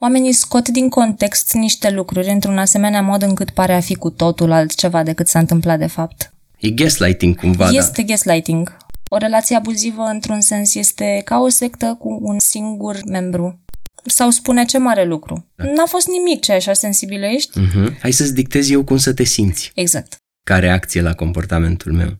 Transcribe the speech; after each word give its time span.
Oamenii 0.00 0.32
scot 0.32 0.68
din 0.68 0.88
context 0.88 1.52
niște 1.52 1.90
lucruri 1.90 2.28
într-un 2.28 2.58
asemenea 2.58 3.02
mod 3.02 3.22
încât 3.22 3.50
pare 3.50 3.74
a 3.74 3.80
fi 3.80 3.94
cu 3.94 4.10
totul 4.10 4.52
altceva 4.52 5.02
decât 5.02 5.28
s-a 5.28 5.38
întâmplat 5.38 5.78
de 5.78 5.86
fapt. 5.86 6.32
E 6.58 6.70
gaslighting 6.70 7.36
cumva, 7.36 7.68
Este 7.70 8.02
gaslighting. 8.02 8.76
O 9.10 9.16
relație 9.16 9.56
abuzivă, 9.56 10.02
într-un 10.02 10.40
sens, 10.40 10.74
este 10.74 11.20
ca 11.24 11.38
o 11.38 11.48
sectă 11.48 11.96
cu 11.98 12.18
un 12.22 12.38
singur 12.38 12.96
membru. 13.06 13.60
Sau 14.04 14.30
spune 14.30 14.64
ce 14.64 14.78
mare 14.78 15.04
lucru. 15.04 15.46
N-a 15.56 15.86
fost 15.86 16.08
nimic 16.08 16.40
ce 16.40 16.52
așa 16.52 16.72
sensibilă 16.72 17.26
ești. 17.26 17.50
da? 17.60 17.64
Uh-huh. 17.66 17.98
Hai 18.00 18.10
să-ți 18.12 18.34
dictez 18.34 18.70
eu 18.70 18.84
cum 18.84 18.96
să 18.96 19.12
te 19.12 19.24
simți, 19.24 19.70
Exact. 19.74 20.16
ca 20.46 20.58
reacție 20.58 21.00
la 21.00 21.14
comportamentul 21.14 21.92
meu. 21.92 22.18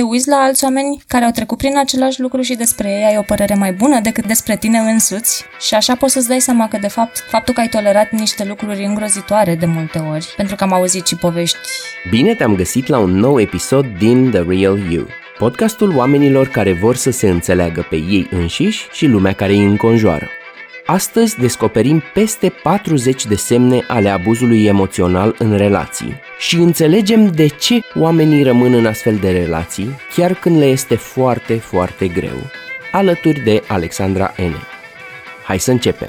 Te 0.00 0.06
uiți 0.06 0.28
la 0.28 0.36
alți 0.36 0.64
oameni 0.64 1.02
care 1.06 1.24
au 1.24 1.30
trecut 1.30 1.58
prin 1.58 1.78
același 1.78 2.20
lucru 2.20 2.40
și 2.40 2.54
despre 2.54 2.88
ei 2.88 3.04
ai 3.04 3.16
o 3.18 3.22
părere 3.22 3.54
mai 3.54 3.72
bună 3.72 4.00
decât 4.00 4.26
despre 4.26 4.56
tine 4.56 4.78
însuți? 4.78 5.44
Și 5.60 5.74
așa 5.74 5.94
poți 5.94 6.12
să-ți 6.12 6.28
dai 6.28 6.40
seama 6.40 6.68
că, 6.68 6.78
de 6.80 6.88
fapt, 6.88 7.24
faptul 7.28 7.54
că 7.54 7.60
ai 7.60 7.68
tolerat 7.68 8.10
niște 8.10 8.44
lucruri 8.44 8.84
îngrozitoare 8.84 9.54
de 9.54 9.66
multe 9.66 9.98
ori, 9.98 10.32
pentru 10.36 10.56
că 10.56 10.64
am 10.64 10.72
auzit 10.72 11.06
și 11.06 11.16
povești. 11.16 11.58
Bine 12.10 12.34
te-am 12.34 12.54
găsit 12.54 12.86
la 12.86 12.98
un 12.98 13.10
nou 13.10 13.40
episod 13.40 13.86
din 13.98 14.30
The 14.30 14.42
Real 14.48 14.92
You, 14.92 15.06
podcastul 15.38 15.96
oamenilor 15.96 16.48
care 16.48 16.72
vor 16.72 16.96
să 16.96 17.10
se 17.10 17.28
înțeleagă 17.28 17.86
pe 17.90 17.96
ei 17.96 18.28
înșiși 18.30 18.86
și 18.92 19.06
lumea 19.06 19.32
care 19.32 19.52
îi 19.52 19.64
înconjoară. 19.64 20.28
Astăzi 20.86 21.38
descoperim 21.38 22.02
peste 22.14 22.48
40 22.62 23.26
de 23.26 23.34
semne 23.34 23.84
ale 23.88 24.08
abuzului 24.08 24.64
emoțional 24.64 25.34
în 25.38 25.56
relații 25.56 26.20
și 26.38 26.56
înțelegem 26.56 27.26
de 27.26 27.46
ce 27.46 27.80
oamenii 27.94 28.42
rămân 28.42 28.72
în 28.72 28.86
astfel 28.86 29.16
de 29.16 29.30
relații, 29.30 30.00
chiar 30.14 30.34
când 30.34 30.58
le 30.58 30.66
este 30.66 30.94
foarte, 30.94 31.56
foarte 31.56 32.08
greu. 32.08 32.50
Alături 32.92 33.40
de 33.40 33.62
Alexandra 33.66 34.34
N. 34.36 34.54
Hai 35.44 35.58
să 35.58 35.70
începem! 35.70 36.08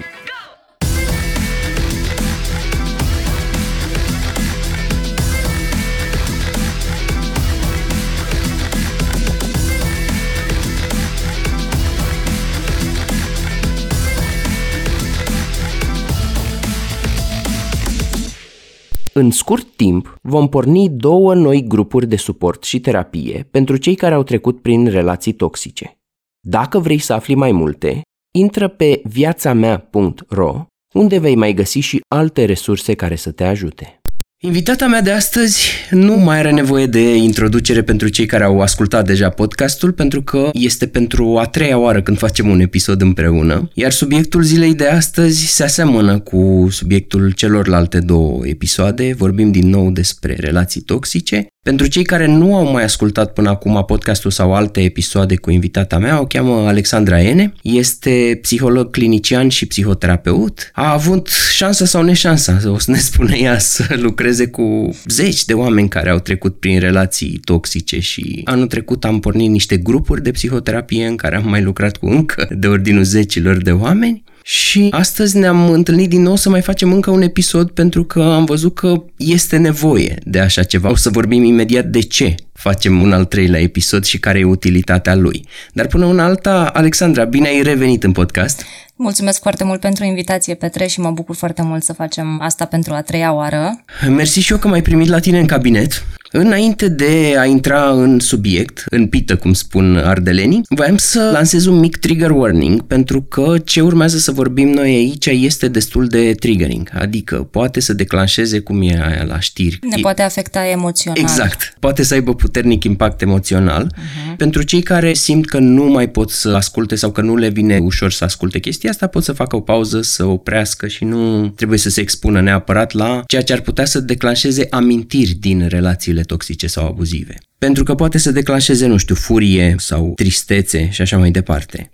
În 19.13 19.31
scurt 19.31 19.67
timp, 19.75 20.17
vom 20.21 20.49
porni 20.49 20.89
două 20.89 21.33
noi 21.33 21.63
grupuri 21.67 22.07
de 22.07 22.15
suport 22.15 22.63
și 22.63 22.79
terapie 22.79 23.47
pentru 23.51 23.77
cei 23.77 23.95
care 23.95 24.13
au 24.13 24.23
trecut 24.23 24.61
prin 24.61 24.87
relații 24.87 25.33
toxice. 25.33 25.97
Dacă 26.39 26.79
vrei 26.79 26.97
să 26.97 27.13
afli 27.13 27.35
mai 27.35 27.51
multe, 27.51 28.01
intră 28.33 28.67
pe 28.67 29.01
viațamea.ro 29.03 30.65
unde 30.93 31.17
vei 31.17 31.35
mai 31.35 31.53
găsi 31.53 31.79
și 31.79 32.01
alte 32.07 32.45
resurse 32.45 32.93
care 32.93 33.15
să 33.15 33.31
te 33.31 33.43
ajute. 33.43 34.01
Invitata 34.43 34.87
mea 34.87 35.01
de 35.01 35.11
astăzi 35.11 35.69
nu 35.91 36.15
mai 36.15 36.37
are 36.37 36.51
nevoie 36.51 36.85
de 36.85 37.15
introducere 37.15 37.83
pentru 37.83 38.07
cei 38.07 38.25
care 38.25 38.43
au 38.43 38.61
ascultat 38.61 39.05
deja 39.05 39.29
podcastul, 39.29 39.91
pentru 39.91 40.21
că 40.21 40.49
este 40.53 40.87
pentru 40.87 41.37
a 41.37 41.45
treia 41.45 41.77
oară 41.77 42.01
când 42.01 42.17
facem 42.17 42.49
un 42.49 42.59
episod 42.59 43.01
împreună, 43.01 43.69
iar 43.73 43.91
subiectul 43.91 44.41
zilei 44.41 44.75
de 44.75 44.87
astăzi 44.87 45.45
se 45.45 45.63
aseamănă 45.63 46.19
cu 46.19 46.67
subiectul 46.71 47.31
celorlalte 47.31 47.99
două 47.99 48.47
episoade. 48.47 49.13
Vorbim 49.17 49.51
din 49.51 49.69
nou 49.69 49.91
despre 49.91 50.35
relații 50.39 50.81
toxice. 50.81 51.47
Pentru 51.63 51.87
cei 51.87 52.03
care 52.03 52.25
nu 52.25 52.55
au 52.55 52.71
mai 52.71 52.83
ascultat 52.83 53.33
până 53.33 53.49
acum 53.49 53.83
podcastul 53.87 54.31
sau 54.31 54.53
alte 54.55 54.81
episoade 54.81 55.35
cu 55.35 55.51
invitata 55.51 55.97
mea, 55.97 56.19
o 56.19 56.25
cheamă 56.25 56.67
Alexandra 56.67 57.21
Ene, 57.21 57.53
este 57.61 58.39
psiholog 58.41 58.89
clinician 58.89 59.49
și 59.49 59.65
psihoterapeut. 59.65 60.71
A 60.73 60.91
avut 60.91 61.29
șansa 61.51 61.85
sau 61.85 62.03
neșansa, 62.03 62.59
o 62.65 62.79
să 62.79 62.91
ne 62.91 62.97
spune 62.97 63.37
ea, 63.37 63.59
să 63.75 63.95
lucreze 63.99 64.47
cu 64.47 64.89
zeci 65.05 65.45
de 65.45 65.53
oameni 65.53 65.89
care 65.89 66.09
au 66.09 66.19
trecut 66.19 66.59
prin 66.59 66.79
relații 66.79 67.39
toxice 67.43 67.99
și 67.99 68.41
anul 68.43 68.67
trecut 68.67 69.05
am 69.05 69.19
pornit 69.19 69.49
niște 69.49 69.77
grupuri 69.77 70.23
de 70.23 70.31
psihoterapie 70.31 71.05
în 71.05 71.15
care 71.15 71.35
am 71.35 71.49
mai 71.49 71.61
lucrat 71.61 71.97
cu 71.97 72.05
încă 72.05 72.47
de 72.49 72.67
ordinul 72.67 73.03
zecilor 73.03 73.57
de 73.57 73.71
oameni. 73.71 74.23
Și 74.43 74.87
astăzi 74.91 75.37
ne-am 75.37 75.69
întâlnit 75.69 76.09
din 76.09 76.21
nou 76.21 76.35
să 76.35 76.49
mai 76.49 76.61
facem 76.61 76.93
încă 76.93 77.11
un 77.11 77.21
episod 77.21 77.69
pentru 77.69 78.03
că 78.03 78.21
am 78.21 78.45
văzut 78.45 78.75
că 78.75 79.03
este 79.17 79.57
nevoie 79.57 80.17
de 80.23 80.39
așa 80.39 80.63
ceva. 80.63 80.89
O 80.89 80.95
să 80.95 81.09
vorbim 81.09 81.43
imediat 81.43 81.85
de 81.85 81.99
ce 81.99 82.35
facem 82.53 83.01
un 83.01 83.13
al 83.13 83.25
treilea 83.25 83.59
episod 83.59 84.03
și 84.03 84.19
care 84.19 84.39
e 84.39 84.43
utilitatea 84.43 85.15
lui. 85.15 85.45
Dar 85.73 85.87
până 85.87 86.05
una 86.05 86.23
alta, 86.23 86.69
Alexandra, 86.73 87.23
bine 87.23 87.47
ai 87.47 87.61
revenit 87.61 88.03
în 88.03 88.11
podcast. 88.11 88.65
Mulțumesc 88.95 89.41
foarte 89.41 89.63
mult 89.63 89.79
pentru 89.79 90.03
invitație, 90.03 90.53
Petre, 90.53 90.87
și 90.87 90.99
mă 90.99 91.11
bucur 91.11 91.35
foarte 91.35 91.61
mult 91.61 91.83
să 91.83 91.93
facem 91.93 92.41
asta 92.41 92.65
pentru 92.65 92.93
a 92.93 93.01
treia 93.01 93.33
oară. 93.33 93.83
Mersi 94.09 94.39
și 94.39 94.51
eu 94.51 94.57
că 94.57 94.67
m-ai 94.67 94.81
primit 94.81 95.07
la 95.07 95.19
tine 95.19 95.39
în 95.39 95.45
cabinet. 95.45 96.05
Înainte 96.33 96.87
de 96.87 97.35
a 97.37 97.45
intra 97.45 97.89
în 97.89 98.19
subiect, 98.19 98.83
în 98.89 99.07
pită, 99.07 99.35
cum 99.35 99.53
spun 99.53 99.97
ardelenii, 99.97 100.61
voiam 100.69 100.97
să 100.97 101.29
lansez 101.33 101.65
un 101.65 101.79
mic 101.79 101.97
trigger 101.97 102.29
warning, 102.29 102.81
pentru 102.81 103.21
că 103.21 103.55
ce 103.63 103.81
urmează 103.81 104.17
să 104.17 104.31
vorbim 104.31 104.69
noi 104.69 104.89
aici 104.89 105.25
este 105.25 105.67
destul 105.67 106.07
de 106.07 106.33
triggering, 106.33 106.89
adică 106.93 107.35
poate 107.35 107.79
să 107.79 107.93
declanșeze 107.93 108.59
cum 108.59 108.81
e 108.81 109.03
aia 109.05 109.23
la 109.23 109.39
știri. 109.39 109.79
Ne 109.81 110.01
poate 110.01 110.21
afecta 110.21 110.67
emoțional. 110.67 111.21
Exact. 111.21 111.73
Poate 111.79 112.03
să 112.03 112.13
aibă 112.13 112.35
puternic 112.35 112.83
impact 112.83 113.21
emoțional. 113.21 113.91
Uh-huh. 113.93 114.35
Pentru 114.37 114.61
cei 114.61 114.81
care 114.81 115.13
simt 115.13 115.45
că 115.45 115.59
nu 115.59 115.83
mai 115.83 116.09
pot 116.09 116.29
să 116.29 116.49
asculte 116.49 116.95
sau 116.95 117.11
că 117.11 117.21
nu 117.21 117.35
le 117.35 117.49
vine 117.49 117.77
ușor 117.77 118.11
să 118.11 118.23
asculte 118.23 118.59
chestia 118.59 118.89
asta, 118.89 119.07
pot 119.07 119.23
să 119.23 119.31
facă 119.31 119.55
o 119.55 119.59
pauză, 119.59 120.01
să 120.01 120.25
oprească 120.25 120.87
și 120.87 121.03
nu 121.03 121.47
trebuie 121.47 121.77
să 121.77 121.89
se 121.89 122.01
expună 122.01 122.41
neapărat 122.41 122.91
la 122.91 123.21
ceea 123.27 123.41
ce 123.41 123.53
ar 123.53 123.59
putea 123.59 123.85
să 123.85 123.99
declanșeze 123.99 124.67
amintiri 124.69 125.31
din 125.39 125.65
relațiile 125.67 126.20
toxice 126.23 126.67
sau 126.67 126.87
abuzive. 126.87 127.37
Pentru 127.57 127.83
că 127.83 127.95
poate 127.95 128.17
să 128.17 128.31
declanșeze, 128.31 128.85
nu 128.85 128.97
știu, 128.97 129.15
furie 129.15 129.75
sau 129.77 130.13
tristețe 130.15 130.89
și 130.89 131.01
așa 131.01 131.17
mai 131.17 131.31
departe. 131.31 131.91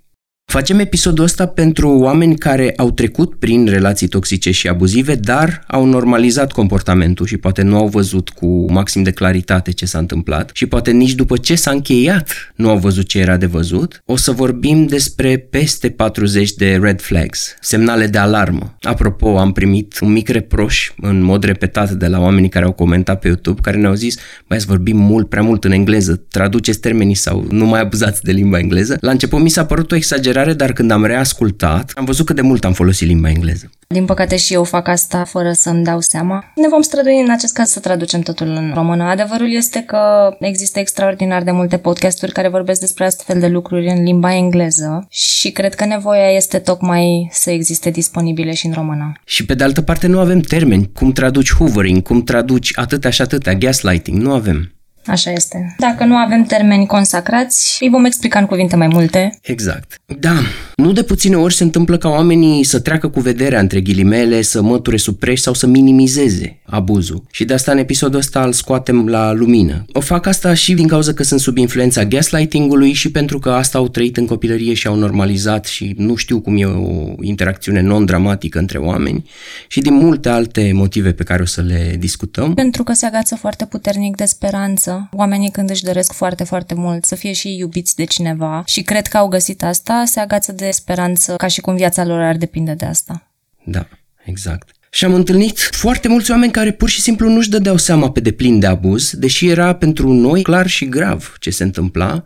Facem 0.52 0.78
episodul 0.78 1.24
ăsta 1.24 1.46
pentru 1.46 1.98
oameni 1.98 2.38
care 2.38 2.72
au 2.76 2.90
trecut 2.90 3.34
prin 3.34 3.66
relații 3.66 4.08
toxice 4.08 4.50
și 4.50 4.68
abuzive, 4.68 5.14
dar 5.14 5.64
au 5.66 5.84
normalizat 5.84 6.52
comportamentul 6.52 7.26
și 7.26 7.36
poate 7.36 7.62
nu 7.62 7.76
au 7.76 7.86
văzut 7.86 8.28
cu 8.28 8.72
maxim 8.72 9.02
de 9.02 9.10
claritate 9.10 9.70
ce 9.70 9.86
s-a 9.86 9.98
întâmplat 9.98 10.50
și 10.54 10.66
poate 10.66 10.90
nici 10.90 11.14
după 11.14 11.36
ce 11.36 11.54
s-a 11.54 11.70
încheiat 11.70 12.52
nu 12.54 12.70
au 12.70 12.78
văzut 12.78 13.06
ce 13.06 13.18
era 13.18 13.36
de 13.36 13.46
văzut. 13.46 14.02
O 14.04 14.16
să 14.16 14.32
vorbim 14.32 14.86
despre 14.86 15.38
peste 15.50 15.90
40 15.90 16.52
de 16.52 16.78
red 16.82 17.00
flags, 17.00 17.56
semnale 17.60 18.06
de 18.06 18.18
alarmă. 18.18 18.76
Apropo, 18.82 19.38
am 19.38 19.52
primit 19.52 19.98
un 20.00 20.12
mic 20.12 20.28
reproș 20.28 20.92
în 21.00 21.22
mod 21.22 21.44
repetat 21.44 21.90
de 21.90 22.06
la 22.06 22.20
oamenii 22.20 22.48
care 22.48 22.64
au 22.64 22.72
comentat 22.72 23.18
pe 23.18 23.26
YouTube, 23.26 23.60
care 23.60 23.76
ne-au 23.76 23.94
zis, 23.94 24.16
băi, 24.46 24.60
să 24.60 24.66
vorbim 24.68 24.96
mult, 24.96 25.28
prea 25.28 25.42
mult 25.42 25.64
în 25.64 25.70
engleză, 25.70 26.16
traduceți 26.28 26.80
termenii 26.80 27.14
sau 27.14 27.46
nu 27.50 27.66
mai 27.66 27.80
abuzați 27.80 28.22
de 28.22 28.32
limba 28.32 28.58
engleză. 28.58 28.96
La 29.00 29.10
început 29.10 29.40
mi 29.40 29.50
s-a 29.50 29.64
părut 29.64 29.92
o 29.92 29.94
exagerare 29.94 30.37
dar 30.46 30.72
când 30.72 30.90
am 30.90 31.04
reascultat, 31.04 31.92
am 31.94 32.04
văzut 32.04 32.26
cât 32.26 32.36
de 32.36 32.42
mult 32.42 32.64
am 32.64 32.72
folosit 32.72 33.08
limba 33.08 33.28
engleză. 33.28 33.70
Din 33.86 34.04
păcate 34.04 34.36
și 34.36 34.52
eu 34.52 34.64
fac 34.64 34.88
asta 34.88 35.24
fără 35.24 35.52
să-mi 35.52 35.84
dau 35.84 36.00
seama. 36.00 36.44
Ne 36.54 36.68
vom 36.68 36.80
strădui 36.80 37.20
în 37.20 37.30
acest 37.30 37.52
caz 37.52 37.70
să 37.70 37.80
traducem 37.80 38.20
totul 38.20 38.46
în 38.46 38.72
română. 38.74 39.04
Adevărul 39.04 39.52
este 39.54 39.82
că 39.86 40.36
există 40.40 40.78
extraordinar 40.78 41.42
de 41.42 41.50
multe 41.50 41.76
podcasturi 41.76 42.32
care 42.32 42.48
vorbesc 42.48 42.80
despre 42.80 43.04
astfel 43.04 43.40
de 43.40 43.46
lucruri 43.46 43.88
în 43.88 44.02
limba 44.02 44.34
engleză 44.34 45.06
și 45.10 45.50
cred 45.50 45.74
că 45.74 45.84
nevoia 45.84 46.30
este 46.30 46.58
tocmai 46.58 47.28
să 47.32 47.50
existe 47.50 47.90
disponibile 47.90 48.54
și 48.54 48.66
în 48.66 48.72
română. 48.72 49.12
Și 49.24 49.44
pe 49.44 49.54
de 49.54 49.64
altă 49.64 49.82
parte 49.82 50.06
nu 50.06 50.18
avem 50.18 50.40
termeni. 50.40 50.90
Cum 50.94 51.12
traduci 51.12 51.54
hoovering, 51.54 52.02
cum 52.02 52.22
traduci 52.22 52.70
atâtea 52.74 53.10
și 53.10 53.22
atâtea, 53.22 53.54
gaslighting, 53.54 54.22
nu 54.22 54.32
avem. 54.32 54.72
Așa 55.06 55.30
este. 55.30 55.74
Dacă 55.78 56.04
nu 56.04 56.16
avem 56.16 56.44
termeni 56.44 56.86
consacrați, 56.86 57.76
îi 57.80 57.88
vom 57.88 58.04
explica 58.04 58.38
în 58.38 58.46
cuvinte 58.46 58.76
mai 58.76 58.86
multe. 58.86 59.38
Exact. 59.42 59.97
Da, 60.16 60.38
nu 60.76 60.92
de 60.92 61.02
puține 61.02 61.36
ori 61.36 61.54
se 61.54 61.62
întâmplă 61.62 61.96
ca 61.96 62.08
oamenii 62.08 62.64
să 62.64 62.80
treacă 62.80 63.08
cu 63.08 63.20
vederea 63.20 63.60
între 63.60 63.80
ghilimele, 63.80 64.42
să 64.42 64.62
măture 64.62 64.96
sub 64.96 65.18
preș 65.18 65.40
sau 65.40 65.54
să 65.54 65.66
minimizeze 65.66 66.60
abuzul. 66.64 67.24
Și 67.30 67.44
de 67.44 67.54
asta 67.54 67.72
în 67.72 67.78
episodul 67.78 68.18
ăsta 68.18 68.44
îl 68.44 68.52
scoatem 68.52 69.08
la 69.08 69.32
lumină. 69.32 69.84
O 69.92 70.00
fac 70.00 70.26
asta 70.26 70.54
și 70.54 70.74
din 70.74 70.86
cauza 70.86 71.12
că 71.12 71.22
sunt 71.22 71.40
sub 71.40 71.56
influența 71.56 72.04
gaslighting-ului 72.04 72.92
și 72.92 73.10
pentru 73.10 73.38
că 73.38 73.50
asta 73.50 73.78
au 73.78 73.88
trăit 73.88 74.16
în 74.16 74.26
copilărie 74.26 74.74
și 74.74 74.86
au 74.86 74.94
normalizat 74.94 75.64
și 75.64 75.94
nu 75.96 76.14
știu 76.14 76.40
cum 76.40 76.56
e 76.56 76.64
o 76.64 77.14
interacțiune 77.20 77.80
non-dramatică 77.80 78.58
între 78.58 78.78
oameni 78.78 79.24
și 79.68 79.80
din 79.80 79.94
multe 79.94 80.28
alte 80.28 80.70
motive 80.74 81.12
pe 81.12 81.22
care 81.22 81.42
o 81.42 81.46
să 81.46 81.60
le 81.60 81.96
discutăm. 81.98 82.54
Pentru 82.54 82.82
că 82.82 82.92
se 82.92 83.06
agață 83.06 83.34
foarte 83.34 83.64
puternic 83.66 84.16
de 84.16 84.24
speranță 84.24 85.08
Oamenii 85.12 85.50
când 85.50 85.70
își 85.70 85.84
doresc 85.84 86.12
foarte, 86.12 86.44
foarte 86.44 86.74
mult 86.74 87.04
să 87.04 87.14
fie 87.14 87.32
și 87.32 87.56
iubiți 87.58 87.96
de 87.96 88.04
cineva 88.04 88.62
și 88.66 88.82
cred 88.82 89.06
că 89.06 89.16
au 89.16 89.28
găsit 89.28 89.62
asta, 89.62 89.97
se 90.04 90.20
agață 90.20 90.52
de 90.52 90.70
speranță 90.70 91.34
ca 91.36 91.46
și 91.46 91.60
cum 91.60 91.76
viața 91.76 92.04
lor 92.04 92.20
ar 92.20 92.36
depinde 92.36 92.72
de 92.72 92.84
asta. 92.84 93.30
Da, 93.64 93.86
exact. 94.24 94.70
Și 94.90 95.04
am 95.04 95.14
întâlnit 95.14 95.58
foarte 95.58 96.08
mulți 96.08 96.30
oameni 96.30 96.52
care 96.52 96.72
pur 96.72 96.88
și 96.88 97.00
simplu 97.00 97.28
nu-și 97.28 97.50
dădeau 97.50 97.76
seama 97.76 98.10
pe 98.10 98.20
deplin 98.20 98.58
de 98.58 98.66
abuz, 98.66 99.12
deși 99.14 99.48
era 99.48 99.74
pentru 99.74 100.12
noi 100.12 100.42
clar 100.42 100.66
și 100.66 100.88
grav 100.88 101.36
ce 101.40 101.50
se 101.50 101.62
întâmpla. 101.62 102.22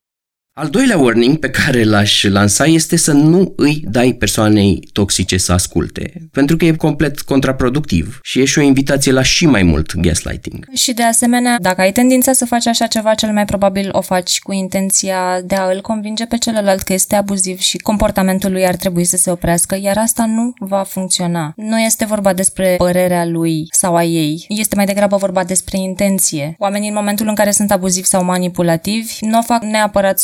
Al 0.54 0.68
doilea 0.68 0.98
warning 0.98 1.38
pe 1.38 1.50
care 1.50 1.84
l-aș 1.84 2.22
lansa 2.22 2.64
este 2.64 2.96
să 2.96 3.12
nu 3.12 3.52
îi 3.56 3.82
dai 3.84 4.12
persoanei 4.12 4.88
toxice 4.92 5.36
să 5.36 5.52
asculte, 5.52 6.12
pentru 6.32 6.56
că 6.56 6.64
e 6.64 6.72
complet 6.72 7.20
contraproductiv 7.20 8.18
și 8.22 8.40
e 8.40 8.44
și 8.44 8.58
o 8.58 8.62
invitație 8.62 9.12
la 9.12 9.22
și 9.22 9.46
mai 9.46 9.62
mult 9.62 9.94
gaslighting. 9.94 10.66
Și 10.74 10.92
de 10.92 11.02
asemenea, 11.02 11.56
dacă 11.60 11.80
ai 11.80 11.92
tendința 11.92 12.32
să 12.32 12.44
faci 12.44 12.66
așa 12.66 12.86
ceva, 12.86 13.14
cel 13.14 13.32
mai 13.32 13.44
probabil 13.44 13.88
o 13.92 14.00
faci 14.00 14.38
cu 14.38 14.52
intenția 14.52 15.40
de 15.44 15.54
a 15.54 15.70
îl 15.70 15.80
convinge 15.80 16.24
pe 16.24 16.38
celălalt 16.38 16.82
că 16.82 16.92
este 16.92 17.14
abuziv 17.14 17.58
și 17.58 17.76
comportamentul 17.76 18.52
lui 18.52 18.66
ar 18.66 18.76
trebui 18.76 19.04
să 19.04 19.16
se 19.16 19.30
oprească, 19.30 19.78
iar 19.82 19.98
asta 19.98 20.26
nu 20.26 20.52
va 20.58 20.82
funcționa. 20.82 21.52
Nu 21.56 21.80
este 21.80 22.04
vorba 22.04 22.32
despre 22.32 22.74
părerea 22.78 23.26
lui 23.26 23.66
sau 23.70 23.96
a 23.96 24.04
ei, 24.04 24.44
este 24.48 24.76
mai 24.76 24.86
degrabă 24.86 25.16
vorba 25.16 25.44
despre 25.44 25.78
intenție. 25.78 26.54
Oamenii 26.58 26.88
în 26.88 26.94
momentul 26.94 27.28
în 27.28 27.34
care 27.34 27.50
sunt 27.50 27.70
abuzivi 27.70 28.06
sau 28.06 28.24
manipulativi 28.24 29.16
nu 29.20 29.38
o 29.38 29.42
fac 29.42 29.62
neapărat 29.62 30.18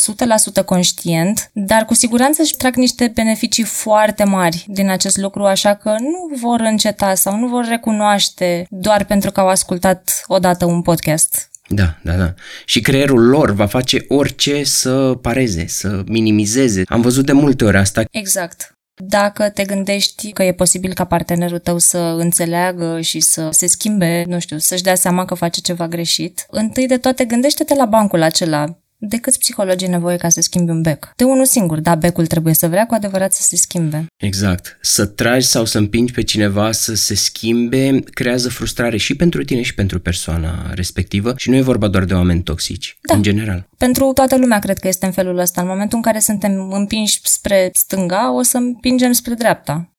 100% 0.61 0.65
conștient, 0.65 1.49
dar 1.53 1.85
cu 1.85 1.93
siguranță 1.93 2.41
își 2.41 2.55
trag 2.55 2.75
niște 2.75 3.11
beneficii 3.13 3.63
foarte 3.63 4.23
mari 4.23 4.65
din 4.67 4.89
acest 4.89 5.17
lucru, 5.17 5.45
așa 5.45 5.75
că 5.75 5.89
nu 5.99 6.37
vor 6.41 6.59
înceta 6.59 7.15
sau 7.15 7.37
nu 7.37 7.47
vor 7.47 7.65
recunoaște 7.65 8.65
doar 8.69 9.05
pentru 9.05 9.31
că 9.31 9.39
au 9.39 9.47
ascultat 9.47 10.23
odată 10.27 10.65
un 10.65 10.81
podcast. 10.81 11.49
Da, 11.67 11.95
da, 12.03 12.13
da. 12.13 12.33
Și 12.65 12.81
creierul 12.81 13.27
lor 13.27 13.51
va 13.51 13.65
face 13.65 14.05
orice 14.07 14.63
să 14.63 15.17
pareze, 15.21 15.67
să 15.67 16.01
minimizeze. 16.05 16.83
Am 16.85 17.01
văzut 17.01 17.25
de 17.25 17.31
multe 17.31 17.65
ori 17.65 17.77
asta. 17.77 18.03
Exact. 18.11 18.73
Dacă 19.03 19.49
te 19.49 19.63
gândești 19.63 20.31
că 20.31 20.43
e 20.43 20.53
posibil 20.53 20.93
ca 20.93 21.03
partenerul 21.03 21.59
tău 21.59 21.77
să 21.77 21.97
înțeleagă 21.97 23.01
și 23.01 23.19
să 23.19 23.47
se 23.51 23.67
schimbe, 23.67 24.23
nu 24.27 24.39
știu, 24.39 24.57
să-și 24.57 24.83
dea 24.83 24.95
seama 24.95 25.25
că 25.25 25.33
face 25.33 25.61
ceva 25.61 25.87
greșit, 25.87 26.45
întâi 26.49 26.87
de 26.87 26.97
toate 26.97 27.25
gândește-te 27.25 27.75
la 27.75 27.85
bancul 27.85 28.21
acela 28.21 28.79
de 29.01 29.17
câți 29.17 29.39
psihologi 29.39 29.85
e 29.85 29.87
nevoie 29.87 30.17
ca 30.17 30.29
să 30.29 30.41
schimbi 30.41 30.71
un 30.71 30.81
bec? 30.81 31.11
De 31.15 31.23
unul 31.23 31.45
singur, 31.45 31.79
dar 31.79 31.97
becul 31.97 32.27
trebuie 32.27 32.53
să 32.53 32.67
vrea 32.67 32.85
cu 32.85 32.93
adevărat 32.93 33.33
să 33.33 33.41
se 33.41 33.55
schimbe. 33.55 34.05
Exact. 34.17 34.77
Să 34.81 35.05
tragi 35.05 35.45
sau 35.45 35.65
să 35.65 35.77
împingi 35.77 36.13
pe 36.13 36.23
cineva 36.23 36.71
să 36.71 36.95
se 36.95 37.15
schimbe 37.15 37.99
creează 37.99 38.49
frustrare 38.49 38.97
și 38.97 39.15
pentru 39.15 39.43
tine 39.43 39.61
și 39.61 39.73
pentru 39.73 39.99
persoana 39.99 40.73
respectivă 40.73 41.33
și 41.37 41.49
nu 41.49 41.55
e 41.55 41.61
vorba 41.61 41.87
doar 41.87 42.05
de 42.05 42.13
oameni 42.13 42.43
toxici, 42.43 42.97
da. 43.01 43.13
în 43.13 43.21
general. 43.21 43.67
Pentru 43.77 44.11
toată 44.13 44.37
lumea 44.37 44.59
cred 44.59 44.79
că 44.79 44.87
este 44.87 45.05
în 45.05 45.11
felul 45.11 45.37
ăsta. 45.37 45.61
În 45.61 45.67
momentul 45.67 45.97
în 45.97 46.03
care 46.03 46.19
suntem 46.19 46.71
împinși 46.71 47.19
spre 47.23 47.69
stânga, 47.73 48.33
o 48.33 48.41
să 48.41 48.57
împingem 48.57 49.11
spre 49.11 49.33
dreapta. 49.33 49.93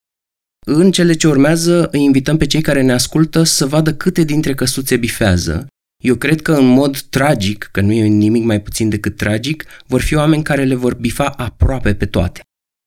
În 0.66 0.90
cele 0.90 1.12
ce 1.12 1.28
urmează, 1.28 1.88
îi 1.92 2.02
invităm 2.02 2.36
pe 2.36 2.46
cei 2.46 2.60
care 2.60 2.82
ne 2.82 2.92
ascultă 2.92 3.42
să 3.42 3.66
vadă 3.66 3.94
câte 3.94 4.22
dintre 4.22 4.54
căsuțe 4.54 4.96
bifează 4.96 5.66
eu 6.00 6.14
cred 6.14 6.42
că 6.42 6.52
în 6.52 6.66
mod 6.66 7.00
tragic, 7.00 7.68
că 7.72 7.80
nu 7.80 7.92
e 7.92 8.06
nimic 8.06 8.44
mai 8.44 8.60
puțin 8.60 8.88
decât 8.88 9.16
tragic, 9.16 9.64
vor 9.86 10.00
fi 10.00 10.14
oameni 10.14 10.42
care 10.42 10.64
le 10.64 10.74
vor 10.74 10.94
bifa 10.94 11.24
aproape 11.24 11.94
pe 11.94 12.06
toate. 12.06 12.40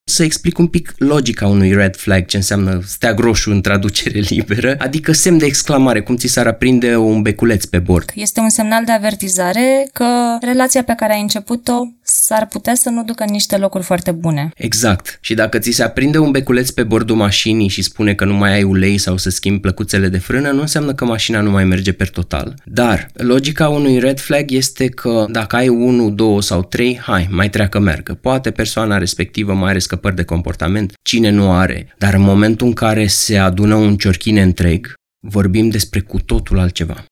Să 0.06 0.24
explic 0.24 0.58
un 0.58 0.68
pic 0.68 0.94
logica 0.98 1.48
unui 1.48 1.74
red 1.74 1.96
flag, 1.96 2.26
ce 2.26 2.38
înseamnă 2.38 2.82
steag 2.86 3.20
roșu 3.20 3.52
în 3.52 3.62
traducere 3.62 4.20
liberă, 4.30 4.76
adică 4.78 5.12
semn 5.12 5.38
de 5.38 5.46
exclamare, 5.46 6.02
cum 6.02 6.16
ți 6.16 6.28
s-ar 6.28 6.48
aprinde 6.48 6.96
un 6.96 7.22
beculeț 7.22 7.66
pe 7.66 7.80
bord. 7.80 8.12
Este 8.16 8.40
un 8.40 8.50
semnal 8.50 8.86
de 8.86 8.92
avertizare 8.92 9.90
că 9.94 10.38
relația 10.42 10.84
pe 10.84 10.94
care 10.96 11.14
ai 11.14 11.22
început-o 11.22 11.74
s-ar 12.04 12.48
putea 12.48 12.76
să 12.76 12.90
nu 12.90 13.04
ducă 13.04 13.24
în 13.24 13.32
niște 13.32 13.58
locuri 13.58 13.84
foarte 13.84 14.12
bune. 14.12 14.50
Exact. 14.56 15.18
Și 15.22 15.34
dacă 15.34 15.60
ți 15.60 15.72
se 15.72 15.84
aprinde 15.84 16.18
un 16.18 16.32
beculeț 16.32 16.70
pe 16.70 16.84
bordul 16.84 17.16
mașinii 17.16 17.68
și 17.68 17.82
spune 17.82 18.14
că 18.14 18.26
nu 18.26 18.34
mai 18.34 18.54
ai 18.54 18.64
ulei 18.64 18.98
sau 18.98 19.18
să 19.18 19.30
schimbi 19.30 19.60
plăcuțele 19.60 20.08
de 20.08 20.18
frână, 20.18 20.52
nu 20.52 20.62
înseamnă 20.62 20.94
că 20.94 21.06
mașina 21.06 21.42
nu 21.42 21.52
mai 21.52 21.66
merge 21.66 21.92
per 21.92 22.10
total. 22.10 22.56
Dar 22.66 23.08
logica 23.14 23.70
unui 23.70 24.00
red 24.00 24.20
flag 24.20 24.52
este 24.52 24.88
că 24.88 25.26
dacă 25.30 25.56
ai 25.56 25.68
1, 25.68 26.10
2 26.10 26.44
sau 26.44 26.64
3, 26.64 27.00
hai, 27.02 27.28
mai 27.32 27.50
treacă 27.50 27.80
meargă. 27.80 28.14
Poate 28.14 28.52
persoana 28.52 28.98
respectivă 28.98 29.54
mai 29.54 29.70
are 29.70 29.80
scăpări 29.80 30.16
de 30.16 30.24
comportament, 30.24 30.94
cine 31.02 31.30
nu 31.30 31.52
are. 31.52 31.94
Dar 31.98 32.14
în 32.14 32.22
momentul 32.22 32.68
în 32.68 32.74
care 32.74 33.08
se 33.08 33.38
adună 33.38 33.76
un 33.76 33.98
ciorchine 33.98 34.42
întreg, 34.42 34.94
vorbim 35.28 35.70
despre 35.70 36.00
cu 36.00 36.20
totul 36.20 36.60
altceva. 36.60 37.06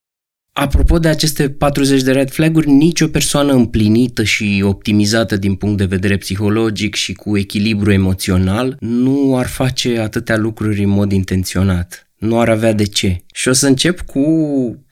Apropo 0.54 1.00
de 1.00 1.08
aceste 1.08 1.50
40 1.50 2.02
de 2.02 2.12
red 2.12 2.30
flag-uri, 2.30 2.70
nicio 2.70 3.08
persoană 3.08 3.54
împlinită 3.54 4.24
și 4.24 4.62
optimizată 4.66 5.38
din 5.38 5.56
punct 5.56 5.78
de 5.78 5.86
vedere 5.86 6.18
psihologic 6.18 6.96
și 6.96 7.14
cu 7.14 7.38
echilibru 7.38 7.92
emoțional 7.92 8.78
nu 8.80 9.38
ar 9.38 9.48
face 9.48 10.00
atâtea 10.00 10.38
lucruri 10.38 10.84
în 10.84 10.90
mod 10.90 11.12
intenționat. 11.12 12.10
Nu 12.18 12.40
ar 12.40 12.50
avea 12.50 12.74
de 12.74 12.84
ce. 12.84 13.24
Și 13.34 13.48
o 13.48 13.54
să 13.54 13.68
încep 13.68 14.02
cu 14.02 14.20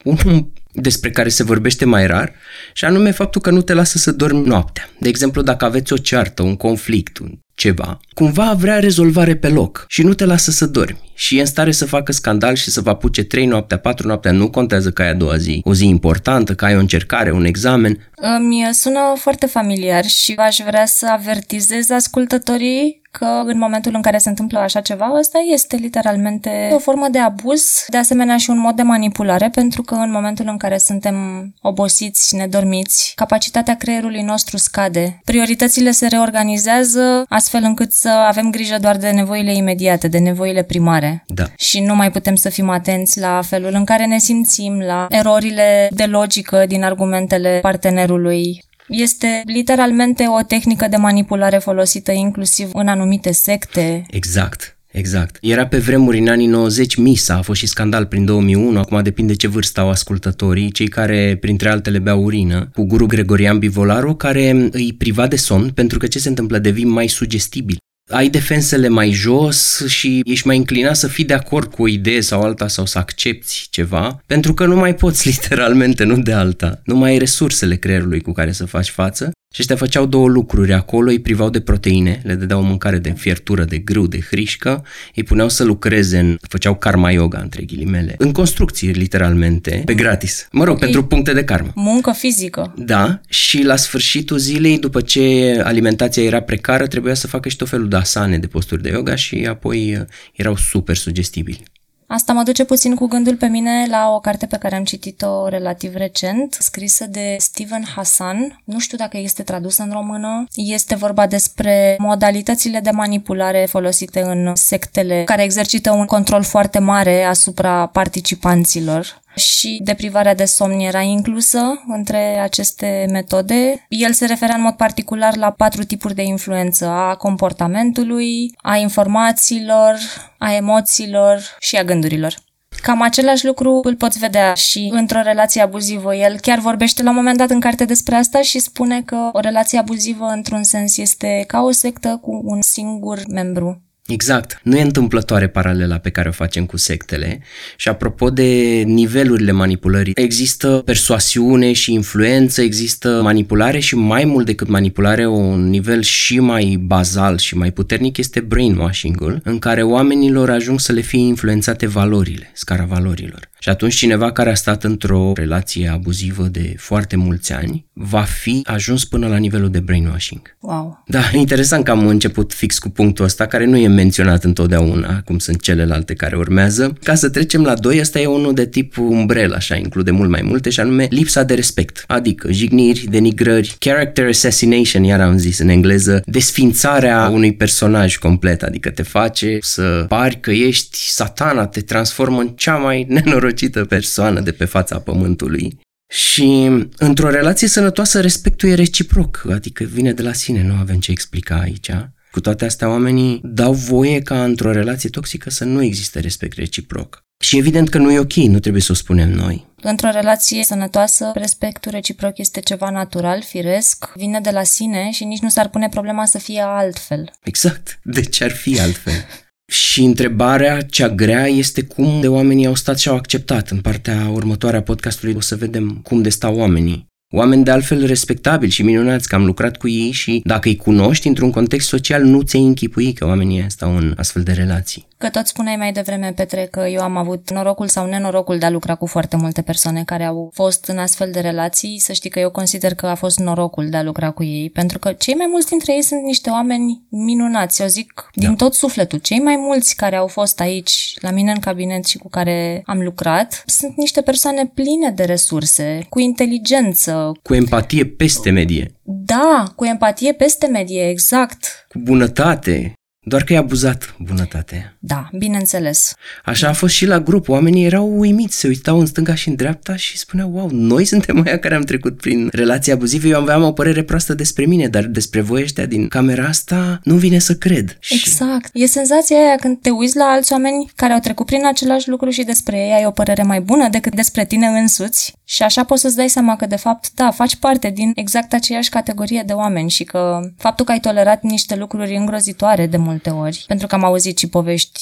unul 0.04 0.52
despre 0.72 1.12
care 1.12 1.30
se 1.30 1.44
vorbește 1.44 1.86
mai 1.86 2.08
rar, 2.08 2.34
și 2.74 2.86
anume 2.86 3.12
faptul 3.12 3.42
că 3.42 3.50
nu 3.50 3.62
te 3.62 3.74
lasă 3.74 3.98
să 3.98 4.12
dormi 4.12 4.48
noaptea. 4.48 4.90
De 5.00 5.10
exemplu, 5.10 5.42
dacă 5.42 5.66
aveți 5.66 5.94
o 5.94 5.98
ceartă, 5.98 6.44
un 6.44 6.56
conflict, 6.56 7.18
un 7.18 7.30
ceva, 7.54 8.00
cumva 8.14 8.54
vrea 8.58 8.80
rezolvare 8.80 9.36
pe 9.36 9.48
loc 9.48 9.86
și 9.88 10.04
nu 10.04 10.14
te 10.14 10.26
lasă 10.26 10.52
să 10.52 10.66
dormi 10.66 11.12
și 11.14 11.38
e 11.38 11.40
în 11.40 11.46
stare 11.46 11.72
să 11.72 11.86
facă 11.86 12.12
scandal 12.12 12.56
și 12.56 12.70
să 12.70 12.82
vă 12.82 12.90
apuce 12.90 13.24
3 13.24 13.46
noaptea, 13.46 13.78
4 13.78 14.08
noaptea, 14.08 14.32
nu 14.32 14.50
contează 14.50 14.92
că 14.92 15.02
ai 15.02 15.10
a 15.10 15.14
doua 15.14 15.38
zi, 15.38 15.62
o 15.64 15.74
zi 15.74 15.86
importantă, 15.86 16.56
că 16.56 16.66
ai 16.66 16.76
o 16.76 16.80
încercare, 16.80 17.32
un 17.32 17.46
examen. 17.46 18.10
Mi 18.40 18.70
sună 18.72 19.00
foarte 19.16 19.46
familiar 19.46 20.06
și 20.06 20.34
aș 20.38 20.58
vrea 20.66 20.86
să 20.86 21.08
avertizez 21.12 21.90
ascultătorii 21.90 22.99
că 23.12 23.42
în 23.46 23.58
momentul 23.58 23.92
în 23.96 24.02
care 24.02 24.18
se 24.18 24.30
întâmplă 24.30 24.60
așa 24.60 24.82
ceva, 24.82 25.12
ăsta 25.20 25.38
este 25.54 25.76
literalmente 25.76 26.70
o 26.74 26.80
formă 26.80 27.08
de 27.12 27.20
abuz, 27.20 27.86
de 27.88 27.98
asemenea 27.98 28.38
și 28.38 28.50
un 28.50 28.60
mod 28.60 28.76
de 28.76 28.82
manipulare, 28.82 29.50
pentru 29.50 29.82
că 29.82 29.96
în 29.96 30.12
momentul 30.12 30.46
în 30.48 30.58
care 30.58 30.78
suntem 30.78 31.16
obosiți, 31.62 32.36
nedormiți, 32.36 33.12
capacitatea 33.16 33.76
creierului 33.76 34.22
nostru 34.22 34.58
scade. 34.58 35.20
Prioritățile 35.26 35.92
se 35.92 36.08
reorganizează 36.08 37.26
astfel 37.30 37.64
încât 37.64 37.92
să 37.92 38.10
avem 38.10 38.50
grijă 38.50 38.78
doar 38.82 38.98
de 38.98 39.10
nevoile 39.10 39.56
imediate, 39.56 40.08
de 40.08 40.18
nevoile 40.18 40.64
primare. 40.64 41.24
Da. 41.28 41.44
Și 41.58 41.80
nu 41.80 41.96
mai 41.96 42.12
putem 42.12 42.36
să 42.36 42.50
fim 42.50 42.70
atenți 42.70 43.20
la 43.20 43.42
felul 43.42 43.72
în 43.74 43.84
care 43.84 44.06
ne 44.06 44.18
simțim, 44.18 44.80
la 44.80 45.06
erorile 45.10 45.90
de 45.92 46.06
logică 46.06 46.66
din 46.68 46.84
argumentele 46.84 47.60
partenerului, 47.62 48.64
este 48.90 49.42
literalmente 49.46 50.26
o 50.40 50.44
tehnică 50.44 50.88
de 50.90 50.96
manipulare 50.96 51.58
folosită 51.58 52.12
inclusiv 52.12 52.70
în 52.74 52.88
anumite 52.88 53.32
secte. 53.32 54.06
Exact. 54.10 54.74
Exact. 54.92 55.38
Era 55.42 55.68
pe 55.68 55.78
vremuri 55.78 56.20
în 56.20 56.28
anii 56.28 56.48
90 56.48 56.96
Misa, 56.96 57.36
a 57.36 57.42
fost 57.42 57.60
și 57.60 57.68
scandal 57.68 58.06
prin 58.06 58.26
2001, 58.26 58.80
acum 58.80 59.04
depinde 59.04 59.36
ce 59.36 59.48
vârstă 59.48 59.80
au 59.80 59.90
ascultătorii, 59.90 60.72
cei 60.72 60.88
care 60.88 61.38
printre 61.40 61.70
altele 61.70 62.00
beau 62.00 62.24
urină, 62.24 62.70
cu 62.74 62.84
guru 62.84 63.06
Gregorian 63.06 63.60
Bivolaru, 63.60 64.16
care 64.16 64.70
îi 64.72 64.94
priva 64.98 65.28
de 65.28 65.36
somn 65.36 65.70
pentru 65.70 65.98
că 65.98 66.08
ce 66.08 66.20
se 66.20 66.30
întâmplă, 66.30 66.58
devii 66.58 66.86
mai 66.86 67.08
sugestibil 67.08 67.78
ai 68.10 68.30
defensele 68.30 68.88
mai 68.88 69.12
jos 69.12 69.86
și 69.88 70.22
ești 70.26 70.48
mai 70.48 70.58
înclinat 70.58 70.96
să 70.96 71.08
fii 71.08 71.26
de 71.26 71.34
acord 71.34 71.72
cu 71.72 71.82
o 71.82 71.88
idee 71.88 72.22
sau 72.22 72.42
alta 72.42 72.68
sau 72.68 72.86
să 72.86 72.98
accepti 72.98 73.68
ceva, 73.70 74.24
pentru 74.26 74.54
că 74.54 74.66
nu 74.66 74.76
mai 74.76 74.96
poți 74.96 75.28
literalmente, 75.32 76.04
nu 76.04 76.18
de 76.18 76.34
alta. 76.34 76.82
Nu 76.84 76.96
mai 76.96 77.12
ai 77.12 77.18
resursele 77.18 77.76
creierului 77.76 78.22
cu 78.22 78.32
care 78.32 78.52
să 78.52 78.66
faci 78.66 78.90
față 78.90 79.32
și 79.52 79.62
ăștia 79.62 79.76
făceau 79.76 80.06
două 80.06 80.28
lucruri 80.28 80.74
acolo, 80.74 81.10
îi 81.10 81.20
privau 81.20 81.50
de 81.50 81.60
proteine, 81.60 82.22
le 82.24 82.34
dădeau 82.34 82.64
mâncare 82.64 82.98
de 82.98 83.12
fiertură, 83.18 83.64
de 83.64 83.78
grâu, 83.78 84.08
de 84.08 84.20
hrișcă, 84.20 84.86
îi 85.16 85.24
puneau 85.24 85.50
să 85.50 85.64
lucreze 85.64 86.20
în, 86.20 86.38
făceau 86.48 86.76
karma 86.76 87.12
yoga, 87.12 87.40
între 87.40 87.64
ghilimele, 87.64 88.16
în 88.18 88.32
construcții, 88.32 88.92
literalmente, 88.92 89.82
pe 89.86 89.94
gratis. 89.94 90.48
Mă 90.52 90.64
rog, 90.64 90.76
okay. 90.76 90.90
pentru 90.90 91.08
puncte 91.08 91.34
de 91.34 91.44
karmă. 91.44 91.72
Muncă 91.76 92.12
fizică. 92.12 92.74
Da, 92.78 93.22
și 93.30 93.64
la 93.64 93.76
sfârșitul 93.76 94.38
zilei, 94.38 94.80
după 94.80 95.02
ce 95.02 95.60
alimentația 95.64 96.24
era 96.24 96.42
precară, 96.42 96.88
trebuia 96.88 97.14
să 97.14 97.28
facă 97.28 97.50
și 97.50 97.56
tot 97.56 97.70
felul 97.70 97.88
de 97.88 97.96
asane, 97.96 98.38
de 98.38 98.48
posturi 98.48 98.82
de 98.82 98.90
yoga 98.90 99.16
și 99.16 99.46
apoi 99.50 99.96
uh, 100.00 100.06
erau 100.36 100.56
super 100.56 100.96
sugestibili. 100.96 101.64
Asta 102.12 102.34
mă 102.34 102.44
duce 102.44 102.64
puțin 102.64 102.96
cu 102.96 103.08
gândul 103.08 103.36
pe 103.36 103.48
mine 103.48 103.86
la 103.90 104.10
o 104.10 104.20
carte 104.20 104.46
pe 104.46 104.58
care 104.58 104.76
am 104.76 104.84
citit-o 104.84 105.48
relativ 105.48 105.96
recent, 105.96 106.58
scrisă 106.60 107.06
de 107.06 107.36
Steven 107.40 107.84
Hassan. 107.96 108.62
Nu 108.64 108.80
știu 108.80 108.98
dacă 108.98 109.18
este 109.18 109.44
tradusă 109.44 109.84
în 109.84 109.92
română. 109.92 110.46
Este 110.54 110.96
vorba 110.96 111.28
despre 111.28 111.96
modalitățile 112.00 112.80
de 112.80 112.90
manipulare 112.90 113.66
folosite 113.70 114.22
în 114.22 114.52
sectele 114.56 115.24
care 115.24 115.44
exercită 115.44 115.92
un 115.92 116.06
control 116.06 116.44
foarte 116.44 116.80
mare 116.80 117.24
asupra 117.24 117.86
participanților 117.86 119.22
și 119.36 119.80
deprivarea 119.84 120.36
de 120.36 120.46
somn 120.46 120.80
era 120.80 121.02
inclusă 121.02 121.84
între 121.88 122.40
aceste 122.40 123.08
metode. 123.12 123.86
El 123.88 124.14
se 124.14 124.26
referea 124.26 124.56
în 124.56 124.62
mod 124.62 124.74
particular 124.74 125.36
la 125.36 125.52
patru 125.52 125.84
tipuri 125.84 126.16
de 126.16 126.24
influență, 126.24 126.86
a 126.86 127.16
comportamentului, 127.16 128.54
a 128.62 128.76
informațiilor, 128.76 129.96
a 130.38 130.54
emoțiilor 130.54 131.40
și 131.60 131.76
a 131.76 131.84
gândurilor. 131.84 132.36
Cam 132.82 133.02
același 133.02 133.46
lucru 133.46 133.80
îl 133.84 133.96
poți 133.96 134.20
vedea 134.20 134.54
și 134.54 134.90
într-o 134.94 135.22
relație 135.22 135.62
abuzivă. 135.62 136.16
El 136.16 136.40
chiar 136.40 136.60
vorbește 136.60 137.04
la 137.04 137.10
un 137.10 137.16
moment 137.16 137.38
dat 137.38 137.50
în 137.50 137.60
carte 137.60 137.86
despre 137.86 138.16
asta 138.16 138.42
și 138.42 138.60
spune 138.60 139.02
că 139.02 139.30
o 139.32 139.40
relație 139.40 139.80
abuzivă, 139.80 140.26
într-un 140.26 140.64
sens, 140.64 140.98
este 140.98 141.44
ca 141.48 141.62
o 141.62 141.72
sectă 141.72 142.20
cu 142.22 142.42
un 142.44 142.62
singur 142.62 143.20
membru 143.28 143.82
Exact. 144.10 144.60
Nu 144.64 144.78
e 144.78 144.82
întâmplătoare 144.82 145.48
paralela 145.48 145.98
pe 145.98 146.10
care 146.10 146.30
o 146.30 146.32
facem 146.32 146.66
cu 146.66 146.78
sectele. 146.78 147.42
Și 147.76 147.90
apropo 147.90 148.30
de 148.30 148.82
nivelurile 148.86 149.52
manipulării, 149.52 150.14
există 150.16 150.82
persoasiune 150.86 151.74
și 151.74 151.94
influență, 151.94 152.62
există 152.62 153.22
manipulare 153.24 153.80
și 153.80 153.96
mai 153.96 154.26
mult 154.26 154.46
decât 154.46 154.68
manipulare, 154.68 155.28
un 155.28 155.70
nivel 155.70 156.02
și 156.02 156.40
mai 156.40 156.80
bazal 156.82 157.38
și 157.38 157.58
mai 157.58 157.72
puternic 157.72 158.18
este 158.18 158.40
brainwashing-ul, 158.40 159.42
în 159.44 159.60
care 159.60 159.84
oamenilor 159.84 160.50
ajung 160.50 160.80
să 160.80 160.92
le 160.92 161.02
fie 161.02 161.20
influențate 161.20 161.88
valorile, 161.88 162.52
scara 162.54 162.86
valorilor. 162.86 163.50
Și 163.60 163.70
atunci 163.70 163.96
cineva 163.96 164.32
care 164.32 164.50
a 164.50 164.54
stat 164.54 164.84
într-o 164.84 165.32
relație 165.36 165.88
abuzivă 165.88 166.44
de 166.44 166.74
foarte 166.78 167.16
mulți 167.16 167.54
ani 167.54 167.86
va 167.94 168.22
fi 168.22 168.62
ajuns 168.64 169.06
până 169.06 169.28
la 169.28 169.38
nivelul 169.38 169.70
de 169.70 169.80
brainwashing. 169.80 170.58
Wow. 170.60 171.04
Da, 171.06 171.22
interesant 171.34 171.84
că 171.84 171.92
am 171.92 172.08
început 172.08 172.54
fix 172.54 172.80
cu 172.80 172.90
punctul 172.90 173.26
ăsta, 173.26 173.46
care 173.46 173.66
nu 173.66 173.78
e 173.78 173.88
menționat 174.00 174.44
întotdeauna, 174.44 175.22
cum 175.26 175.38
sunt 175.40 175.62
celelalte 175.62 176.14
care 176.14 176.36
urmează. 176.36 176.98
Ca 177.04 177.16
să 177.16 177.30
trecem 177.30 177.64
la 177.64 177.74
doi, 177.74 178.00
ăsta 178.00 178.20
e 178.20 178.26
unul 178.26 178.54
de 178.54 178.66
tip 178.66 178.98
umbrel, 178.98 179.54
așa, 179.54 179.76
include 179.76 180.12
mult 180.12 180.30
mai 180.30 180.42
multe, 180.42 180.70
și 180.70 180.80
anume 180.80 181.08
lipsa 181.10 181.44
de 181.44 181.54
respect, 181.54 182.04
adică 182.08 182.52
jigniri, 182.52 183.06
denigrări, 183.10 183.76
character 183.80 184.28
assassination, 184.28 185.04
iar 185.04 185.22
am 185.22 185.38
zis 185.38 185.60
în 185.60 185.70
engleză, 185.70 186.22
desfințarea 186.26 187.30
unui 187.30 187.54
personaj 187.54 188.18
complet, 188.18 188.64
adică 188.64 188.90
te 188.90 189.04
face 189.04 189.58
să 189.62 190.06
pari 190.08 190.40
că 190.40 190.52
ești 190.52 190.98
satana, 190.98 191.68
te 191.68 191.82
transformă 191.82 192.40
în 192.40 192.48
cea 192.48 192.76
mai 192.76 193.06
nenorocită 193.10 193.86
persoană 193.86 194.40
de 194.40 194.52
pe 194.52 194.66
fața 194.66 195.00
pământului. 195.00 195.78
Și 196.12 196.70
într-o 196.98 197.30
relație 197.30 197.68
sănătoasă 197.68 198.22
respectul 198.22 198.70
e 198.70 198.74
reciproc, 198.74 199.48
adică 199.52 199.84
vine 199.84 200.14
de 200.14 200.22
la 200.22 200.34
sine, 200.34 200.64
nu 200.64 200.74
avem 200.80 201.00
ce 201.00 201.12
explica 201.12 201.56
aici. 201.56 201.92
Cu 202.32 202.40
toate 202.40 202.66
astea, 202.66 202.90
oamenii 202.90 203.42
dau 203.44 203.74
voie 203.74 204.22
ca 204.22 204.44
într-o 204.44 204.72
relație 204.72 205.10
toxică 205.10 205.50
să 205.50 205.64
nu 205.64 205.84
existe 205.84 206.20
respect 206.20 206.58
reciproc. 206.58 207.24
Și 207.44 207.58
evident 207.58 207.90
că 207.90 207.98
nu 207.98 208.12
e 208.12 208.20
ok, 208.20 208.34
nu 208.34 208.60
trebuie 208.60 208.82
să 208.82 208.92
o 208.92 208.96
spunem 208.96 209.30
noi. 209.30 209.68
Într-o 209.82 210.10
relație 210.10 210.64
sănătoasă, 210.64 211.32
respectul 211.36 211.92
reciproc 211.92 212.38
este 212.38 212.60
ceva 212.60 212.90
natural, 212.90 213.42
firesc, 213.42 214.12
vine 214.16 214.40
de 214.40 214.50
la 214.50 214.64
sine 214.64 215.10
și 215.12 215.24
nici 215.24 215.40
nu 215.40 215.50
s-ar 215.50 215.70
pune 215.70 215.90
problema 215.90 216.26
să 216.26 216.38
fie 216.38 216.62
altfel. 216.62 217.32
Exact. 217.44 218.00
De 218.04 218.22
ce 218.22 218.44
ar 218.44 218.52
fi 218.52 218.80
altfel? 218.80 219.14
Și 219.70 220.04
întrebarea 220.04 220.82
cea 220.82 221.10
grea 221.10 221.48
este 221.48 221.84
cum 221.84 222.22
de 222.22 222.28
oamenii 222.28 222.66
au 222.66 222.76
stat 222.76 223.00
și 223.00 223.10
au 223.10 223.16
acceptat. 223.16 223.70
În 223.70 223.82
partea 223.82 224.30
următoare 224.30 224.78
a 224.78 224.82
podcastului 224.82 225.34
o 225.38 225.42
să 225.42 225.56
vedem 225.56 226.00
cum 226.04 226.22
de 226.22 226.30
stau 226.30 226.56
oamenii. 226.56 227.09
Oameni 227.32 227.64
de 227.64 227.72
altfel 227.72 228.06
respectabili 228.06 228.72
și 228.72 228.84
minunați, 228.84 229.28
că 229.28 229.36
am 229.36 229.46
lucrat 229.46 229.78
cu 229.78 229.88
ei 229.88 230.12
și 230.12 230.42
dacă 230.46 230.68
îi 230.68 230.76
cunoști 230.76 231.28
într-un 231.28 231.52
context 231.52 231.88
social, 231.88 232.24
nu 232.24 232.42
ți-ai 232.42 232.64
închipui 232.64 233.14
că 233.14 233.26
oamenii 233.26 233.66
stau 233.68 233.96
în 233.96 234.14
astfel 234.18 234.44
de 234.44 234.52
relații. 234.52 235.08
Că 235.18 235.30
tot 235.30 235.48
spuneai 235.48 235.76
mai 235.76 235.92
devreme, 235.92 236.34
Petre, 236.36 236.68
că 236.72 236.80
eu 236.80 237.02
am 237.02 237.18
avut 237.18 237.52
norocul 237.52 237.88
sau 237.88 238.06
nenorocul 238.06 238.58
de 238.58 238.66
a 238.66 238.70
lucra 238.70 238.96
cu 238.96 239.06
foarte 239.06 239.36
multe 239.36 239.62
persoane 239.62 240.04
care 240.04 240.24
au 240.24 240.50
fost 240.54 240.86
în 240.86 240.98
astfel 240.98 241.32
de 241.32 241.40
relații. 241.40 242.00
Să 242.00 242.14
știi 242.14 242.30
că 242.30 242.40
eu 242.40 242.50
consider 242.50 242.94
că 242.94 243.06
a 243.06 243.16
fost 243.16 243.40
norocul 243.40 243.90
de 243.90 243.98
a 243.98 244.04
lucra 244.04 244.32
cu 244.32 244.44
ei, 244.44 244.70
pentru 244.70 245.00
că 245.00 245.12
cei 245.12 245.34
mai 245.34 245.48
mulți 245.50 245.68
dintre 245.68 245.94
ei 245.94 246.02
sunt 246.02 246.24
niște 246.24 246.50
oameni 246.50 247.02
minunați. 247.10 247.82
Eu 247.82 247.88
zic 247.88 248.30
din 248.34 248.50
da. 248.50 248.56
tot 248.56 248.74
sufletul. 248.74 249.20
Cei 249.20 249.40
mai 249.40 249.56
mulți 249.56 249.96
care 249.96 250.16
au 250.16 250.28
fost 250.28 250.60
aici, 250.60 251.14
la 251.22 251.32
mine 251.32 251.52
în 251.52 251.60
cabinet 251.60 252.06
și 252.06 252.18
cu 252.18 252.30
care 252.30 252.82
am 252.86 253.02
lucrat, 253.02 253.64
sunt 253.66 253.98
niște 253.98 254.22
persoane 254.22 254.72
pline 254.74 255.12
de 255.16 255.24
resurse, 255.24 256.06
cu 256.10 256.20
inteligență. 256.20 257.19
Cu 257.44 257.54
empatie 257.54 258.06
peste 258.06 258.50
medie. 258.50 258.92
Da, 259.04 259.74
cu 259.76 259.86
empatie 259.86 260.34
peste 260.34 260.68
medie, 260.68 261.10
exact. 261.10 261.86
Cu 261.90 262.00
bunătate. 262.00 262.94
Doar 263.22 263.44
că 263.44 263.54
e 263.54 263.58
abuzat 263.58 264.16
bunătatea. 264.20 264.98
Da, 265.00 265.30
bineînțeles. 265.38 266.14
Așa 266.46 266.68
a 266.68 266.74
fost 266.74 266.94
și 266.94 267.06
la 267.06 267.20
grup. 267.20 267.50
Oamenii 267.50 267.86
erau 267.86 268.20
uimiți, 268.20 268.60
se 268.60 268.68
uitau 268.68 269.00
în 269.00 269.06
stânga 269.06 269.36
și 269.36 269.50
în 269.50 269.56
dreapta 269.56 269.96
și 269.96 270.18
spuneau, 270.18 270.52
wow, 270.54 270.70
noi 270.72 271.06
suntem 271.06 271.42
aia 271.46 271.60
care 271.60 271.76
am 271.76 271.82
trecut 271.82 272.18
prin 272.18 272.50
relații 272.52 272.92
abuzive. 272.92 273.28
Eu 273.28 273.40
aveam 273.40 273.64
o 273.64 273.72
părere 273.72 274.04
proastă 274.04 274.34
despre 274.34 274.66
mine, 274.66 274.88
dar 274.88 275.04
despre 275.04 275.42
voi 275.42 275.62
ăștia 275.62 275.86
din 275.86 276.08
camera 276.08 276.46
asta 276.46 277.00
nu 277.04 277.16
vine 277.16 277.40
să 277.40 277.56
cred. 277.56 277.98
Exact. 278.10 278.70
Și... 278.74 278.84
E 278.84 278.88
senzația 278.88 279.38
aia 279.38 279.56
când 279.56 279.82
te 279.82 279.90
uiți 279.90 280.18
la 280.18 280.26
alți 280.26 280.52
oameni 280.52 280.92
care 280.96 281.14
au 281.14 281.20
trecut 281.20 281.46
prin 281.46 281.66
același 281.66 282.10
lucru 282.10 282.30
și 282.30 282.44
despre 282.44 282.78
ei 282.78 282.92
ai 282.92 283.06
o 283.06 283.12
părere 283.12 283.44
mai 283.44 283.62
bună 283.62 283.88
decât 283.90 284.16
despre 284.16 284.46
tine 284.46 284.68
însuți 284.68 285.34
și 285.44 285.64
așa 285.64 285.84
poți 285.84 286.02
să-ți 286.02 286.16
dai 286.16 286.30
seama 286.30 286.56
că, 286.56 286.66
de 286.66 286.76
fapt, 286.76 287.12
da, 287.14 287.32
faci 287.32 287.56
parte 287.56 287.90
din 287.90 288.12
exact 288.16 288.54
aceeași 288.54 288.90
categorie 288.90 289.44
de 289.46 289.54
oameni 289.54 289.90
și 289.90 290.04
că 290.04 290.40
faptul 290.58 290.86
că 290.86 290.92
ai 290.92 291.00
tolerat 291.00 291.44
niște 291.44 291.76
lucruri 291.76 292.16
îngrozitoare 292.16 292.88
de 292.88 292.98
multe 293.10 293.30
ori, 293.30 293.64
pentru 293.68 293.88
că 293.88 293.96
am 293.96 294.04
auzit 294.04 294.38
și 294.38 294.50
povești 294.50 295.02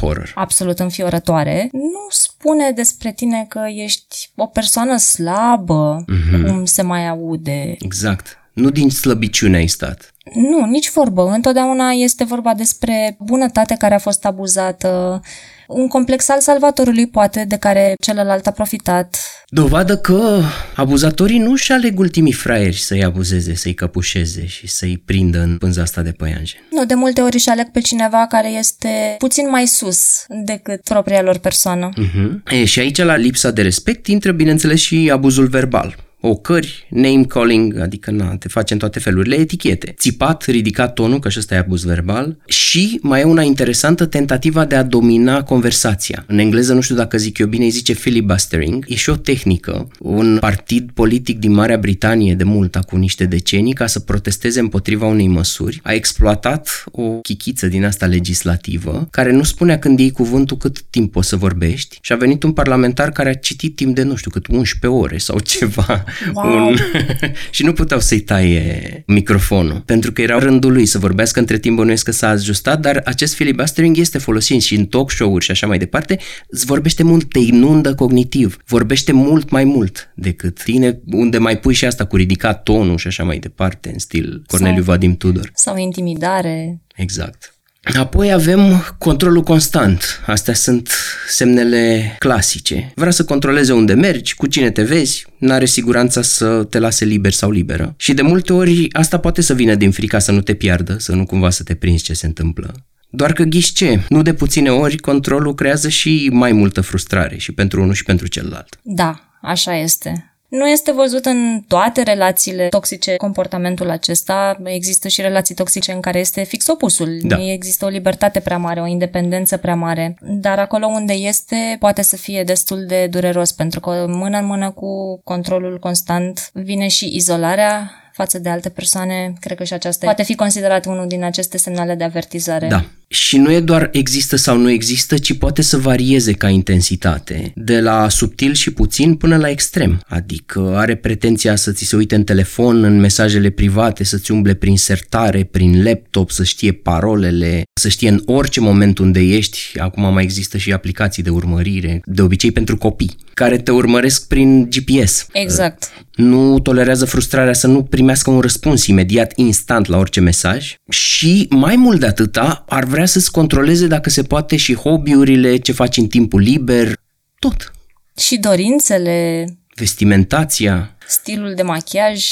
horror. 0.00 0.32
absolut 0.34 0.78
înfiorătoare, 0.78 1.68
nu 1.72 2.06
spune 2.08 2.70
despre 2.70 3.12
tine 3.12 3.44
că 3.48 3.60
ești 3.68 4.30
o 4.36 4.46
persoană 4.46 4.96
slabă, 4.96 6.04
mm-hmm. 6.04 6.46
cum 6.46 6.64
se 6.64 6.82
mai 6.82 7.08
aude. 7.08 7.76
Exact. 7.78 8.38
Nu 8.52 8.70
din 8.70 8.90
slăbiciune 8.90 9.56
ai 9.56 9.66
stat. 9.66 10.14
Nu, 10.34 10.64
nici 10.64 10.90
vorbă. 10.90 11.30
Întotdeauna 11.30 11.90
este 11.90 12.24
vorba 12.24 12.54
despre 12.54 13.16
bunătate 13.18 13.74
care 13.78 13.94
a 13.94 13.98
fost 13.98 14.24
abuzată, 14.24 15.20
un 15.68 15.88
complex 15.88 16.28
al 16.28 16.40
salvatorului 16.40 17.06
poate 17.06 17.44
de 17.48 17.56
care 17.56 17.94
celălalt 18.00 18.46
a 18.46 18.50
profitat. 18.50 19.16
Dovadă 19.48 19.96
că 19.96 20.40
abuzatorii 20.74 21.38
nu 21.38 21.50
își 21.50 21.72
aleg 21.72 21.98
ultimii 21.98 22.32
fraieri 22.32 22.76
să-i 22.76 23.04
abuzeze, 23.04 23.54
să-i 23.54 23.74
căpușeze 23.74 24.46
și 24.46 24.66
să-i 24.66 25.02
prindă 25.04 25.40
în 25.40 25.56
pânza 25.58 25.82
asta 25.82 26.02
de 26.02 26.12
păianjen. 26.12 26.60
Nu, 26.70 26.84
de 26.84 26.94
multe 26.94 27.20
ori 27.20 27.34
își 27.34 27.48
aleg 27.48 27.70
pe 27.70 27.80
cineva 27.80 28.26
care 28.28 28.48
este 28.48 29.14
puțin 29.18 29.50
mai 29.50 29.66
sus 29.66 30.24
decât 30.28 30.80
propria 30.80 31.22
lor 31.22 31.38
persoană. 31.38 31.88
Uh-huh. 31.88 32.52
E, 32.52 32.64
și 32.64 32.78
aici, 32.78 33.02
la 33.02 33.16
lipsa 33.16 33.50
de 33.50 33.62
respect, 33.62 34.06
intră, 34.06 34.32
bineînțeles, 34.32 34.80
și 34.80 35.10
abuzul 35.12 35.46
verbal 35.46 36.05
ocări, 36.28 36.86
name 36.90 37.24
calling, 37.24 37.78
adică 37.78 38.10
na, 38.10 38.36
te 38.36 38.48
face 38.48 38.72
în 38.72 38.78
toate 38.78 38.98
felurile, 38.98 39.36
etichete. 39.36 39.94
Țipat, 39.98 40.44
ridicat 40.44 40.94
tonul, 40.94 41.18
că 41.18 41.28
și 41.28 41.38
ăsta 41.38 41.54
e 41.54 41.58
abuz 41.58 41.84
verbal, 41.84 42.36
și 42.46 42.98
mai 43.02 43.20
e 43.20 43.24
una 43.24 43.42
interesantă, 43.42 44.06
tentativa 44.06 44.64
de 44.64 44.74
a 44.74 44.82
domina 44.82 45.42
conversația. 45.42 46.24
În 46.26 46.38
engleză, 46.38 46.72
nu 46.72 46.80
știu 46.80 46.94
dacă 46.94 47.16
zic 47.18 47.38
eu 47.38 47.46
bine, 47.46 47.64
îi 47.64 47.70
zice 47.70 47.92
filibustering. 47.92 48.84
E 48.88 48.94
și 48.94 49.10
o 49.10 49.16
tehnică. 49.16 49.88
Un 49.98 50.36
partid 50.40 50.90
politic 50.94 51.38
din 51.38 51.52
Marea 51.52 51.78
Britanie 51.78 52.34
de 52.34 52.44
mult, 52.44 52.76
cu 52.76 52.96
niște 52.96 53.24
decenii, 53.24 53.72
ca 53.72 53.86
să 53.86 54.00
protesteze 54.00 54.60
împotriva 54.60 55.06
unei 55.06 55.26
măsuri, 55.26 55.80
a 55.82 55.92
exploatat 55.92 56.84
o 56.90 57.02
chichiță 57.02 57.66
din 57.66 57.84
asta 57.84 58.06
legislativă, 58.06 59.08
care 59.10 59.32
nu 59.32 59.42
spunea 59.42 59.78
când 59.78 59.98
iei 59.98 60.10
cuvântul 60.10 60.56
cât 60.56 60.82
timp 60.90 61.12
poți 61.12 61.28
să 61.28 61.36
vorbești 61.36 61.98
și 62.00 62.12
a 62.12 62.16
venit 62.16 62.42
un 62.42 62.52
parlamentar 62.52 63.10
care 63.10 63.28
a 63.28 63.34
citit 63.34 63.76
timp 63.76 63.94
de, 63.94 64.02
nu 64.02 64.16
știu, 64.16 64.30
cât 64.30 64.46
11 64.46 65.00
ore 65.00 65.18
sau 65.18 65.38
ceva 65.56 66.04
Wow. 66.34 66.66
Un... 66.66 66.76
și 67.50 67.64
nu 67.64 67.72
puteau 67.72 68.00
să-i 68.00 68.20
taie 68.20 69.02
microfonul, 69.06 69.82
pentru 69.84 70.12
că 70.12 70.22
era 70.22 70.38
rândul 70.38 70.72
lui 70.72 70.86
să 70.86 70.98
vorbească 70.98 71.38
între 71.38 71.58
timp 71.58 71.76
bănuiesc 71.76 72.04
că 72.04 72.10
s-a 72.10 72.28
ajustat, 72.28 72.80
dar 72.80 73.02
acest 73.04 73.34
filibustering 73.34 73.96
este 73.96 74.18
folosit 74.18 74.62
și 74.62 74.74
în 74.74 74.84
talk 74.84 75.10
show-uri 75.10 75.44
și 75.44 75.50
așa 75.50 75.66
mai 75.66 75.78
departe, 75.78 76.18
îți 76.48 76.66
vorbește 76.66 77.02
mult, 77.02 77.32
te 77.32 77.38
inundă 77.38 77.94
cognitiv, 77.94 78.56
vorbește 78.66 79.12
mult 79.12 79.50
mai 79.50 79.64
mult 79.64 80.12
decât 80.14 80.62
tine, 80.62 81.00
unde 81.12 81.38
mai 81.38 81.58
pui 81.58 81.74
și 81.74 81.84
asta 81.84 82.04
cu 82.04 82.16
ridicat 82.16 82.62
tonul 82.62 82.96
și 82.96 83.06
așa 83.06 83.24
mai 83.24 83.38
departe, 83.38 83.90
în 83.92 83.98
stil 83.98 84.42
Corneliu 84.46 84.82
sau, 84.82 84.84
Vadim 84.84 85.16
Tudor. 85.16 85.50
Sau 85.54 85.76
intimidare. 85.76 86.80
Exact. 86.96 87.55
Apoi 87.94 88.32
avem 88.32 88.60
controlul 88.98 89.42
constant. 89.42 90.22
Astea 90.26 90.54
sunt 90.54 90.90
semnele 91.28 92.16
clasice. 92.18 92.92
Vrea 92.94 93.10
să 93.10 93.24
controleze 93.24 93.72
unde 93.72 93.94
mergi, 93.94 94.34
cu 94.34 94.46
cine 94.46 94.70
te 94.70 94.82
vezi, 94.82 95.26
n-are 95.38 95.64
siguranța 95.64 96.22
să 96.22 96.64
te 96.70 96.78
lase 96.78 97.04
liber 97.04 97.32
sau 97.32 97.50
liberă. 97.50 97.94
Și 97.96 98.14
de 98.14 98.22
multe 98.22 98.52
ori 98.52 98.88
asta 98.92 99.18
poate 99.18 99.40
să 99.40 99.54
vină 99.54 99.74
din 99.74 99.90
frica 99.90 100.18
să 100.18 100.32
nu 100.32 100.40
te 100.40 100.54
piardă, 100.54 100.96
să 100.98 101.12
nu 101.14 101.26
cumva 101.26 101.50
să 101.50 101.62
te 101.62 101.74
prinzi 101.74 102.04
ce 102.04 102.12
se 102.12 102.26
întâmplă. 102.26 102.74
Doar 103.10 103.32
că 103.32 103.42
ghiși 103.42 103.72
ce? 103.72 104.00
Nu 104.08 104.22
de 104.22 104.34
puține 104.34 104.70
ori 104.70 104.96
controlul 104.96 105.54
creează 105.54 105.88
și 105.88 106.30
mai 106.32 106.52
multă 106.52 106.80
frustrare 106.80 107.36
și 107.36 107.52
pentru 107.52 107.82
unul 107.82 107.94
și 107.94 108.04
pentru 108.04 108.26
celălalt. 108.26 108.78
Da, 108.82 109.38
așa 109.42 109.76
este. 109.76 110.35
Nu 110.58 110.68
este 110.68 110.92
văzut 110.92 111.24
în 111.24 111.62
toate 111.68 112.02
relațiile 112.02 112.68
toxice 112.68 113.16
comportamentul 113.16 113.90
acesta. 113.90 114.60
Există 114.64 115.08
și 115.08 115.20
relații 115.20 115.54
toxice 115.54 115.92
în 115.92 116.00
care 116.00 116.18
este 116.18 116.42
fix 116.42 116.66
opusul. 116.66 117.18
Da. 117.22 117.52
Există 117.52 117.84
o 117.84 117.88
libertate 117.88 118.40
prea 118.40 118.58
mare, 118.58 118.80
o 118.80 118.86
independență 118.86 119.56
prea 119.56 119.74
mare. 119.74 120.16
Dar 120.20 120.58
acolo 120.58 120.86
unde 120.86 121.12
este, 121.12 121.76
poate 121.78 122.02
să 122.02 122.16
fie 122.16 122.42
destul 122.42 122.84
de 122.86 123.06
dureros, 123.06 123.52
pentru 123.52 123.80
că 123.80 124.04
mână 124.08 124.38
în 124.38 124.46
mână 124.46 124.70
cu 124.70 125.20
controlul 125.24 125.78
constant 125.78 126.50
vine 126.52 126.88
și 126.88 127.14
izolarea 127.14 127.90
față 128.16 128.38
de 128.38 128.48
alte 128.48 128.68
persoane, 128.68 129.32
cred 129.40 129.56
că 129.56 129.64
și 129.64 129.72
aceasta 129.72 130.04
poate 130.04 130.22
fi 130.22 130.34
considerat 130.34 130.86
unul 130.86 131.06
din 131.06 131.24
aceste 131.24 131.58
semnale 131.58 131.94
de 131.94 132.04
avertizare. 132.04 132.66
Da, 132.66 132.84
Și 133.08 133.38
nu 133.38 133.52
e 133.52 133.60
doar 133.60 133.88
există 133.92 134.36
sau 134.36 134.56
nu 134.56 134.70
există, 134.70 135.18
ci 135.18 135.38
poate 135.38 135.62
să 135.62 135.76
varieze 135.76 136.32
ca 136.32 136.48
intensitate, 136.48 137.52
de 137.54 137.80
la 137.80 138.08
subtil 138.08 138.52
și 138.52 138.70
puțin 138.70 139.14
până 139.14 139.36
la 139.36 139.48
extrem. 139.48 140.00
Adică 140.06 140.72
are 140.76 140.94
pretenția 140.94 141.56
să 141.56 141.72
ți 141.72 141.84
se 141.84 141.96
uite 141.96 142.14
în 142.14 142.24
telefon, 142.24 142.84
în 142.84 143.00
mesajele 143.00 143.50
private, 143.50 144.04
să-ți 144.04 144.30
umble 144.30 144.54
prin 144.54 144.76
sertare, 144.76 145.44
prin 145.44 145.82
laptop, 145.82 146.30
să 146.30 146.44
știe 146.44 146.72
parolele, 146.72 147.62
să 147.80 147.88
știe 147.88 148.08
în 148.08 148.22
orice 148.24 148.60
moment 148.60 148.98
unde 148.98 149.20
ești. 149.20 149.58
Acum 149.78 150.12
mai 150.12 150.22
există 150.22 150.58
și 150.58 150.72
aplicații 150.72 151.22
de 151.22 151.30
urmărire, 151.30 152.00
de 152.04 152.22
obicei 152.22 152.52
pentru 152.52 152.76
copii, 152.76 153.16
care 153.34 153.58
te 153.58 153.70
urmăresc 153.70 154.28
prin 154.28 154.70
GPS. 154.70 155.26
Exact. 155.32 155.90
Nu 156.14 156.58
tolerează 156.58 157.04
frustrarea 157.04 157.52
să 157.52 157.66
nu 157.66 157.82
primească 157.82 158.30
un 158.30 158.40
răspuns 158.40 158.86
imediat, 158.86 159.32
instant 159.34 159.86
la 159.86 159.96
orice 159.96 160.20
mesaj 160.20 160.74
și 160.88 161.46
mai 161.50 161.76
mult 161.76 162.00
de 162.00 162.06
atâta 162.06 162.64
ar 162.68 162.84
vrea 162.84 162.95
să-ți 163.04 163.30
controleze 163.30 163.86
dacă 163.86 164.10
se 164.10 164.22
poate 164.22 164.56
și 164.56 164.74
hobby-urile, 164.74 165.56
ce 165.56 165.72
faci 165.72 165.96
în 165.96 166.06
timpul 166.06 166.40
liber, 166.40 166.92
tot. 167.38 167.72
Și 168.18 168.36
dorințele, 168.38 169.44
Vestimentația. 169.74 170.96
stilul 171.06 171.54
de 171.54 171.62
machiaj. 171.62 172.24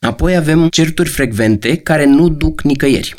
Apoi 0.00 0.36
avem 0.36 0.68
certuri 0.68 1.08
frecvente 1.08 1.76
care 1.76 2.04
nu 2.04 2.28
duc 2.28 2.60
nicăieri. 2.62 3.14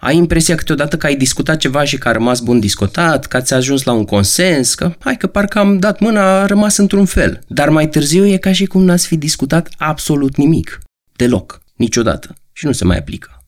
Ai 0.00 0.16
impresia 0.16 0.54
câteodată 0.54 0.96
că 0.96 1.06
ai 1.06 1.16
discutat 1.16 1.56
ceva 1.56 1.84
și 1.84 1.98
că 1.98 2.08
a 2.08 2.12
rămas 2.12 2.40
bun 2.40 2.60
discutat, 2.60 3.26
că 3.26 3.36
ați 3.36 3.54
ajuns 3.54 3.82
la 3.82 3.92
un 3.92 4.04
consens, 4.04 4.74
că 4.74 4.94
hai 4.98 5.16
că 5.16 5.26
parcă 5.26 5.58
am 5.58 5.78
dat 5.78 6.00
mâna, 6.00 6.40
a 6.40 6.46
rămas 6.46 6.76
într-un 6.76 7.04
fel. 7.04 7.40
Dar 7.48 7.68
mai 7.68 7.88
târziu 7.88 8.26
e 8.26 8.36
ca 8.36 8.52
și 8.52 8.66
cum 8.66 8.84
n-ați 8.84 9.06
fi 9.06 9.16
discutat 9.16 9.68
absolut 9.78 10.36
nimic. 10.36 10.80
Deloc. 11.16 11.62
Niciodată. 11.74 12.34
Și 12.52 12.66
nu 12.66 12.72
se 12.72 12.84
mai 12.84 12.96
aplică. 12.98 13.39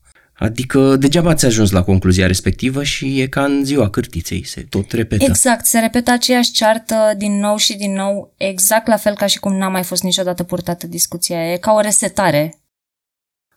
Adică 0.43 0.97
degeaba 0.97 1.31
ați 1.31 1.47
ajuns 1.47 1.71
la 1.71 1.83
concluzia 1.83 2.27
respectivă 2.27 2.83
și 2.83 3.21
e 3.21 3.27
ca 3.27 3.45
în 3.45 3.65
ziua 3.65 3.91
cârtiței, 3.91 4.47
se 4.47 4.67
tot 4.69 4.93
repetă. 4.93 5.25
Exact, 5.25 5.67
se 5.67 5.79
repetă 5.79 6.11
aceeași 6.11 6.51
ceartă 6.51 7.15
din 7.17 7.39
nou 7.39 7.57
și 7.57 7.77
din 7.77 7.93
nou, 7.93 8.35
exact 8.37 8.87
la 8.87 8.97
fel 8.97 9.15
ca 9.15 9.27
și 9.27 9.39
cum 9.39 9.57
n-a 9.57 9.69
mai 9.69 9.83
fost 9.83 10.03
niciodată 10.03 10.43
purtată 10.43 10.87
discuția. 10.87 11.53
E 11.53 11.57
ca 11.57 11.73
o 11.73 11.81
resetare. 11.81 12.55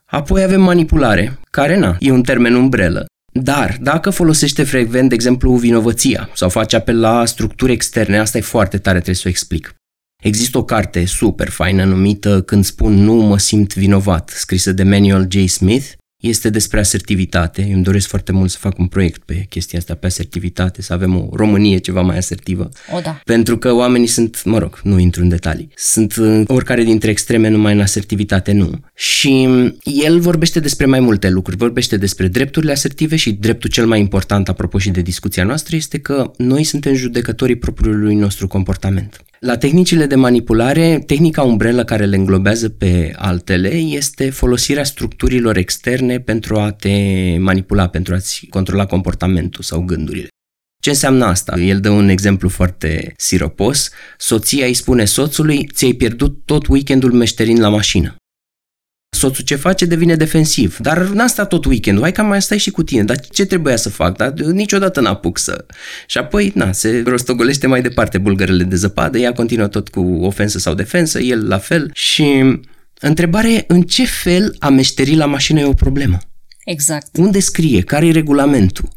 Apoi 0.04 0.42
avem 0.42 0.60
manipulare, 0.60 1.38
care 1.50 1.76
na, 1.76 1.96
e 2.00 2.10
un 2.10 2.22
termen 2.22 2.54
umbrelă. 2.54 3.06
Dar, 3.32 3.76
dacă 3.80 4.10
folosește 4.10 4.62
frecvent, 4.64 5.08
de 5.08 5.14
exemplu, 5.14 5.54
vinovăția 5.54 6.30
sau 6.34 6.48
face 6.48 6.76
apel 6.76 7.00
la 7.00 7.24
structuri 7.24 7.72
externe, 7.72 8.18
asta 8.18 8.38
e 8.38 8.40
foarte 8.40 8.78
tare, 8.78 8.96
trebuie 8.96 9.16
să 9.16 9.22
o 9.26 9.30
explic. 9.30 9.74
Există 10.22 10.58
o 10.58 10.64
carte 10.64 11.04
super 11.04 11.48
faină 11.48 11.84
numită 11.84 12.42
Când 12.42 12.64
spun 12.64 12.92
nu, 12.92 13.14
mă 13.14 13.38
simt 13.38 13.74
vinovat, 13.74 14.28
scrisă 14.28 14.72
de 14.72 14.82
Manuel 14.82 15.26
J. 15.30 15.48
Smith. 15.48 15.86
Este 16.20 16.50
despre 16.50 16.80
asertivitate. 16.80 17.62
Eu 17.68 17.74
îmi 17.74 17.82
doresc 17.82 18.08
foarte 18.08 18.32
mult 18.32 18.50
să 18.50 18.58
fac 18.60 18.78
un 18.78 18.86
proiect 18.86 19.22
pe 19.24 19.46
chestia 19.48 19.78
asta, 19.78 19.94
pe 19.94 20.06
asertivitate, 20.06 20.82
să 20.82 20.92
avem 20.92 21.16
o 21.16 21.28
Românie 21.32 21.78
ceva 21.78 22.00
mai 22.00 22.16
asertivă. 22.16 22.68
O, 22.96 23.00
da. 23.00 23.20
Pentru 23.24 23.58
că 23.58 23.72
oamenii 23.72 24.06
sunt, 24.06 24.44
mă 24.44 24.58
rog, 24.58 24.80
nu 24.82 24.98
intru 24.98 25.22
în 25.22 25.28
detalii, 25.28 25.70
sunt 25.74 26.16
uh, 26.16 26.42
oricare 26.46 26.82
dintre 26.82 27.10
extreme, 27.10 27.48
numai 27.48 27.72
în 27.72 27.80
asertivitate 27.80 28.52
nu. 28.52 28.70
Și 28.94 29.48
el 29.84 30.20
vorbește 30.20 30.60
despre 30.60 30.86
mai 30.86 31.00
multe 31.00 31.30
lucruri, 31.30 31.56
vorbește 31.56 31.96
despre 31.96 32.26
drepturile 32.28 32.72
asertive 32.72 33.16
și 33.16 33.32
dreptul 33.32 33.70
cel 33.70 33.86
mai 33.86 34.00
important, 34.00 34.48
apropo 34.48 34.78
și 34.78 34.90
de 34.90 35.00
discuția 35.00 35.44
noastră, 35.44 35.76
este 35.76 35.98
că 35.98 36.30
noi 36.36 36.64
suntem 36.64 36.94
judecătorii 36.94 37.56
propriului 37.56 38.14
nostru 38.14 38.46
comportament. 38.46 39.20
La 39.40 39.56
tehnicile 39.56 40.06
de 40.06 40.14
manipulare, 40.14 41.02
tehnica 41.06 41.42
umbrelă 41.42 41.84
care 41.84 42.04
le 42.04 42.16
înglobează 42.16 42.68
pe 42.68 43.12
altele 43.16 43.68
este 43.74 44.30
folosirea 44.30 44.84
structurilor 44.84 45.56
externe 45.56 46.05
pentru 46.14 46.58
a 46.58 46.72
te 46.72 46.90
manipula, 47.38 47.88
pentru 47.88 48.14
a-ți 48.14 48.46
controla 48.46 48.86
comportamentul 48.86 49.62
sau 49.62 49.80
gândurile. 49.80 50.28
Ce 50.82 50.92
înseamnă 50.92 51.24
asta? 51.24 51.58
El 51.58 51.80
dă 51.80 51.90
un 51.90 52.08
exemplu 52.08 52.48
foarte 52.48 53.14
siropos. 53.16 53.90
Soția 54.18 54.66
îi 54.66 54.74
spune 54.74 55.04
soțului, 55.04 55.66
ți-ai 55.72 55.92
pierdut 55.92 56.38
tot 56.44 56.66
weekendul 56.66 57.12
meșterind 57.12 57.60
la 57.60 57.68
mașină. 57.68 58.16
Soțul 59.16 59.44
ce 59.44 59.54
face 59.54 59.84
devine 59.84 60.14
defensiv. 60.14 60.76
Dar 60.76 60.98
n-am 60.98 61.26
stat 61.26 61.48
tot 61.48 61.64
weekendul, 61.64 62.02
hai 62.02 62.12
că 62.12 62.22
mai 62.22 62.42
stai 62.42 62.58
și 62.58 62.70
cu 62.70 62.82
tine. 62.82 63.04
Dar 63.04 63.20
ce 63.20 63.44
trebuia 63.44 63.76
să 63.76 63.88
fac? 63.88 64.16
Dar 64.16 64.32
niciodată 64.32 65.00
n-apuc 65.00 65.38
să... 65.38 65.66
Și 66.06 66.18
apoi, 66.18 66.52
na, 66.54 66.72
se 66.72 67.02
rostogolește 67.06 67.66
mai 67.66 67.82
departe 67.82 68.18
bulgărele 68.18 68.64
de 68.64 68.76
zăpadă, 68.76 69.18
ea 69.18 69.32
continuă 69.32 69.66
tot 69.66 69.88
cu 69.88 70.00
ofensă 70.00 70.58
sau 70.58 70.74
defensă, 70.74 71.20
el 71.20 71.48
la 71.48 71.58
fel. 71.58 71.90
Și 71.92 72.60
întrebarea 73.00 73.50
e, 73.50 73.64
în 73.68 73.82
ce 73.82 74.04
fel 74.04 74.56
a 74.58 74.68
meșteri 74.68 75.14
la 75.14 75.26
mașină 75.26 75.60
e 75.60 75.64
o 75.64 75.72
problemă? 75.72 76.18
Exact. 76.64 77.16
Unde 77.16 77.40
scrie? 77.40 77.80
Care 77.80 78.06
e 78.06 78.10
regulamentul? 78.10 78.88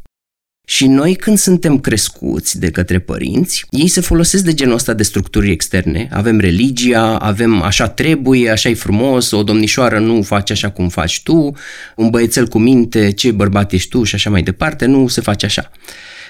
Și 0.66 0.86
noi 0.86 1.14
când 1.14 1.38
suntem 1.38 1.78
crescuți 1.78 2.58
de 2.58 2.70
către 2.70 2.98
părinți, 2.98 3.64
ei 3.70 3.88
se 3.88 4.00
folosesc 4.00 4.44
de 4.44 4.54
genul 4.54 4.74
ăsta 4.74 4.92
de 4.92 5.02
structuri 5.02 5.50
externe. 5.50 6.08
Avem 6.12 6.38
religia, 6.40 7.16
avem 7.16 7.62
așa 7.62 7.88
trebuie, 7.88 8.50
așa 8.50 8.68
e 8.68 8.74
frumos, 8.74 9.30
o 9.30 9.42
domnișoară 9.42 9.98
nu 9.98 10.22
face 10.22 10.52
așa 10.52 10.70
cum 10.70 10.88
faci 10.88 11.22
tu, 11.22 11.56
un 11.96 12.10
băiețel 12.10 12.48
cu 12.48 12.58
minte, 12.58 13.10
ce 13.10 13.30
bărbat 13.30 13.72
ești 13.72 13.88
tu 13.88 14.02
și 14.02 14.14
așa 14.14 14.30
mai 14.30 14.42
departe, 14.42 14.86
nu 14.86 15.08
se 15.08 15.20
face 15.20 15.46
așa. 15.46 15.70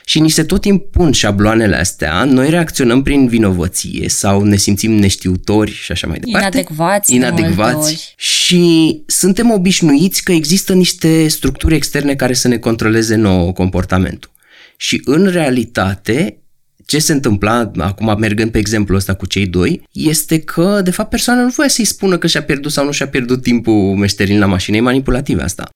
Și 0.04 0.20
ni 0.20 0.28
se 0.28 0.42
tot 0.42 0.64
impun 0.64 1.12
șabloanele 1.12 1.76
astea, 1.76 2.24
noi 2.24 2.50
reacționăm 2.50 3.02
prin 3.02 3.28
vinovăție 3.28 4.08
sau 4.08 4.42
ne 4.42 4.56
simțim 4.56 4.92
neștiutori 4.92 5.70
și 5.70 5.92
așa 5.92 6.06
mai 6.06 6.18
departe. 6.18 6.46
Inadecvați 6.46 7.10
de 7.10 7.18
multe 7.18 7.32
ori. 7.32 7.42
Inadecvați. 7.42 8.14
Și 8.16 9.02
suntem 9.06 9.50
obișnuiți 9.50 10.22
că 10.22 10.32
există 10.32 10.72
niște 10.72 11.28
structuri 11.28 11.74
externe 11.74 12.14
care 12.14 12.32
să 12.32 12.48
ne 12.48 12.56
controleze 12.56 13.14
nouă 13.14 13.52
comportamentul. 13.52 14.30
Și 14.76 15.00
în 15.04 15.26
realitate, 15.26 16.40
ce 16.86 16.98
se 16.98 17.12
întâmpla, 17.12 17.70
acum 17.76 18.16
mergând 18.18 18.50
pe 18.50 18.58
exemplul 18.58 18.98
ăsta 18.98 19.14
cu 19.14 19.26
cei 19.26 19.46
doi, 19.46 19.88
este 19.92 20.38
că, 20.38 20.80
de 20.84 20.90
fapt, 20.90 21.10
persoana 21.10 21.42
nu 21.42 21.48
voia 21.48 21.68
să-i 21.68 21.84
spună 21.84 22.18
că 22.18 22.26
și-a 22.26 22.42
pierdut 22.42 22.72
sau 22.72 22.84
nu 22.84 22.90
și-a 22.90 23.08
pierdut 23.08 23.42
timpul 23.42 23.94
meșterin 23.94 24.38
la 24.38 24.46
mașină, 24.46 24.76
e 24.76 24.80
manipulativ 24.80 25.42
asta. 25.42 25.68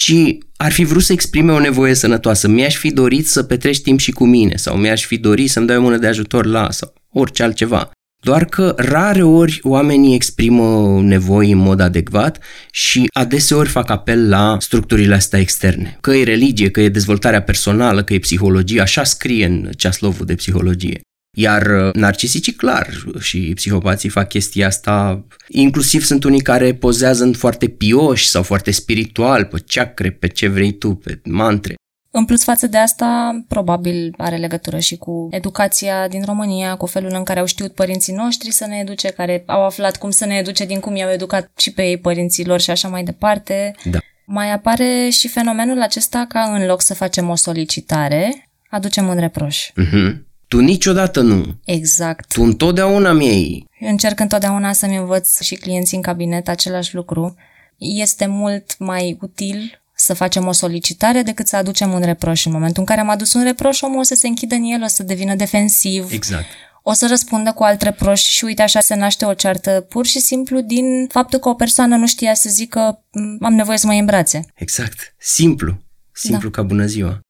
Ci 0.00 0.38
ar 0.56 0.72
fi 0.72 0.84
vrut 0.84 1.02
să 1.02 1.12
exprime 1.12 1.52
o 1.52 1.58
nevoie 1.58 1.94
sănătoasă. 1.94 2.48
Mi-aș 2.48 2.76
fi 2.76 2.90
dorit 2.90 3.28
să 3.28 3.42
petrești 3.42 3.82
timp 3.82 3.98
și 3.98 4.10
cu 4.10 4.26
mine 4.26 4.56
sau 4.56 4.76
mi-aș 4.76 5.04
fi 5.04 5.16
dorit 5.16 5.50
să-mi 5.50 5.66
dai 5.66 5.76
o 5.76 5.80
mână 5.80 5.96
de 5.96 6.06
ajutor 6.06 6.46
la 6.46 6.70
sau 6.70 6.92
orice 7.12 7.42
altceva. 7.42 7.90
Doar 8.22 8.44
că 8.44 8.74
rare 8.76 9.22
ori 9.22 9.60
oamenii 9.62 10.14
exprimă 10.14 11.00
nevoi 11.02 11.50
în 11.50 11.58
mod 11.58 11.80
adecvat 11.80 12.38
și 12.70 13.06
adeseori 13.12 13.68
fac 13.68 13.90
apel 13.90 14.28
la 14.28 14.56
structurile 14.60 15.14
astea 15.14 15.38
externe. 15.38 15.96
Că 16.00 16.10
e 16.10 16.24
religie, 16.24 16.70
că 16.70 16.80
e 16.80 16.88
dezvoltarea 16.88 17.42
personală, 17.42 18.02
că 18.02 18.14
e 18.14 18.18
psihologie, 18.18 18.80
așa 18.80 19.04
scrie 19.04 19.46
în 19.46 19.70
ceaslovul 19.76 20.26
de 20.26 20.34
psihologie. 20.34 21.00
Iar 21.36 21.66
uh, 21.66 21.94
narcisicii, 21.94 22.52
clar, 22.52 22.88
și 23.18 23.52
psihopații 23.54 24.08
fac 24.08 24.28
chestia 24.28 24.66
asta, 24.66 25.24
inclusiv 25.48 26.04
sunt 26.04 26.24
unii 26.24 26.40
care 26.40 26.74
pozează 26.74 27.24
în 27.24 27.32
foarte 27.32 27.68
pioși 27.68 28.28
sau 28.28 28.42
foarte 28.42 28.70
spiritual, 28.70 29.44
pe 29.44 29.58
ceacre, 29.66 30.10
pe 30.10 30.28
ce 30.28 30.48
vrei 30.48 30.72
tu, 30.72 30.94
pe 30.94 31.20
mantre. 31.24 31.74
În 32.12 32.24
plus 32.24 32.44
față 32.44 32.66
de 32.66 32.78
asta, 32.78 33.40
probabil 33.48 34.14
are 34.16 34.36
legătură 34.36 34.78
și 34.78 34.96
cu 34.96 35.28
educația 35.30 36.08
din 36.08 36.22
România, 36.24 36.76
cu 36.76 36.86
felul 36.86 37.10
în 37.14 37.22
care 37.22 37.38
au 37.38 37.46
știut 37.46 37.74
părinții 37.74 38.12
noștri 38.12 38.50
să 38.50 38.66
ne 38.66 38.78
educe, 38.78 39.08
care 39.08 39.42
au 39.46 39.64
aflat 39.64 39.96
cum 39.96 40.10
să 40.10 40.24
ne 40.24 40.34
educe 40.34 40.64
din 40.64 40.80
cum 40.80 40.96
i-au 40.96 41.10
educat 41.10 41.50
și 41.56 41.72
pe 41.72 41.82
ei 41.82 41.98
părinților 41.98 42.60
și 42.60 42.70
așa 42.70 42.88
mai 42.88 43.02
departe. 43.02 43.74
Da. 43.84 43.98
Mai 44.24 44.52
apare 44.52 45.08
și 45.08 45.28
fenomenul 45.28 45.82
acesta 45.82 46.26
ca 46.28 46.40
în 46.40 46.66
loc 46.66 46.82
să 46.82 46.94
facem 46.94 47.28
o 47.28 47.36
solicitare, 47.36 48.48
aducem 48.70 49.08
un 49.08 49.18
reproș. 49.18 49.70
Uh-huh. 49.70 50.29
Tu 50.50 50.60
niciodată 50.60 51.20
nu. 51.20 51.44
Exact. 51.64 52.32
Tu 52.32 52.42
întotdeauna 52.42 53.12
mi-ai. 53.12 53.66
Încerc 53.80 54.20
întotdeauna 54.20 54.72
să-mi 54.72 54.96
învăț 54.96 55.40
și 55.40 55.54
clienții 55.54 55.96
în 55.96 56.02
cabinet 56.02 56.48
același 56.48 56.94
lucru. 56.94 57.34
Este 57.78 58.26
mult 58.26 58.78
mai 58.78 59.18
util 59.20 59.82
să 59.94 60.14
facem 60.14 60.46
o 60.46 60.52
solicitare 60.52 61.22
decât 61.22 61.46
să 61.46 61.56
aducem 61.56 61.92
un 61.92 62.00
reproș. 62.00 62.44
În 62.44 62.52
momentul 62.52 62.80
în 62.80 62.84
care 62.84 63.00
am 63.00 63.08
adus 63.08 63.32
un 63.32 63.42
reproș, 63.42 63.80
omul 63.80 63.98
o 63.98 64.02
să 64.02 64.14
se 64.14 64.26
închidă 64.26 64.54
în 64.54 64.62
el, 64.64 64.82
o 64.82 64.86
să 64.86 65.02
devină 65.02 65.34
defensiv, 65.34 66.12
Exact. 66.12 66.46
o 66.82 66.92
să 66.92 67.06
răspundă 67.06 67.52
cu 67.52 67.62
alt 67.62 67.82
reproș 67.82 68.20
și 68.22 68.44
uite 68.44 68.62
așa 68.62 68.80
se 68.80 68.94
naște 68.94 69.24
o 69.24 69.34
ceartă 69.34 69.86
pur 69.88 70.06
și 70.06 70.20
simplu 70.20 70.60
din 70.60 71.06
faptul 71.08 71.38
că 71.38 71.48
o 71.48 71.54
persoană 71.54 71.96
nu 71.96 72.06
știa 72.06 72.34
să 72.34 72.48
zică 72.48 73.04
"M, 73.10 73.44
am 73.44 73.54
nevoie 73.54 73.78
să 73.78 73.86
mă 73.86 73.92
iei 73.92 74.00
în 74.00 74.06
brațe. 74.06 74.46
Exact. 74.54 75.14
Simplu. 75.18 75.78
Simplu 76.12 76.48
da. 76.48 76.54
ca 76.56 76.62
bună 76.66 76.86
ziua. 76.86 77.20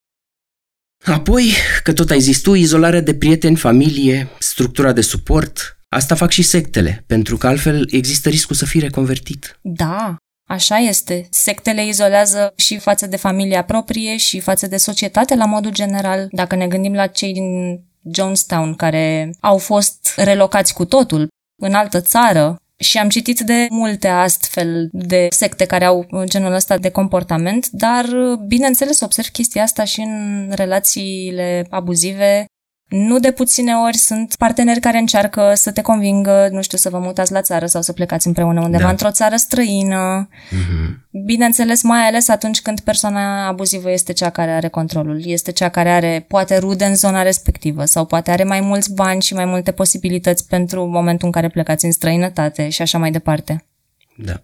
Apoi, 1.04 1.52
că 1.82 1.92
tot 1.92 2.10
ai 2.10 2.20
zis 2.20 2.40
tu, 2.40 2.54
izolarea 2.54 3.00
de 3.00 3.14
prieteni, 3.14 3.56
familie, 3.56 4.28
structura 4.38 4.92
de 4.92 5.00
suport, 5.00 5.78
asta 5.88 6.14
fac 6.14 6.30
și 6.30 6.42
sectele, 6.42 7.04
pentru 7.06 7.36
că 7.36 7.46
altfel 7.46 7.88
există 7.90 8.28
riscul 8.28 8.56
să 8.56 8.64
fii 8.64 8.80
reconvertit. 8.80 9.58
Da, 9.60 10.16
așa 10.48 10.76
este. 10.76 11.26
Sectele 11.30 11.86
izolează 11.86 12.52
și 12.56 12.78
față 12.78 13.06
de 13.06 13.16
familia 13.16 13.64
proprie 13.64 14.16
și 14.16 14.40
față 14.40 14.66
de 14.66 14.76
societate 14.76 15.34
la 15.34 15.44
modul 15.44 15.72
general. 15.72 16.28
Dacă 16.30 16.56
ne 16.56 16.66
gândim 16.66 16.94
la 16.94 17.06
cei 17.06 17.32
din 17.32 17.80
Jonestown 18.14 18.74
care 18.74 19.34
au 19.40 19.58
fost 19.58 20.12
relocați 20.16 20.74
cu 20.74 20.84
totul 20.84 21.28
în 21.62 21.74
altă 21.74 22.00
țară 22.00 22.56
Și 22.80 22.98
am 22.98 23.08
citit 23.08 23.40
de 23.40 23.66
multe 23.70 24.08
astfel 24.08 24.88
de 24.92 25.26
secte 25.30 25.64
care 25.66 25.84
au 25.84 26.06
genul 26.24 26.52
ăsta 26.52 26.78
de 26.78 26.90
comportament, 26.90 27.68
dar 27.70 28.06
bineînțeles 28.46 29.00
observ 29.00 29.28
chestia 29.28 29.62
asta 29.62 29.84
și 29.84 30.00
în 30.00 30.50
relațiile 30.54 31.66
abuzive 31.70 32.44
nu 32.90 33.18
de 33.18 33.30
puține 33.30 33.74
ori 33.74 33.96
sunt 33.96 34.34
parteneri 34.34 34.80
care 34.80 34.98
încearcă 34.98 35.52
să 35.54 35.70
te 35.70 35.80
convingă, 35.80 36.48
nu 36.52 36.62
știu, 36.62 36.78
să 36.78 36.90
vă 36.90 36.98
mutați 36.98 37.32
la 37.32 37.40
țară 37.40 37.66
sau 37.66 37.82
să 37.82 37.92
plecați 37.92 38.26
împreună 38.26 38.60
undeva 38.60 38.82
da. 38.82 38.90
într-o 38.90 39.10
țară 39.10 39.36
străină. 39.36 40.28
Mm-hmm. 40.28 41.08
Bineînțeles, 41.24 41.82
mai 41.82 42.06
ales 42.06 42.28
atunci 42.28 42.60
când 42.60 42.80
persoana 42.80 43.46
abuzivă 43.46 43.90
este 43.90 44.12
cea 44.12 44.30
care 44.30 44.50
are 44.50 44.68
controlul, 44.68 45.20
este 45.24 45.52
cea 45.52 45.68
care 45.68 45.90
are 45.90 46.24
poate 46.28 46.56
rude 46.58 46.84
în 46.84 46.94
zona 46.94 47.22
respectivă 47.22 47.84
sau 47.84 48.04
poate 48.04 48.30
are 48.30 48.44
mai 48.44 48.60
mulți 48.60 48.94
bani 48.94 49.22
și 49.22 49.34
mai 49.34 49.44
multe 49.44 49.72
posibilități 49.72 50.46
pentru 50.46 50.86
momentul 50.86 51.26
în 51.26 51.32
care 51.32 51.48
plecați 51.48 51.84
în 51.84 51.92
străinătate 51.92 52.68
și 52.68 52.82
așa 52.82 52.98
mai 52.98 53.10
departe. 53.10 53.64
Da. 54.16 54.42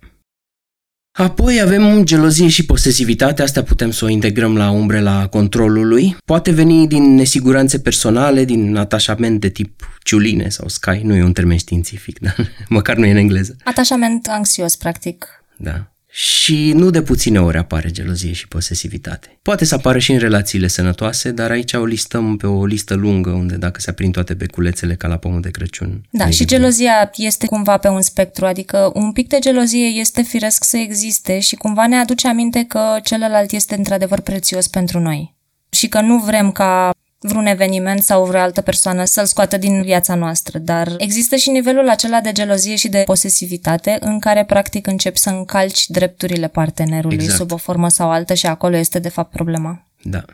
Apoi 1.17 1.61
avem 1.61 2.05
gelozie 2.05 2.49
și 2.49 2.65
posesivitate, 2.65 3.43
asta 3.43 3.63
putem 3.63 3.91
să 3.91 4.05
o 4.05 4.09
integrăm 4.09 4.57
la 4.57 4.71
umbrela 4.71 5.27
controlului. 5.29 6.17
Poate 6.25 6.51
veni 6.51 6.89
din 6.89 7.15
nesiguranțe 7.15 7.79
personale, 7.79 8.45
din 8.45 8.77
atașament 8.77 9.41
de 9.41 9.49
tip 9.49 9.99
ciuline 10.03 10.49
sau 10.49 10.69
sky, 10.69 11.01
nu 11.03 11.15
e 11.15 11.23
un 11.23 11.33
termen 11.33 11.57
științific, 11.57 12.19
dar 12.25 12.37
măcar 12.69 12.97
nu 12.97 13.05
e 13.05 13.11
în 13.11 13.17
engleză. 13.17 13.57
Atașament 13.65 14.27
anxios, 14.27 14.77
practic. 14.77 15.27
Da 15.57 15.91
și 16.19 16.73
nu 16.73 16.91
de 16.91 17.03
puține 17.03 17.41
ori 17.41 17.57
apare 17.57 17.91
gelozie 17.91 18.33
și 18.33 18.49
posesivitate. 18.49 19.39
Poate 19.43 19.65
să 19.65 19.75
apară 19.75 19.99
și 19.99 20.13
în 20.13 20.19
relațiile 20.19 20.67
sănătoase, 20.67 21.31
dar 21.31 21.51
aici 21.51 21.73
o 21.73 21.85
listăm 21.85 22.37
pe 22.37 22.47
o 22.47 22.67
listă 22.67 22.95
lungă 22.95 23.31
unde 23.31 23.57
dacă 23.57 23.81
se 23.81 23.91
aprind 23.91 24.13
toate 24.13 24.35
beculețele 24.35 24.95
ca 24.95 25.09
la 25.09 25.17
pomul 25.17 25.41
de 25.41 25.51
Crăciun. 25.51 26.03
Da, 26.11 26.31
și 26.31 26.45
gelozia 26.45 27.11
este 27.15 27.47
cumva 27.47 27.77
pe 27.77 27.89
un 27.89 28.03
spectru, 28.03 28.47
adică 28.47 28.91
un 28.95 29.13
pic 29.13 29.29
de 29.29 29.39
gelozie 29.39 29.87
este 29.87 30.23
firesc 30.23 30.65
să 30.65 30.77
existe 30.77 31.39
și 31.39 31.57
cumva 31.57 31.87
ne 31.87 31.97
aduce 31.97 32.29
aminte 32.29 32.65
că 32.69 32.99
celălalt 33.03 33.53
este 33.53 33.75
într-adevăr 33.75 34.21
prețios 34.21 34.69
pentru 34.69 35.01
noi 35.01 35.35
și 35.71 35.89
că 35.89 36.01
nu 36.01 36.19
vrem 36.19 36.53
ca 36.53 36.91
vreun 37.27 37.47
eveniment 37.47 38.03
sau 38.03 38.25
vreo 38.25 38.41
altă 38.41 38.61
persoană 38.61 39.05
să-l 39.05 39.27
scoată 39.27 39.57
din 39.57 39.83
viața 39.83 40.15
noastră, 40.15 40.59
dar 40.59 40.95
există 40.99 41.37
și 41.37 41.51
nivelul 41.51 41.89
acela 41.89 42.21
de 42.21 42.33
gelozie 42.33 42.77
și 42.77 42.89
de 42.89 43.03
posesivitate 43.07 43.97
în 44.01 44.19
care 44.19 44.45
practic 44.45 44.87
începi 44.87 45.19
să 45.19 45.31
încalci 45.31 45.87
drepturile 45.89 46.49
partenerului 46.49 47.17
exact. 47.17 47.39
sub 47.39 47.53
o 47.53 47.57
formă 47.57 47.89
sau 47.89 48.11
altă 48.11 48.35
și 48.35 48.47
acolo 48.47 48.77
este 48.77 48.99
de 48.99 49.09
fapt 49.09 49.31
problema. 49.31 49.87
Da. 50.03 50.25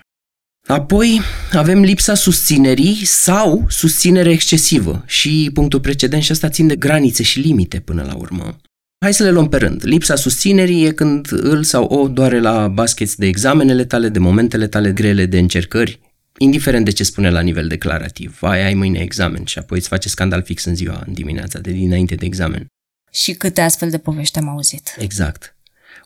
Apoi 0.67 1.21
avem 1.53 1.81
lipsa 1.81 2.15
susținerii 2.15 3.05
sau 3.05 3.65
susținere 3.69 4.31
excesivă 4.31 5.03
și 5.07 5.51
punctul 5.55 5.81
precedent 5.81 6.23
și 6.23 6.33
asta 6.33 6.49
țin 6.49 6.67
de 6.67 6.77
granițe 6.77 7.23
și 7.23 7.41
limite 7.41 7.81
până 7.81 8.03
la 8.03 8.15
urmă. 8.15 8.57
Hai 9.03 9.15
să 9.15 9.23
le 9.23 9.31
luăm 9.31 9.49
pe 9.49 9.57
rând. 9.57 9.81
Lipsa 9.85 10.15
susținerii 10.15 10.85
e 10.85 10.91
când 10.91 11.29
îl 11.31 11.63
sau 11.63 11.85
o 11.85 12.09
doare 12.09 12.41
la 12.41 12.69
basket 12.69 13.15
de 13.15 13.27
examenele 13.27 13.85
tale, 13.85 14.09
de 14.09 14.19
momentele 14.19 14.67
tale 14.67 14.93
grele, 14.93 15.27
de 15.27 15.39
încercări, 15.39 16.01
indiferent 16.43 16.85
de 16.85 16.91
ce 16.91 17.05
spune 17.05 17.31
la 17.31 17.41
nivel 17.41 17.69
declarativ, 17.69 18.39
ai, 18.41 18.65
ai 18.65 18.75
mâine 18.75 18.99
examen 18.99 19.45
și 19.45 19.59
apoi 19.59 19.79
îți 19.79 19.89
face 19.89 20.09
scandal 20.09 20.43
fix 20.43 20.65
în 20.65 20.75
ziua, 20.75 21.03
în 21.07 21.13
dimineața, 21.13 21.59
de 21.59 21.71
dinainte 21.71 22.15
de 22.15 22.27
examen. 22.27 22.67
Și 23.13 23.33
câte 23.33 23.61
astfel 23.61 23.91
de 23.91 23.99
povești 23.99 24.39
am 24.39 24.49
auzit. 24.49 24.95
Exact. 24.99 25.57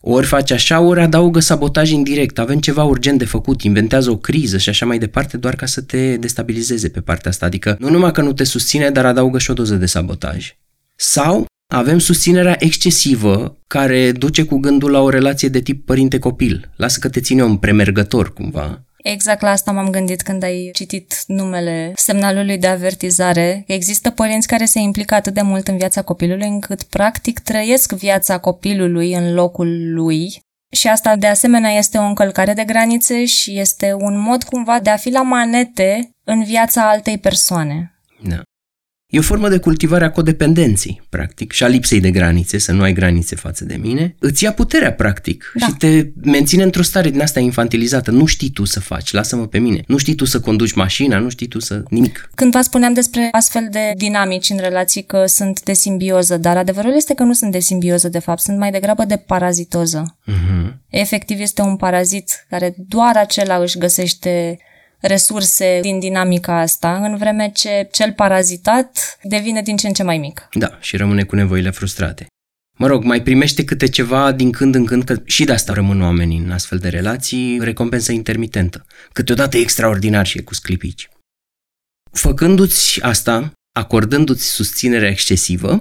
Ori 0.01 0.27
face 0.27 0.55
așa, 0.55 0.81
ori 0.81 1.01
adaugă 1.01 1.40
sabotaj 1.40 1.90
indirect, 1.90 2.38
avem 2.38 2.59
ceva 2.59 2.85
urgent 2.85 3.18
de 3.18 3.25
făcut, 3.25 3.62
inventează 3.62 4.11
o 4.11 4.16
criză 4.16 4.59
și 4.59 4.68
așa 4.68 4.87
mai 4.87 4.99
departe, 4.99 5.37
doar 5.37 5.57
ca 5.57 5.66
să 5.66 5.81
te 5.81 6.16
destabilizeze 6.16 6.88
pe 6.88 7.01
partea 7.01 7.31
asta. 7.31 7.46
Adică 7.46 7.77
nu 7.79 7.90
numai 7.90 8.12
că 8.12 8.22
nu 8.22 8.33
te 8.33 8.44
susține, 8.44 8.90
dar 8.90 9.07
adaugă 9.07 9.38
și 9.38 9.51
o 9.51 9.55
doză 9.55 9.75
de 9.75 9.87
sabotaj. 9.87 10.57
Sau 10.96 11.46
avem 11.72 11.99
susținerea 11.99 12.57
excesivă 12.59 13.59
care 13.66 14.12
duce 14.12 14.42
cu 14.42 14.59
gândul 14.59 14.90
la 14.90 15.01
o 15.01 15.09
relație 15.09 15.49
de 15.49 15.61
tip 15.61 15.87
părinte-copil. 15.87 16.70
Lasă 16.77 16.99
că 16.99 17.09
te 17.09 17.20
ține 17.20 17.44
un 17.44 17.57
premergător 17.57 18.33
cumva 18.33 18.86
Exact 19.08 19.40
la 19.40 19.50
asta 19.50 19.72
m-am 19.72 19.90
gândit 19.90 20.22
când 20.22 20.42
ai 20.42 20.70
citit 20.72 21.24
numele 21.26 21.92
semnalului 21.94 22.58
de 22.58 22.66
avertizare. 22.66 23.64
Există 23.66 24.10
părinți 24.10 24.46
care 24.46 24.64
se 24.64 24.78
implică 24.78 25.14
atât 25.14 25.34
de 25.34 25.42
mult 25.42 25.68
în 25.68 25.76
viața 25.76 26.02
copilului 26.02 26.46
încât 26.46 26.82
practic 26.82 27.38
trăiesc 27.38 27.92
viața 27.92 28.38
copilului 28.38 29.14
în 29.14 29.34
locul 29.34 29.92
lui 29.94 30.40
și 30.72 30.88
asta 30.88 31.16
de 31.16 31.26
asemenea 31.26 31.70
este 31.70 31.98
o 31.98 32.02
încălcare 32.02 32.52
de 32.52 32.64
granițe 32.64 33.24
și 33.24 33.58
este 33.58 33.92
un 33.92 34.18
mod 34.18 34.42
cumva 34.42 34.80
de 34.80 34.90
a 34.90 34.96
fi 34.96 35.10
la 35.10 35.22
manete 35.22 36.10
în 36.24 36.44
viața 36.44 36.88
altei 36.88 37.18
persoane. 37.18 38.00
Da. 38.22 38.42
E 39.16 39.18
o 39.18 39.22
formă 39.22 39.48
de 39.48 39.59
cultivare 39.59 40.05
a 40.05 40.11
codependenței, 40.11 41.02
practic, 41.09 41.52
și 41.52 41.64
a 41.64 41.66
lipsei 41.66 42.00
de 42.00 42.11
granițe, 42.11 42.59
să 42.59 42.72
nu 42.72 42.83
ai 42.83 42.92
granițe 42.92 43.37
față 43.37 43.64
de 43.64 43.74
mine. 43.74 44.14
Îți 44.18 44.44
ia 44.44 44.52
puterea, 44.52 44.92
practic, 44.92 45.52
da. 45.55 45.66
și 45.66 45.72
te 45.72 46.07
menține 46.22 46.62
într-o 46.62 46.83
stare 46.83 47.11
din 47.11 47.20
asta 47.20 47.40
infantilizată. 47.40 48.11
Nu 48.11 48.26
știi 48.26 48.50
tu 48.50 48.64
să 48.64 48.81
faci, 48.81 49.12
lasă-mă 49.12 49.46
pe 49.46 49.59
mine. 49.59 49.83
Nu 49.87 49.96
știi 49.96 50.14
tu 50.14 50.24
să 50.24 50.40
conduci 50.40 50.72
mașina, 50.72 51.18
nu 51.18 51.29
știi 51.29 51.46
tu 51.46 51.61
să... 51.61 51.83
nimic. 51.88 52.31
Când 52.35 52.52
vă 52.52 52.61
spuneam 52.61 52.92
despre 52.92 53.29
astfel 53.31 53.68
de 53.70 53.92
dinamici 53.96 54.50
în 54.50 54.59
relații 54.59 55.05
că 55.05 55.24
sunt 55.26 55.62
de 55.62 55.72
simbioză, 55.72 56.37
dar 56.37 56.57
adevărul 56.57 56.94
este 56.96 57.14
că 57.14 57.22
nu 57.22 57.33
sunt 57.33 57.52
de 57.52 57.61
simbioză, 57.61 58.09
de 58.09 58.18
fapt, 58.18 58.40
sunt 58.40 58.59
mai 58.59 58.70
degrabă 58.70 59.05
de 59.05 59.16
parazitoză. 59.16 60.18
Uh-huh. 60.26 60.72
Efectiv, 60.88 61.40
este 61.40 61.62
un 61.62 61.76
parazit 61.76 62.46
care 62.48 62.74
doar 62.76 63.16
acela 63.16 63.57
își 63.57 63.79
găsește 63.79 64.59
resurse 65.00 65.78
din 65.82 65.98
dinamica 65.98 66.61
asta, 66.61 66.96
în 66.96 67.16
vreme 67.16 67.50
ce 67.54 67.88
cel 67.92 68.12
parazitat 68.12 69.18
devine 69.22 69.62
din 69.62 69.76
ce 69.76 69.87
în 69.87 69.92
ce 69.92 70.02
mai 70.02 70.18
mic. 70.18 70.48
Da, 70.52 70.78
și 70.80 70.96
rămâne 70.96 71.22
cu 71.22 71.35
nevoile 71.35 71.70
frustrate. 71.70 72.26
Mă 72.78 72.87
rog, 72.87 73.04
mai 73.04 73.22
primește 73.22 73.64
câte 73.64 73.88
ceva 73.88 74.32
din 74.32 74.52
când 74.52 74.74
în 74.74 74.85
când, 74.85 75.04
că 75.04 75.22
și 75.24 75.44
de 75.44 75.52
asta 75.52 75.72
rămân 75.72 76.02
oamenii 76.02 76.38
în 76.38 76.50
astfel 76.50 76.78
de 76.78 76.88
relații, 76.88 77.59
recompensă 77.59 78.12
intermitentă. 78.12 78.87
Câteodată 79.12 79.56
e 79.56 79.61
extraordinar 79.61 80.26
și 80.26 80.38
e 80.38 80.42
cu 80.42 80.54
sclipici. 80.54 81.09
Făcându-ți 82.12 83.02
asta, 83.02 83.52
acordându-ți 83.72 84.50
susținerea 84.50 85.09
excesivă, 85.09 85.80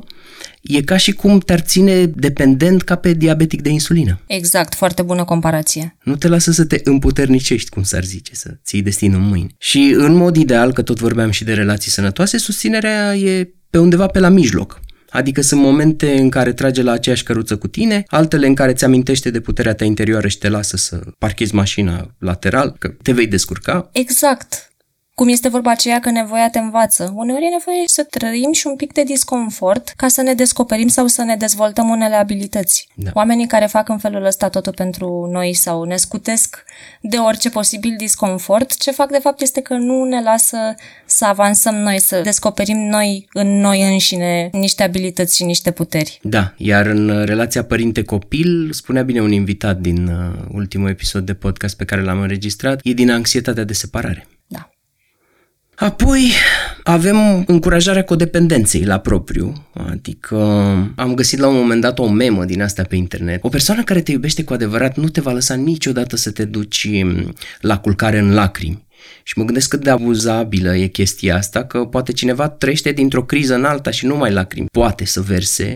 e 0.68 0.82
ca 0.82 0.98
și 0.98 1.12
cum 1.12 1.40
te-ar 1.40 1.60
ține 1.60 2.06
dependent 2.06 2.82
ca 2.82 2.96
pe 2.96 3.14
diabetic 3.14 3.62
de 3.62 3.70
insulină. 3.70 4.20
Exact, 4.28 4.76
foarte 4.76 5.02
bună 5.02 5.24
comparație. 5.24 5.98
Nu 6.04 6.16
te 6.16 6.28
lasă 6.28 6.52
să 6.52 6.66
te 6.66 6.82
împuternicești, 6.84 7.70
cum 7.70 7.84
s-ar 7.84 8.04
zice, 8.04 8.36
să 8.36 8.58
ții 8.64 8.82
destinul 8.82 9.20
în 9.20 9.28
mâini. 9.28 9.56
Și 9.58 9.94
în 9.98 10.14
mod 10.14 10.36
ideal, 10.36 10.74
că 10.74 10.82
tot 10.82 11.00
vorbeam 11.00 11.30
și 11.30 11.44
de 11.44 11.54
relații 11.54 11.92
sănătoase, 11.92 12.38
susținerea 12.38 13.16
e 13.16 13.54
pe 13.70 13.78
undeva 13.78 14.08
pe 14.08 14.20
la 14.20 14.30
mijloc. 14.30 14.80
Adică 15.10 15.42
sunt 15.42 15.62
momente 15.62 16.18
în 16.18 16.30
care 16.30 16.54
trage 16.54 16.82
la 16.82 16.92
aceeași 16.92 17.24
căruță 17.24 17.58
cu 17.58 17.68
tine, 17.68 18.04
altele 18.08 18.48
în 18.48 18.54
care 18.54 18.74
ți 18.74 18.84
amintește 18.84 19.30
de 19.30 19.40
puterea 19.40 19.74
ta 19.74 19.84
interioară 19.84 20.28
și 20.28 20.38
te 20.38 20.50
lasă 20.50 20.78
să 20.78 21.02
parchezi 21.18 21.56
mașina 21.56 22.16
lateral, 22.20 22.76
că 22.80 22.88
te 22.88 23.12
vei 23.12 23.28
descurca. 23.28 23.90
Exact. 23.92 24.74
Cum 25.16 25.28
este 25.28 25.50
vorba 25.50 25.72
aceea 25.72 26.00
că 26.00 26.10
nevoia 26.10 26.50
te 26.50 26.60
învață. 26.60 27.14
Uneori 27.16 27.46
e 27.46 27.50
nevoie 27.50 27.84
să 27.86 28.04
trăim 28.10 28.52
și 28.52 28.68
un 28.68 28.76
pic 28.76 28.94
de 28.94 29.04
disconfort 29.04 29.94
ca 29.96 30.08
să 30.08 30.22
ne 30.22 30.34
descoperim 30.34 30.88
sau 30.88 31.08
să 31.08 31.24
ne 31.24 31.36
dezvoltăm 31.36 31.90
unele 31.90 32.16
abilități. 32.16 32.88
Da. 32.96 33.12
Oamenii 33.14 33.48
care 33.48 33.66
fac 33.66 33.90
în 33.90 33.98
felul 33.98 34.26
ăsta 34.26 34.50
totul 34.50 34.74
pentru 34.74 35.30
noi 35.32 35.54
sau 35.54 35.84
ne 35.84 35.96
scutesc 35.96 36.64
de 37.02 37.18
orice 37.18 37.50
posibil 37.50 37.94
disconfort, 37.98 38.78
ce 38.78 38.92
fac 38.92 39.12
de 39.12 39.20
fapt 39.22 39.42
este 39.42 39.62
că 39.62 39.74
nu 39.74 40.04
ne 40.04 40.22
lasă 40.22 40.58
să 41.06 41.26
avansăm 41.26 41.76
noi, 41.76 42.00
să 42.00 42.22
descoperim 42.24 42.78
noi 42.78 43.28
în 43.34 43.60
noi 43.60 43.92
înșine 43.92 44.50
niște 44.52 44.84
abilități 44.84 45.36
și 45.36 45.44
niște 45.44 45.72
puteri. 45.72 46.20
Da, 46.22 46.54
iar 46.58 46.86
în 46.86 47.24
relația 47.26 47.64
părinte-copil, 47.64 48.70
spunea 48.72 49.04
bine 49.04 49.22
un 49.22 49.32
invitat 49.32 49.78
din 49.78 50.08
uh, 50.08 50.46
ultimul 50.52 50.90
episod 50.90 51.26
de 51.26 51.34
podcast 51.34 51.78
pe 51.78 51.86
care 51.86 52.02
l-am 52.02 52.20
înregistrat, 52.20 52.80
e 52.84 52.94
din 52.94 53.12
anxietatea 53.12 53.64
de 53.64 53.74
separare. 53.74 54.28
Apoi 55.76 56.32
avem 56.84 57.44
încurajarea 57.48 58.04
codependenței 58.04 58.84
la 58.84 58.98
propriu, 58.98 59.68
adică 59.74 60.38
am 60.96 61.14
găsit 61.14 61.40
la 61.40 61.48
un 61.48 61.56
moment 61.56 61.82
dat 61.82 62.00
o 62.00 62.08
memă 62.08 62.46
din 62.46 62.62
asta 62.62 62.84
pe 62.84 62.96
internet. 62.96 63.44
O 63.44 63.50
persoană 63.50 63.84
care 63.84 64.02
te 64.02 64.12
iubește 64.12 64.44
cu 64.44 64.54
adevărat 64.54 64.98
nu 64.98 65.08
te 65.08 65.22
va 65.22 65.32
lăsa 65.32 65.54
niciodată 65.54 66.16
să 66.16 66.32
te 66.32 66.46
duci 66.46 66.90
la 67.62 67.78
culcare 67.80 68.18
în 68.18 68.34
lacrimi. 68.34 68.85
Și 69.24 69.38
mă 69.38 69.44
gândesc 69.44 69.70
cât 69.70 69.84
de 69.84 69.90
abuzabilă 69.90 70.76
e 70.76 70.88
chestia 70.88 71.36
asta, 71.36 71.64
că 71.64 71.86
poate 71.86 72.12
cineva 72.12 72.50
trăiește 72.50 72.92
dintr-o 72.92 73.24
criză 73.24 73.56
în 73.56 73.64
alta 73.64 73.92
și 73.92 74.06
nu 74.06 74.16
mai 74.16 74.32
lacrimi 74.32 74.68
poate 74.72 75.06
să 75.06 75.22
verse, 75.22 75.76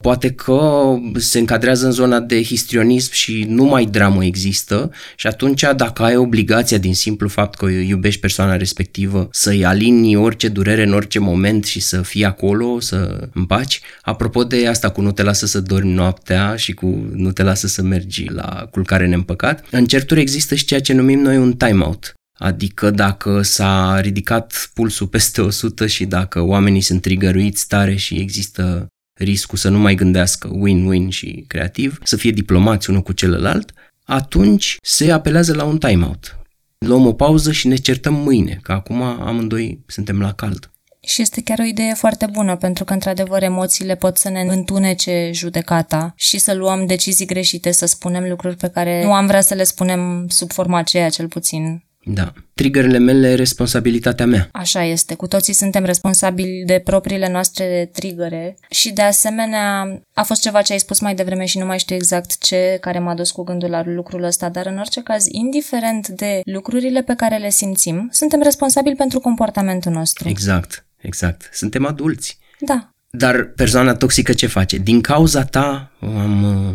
poate 0.00 0.30
că 0.30 0.84
se 1.14 1.38
încadrează 1.38 1.86
în 1.86 1.92
zona 1.92 2.20
de 2.20 2.42
histrionism 2.42 3.12
și 3.12 3.44
nu 3.48 3.64
mai 3.64 3.84
dramă 3.84 4.24
există 4.24 4.90
și 5.16 5.26
atunci 5.26 5.64
dacă 5.76 6.02
ai 6.02 6.16
obligația 6.16 6.78
din 6.78 6.94
simplu 6.94 7.28
fapt 7.28 7.58
că 7.58 7.66
iubești 7.66 8.20
persoana 8.20 8.56
respectivă 8.56 9.28
să-i 9.32 9.64
alini 9.64 10.16
orice 10.16 10.48
durere 10.48 10.82
în 10.82 10.92
orice 10.92 11.18
moment 11.18 11.64
și 11.64 11.80
să 11.80 12.02
fii 12.02 12.24
acolo, 12.24 12.80
să 12.80 13.28
împaci, 13.34 13.80
apropo 14.02 14.44
de 14.44 14.66
asta 14.66 14.88
cu 14.88 15.00
nu 15.00 15.12
te 15.12 15.22
lasă 15.22 15.46
să 15.46 15.60
dormi 15.60 15.92
noaptea 15.92 16.56
și 16.56 16.72
cu 16.72 17.06
nu 17.12 17.32
te 17.32 17.42
lasă 17.42 17.66
să 17.66 17.82
mergi 17.82 18.24
la 18.28 18.68
culcare 18.70 19.06
neîmpăcat, 19.06 19.64
în 19.70 19.86
certuri 19.86 20.20
există 20.20 20.54
și 20.54 20.64
ceea 20.64 20.80
ce 20.80 20.92
numim 20.92 21.20
noi 21.20 21.36
un 21.36 21.52
timeout. 21.52 22.15
Adică 22.38 22.90
dacă 22.90 23.42
s-a 23.42 24.00
ridicat 24.00 24.70
pulsul 24.74 25.06
peste 25.06 25.40
100 25.40 25.86
și 25.86 26.04
dacă 26.04 26.40
oamenii 26.40 26.80
sunt 26.80 27.02
trigăruiți 27.02 27.66
tare 27.66 27.96
și 27.96 28.14
există 28.14 28.86
riscul 29.20 29.58
să 29.58 29.68
nu 29.68 29.78
mai 29.78 29.94
gândească 29.94 30.50
win-win 30.50 31.08
și 31.08 31.44
creativ, 31.46 31.98
să 32.02 32.16
fie 32.16 32.30
diplomați 32.30 32.90
unul 32.90 33.02
cu 33.02 33.12
celălalt, 33.12 33.72
atunci 34.04 34.76
se 34.82 35.12
apelează 35.12 35.54
la 35.54 35.64
un 35.64 35.78
timeout. 35.78 36.38
Luăm 36.78 37.06
o 37.06 37.12
pauză 37.12 37.52
și 37.52 37.66
ne 37.66 37.76
certăm 37.76 38.14
mâine, 38.14 38.58
că 38.62 38.72
acum 38.72 39.02
amândoi 39.02 39.84
suntem 39.86 40.20
la 40.20 40.32
cald. 40.32 40.70
Și 41.00 41.22
este 41.22 41.42
chiar 41.42 41.58
o 41.58 41.62
idee 41.62 41.94
foarte 41.94 42.26
bună, 42.32 42.56
pentru 42.56 42.84
că, 42.84 42.92
într-adevăr, 42.92 43.42
emoțiile 43.42 43.94
pot 43.94 44.16
să 44.16 44.28
ne 44.28 44.40
întunece 44.40 45.30
judecata 45.32 46.12
și 46.16 46.38
să 46.38 46.54
luăm 46.54 46.86
decizii 46.86 47.26
greșite, 47.26 47.70
să 47.70 47.86
spunem 47.86 48.28
lucruri 48.28 48.56
pe 48.56 48.68
care 48.68 49.04
nu 49.04 49.12
am 49.12 49.26
vrea 49.26 49.40
să 49.40 49.54
le 49.54 49.64
spunem 49.64 50.26
sub 50.28 50.52
forma 50.52 50.78
aceea, 50.78 51.08
cel 51.08 51.28
puțin. 51.28 51.85
Da. 52.08 52.32
Triggerele 52.54 52.98
mele, 52.98 53.34
responsabilitatea 53.34 54.26
mea. 54.26 54.48
Așa 54.52 54.84
este. 54.84 55.14
Cu 55.14 55.26
toții 55.26 55.52
suntem 55.52 55.84
responsabili 55.84 56.62
de 56.66 56.80
propriile 56.84 57.28
noastre 57.30 57.90
trigăre 57.92 58.56
și 58.70 58.92
de 58.92 59.02
asemenea 59.02 60.00
a 60.14 60.22
fost 60.22 60.40
ceva 60.40 60.62
ce 60.62 60.72
ai 60.72 60.78
spus 60.78 61.00
mai 61.00 61.14
devreme 61.14 61.44
și 61.44 61.58
nu 61.58 61.66
mai 61.66 61.78
știu 61.78 61.94
exact 61.94 62.38
ce 62.38 62.78
care 62.80 62.98
m-a 62.98 63.14
dus 63.14 63.30
cu 63.30 63.42
gândul 63.42 63.70
la 63.70 63.82
lucrul 63.84 64.22
ăsta, 64.22 64.48
dar 64.48 64.66
în 64.66 64.78
orice 64.78 65.02
caz, 65.02 65.24
indiferent 65.28 66.08
de 66.08 66.40
lucrurile 66.44 67.02
pe 67.02 67.14
care 67.14 67.36
le 67.36 67.50
simțim, 67.50 68.08
suntem 68.12 68.42
responsabili 68.42 68.96
pentru 68.96 69.20
comportamentul 69.20 69.92
nostru. 69.92 70.28
Exact, 70.28 70.86
exact. 70.96 71.48
Suntem 71.52 71.86
adulți. 71.86 72.38
Da. 72.58 72.90
Dar 73.10 73.44
persoana 73.44 73.94
toxică 73.94 74.32
ce 74.32 74.46
face? 74.46 74.76
Din 74.76 75.00
cauza 75.00 75.44
ta 75.44 75.92
am 76.00 76.42
uh, 76.42 76.74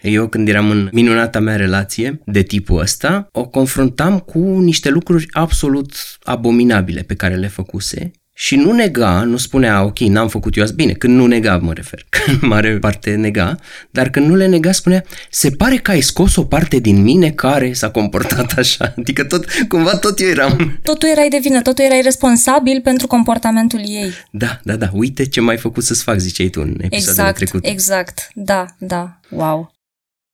eu 0.00 0.28
când 0.28 0.48
eram 0.48 0.70
în 0.70 0.88
minunata 0.92 1.40
mea 1.40 1.56
relație 1.56 2.20
de 2.24 2.42
tipul 2.42 2.80
ăsta, 2.80 3.28
o 3.32 3.46
confruntam 3.46 4.18
cu 4.18 4.38
niște 4.38 4.88
lucruri 4.88 5.26
absolut 5.30 5.94
abominabile 6.22 7.02
pe 7.02 7.14
care 7.14 7.34
le 7.34 7.48
făcuse 7.48 8.10
și 8.42 8.56
nu 8.56 8.72
nega, 8.72 9.22
nu 9.22 9.36
spunea, 9.36 9.82
ok, 9.82 9.98
n-am 9.98 10.28
făcut 10.28 10.56
eu 10.56 10.62
asta. 10.62 10.74
Bine, 10.76 10.92
când 10.92 11.16
nu 11.16 11.26
nega, 11.26 11.56
mă 11.56 11.72
refer, 11.72 12.06
că 12.08 12.18
în 12.30 12.48
mare 12.48 12.78
parte 12.78 13.14
nega, 13.14 13.56
dar 13.90 14.10
când 14.10 14.26
nu 14.26 14.34
le 14.34 14.46
nega, 14.46 14.72
spunea, 14.72 15.04
se 15.30 15.50
pare 15.50 15.76
că 15.76 15.90
ai 15.90 16.00
scos 16.00 16.36
o 16.36 16.44
parte 16.44 16.78
din 16.78 17.02
mine 17.02 17.30
care 17.30 17.72
s-a 17.72 17.90
comportat 17.90 18.52
așa. 18.52 18.92
Adică 18.98 19.24
tot, 19.24 19.44
cumva 19.68 19.96
tot 19.96 20.20
eu 20.20 20.28
eram. 20.28 20.78
Tot 20.82 20.98
tu 20.98 21.06
erai 21.06 21.28
de 21.28 21.38
vină, 21.42 21.62
tot 21.62 21.74
tu 21.74 21.82
erai 21.82 22.00
responsabil 22.00 22.80
pentru 22.80 23.06
comportamentul 23.06 23.80
ei. 23.84 24.12
Da, 24.30 24.60
da, 24.64 24.76
da, 24.76 24.90
uite 24.92 25.26
ce 25.26 25.40
mai 25.40 25.56
făcut 25.56 25.84
să-ți 25.84 26.02
fac, 26.02 26.18
ziceai 26.18 26.48
tu 26.48 26.60
în 26.60 26.74
episodul 26.80 26.96
exact, 26.96 27.36
trecut. 27.36 27.66
Exact, 27.66 28.30
da, 28.34 28.64
da, 28.78 29.20
wow. 29.30 29.72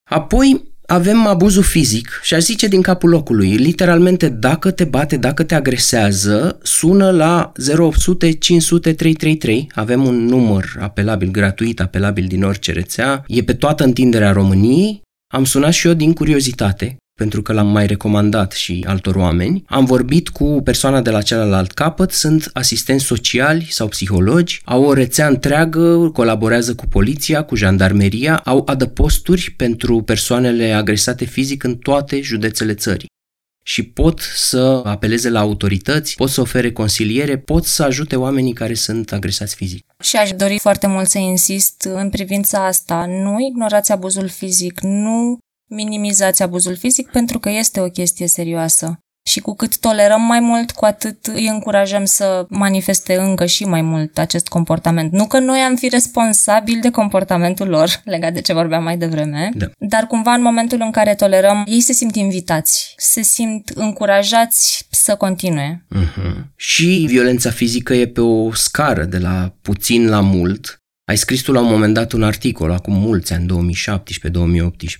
Apoi, 0.05 0.76
avem 0.87 1.27
abuzul 1.27 1.63
fizic 1.63 2.21
și 2.23 2.35
aș 2.35 2.43
zice 2.43 2.67
din 2.67 2.83
capul 2.83 3.11
locului, 3.11 3.55
literalmente 3.55 4.29
dacă 4.29 4.71
te 4.71 4.85
bate, 4.85 5.17
dacă 5.17 5.43
te 5.43 5.55
agresează, 5.55 6.59
sună 6.63 7.11
la 7.11 7.53
0800 7.79 8.33
500 8.33 8.93
333, 8.93 9.71
avem 9.75 10.07
un 10.07 10.25
număr 10.25 10.77
apelabil, 10.81 11.31
gratuit, 11.31 11.81
apelabil 11.81 12.27
din 12.27 12.43
orice 12.43 12.73
rețea, 12.73 13.25
e 13.27 13.43
pe 13.43 13.55
toată 13.55 13.85
întinderea 13.85 14.33
României, 14.33 15.03
am 15.33 15.45
sunat 15.45 15.73
și 15.73 15.87
eu 15.87 15.93
din 15.93 16.13
curiozitate, 16.13 16.97
pentru 17.17 17.43
că 17.43 17.53
l-am 17.53 17.67
mai 17.67 17.87
recomandat 17.87 18.53
și 18.53 18.85
altor 18.87 19.15
oameni. 19.15 19.63
Am 19.67 19.85
vorbit 19.85 20.29
cu 20.29 20.61
persoana 20.65 21.01
de 21.01 21.11
la 21.11 21.23
celălalt 21.23 21.73
capăt, 21.73 22.11
sunt 22.13 22.51
asistenți 22.53 23.05
sociali 23.05 23.67
sau 23.71 23.89
psihologi, 23.89 24.61
au 24.65 24.85
o 24.85 24.93
rețea 24.93 25.27
întreagă, 25.27 26.11
colaborează 26.13 26.75
cu 26.75 26.87
poliția, 26.87 27.43
cu 27.43 27.55
jandarmeria, 27.55 28.37
au 28.45 28.63
adăposturi 28.67 29.55
pentru 29.57 30.03
persoanele 30.03 30.73
agresate 30.73 31.25
fizic 31.25 31.63
în 31.63 31.77
toate 31.77 32.21
județele 32.21 32.75
țării 32.75 33.15
și 33.63 33.83
pot 33.83 34.21
să 34.35 34.83
apeleze 34.85 35.31
la 35.31 35.41
autorități, 35.41 36.15
pot 36.15 36.31
să 36.31 36.41
ofere 36.41 36.73
consiliere, 36.73 37.39
pot 37.39 37.65
să 37.65 37.83
ajute 37.83 38.17
oamenii 38.17 38.53
care 38.53 38.75
sunt 38.75 39.13
agresați 39.13 39.55
fizic. 39.55 39.87
Și 40.03 40.17
aș 40.17 40.31
dori 40.31 40.59
foarte 40.59 40.87
mult 40.87 41.09
să 41.09 41.19
insist 41.19 41.83
în 41.83 42.11
privința 42.11 42.67
asta. 42.67 43.07
Nu 43.07 43.37
ignorați 43.51 43.93
abuzul 43.93 44.29
fizic, 44.29 44.81
nu 44.81 45.39
minimizați 45.69 46.43
abuzul 46.43 46.77
fizic 46.77 47.11
pentru 47.11 47.39
că 47.39 47.51
este 47.51 47.81
o 47.81 47.89
chestie 47.89 48.27
serioasă. 48.27 49.01
Și 49.27 49.41
cu 49.41 49.55
cât 49.55 49.79
tolerăm 49.79 50.23
mai 50.23 50.41
mult, 50.41 50.71
cu 50.71 50.85
atât 50.85 51.27
îi 51.27 51.49
încurajăm 51.49 52.05
să 52.05 52.47
manifeste 52.49 53.17
încă 53.17 53.47
și 53.47 53.65
mai 53.65 53.83
mult 53.83 54.19
acest 54.19 54.49
comportament. 54.49 55.13
Nu 55.13 55.27
că 55.27 55.39
noi 55.39 55.59
am 55.59 55.77
fi 55.77 55.89
responsabili 55.89 56.81
de 56.81 56.91
comportamentul 56.91 57.69
lor, 57.69 58.01
legat 58.05 58.33
de 58.33 58.41
ce 58.41 58.53
vorbeam 58.53 58.83
mai 58.83 58.97
devreme, 58.97 59.51
da. 59.55 59.67
dar 59.79 60.07
cumva 60.07 60.33
în 60.33 60.43
momentul 60.43 60.79
în 60.81 60.91
care 60.91 61.15
tolerăm, 61.15 61.65
ei 61.69 61.81
se 61.81 61.93
simt 61.93 62.17
invitați, 62.17 62.95
se 62.97 63.23
simt 63.23 63.69
încurajați 63.69 64.87
să 64.91 65.15
continue. 65.15 65.87
Uh-huh. 65.95 66.45
Și 66.57 67.05
violența 67.09 67.51
fizică 67.51 67.95
e 67.95 68.07
pe 68.07 68.21
o 68.21 68.55
scară 68.55 69.05
de 69.05 69.19
la 69.19 69.55
puțin 69.63 70.09
la 70.09 70.21
mult 70.21 70.81
ai 71.09 71.17
scris 71.17 71.43
tu 71.43 71.53
la 71.53 71.61
un 71.61 71.69
moment 71.69 71.95
dat 71.95 72.13
un 72.13 72.23
articol, 72.23 72.71
acum 72.71 72.95
mulți 72.95 73.33
ani, 73.33 73.47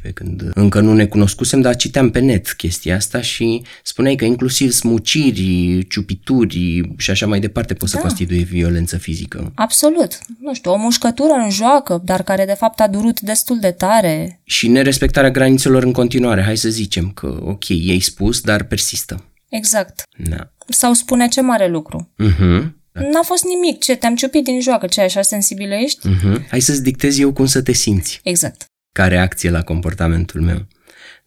2017-2018, 0.09 0.13
când 0.15 0.51
încă 0.55 0.81
nu 0.81 0.95
ne 0.95 1.07
cunoscusem, 1.07 1.61
dar 1.61 1.77
citeam 1.77 2.11
pe 2.11 2.19
net 2.19 2.53
chestia 2.53 2.97
asta 2.97 3.21
și 3.21 3.63
spuneai 3.83 4.15
că 4.15 4.25
inclusiv 4.25 4.71
smuciri, 4.71 5.87
ciupituri 5.89 6.91
și 6.97 7.11
așa 7.11 7.27
mai 7.27 7.41
departe 7.41 7.75
pot 7.75 7.91
da. 7.91 7.97
să 7.97 8.03
constituie 8.03 8.43
violență 8.43 8.97
fizică. 8.97 9.53
Absolut. 9.55 10.19
Nu 10.41 10.55
știu, 10.55 10.73
o 10.73 10.77
mușcătură 10.77 11.33
în 11.33 11.51
joacă, 11.51 12.01
dar 12.05 12.23
care 12.23 12.45
de 12.45 12.55
fapt 12.59 12.81
a 12.81 12.89
durut 12.89 13.21
destul 13.21 13.59
de 13.61 13.71
tare. 13.71 14.41
Și 14.45 14.69
nerespectarea 14.69 15.31
granițelor 15.31 15.83
în 15.83 15.93
continuare. 15.93 16.43
Hai 16.43 16.57
să 16.57 16.69
zicem 16.69 17.11
că, 17.11 17.39
ok, 17.41 17.69
ei 17.69 18.01
spus, 18.01 18.41
dar 18.41 18.63
persistă. 18.63 19.25
Exact. 19.49 20.03
Da. 20.17 20.53
Sau 20.69 20.93
spune 20.93 21.29
ce 21.29 21.41
mare 21.41 21.69
lucru. 21.69 22.09
Uh-huh. 22.25 22.75
N-a 23.01 23.23
fost 23.23 23.45
nimic, 23.45 23.83
ce 23.83 23.97
te-am 23.97 24.15
ciupit 24.15 24.45
din 24.45 24.61
joacă, 24.61 24.87
ce 24.87 25.01
așa 25.01 25.23
sensibilă 25.23 25.75
ești? 25.75 26.09
Uh-huh. 26.09 26.49
Hai 26.49 26.61
să-ți 26.61 26.83
dictez 26.83 27.19
eu 27.19 27.33
cum 27.33 27.47
să 27.47 27.63
te 27.63 27.73
simți. 27.73 28.21
Exact. 28.23 28.65
Ca 28.93 29.07
reacție 29.07 29.51
la 29.51 29.63
comportamentul 29.63 30.41
meu. 30.41 30.67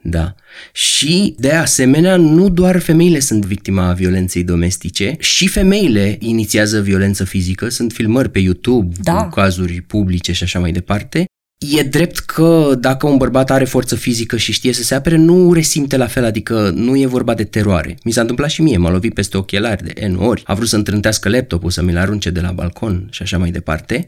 Da. 0.02 0.36
Și, 0.72 1.36
de 1.38 1.52
asemenea, 1.52 2.16
nu 2.16 2.50
doar 2.50 2.80
femeile 2.80 3.20
sunt 3.20 3.46
victima 3.46 3.94
violenței 3.94 4.44
domestice, 4.44 5.16
și 5.20 5.48
femeile 5.48 6.18
inițiază 6.20 6.82
violență 6.82 7.24
fizică, 7.24 7.70
sunt 7.70 7.92
filmări 7.92 8.30
pe 8.30 8.40
YouTube, 8.40 8.96
da. 9.02 9.24
cu 9.24 9.30
cazuri 9.30 9.82
publice 9.82 10.32
și 10.32 10.44
așa 10.44 10.60
mai 10.60 10.72
departe, 10.72 11.26
E 11.68 11.84
drept 11.84 12.20
că 12.20 12.76
dacă 12.80 13.08
un 13.08 13.18
bărbat 13.18 13.50
are 13.52 13.66
forță 13.66 13.96
fizică 13.96 14.38
și 14.38 14.52
știe 14.52 14.74
să 14.74 14.84
se 14.84 14.96
apere, 14.96 15.16
nu 15.16 15.54
resimte 15.54 15.98
la 15.98 16.08
fel, 16.08 16.24
adică 16.24 16.72
nu 16.76 16.98
e 16.98 17.06
vorba 17.06 17.34
de 17.34 17.44
teroare. 17.44 17.98
Mi 18.04 18.12
s-a 18.12 18.22
întâmplat 18.22 18.50
și 18.50 18.62
mie, 18.62 18.78
m-a 18.78 18.92
lovit 18.92 19.14
peste 19.14 19.38
ochelari 19.38 19.84
de 19.84 20.08
N 20.08 20.16
ori, 20.16 20.44
a 20.46 20.54
vrut 20.54 20.68
să 20.68 20.76
întrântească 20.76 21.30
laptopul, 21.30 21.70
să 21.70 21.82
mi-l 21.82 21.98
arunce 21.98 22.30
de 22.30 22.40
la 22.40 22.52
balcon 22.52 23.08
și 23.12 23.22
așa 23.22 23.38
mai 23.38 23.52
departe. 23.52 24.08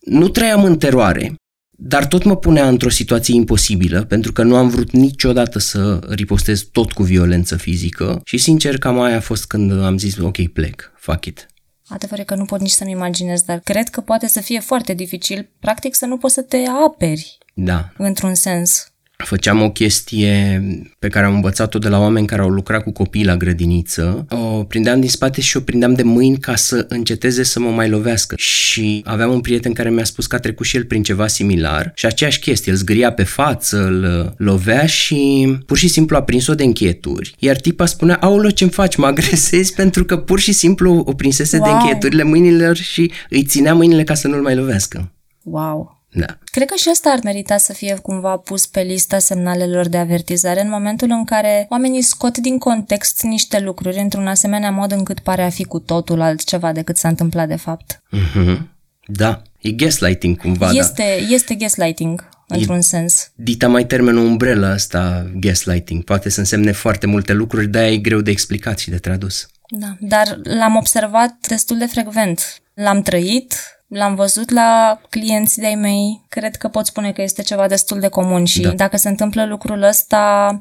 Nu 0.00 0.28
trăiam 0.28 0.64
în 0.64 0.78
teroare, 0.78 1.34
dar 1.70 2.06
tot 2.06 2.24
mă 2.24 2.36
punea 2.36 2.68
într-o 2.68 2.88
situație 2.88 3.34
imposibilă, 3.34 4.04
pentru 4.04 4.32
că 4.32 4.42
nu 4.42 4.56
am 4.56 4.68
vrut 4.68 4.90
niciodată 4.90 5.58
să 5.58 6.06
ripostez 6.08 6.60
tot 6.60 6.92
cu 6.92 7.02
violență 7.02 7.56
fizică 7.56 8.20
și 8.24 8.38
sincer 8.38 8.78
cam 8.78 9.00
aia 9.00 9.16
a 9.16 9.20
fost 9.20 9.46
când 9.46 9.82
am 9.82 9.98
zis 9.98 10.16
ok, 10.18 10.46
plec, 10.46 10.92
fuck 10.96 11.24
it. 11.24 11.46
Adevărul 11.88 12.24
că 12.24 12.34
nu 12.34 12.44
pot 12.44 12.60
nici 12.60 12.70
să-mi 12.70 12.90
imaginez, 12.90 13.42
dar 13.42 13.58
cred 13.58 13.88
că 13.88 14.00
poate 14.00 14.26
să 14.26 14.40
fie 14.40 14.60
foarte 14.60 14.94
dificil, 14.94 15.48
practic, 15.60 15.94
să 15.94 16.06
nu 16.06 16.16
poți 16.16 16.34
să 16.34 16.42
te 16.42 16.62
aperi. 16.86 17.38
Da. 17.54 17.88
Într-un 17.96 18.34
sens. 18.34 18.92
Făceam 19.24 19.62
o 19.62 19.70
chestie 19.70 20.62
pe 20.98 21.08
care 21.08 21.26
am 21.26 21.34
învățat-o 21.34 21.78
de 21.78 21.88
la 21.88 21.98
oameni 21.98 22.26
care 22.26 22.42
au 22.42 22.48
lucrat 22.48 22.82
cu 22.82 22.92
copii 22.92 23.24
la 23.24 23.36
grădiniță. 23.36 24.26
O 24.30 24.64
prindeam 24.64 25.00
din 25.00 25.08
spate 25.08 25.40
și 25.40 25.56
o 25.56 25.60
prindeam 25.60 25.94
de 25.94 26.02
mâini 26.02 26.38
ca 26.38 26.56
să 26.56 26.86
înceteze 26.88 27.42
să 27.42 27.60
mă 27.60 27.70
mai 27.70 27.88
lovească. 27.88 28.34
Și 28.38 29.02
aveam 29.04 29.32
un 29.32 29.40
prieten 29.40 29.72
care 29.72 29.90
mi-a 29.90 30.04
spus 30.04 30.26
că 30.26 30.36
a 30.36 30.38
trecut 30.38 30.66
și 30.66 30.76
el 30.76 30.84
prin 30.84 31.02
ceva 31.02 31.26
similar 31.26 31.92
și 31.94 32.06
aceeași 32.06 32.38
chestie, 32.38 32.72
îl 32.72 32.78
zgâria 32.78 33.12
pe 33.12 33.22
față, 33.22 33.86
îl 33.86 34.34
lovea 34.36 34.86
și 34.86 35.52
pur 35.66 35.76
și 35.76 35.88
simplu 35.88 36.16
a 36.16 36.22
prins-o 36.22 36.54
de 36.54 36.64
închieturi. 36.64 37.34
Iar 37.38 37.56
tipa 37.56 37.86
spunea, 37.86 38.16
aolo, 38.16 38.50
ce-mi 38.50 38.70
faci, 38.70 38.96
mă 38.96 39.06
agresezi 39.06 39.74
pentru 39.82 40.04
că 40.04 40.16
pur 40.16 40.38
și 40.38 40.52
simplu 40.52 41.02
o 41.06 41.12
prinsese 41.12 41.58
wow. 41.58 41.66
de 41.66 41.72
închieturile 41.72 42.22
mâinilor 42.22 42.76
și 42.76 43.12
îi 43.30 43.44
ținea 43.44 43.74
mâinile 43.74 44.04
ca 44.04 44.14
să 44.14 44.28
nu-l 44.28 44.42
mai 44.42 44.54
lovească. 44.54 45.12
Wow! 45.42 45.93
Da. 46.16 46.38
Cred 46.44 46.68
că 46.68 46.74
și 46.74 46.88
asta 46.88 47.10
ar 47.10 47.18
merita 47.22 47.56
să 47.56 47.72
fie 47.72 47.94
cumva 47.94 48.36
pus 48.36 48.66
pe 48.66 48.80
lista 48.80 49.18
semnalelor 49.18 49.88
de 49.88 49.96
avertizare 49.96 50.60
în 50.60 50.68
momentul 50.68 51.10
în 51.10 51.24
care 51.24 51.66
oamenii 51.70 52.02
scot 52.02 52.38
din 52.38 52.58
context 52.58 53.22
niște 53.22 53.60
lucruri 53.60 53.98
într-un 53.98 54.26
asemenea 54.26 54.70
mod 54.70 54.92
încât 54.92 55.18
pare 55.18 55.42
a 55.42 55.50
fi 55.50 55.64
cu 55.64 55.78
totul 55.78 56.20
altceva 56.20 56.72
decât 56.72 56.96
s-a 56.96 57.08
întâmplat 57.08 57.48
de 57.48 57.56
fapt. 57.56 58.02
Mm-hmm. 58.16 58.58
Da, 59.06 59.42
e 59.58 59.70
gaslighting 59.70 60.36
cumva, 60.36 60.70
este, 60.70 61.16
da. 61.20 61.34
Este 61.34 61.54
gaslighting, 61.54 62.28
într-un 62.48 62.76
e 62.76 62.80
sens. 62.80 63.30
Dita 63.34 63.68
mai 63.68 63.86
termenul 63.86 64.26
umbrelă 64.26 64.66
asta, 64.66 65.30
gaslighting. 65.34 66.04
Poate 66.04 66.28
să 66.28 66.38
însemne 66.38 66.72
foarte 66.72 67.06
multe 67.06 67.32
lucruri, 67.32 67.68
dar 67.68 67.84
e 67.84 67.96
greu 67.96 68.20
de 68.20 68.30
explicat 68.30 68.78
și 68.78 68.90
de 68.90 68.98
tradus. 68.98 69.46
Da, 69.68 69.96
dar 70.00 70.38
l-am 70.42 70.76
observat 70.76 71.34
destul 71.48 71.78
de 71.78 71.86
frecvent. 71.86 72.62
L-am 72.74 73.02
trăit, 73.02 73.54
L-am 73.86 74.14
văzut 74.14 74.50
la 74.50 75.00
clienți 75.10 75.58
de-ai 75.58 75.74
mei, 75.74 76.24
cred 76.28 76.56
că 76.56 76.68
pot 76.68 76.86
spune 76.86 77.12
că 77.12 77.22
este 77.22 77.42
ceva 77.42 77.68
destul 77.68 78.00
de 78.00 78.08
comun 78.08 78.44
și 78.44 78.60
da. 78.60 78.70
dacă 78.70 78.96
se 78.96 79.08
întâmplă 79.08 79.44
lucrul 79.44 79.82
ăsta, 79.82 80.60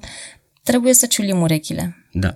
trebuie 0.64 0.94
să 0.94 1.06
ciulim 1.06 1.42
urechile. 1.42 2.08
Da. 2.12 2.36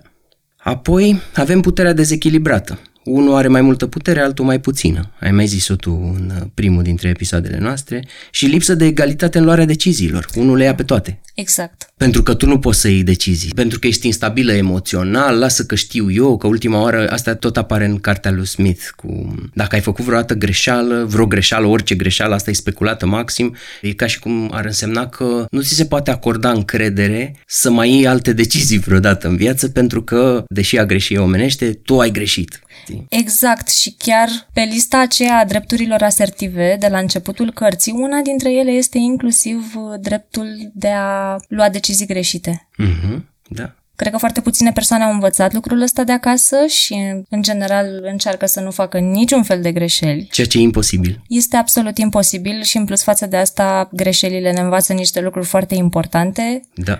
Apoi 0.56 1.20
avem 1.34 1.60
puterea 1.60 1.92
dezechilibrată. 1.92 2.78
Unul 3.08 3.34
are 3.34 3.48
mai 3.48 3.60
multă 3.60 3.86
putere, 3.86 4.20
altul 4.20 4.44
mai 4.44 4.60
puțină. 4.60 5.10
Ai 5.20 5.30
mai 5.30 5.46
zis-o 5.46 5.74
tu 5.76 5.90
în 6.14 6.32
primul 6.54 6.82
dintre 6.82 7.08
episoadele 7.08 7.58
noastre. 7.58 8.06
Și 8.30 8.46
lipsă 8.46 8.74
de 8.74 8.84
egalitate 8.84 9.38
în 9.38 9.44
luarea 9.44 9.64
deciziilor. 9.64 10.26
Unul 10.34 10.56
le 10.56 10.64
ia 10.64 10.74
pe 10.74 10.82
toate. 10.82 11.20
Exact. 11.34 11.92
Pentru 11.96 12.22
că 12.22 12.34
tu 12.34 12.46
nu 12.46 12.58
poți 12.58 12.80
să 12.80 12.88
iei 12.88 13.02
decizii. 13.02 13.52
Pentru 13.54 13.78
că 13.78 13.86
ești 13.86 14.06
instabilă 14.06 14.52
emoțional, 14.52 15.38
lasă 15.38 15.64
că 15.64 15.74
știu 15.74 16.10
eu, 16.10 16.36
că 16.36 16.46
ultima 16.46 16.82
oară, 16.82 17.10
asta 17.10 17.34
tot 17.34 17.56
apare 17.56 17.84
în 17.84 17.98
cartea 17.98 18.30
lui 18.30 18.46
Smith, 18.46 18.82
cu 18.96 19.34
dacă 19.54 19.74
ai 19.74 19.80
făcut 19.80 20.04
vreodată 20.04 20.34
greșeală, 20.34 21.04
vreo 21.08 21.26
greșeală, 21.26 21.66
orice 21.66 21.94
greșeală, 21.94 22.34
asta 22.34 22.50
e 22.50 22.54
speculată 22.54 23.06
maxim, 23.06 23.56
e 23.82 23.92
ca 23.92 24.06
și 24.06 24.18
cum 24.18 24.50
ar 24.52 24.64
însemna 24.64 25.06
că 25.06 25.46
nu 25.50 25.60
ți 25.60 25.74
se 25.74 25.84
poate 25.84 26.10
acorda 26.10 26.50
încredere 26.50 27.36
să 27.46 27.70
mai 27.70 27.90
iei 27.90 28.06
alte 28.06 28.32
decizii 28.32 28.78
vreodată 28.78 29.28
în 29.28 29.36
viață, 29.36 29.68
pentru 29.68 30.02
că, 30.02 30.44
deși 30.48 30.78
a 30.78 30.86
greși 30.86 31.14
e 31.14 31.18
omenește, 31.18 31.72
tu 31.72 31.98
ai 31.98 32.10
greșit. 32.10 32.60
Exact 33.08 33.68
și 33.68 33.94
chiar 33.98 34.28
pe 34.52 34.60
lista 34.60 34.98
aceea 34.98 35.38
a 35.38 35.44
drepturilor 35.44 36.02
asertive 36.02 36.76
de 36.80 36.88
la 36.88 36.98
începutul 36.98 37.52
cărții, 37.52 37.92
una 37.92 38.20
dintre 38.20 38.52
ele 38.52 38.70
este 38.70 38.98
inclusiv 38.98 39.74
dreptul 40.00 40.70
de 40.74 40.88
a 40.88 41.36
lua 41.48 41.68
decizii 41.68 42.06
greșite. 42.06 42.68
Mm-hmm, 42.82 43.20
da. 43.48 43.72
Cred 43.96 44.12
că 44.12 44.18
foarte 44.18 44.40
puține 44.40 44.72
persoane 44.72 45.04
au 45.04 45.12
învățat 45.12 45.52
lucrul 45.52 45.80
ăsta 45.80 46.04
de 46.04 46.12
acasă 46.12 46.56
și, 46.66 46.94
în 47.28 47.42
general, 47.42 47.86
încearcă 48.02 48.46
să 48.46 48.60
nu 48.60 48.70
facă 48.70 48.98
niciun 48.98 49.42
fel 49.42 49.62
de 49.62 49.72
greșeli. 49.72 50.28
Ceea 50.30 50.46
ce 50.46 50.58
e 50.58 50.60
imposibil. 50.60 51.22
Este 51.28 51.56
absolut 51.56 51.98
imposibil 51.98 52.62
și, 52.62 52.76
în 52.76 52.84
plus 52.84 53.02
față 53.02 53.26
de 53.26 53.36
asta, 53.36 53.88
greșelile 53.92 54.52
ne 54.52 54.60
învață 54.60 54.92
niște 54.92 55.20
lucruri 55.20 55.46
foarte 55.46 55.74
importante. 55.74 56.62
Da. 56.74 56.98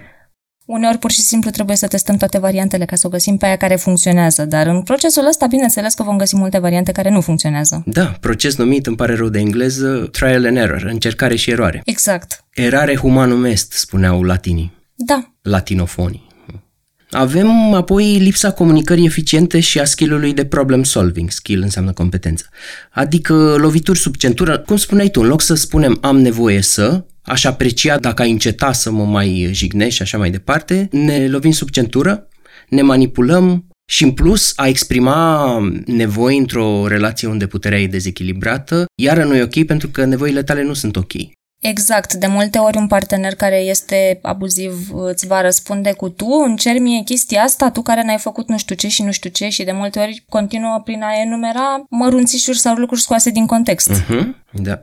Uneori 0.68 0.98
pur 0.98 1.10
și 1.10 1.20
simplu 1.20 1.50
trebuie 1.50 1.76
să 1.76 1.86
testăm 1.86 2.16
toate 2.16 2.38
variantele 2.38 2.84
ca 2.84 2.96
să 2.96 3.06
o 3.06 3.10
găsim 3.10 3.36
pe 3.36 3.46
aia 3.46 3.56
care 3.56 3.76
funcționează, 3.76 4.44
dar 4.44 4.66
în 4.66 4.82
procesul 4.82 5.26
ăsta, 5.26 5.46
bineînțeles 5.46 5.94
că 5.94 6.02
vom 6.02 6.16
găsi 6.16 6.36
multe 6.36 6.58
variante 6.58 6.92
care 6.92 7.10
nu 7.10 7.20
funcționează. 7.20 7.82
Da, 7.86 8.16
proces 8.20 8.56
numit, 8.56 8.86
îmi 8.86 8.96
pare 8.96 9.14
rău 9.14 9.28
de 9.28 9.38
engleză, 9.38 10.08
trial 10.12 10.46
and 10.46 10.56
error, 10.56 10.82
încercare 10.82 11.36
și 11.36 11.50
eroare. 11.50 11.82
Exact. 11.84 12.44
Erare 12.54 12.96
humanum 12.96 13.44
est, 13.44 13.72
spuneau 13.72 14.22
latinii. 14.22 14.72
Da. 14.94 15.32
Latinofonii. 15.42 16.26
Avem 17.10 17.74
apoi 17.74 18.18
lipsa 18.18 18.50
comunicării 18.50 19.06
eficiente 19.06 19.60
și 19.60 19.80
a 19.80 19.84
skill-ului 19.84 20.32
de 20.32 20.44
problem 20.44 20.82
solving. 20.82 21.30
Skill 21.30 21.62
înseamnă 21.62 21.92
competență. 21.92 22.44
Adică 22.90 23.34
lovituri 23.34 23.98
sub 23.98 24.16
centură. 24.16 24.58
Cum 24.58 24.76
spuneai 24.76 25.08
tu, 25.08 25.20
în 25.20 25.26
loc 25.26 25.40
să 25.40 25.54
spunem 25.54 25.98
am 26.00 26.20
nevoie 26.20 26.60
să, 26.62 27.04
aș 27.28 27.44
aprecia 27.44 27.98
dacă 27.98 28.22
ai 28.22 28.30
înceta 28.30 28.72
să 28.72 28.90
mă 28.90 29.04
mai 29.04 29.48
jignești 29.52 29.94
și 29.94 30.02
așa 30.02 30.18
mai 30.18 30.30
departe, 30.30 30.88
ne 30.92 31.28
lovim 31.28 31.50
sub 31.50 31.70
centură, 31.70 32.28
ne 32.68 32.82
manipulăm 32.82 33.66
și 33.90 34.04
în 34.04 34.12
plus 34.12 34.52
a 34.56 34.66
exprima 34.66 35.58
nevoi 35.86 36.38
într-o 36.38 36.86
relație 36.86 37.28
unde 37.28 37.46
puterea 37.46 37.80
e 37.80 37.86
dezechilibrată, 37.86 38.86
iară 39.02 39.24
nu 39.24 39.36
e 39.36 39.42
ok 39.42 39.64
pentru 39.64 39.88
că 39.88 40.04
nevoile 40.04 40.42
tale 40.42 40.62
nu 40.62 40.72
sunt 40.72 40.96
ok. 40.96 41.12
Exact. 41.62 42.14
De 42.14 42.26
multe 42.26 42.58
ori 42.58 42.76
un 42.76 42.86
partener 42.86 43.34
care 43.34 43.56
este 43.56 44.18
abuziv 44.22 44.88
îți 44.92 45.26
va 45.26 45.40
răspunde 45.40 45.92
cu 45.92 46.08
tu, 46.08 46.26
încerci 46.44 46.80
mie 46.80 47.02
chestia 47.02 47.42
asta, 47.42 47.70
tu 47.70 47.82
care 47.82 48.04
n-ai 48.04 48.18
făcut 48.18 48.48
nu 48.48 48.58
știu 48.58 48.74
ce 48.74 48.88
și 48.88 49.02
nu 49.02 49.12
știu 49.12 49.30
ce 49.30 49.48
și 49.48 49.64
de 49.64 49.72
multe 49.72 49.98
ori 49.98 50.24
continuă 50.28 50.80
prin 50.84 51.02
a 51.02 51.20
enumera 51.20 51.84
mărunțișuri 51.90 52.58
sau 52.58 52.74
lucruri 52.74 53.00
scoase 53.00 53.30
din 53.30 53.46
context. 53.46 53.90
Uh-huh, 53.90 54.26
da. 54.52 54.80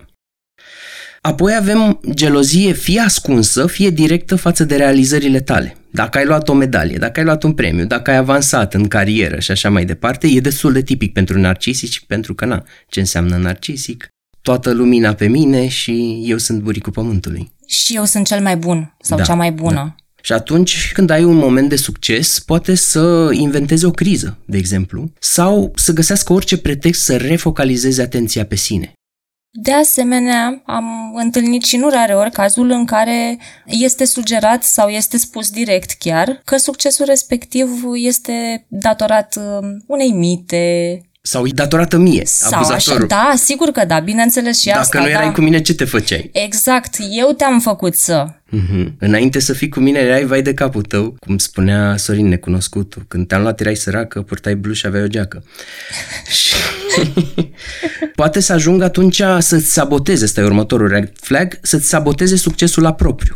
Apoi 1.25 1.55
avem 1.55 1.99
gelozie 2.13 2.71
fie 2.71 2.99
ascunsă, 2.99 3.67
fie 3.67 3.89
directă 3.89 4.35
față 4.35 4.63
de 4.63 4.75
realizările 4.75 5.39
tale. 5.39 5.75
Dacă 5.91 6.17
ai 6.17 6.25
luat 6.25 6.49
o 6.49 6.53
medalie, 6.53 6.97
dacă 6.97 7.19
ai 7.19 7.25
luat 7.25 7.43
un 7.43 7.53
premiu, 7.53 7.85
dacă 7.85 8.11
ai 8.11 8.17
avansat 8.17 8.73
în 8.73 8.87
carieră 8.87 9.39
și 9.39 9.51
așa 9.51 9.69
mai 9.69 9.85
departe, 9.85 10.27
e 10.27 10.39
destul 10.39 10.73
de 10.73 10.81
tipic 10.81 11.13
pentru 11.13 11.39
narcisici, 11.39 12.05
pentru 12.07 12.33
că, 12.35 12.45
na, 12.45 12.63
ce 12.87 12.99
înseamnă 12.99 13.35
narcisic? 13.37 14.07
Toată 14.41 14.71
lumina 14.71 15.13
pe 15.13 15.27
mine 15.27 15.67
și 15.67 16.23
eu 16.25 16.37
sunt 16.37 16.61
buricul 16.61 16.91
pământului. 16.91 17.51
Și 17.67 17.95
eu 17.95 18.03
sunt 18.05 18.27
cel 18.27 18.41
mai 18.41 18.57
bun 18.57 18.95
sau 19.01 19.17
Da, 19.17 19.23
cea 19.23 19.33
mai 19.33 19.51
bună. 19.51 19.73
da. 19.75 19.95
Și 20.21 20.33
atunci 20.33 20.91
când 20.93 21.09
ai 21.09 21.23
un 21.23 21.35
moment 21.35 21.69
de 21.69 21.75
succes, 21.75 22.39
poate 22.39 22.75
să 22.75 23.29
inventeze 23.31 23.85
o 23.85 23.91
criză, 23.91 24.37
de 24.45 24.57
exemplu, 24.57 25.11
sau 25.19 25.71
să 25.75 25.93
găsească 25.93 26.33
orice 26.33 26.57
pretext 26.57 27.01
să 27.03 27.17
refocalizeze 27.17 28.01
atenția 28.01 28.45
pe 28.45 28.55
sine. 28.55 28.93
De 29.57 29.71
asemenea, 29.73 30.61
am 30.65 31.13
întâlnit 31.15 31.63
și 31.63 31.77
nu 31.77 31.89
rare 31.89 32.13
ori 32.15 32.31
cazul 32.31 32.69
în 32.69 32.85
care 32.85 33.37
este 33.65 34.05
sugerat 34.05 34.63
sau 34.63 34.87
este 34.87 35.17
spus 35.17 35.49
direct 35.49 35.91
chiar 35.99 36.41
că 36.43 36.57
succesul 36.57 37.05
respectiv 37.05 37.67
este 37.93 38.65
datorat 38.67 39.35
uh, 39.37 39.67
unei 39.87 40.11
mite 40.11 41.01
Sau 41.21 41.45
e 41.45 41.49
datorată 41.53 41.97
mie, 41.97 42.21
sau 42.25 42.59
așa. 42.59 42.73
abuzatorul. 42.73 43.07
Da, 43.07 43.33
sigur 43.35 43.71
că 43.71 43.85
da, 43.85 43.99
bineînțeles 43.99 44.59
și 44.59 44.65
Dacă 44.67 44.79
asta. 44.79 44.99
nu 44.99 45.09
erai 45.09 45.25
da. 45.25 45.31
cu 45.31 45.41
mine, 45.41 45.61
ce 45.61 45.73
te 45.73 45.85
făceai? 45.85 46.29
Exact, 46.33 46.95
eu 47.11 47.31
te-am 47.31 47.59
făcut 47.59 47.95
să. 47.95 48.27
Mhm. 48.49 48.95
Înainte 48.99 49.39
să 49.39 49.53
fii 49.53 49.69
cu 49.69 49.79
mine, 49.79 49.99
erai 49.99 50.25
vai 50.25 50.41
de 50.41 50.53
capul 50.53 50.81
tău, 50.81 51.15
cum 51.19 51.37
spunea 51.37 51.97
Sorin 51.97 52.27
Necunoscutul. 52.27 53.05
Când 53.07 53.27
te-am 53.27 53.41
luat, 53.41 53.59
erai 53.59 53.75
săracă, 53.75 54.21
purtai 54.21 54.55
bluș 54.55 54.77
și 54.79 54.85
aveai 54.85 55.03
o 55.03 55.07
geacă. 55.07 55.43
și... 56.31 56.53
Poate 58.15 58.39
să 58.39 58.53
ajungă 58.53 58.83
atunci 58.83 59.21
să-ți 59.39 59.73
saboteze, 59.73 60.23
ăsta 60.23 60.41
e 60.41 60.43
următorul 60.43 60.87
red 60.87 61.11
flag, 61.19 61.59
să-ți 61.61 61.87
saboteze 61.87 62.35
succesul 62.35 62.83
la 62.83 62.93
propriu. 62.93 63.35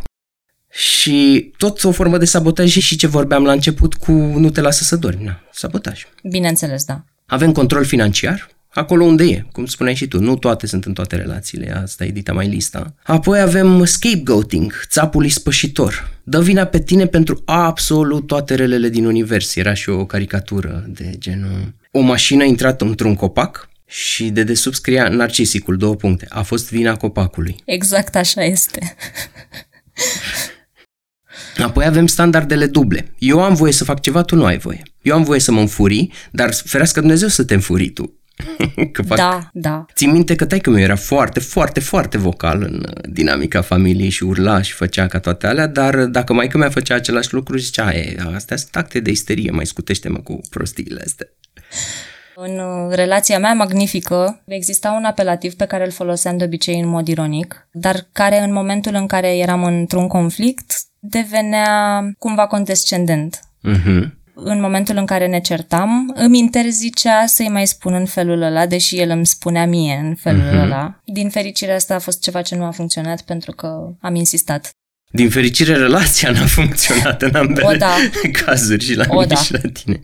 Și 0.69 1.51
tot 1.57 1.83
o 1.83 1.91
formă 1.91 2.17
de 2.17 2.25
sabotaj 2.25 2.77
și 2.77 2.95
ce 2.95 3.07
vorbeam 3.07 3.43
la 3.43 3.51
început 3.51 3.93
cu 3.93 4.11
nu 4.11 4.49
te 4.49 4.61
lasă 4.61 4.83
să 4.83 4.95
dormi. 4.95 5.23
Na, 5.23 5.39
sabotaj. 5.51 6.07
Bineînțeles, 6.23 6.83
da. 6.83 7.03
Avem 7.25 7.51
control 7.51 7.85
financiar, 7.85 8.49
acolo 8.69 9.03
unde 9.03 9.23
e, 9.23 9.45
cum 9.51 9.65
spuneai 9.65 9.95
și 9.95 10.07
tu, 10.07 10.19
nu 10.19 10.35
toate 10.35 10.67
sunt 10.67 10.85
în 10.85 10.93
toate 10.93 11.15
relațiile, 11.15 11.75
asta 11.81 12.05
e 12.05 12.11
dita 12.11 12.33
mai 12.33 12.47
lista. 12.47 12.93
Apoi 13.03 13.39
avem 13.39 13.85
scapegoating, 13.85 14.73
țapul 14.89 15.25
ispășitor. 15.25 16.09
Dă 16.23 16.41
vina 16.41 16.65
pe 16.65 16.79
tine 16.79 17.05
pentru 17.05 17.41
absolut 17.45 18.27
toate 18.27 18.55
relele 18.55 18.89
din 18.89 19.05
univers. 19.05 19.55
Era 19.55 19.73
și 19.73 19.89
o 19.89 20.05
caricatură 20.05 20.85
de 20.87 21.15
genul... 21.17 21.73
O 21.91 21.99
mașină 21.99 22.43
a 22.43 22.45
intrat 22.45 22.81
într-un 22.81 23.15
copac 23.15 23.69
și 23.85 24.29
de 24.29 24.43
desubt 24.43 24.75
scria 24.75 25.07
narcisicul, 25.07 25.77
două 25.77 25.95
puncte. 25.95 26.25
A 26.29 26.41
fost 26.41 26.71
vina 26.71 26.95
copacului. 26.95 27.55
Exact 27.65 28.15
așa 28.15 28.43
este. 28.43 28.95
Apoi 31.57 31.85
avem 31.85 32.07
standardele 32.07 32.65
duble. 32.65 33.13
Eu 33.17 33.43
am 33.43 33.53
voie 33.53 33.71
să 33.71 33.83
fac 33.83 34.01
ceva, 34.01 34.21
tu 34.21 34.35
nu 34.35 34.45
ai 34.45 34.57
voie. 34.57 34.81
Eu 35.01 35.15
am 35.15 35.23
voie 35.23 35.39
să 35.39 35.51
mă 35.51 35.59
înfurii, 35.59 36.13
dar 36.31 36.53
ferească 36.53 36.99
Dumnezeu 36.99 37.27
să 37.27 37.43
te 37.43 37.53
înfurii 37.53 37.89
tu. 37.89 38.19
Că 38.93 39.01
fac 39.01 39.17
Da, 39.17 39.49
da. 39.53 39.85
Țin 39.93 40.11
minte 40.11 40.35
că 40.35 40.45
taică 40.45 40.69
meu 40.69 40.81
era 40.81 40.95
foarte, 40.95 41.39
foarte, 41.39 41.79
foarte 41.79 42.17
vocal 42.17 42.61
în 42.61 42.85
uh, 42.87 43.09
dinamica 43.09 43.61
familiei 43.61 44.09
și 44.09 44.23
urla 44.23 44.61
și 44.61 44.73
făcea 44.73 45.07
ca 45.07 45.19
toate 45.19 45.47
alea, 45.47 45.67
dar 45.67 46.05
dacă 46.05 46.33
maică 46.33 46.57
mea 46.57 46.69
făcea 46.69 46.95
același 46.95 47.33
lucru, 47.33 47.57
zicea, 47.57 47.95
e, 47.95 48.15
astea 48.33 48.57
sunt 48.57 48.75
acte 48.75 48.99
de 48.99 49.11
isterie, 49.11 49.51
mai 49.51 49.65
scutește-mă 49.65 50.17
cu 50.17 50.39
prostiile 50.49 51.01
astea. 51.05 51.27
În 52.35 52.59
uh, 52.59 52.95
relația 52.95 53.39
mea 53.39 53.53
magnifică 53.53 54.41
exista 54.45 54.91
un 54.91 55.03
apelativ 55.03 55.53
pe 55.53 55.65
care 55.65 55.85
îl 55.85 55.91
foloseam 55.91 56.37
de 56.37 56.43
obicei 56.43 56.79
în 56.79 56.87
mod 56.87 57.07
ironic, 57.07 57.67
dar 57.71 58.07
care 58.11 58.39
în 58.39 58.53
momentul 58.53 58.93
în 58.95 59.07
care 59.07 59.37
eram 59.37 59.63
într-un 59.63 60.07
conflict 60.07 60.71
devenea 60.99 62.01
cumva 62.19 62.47
condescendent. 62.47 63.39
Mhm. 63.61 64.17
În 64.33 64.59
momentul 64.61 64.97
în 64.97 65.05
care 65.05 65.27
ne 65.27 65.39
certam, 65.39 66.13
îmi 66.15 66.39
interzicea 66.39 67.25
să-i 67.25 67.49
mai 67.49 67.67
spun 67.67 67.93
în 67.93 68.05
felul 68.05 68.41
ăla, 68.41 68.65
deși 68.65 68.97
el 68.99 69.09
îmi 69.09 69.25
spunea 69.25 69.65
mie 69.65 69.99
în 70.03 70.15
felul 70.15 70.41
Mhm. 70.43 70.57
ăla. 70.59 70.99
Din 71.05 71.29
fericire 71.29 71.73
asta 71.73 71.95
a 71.95 71.99
fost 71.99 72.21
ceva 72.21 72.41
ce 72.41 72.55
nu 72.55 72.63
a 72.63 72.71
funcționat 72.71 73.21
pentru 73.21 73.51
că 73.51 73.67
am 74.01 74.15
insistat. 74.15 74.69
Din 75.11 75.29
fericire, 75.29 75.75
relația 75.75 76.31
n-a 76.31 76.45
funcționat 76.45 77.21
în 77.21 77.35
ambele 77.35 77.67
O, 77.67 77.71
da. 77.75 77.95
cazuri, 78.45 78.83
și 78.83 78.93
la 78.95 79.05
O, 79.07 79.13
mine 79.13 79.25
da. 79.25 79.35
și 79.35 79.51
la 79.53 79.59
tine. 79.73 79.99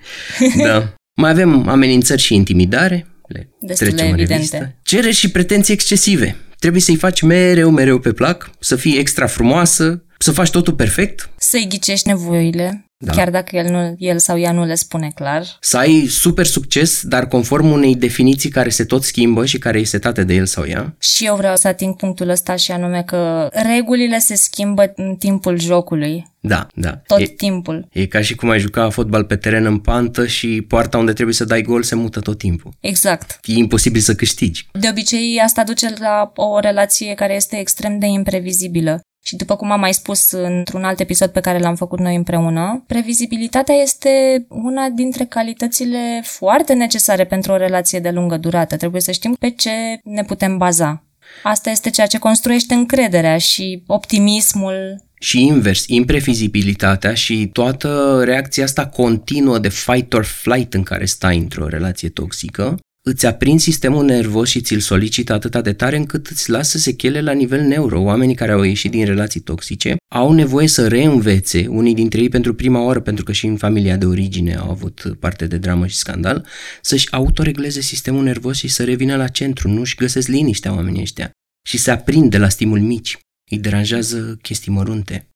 Da. 0.63 0.84
Mai 1.15 1.30
avem 1.30 1.67
amenințări 1.67 2.21
și 2.21 2.36
intimidare, 2.36 3.08
le 3.28 3.49
Destul 3.60 3.88
de 3.88 3.93
trecem 3.93 4.13
în 4.13 4.19
evidente. 4.19 4.34
revistă. 4.34 4.75
Cere 4.84 5.12
și 5.12 5.32
pretenții 5.32 5.73
excesive. 5.73 6.36
Trebuie 6.60 6.82
să-i 6.82 6.95
faci 6.95 7.21
mereu, 7.21 7.69
mereu 7.69 7.99
pe 7.99 8.12
plac, 8.13 8.49
să 8.60 8.75
fii 8.75 8.97
extra 8.97 9.28
frumoasă, 9.28 10.05
să 10.17 10.32
faci 10.32 10.49
totul 10.49 10.73
perfect, 10.73 11.30
Să-i 11.38 11.65
ghicești 11.69 12.08
nevoile, 12.08 12.86
Da. 12.97 13.12
chiar 13.13 13.30
dacă 13.30 13.56
el, 13.56 13.71
nu, 13.71 13.95
el 13.97 14.17
sau 14.19 14.39
ea 14.39 14.51
nu 14.51 14.65
le 14.65 14.75
spune 14.75 15.12
clar. 15.15 15.45
să 15.60 15.78
ai 15.78 16.06
super 16.10 16.45
succes, 16.45 17.01
dar 17.04 17.28
conform 17.28 17.71
unei 17.71 17.95
definiții 17.95 18.49
care 18.49 18.69
se 18.69 18.84
tot 18.84 19.04
schimbă 19.04 19.45
și 19.45 19.58
care 19.58 19.80
e 19.80 19.84
setată 19.84 20.23
de 20.23 20.34
el 20.34 20.45
sau 20.45 20.65
ea. 20.67 20.95
Și 20.99 21.25
eu 21.25 21.36
vreau 21.36 21.56
să 21.56 21.67
ating 21.67 21.95
punctul 21.95 22.30
ăsta 22.30 22.56
și 22.56 22.71
anume 22.71 23.04
că 23.04 23.49
regulile 23.51 24.19
se 24.19 24.36
schimbă 24.36 24.91
în 24.95 25.15
timpul 25.15 25.60
jocului, 25.60 26.25
Da, 26.39 26.67
da. 26.73 26.91
tot 27.08 27.19
E, 27.19 27.25
timpul. 27.25 27.88
e 27.91 28.06
ca 28.06 28.21
și 28.21 28.36
cum 28.36 28.49
ai 28.49 28.60
juca 28.60 28.89
fotbal 28.89 29.23
pe 29.23 29.36
teren 29.36 29.65
în 29.65 29.78
pantă 29.80 30.28
și 30.28 30.62
poarta 30.67 30.97
unde 30.97 31.13
trebuie 31.13 31.36
să 31.36 31.45
dai 31.45 31.62
gol 31.62 31.84
se 31.84 31.95
mută 31.95 32.19
tot 32.19 32.38
timpul. 32.38 32.71
Exact. 32.80 33.39
E 33.43 33.54
imposibil 33.54 34.01
să 34.01 34.13
câștigi. 34.15 34.67
De 34.71 34.88
obicei 34.89 35.39
asta 35.43 35.63
duce 35.63 35.93
la 35.99 36.32
o 36.36 36.60
relație 36.60 37.13
care 37.13 37.36
este 37.36 37.60
extrem 37.60 37.99
de 37.99 38.06
imprevizibilă 38.06 38.99
Și 39.28 39.36
după 39.36 39.56
cum 39.56 39.72
am 39.72 39.80
mai 39.80 39.94
spus 39.94 40.32
într-un 40.32 40.84
alt 40.84 41.00
episod 41.00 41.30
pe 41.30 41.40
care 41.40 41.60
l-am 41.60 41.76
făcut 41.76 41.99
noi 41.99 42.16
împreună, 42.16 42.84
previzibilitatea 42.88 43.76
este 43.76 44.45
una 44.49 44.89
dintre 44.89 45.26
calitățile 45.26 46.22
foarte 46.24 46.74
necesare 46.74 47.26
pentru 47.26 47.52
o 47.52 47.58
relație 47.58 47.99
de 47.99 48.10
lungă 48.10 48.38
durată. 48.38 48.78
Trebuie 48.78 49.02
să 49.02 49.12
știm 49.12 49.36
pe 49.39 49.49
ce 49.49 49.72
ne 50.04 50.24
putem 50.24 50.58
baza. 50.58 51.04
Asta 51.43 51.70
este 51.70 51.89
ceea 51.89 52.08
ce 52.08 52.18
construiește 52.18 52.74
încrederea 52.74 53.38
și 53.38 53.84
optimismul. 53.88 55.04
Și 55.20 55.45
invers, 55.45 55.88
imprevizibilitatea 55.88 57.14
și 57.14 57.49
toată 57.54 58.22
reacția 58.24 58.64
asta 58.64 58.88
continuă 58.88 59.60
de 59.60 59.70
fight 59.70 60.14
or 60.14 60.26
flight 60.26 60.74
în 60.74 60.84
care 60.84 61.06
stai 61.06 61.38
într-o 61.38 61.68
relație 61.68 62.10
toxică 62.10 62.78
îți 63.08 63.26
aprind 63.26 63.60
sistemul 63.60 64.06
nervos 64.06 64.49
și 64.49 64.62
ți-l 64.62 64.80
solicită 64.80 65.34
atâta 65.34 65.62
de 65.62 65.74
tare 65.74 65.97
încât 65.97 66.28
îți 66.28 66.49
lasă 66.49 66.78
sechele 66.78 67.22
la 67.22 67.32
nivel 67.32 67.62
neuro. 67.62 68.01
Oamenii 68.01 68.36
care 68.36 68.51
au 68.51 68.62
ieșit 68.62 68.91
din 68.91 69.06
relații 69.06 69.39
toxice 69.39 69.95
au 70.16 70.32
nevoie 70.32 70.68
să 70.68 70.88
reînvețe, 70.88 71.68
unii 71.68 71.93
dintre 71.93 72.22
ei 72.22 72.30
pentru 72.30 72.53
prima 72.53 72.84
oară, 72.84 72.99
pentru 72.99 73.24
că 73.24 73.32
și 73.32 73.45
în 73.45 73.58
familia 73.58 73.97
de 73.97 74.06
origine 74.06 74.56
au 74.56 74.70
avut 74.70 75.16
parte 75.20 75.47
de 75.47 75.58
dramă 75.58 75.88
și 75.88 75.95
scandal, 75.95 76.47
să-și 76.82 77.12
autoregleze 77.12 77.82
sistemul 77.82 78.24
nervos 78.24 78.58
și 78.58 78.68
să 78.68 78.84
revină 78.84 79.16
la 79.16 79.28
centru, 79.28 79.70
nu-și 79.70 79.95
găsesc 79.95 80.28
liniștea 80.28 80.74
oamenii 80.74 81.01
ăștia 81.01 81.32
și 81.68 81.78
se 81.78 81.91
aprind 81.91 82.32
de 82.32 82.38
la 82.38 82.49
stimul 82.49 82.80
mici. 82.80 83.18
Îi 83.51 83.60
deranjează 83.60 84.38
chestii 84.41 84.72
mărunte. 84.72 85.30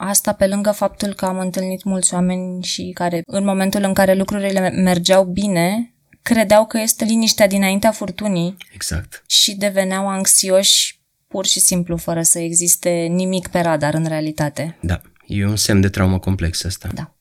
Asta 0.00 0.32
pe 0.32 0.46
lângă 0.46 0.70
faptul 0.70 1.14
că 1.14 1.24
am 1.24 1.38
întâlnit 1.38 1.84
mulți 1.84 2.14
oameni 2.14 2.62
și 2.62 2.90
care 2.94 3.22
în 3.26 3.44
momentul 3.44 3.82
în 3.82 3.92
care 3.92 4.14
lucrurile 4.14 4.70
mergeau 4.70 5.24
bine, 5.24 5.91
credeau 6.22 6.66
că 6.66 6.78
este 6.78 7.04
liniștea 7.04 7.46
dinaintea 7.46 7.92
furtunii. 7.92 8.56
Exact. 8.72 9.22
Și 9.26 9.54
deveneau 9.54 10.08
anxioși 10.08 11.00
pur 11.32 11.46
și 11.46 11.60
simplu, 11.60 11.96
fără 11.96 12.22
să 12.22 12.38
existe 12.38 12.90
nimic 12.90 13.48
pe 13.48 13.60
radar 13.60 13.94
în 13.94 14.06
realitate. 14.06 14.78
Da, 14.80 15.00
e 15.26 15.46
un 15.46 15.56
semn 15.56 15.80
de 15.80 15.88
traumă 15.88 16.18
complexă 16.18 16.66
asta. 16.66 16.88
Da. 16.94 17.14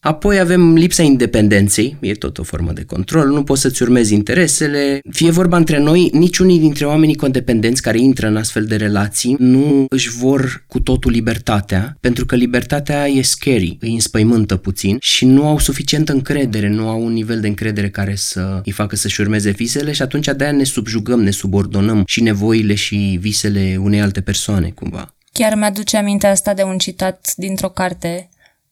Apoi 0.00 0.38
avem 0.38 0.74
lipsa 0.74 1.02
independenței, 1.02 1.96
e 2.00 2.12
tot 2.12 2.38
o 2.38 2.42
formă 2.42 2.72
de 2.72 2.84
control, 2.84 3.28
nu 3.28 3.42
poți 3.42 3.60
să-ți 3.60 3.82
urmezi 3.82 4.14
interesele. 4.14 5.00
Fie 5.10 5.30
vorba 5.30 5.56
între 5.56 5.78
noi, 5.78 6.10
niciunii 6.12 6.58
dintre 6.58 6.84
oamenii 6.84 7.16
condependenți 7.16 7.82
care 7.82 7.98
intră 7.98 8.26
în 8.26 8.36
astfel 8.36 8.64
de 8.64 8.76
relații 8.76 9.36
nu 9.38 9.86
își 9.88 10.10
vor 10.10 10.64
cu 10.66 10.80
totul 10.80 11.10
libertatea, 11.10 11.96
pentru 12.00 12.26
că 12.26 12.34
libertatea 12.36 13.06
e 13.06 13.22
scary, 13.22 13.76
îi 13.80 13.92
înspăimântă 13.92 14.56
puțin 14.56 14.96
și 15.00 15.24
nu 15.24 15.46
au 15.46 15.58
suficientă 15.58 16.12
încredere, 16.12 16.68
nu 16.68 16.88
au 16.88 17.04
un 17.04 17.12
nivel 17.12 17.40
de 17.40 17.48
încredere 17.48 17.90
care 17.90 18.14
să 18.14 18.60
îi 18.64 18.72
facă 18.72 18.96
să-și 18.96 19.20
urmeze 19.20 19.50
visele 19.50 19.92
și 19.92 20.02
atunci 20.02 20.28
de-aia 20.36 20.52
ne 20.52 20.64
subjugăm, 20.64 21.22
ne 21.22 21.30
subordonăm 21.30 22.02
și 22.06 22.22
nevoile 22.22 22.74
și 22.74 23.18
visele 23.20 23.78
unei 23.80 24.00
alte 24.00 24.20
persoane, 24.20 24.68
cumva. 24.68 25.14
Chiar 25.32 25.54
mi-aduce 25.54 25.96
aminte 25.96 26.26
asta 26.26 26.54
de 26.54 26.62
un 26.62 26.78
citat 26.78 27.32
dintr-o 27.36 27.68
carte 27.68 28.28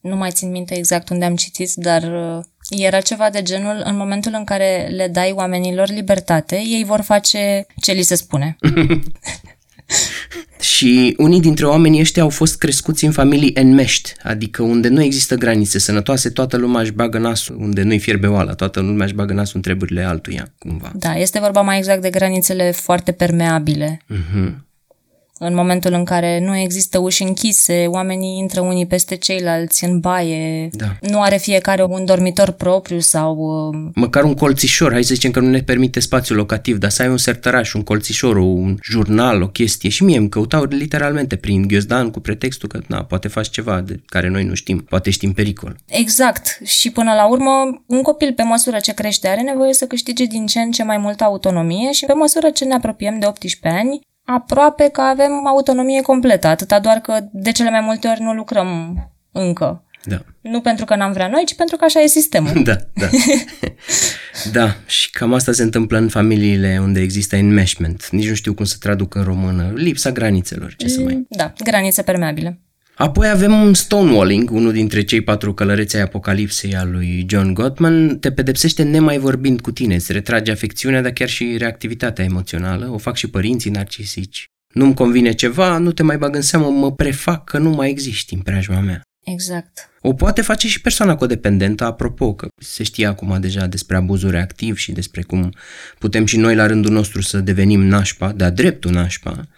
nu 0.07 0.17
mai 0.17 0.31
țin 0.31 0.51
minte 0.51 0.77
exact 0.77 1.09
unde 1.09 1.25
am 1.25 1.37
citit, 1.37 1.73
dar 1.75 2.03
uh, 2.03 2.45
era 2.69 3.01
ceva 3.01 3.31
de 3.31 3.43
genul, 3.43 3.83
în 3.85 3.97
momentul 3.97 4.33
în 4.35 4.45
care 4.45 4.89
le 4.97 5.09
dai 5.09 5.33
oamenilor 5.33 5.89
libertate, 5.89 6.57
ei 6.57 6.85
vor 6.85 7.01
face 7.01 7.67
ce 7.81 7.93
li 7.93 8.03
se 8.03 8.15
spune. 8.15 8.57
și 10.61 11.15
unii 11.19 11.41
dintre 11.41 11.67
oamenii 11.67 12.01
ăștia 12.01 12.23
au 12.23 12.29
fost 12.29 12.59
crescuți 12.59 13.05
în 13.05 13.13
familii 13.13 13.53
enmeshed, 13.55 14.13
adică 14.23 14.63
unde 14.63 14.89
nu 14.89 15.03
există 15.03 15.35
granițe 15.35 15.79
sănătoase, 15.79 16.31
toată 16.31 16.57
lumea 16.57 16.81
își 16.81 16.93
bagă 16.93 17.19
nasul, 17.19 17.57
unde 17.59 17.83
nu-i 17.83 17.99
fierbe 17.99 18.27
oala, 18.27 18.55
toată 18.55 18.81
lumea 18.81 19.05
își 19.05 19.15
bagă 19.15 19.33
nasul 19.33 19.57
în 19.57 19.63
treburile 19.63 20.03
altuia, 20.03 20.53
cumva. 20.59 20.93
Da, 20.95 21.15
este 21.15 21.39
vorba 21.39 21.61
mai 21.61 21.79
exact 21.79 22.03
de 22.03 22.11
granițele 22.11 22.71
foarte 22.71 23.13
permeabile. 23.13 24.01
Uh-huh 24.11 24.66
în 25.39 25.55
momentul 25.55 25.93
în 25.93 26.05
care 26.05 26.41
nu 26.41 26.57
există 26.57 26.99
uși 26.99 27.23
închise, 27.23 27.85
oamenii 27.87 28.39
intră 28.39 28.61
unii 28.61 28.87
peste 28.87 29.17
ceilalți 29.17 29.85
în 29.85 30.01
baie, 30.01 30.69
da. 30.73 30.97
nu 31.01 31.21
are 31.21 31.37
fiecare 31.37 31.83
un 31.83 32.05
dormitor 32.05 32.51
propriu 32.51 32.99
sau... 32.99 33.37
Uh, 33.37 33.91
Măcar 33.95 34.25
un 34.25 34.35
colțișor, 34.35 34.93
hai 34.93 35.05
să 35.05 35.15
zicem 35.15 35.31
că 35.31 35.41
nu 35.41 35.49
ne 35.49 35.61
permite 35.61 36.01
spațiu 36.01 36.35
locativ, 36.35 36.77
dar 36.79 36.91
să 36.91 37.03
ai 37.03 37.09
un 37.09 37.17
sertăraș, 37.17 37.73
un 37.73 37.83
colțișor, 37.83 38.37
un 38.37 38.77
jurnal, 38.83 39.43
o 39.43 39.49
chestie. 39.49 39.89
Și 39.89 40.05
mie 40.05 40.19
îmi 40.19 40.29
căutau 40.29 40.65
literalmente 40.65 41.37
prin 41.37 41.67
ghiozdan 41.67 42.11
cu 42.11 42.21
pretextul 42.21 42.69
că 42.69 42.81
na, 42.87 43.05
poate 43.05 43.29
faci 43.29 43.51
ceva 43.51 43.81
de 43.81 44.01
care 44.07 44.29
noi 44.29 44.45
nu 44.45 44.55
știm, 44.55 44.79
poate 44.79 45.11
știm 45.11 45.33
pericol. 45.33 45.77
Exact. 45.87 46.59
Și 46.65 46.91
până 46.91 47.13
la 47.13 47.27
urmă, 47.29 47.83
un 47.87 48.03
copil 48.03 48.33
pe 48.33 48.43
măsură 48.43 48.77
ce 48.79 48.95
crește 48.95 49.29
are 49.29 49.41
nevoie 49.41 49.73
să 49.73 49.87
câștige 49.87 50.25
din 50.25 50.47
ce 50.47 50.61
în 50.61 50.71
ce 50.71 50.83
mai 50.83 50.99
multă 50.99 51.25
autonomie 51.25 51.93
și 51.93 52.05
pe 52.05 52.13
măsură 52.13 52.51
ce 52.51 52.65
ne 52.65 52.75
apropiem 52.75 53.19
de 53.19 53.27
18 53.27 53.81
ani, 53.81 54.01
aproape 54.27 54.89
că 54.89 55.01
avem 55.01 55.47
autonomie 55.47 56.01
completă, 56.01 56.47
atâta 56.47 56.81
doar 56.81 56.97
că 56.97 57.19
de 57.33 57.53
cele 57.53 57.71
mai 57.71 57.81
multe 57.81 58.09
ori 58.09 58.21
nu 58.21 58.33
lucrăm 58.33 58.99
încă. 59.33 59.81
Da. 60.05 60.25
Nu 60.41 60.61
pentru 60.61 60.85
că 60.85 60.97
n-am 60.97 61.13
vrea 61.13 61.29
noi, 61.29 61.43
ci 61.47 61.55
pentru 61.55 61.77
că 61.77 61.85
așa 61.85 62.01
e 62.01 62.07
sistemul. 62.07 62.63
Da, 62.65 62.77
da. 62.95 63.07
da, 64.53 64.77
și 64.87 65.11
cam 65.11 65.33
asta 65.33 65.53
se 65.53 65.63
întâmplă 65.63 65.99
în 65.99 66.09
familiile 66.09 66.79
unde 66.83 67.01
există 67.01 67.37
enmeshment. 67.37 68.09
Nici 68.11 68.29
nu 68.29 68.35
știu 68.35 68.55
cum 68.55 68.65
să 68.65 68.77
traduc 68.81 69.15
în 69.15 69.23
română. 69.23 69.73
Lipsa 69.75 70.11
granițelor, 70.11 70.75
ce 70.77 70.89
să 70.89 71.01
mai... 71.01 71.27
Da, 71.29 71.53
granițe 71.65 72.03
permeabile. 72.03 72.61
Apoi 72.97 73.29
avem 73.29 73.73
Stonewalling, 73.73 74.51
unul 74.51 74.73
dintre 74.73 75.03
cei 75.03 75.21
patru 75.21 75.55
călăreți 75.55 75.97
ai 75.97 76.03
apocalipsei 76.03 76.77
al 76.77 76.91
lui 76.91 77.27
John 77.29 77.53
Gottman, 77.53 78.19
te 78.19 78.33
pedepsește 78.33 78.83
nemai 78.83 79.19
vorbind 79.19 79.61
cu 79.61 79.73
tine, 79.73 79.95
îți 79.95 80.13
retrage 80.13 80.51
afecțiunea, 80.51 81.03
dar 81.03 81.11
chiar 81.11 81.29
și 81.29 81.57
reactivitatea 81.59 82.25
emoțională, 82.25 82.89
o 82.93 82.99
fac 82.99 83.17
și 83.17 83.31
părinții 83.31 83.71
narcisici. 83.71 84.45
Nu-mi 84.75 84.95
convine 84.95 85.33
ceva, 85.33 85.79
nu 85.79 85.93
te 85.93 86.03
mai 86.03 86.19
bag 86.19 86.35
în 86.35 86.43
seamă, 86.43 86.69
mă 86.71 86.93
prefac 86.93 87.45
că 87.45 87.59
nu 87.59 87.71
mai 87.71 87.91
existi 87.91 88.35
în 88.35 88.41
preajma 88.41 88.81
mea. 88.81 89.01
Exact. 89.25 89.91
O 90.01 90.13
poate 90.13 90.43
face 90.43 90.69
și 90.69 90.81
persoana 90.81 91.17
codependentă, 91.17 91.85
apropo, 91.85 92.35
că 92.35 92.49
se 92.63 92.83
știe 92.83 93.07
acum 93.07 93.41
deja 93.41 93.67
despre 93.67 93.97
abuzul 93.97 94.31
reactiv 94.31 94.77
și 94.77 94.93
despre 94.93 95.23
cum 95.23 95.53
putem 95.99 96.25
și 96.27 96.37
noi 96.37 96.55
la 96.55 96.67
rândul 96.67 96.93
nostru 96.93 97.21
să 97.21 97.39
devenim 97.39 97.81
nașpa, 97.81 98.33
de-a 98.33 98.51
dreptul 98.51 98.91
nașpa, 98.91 99.49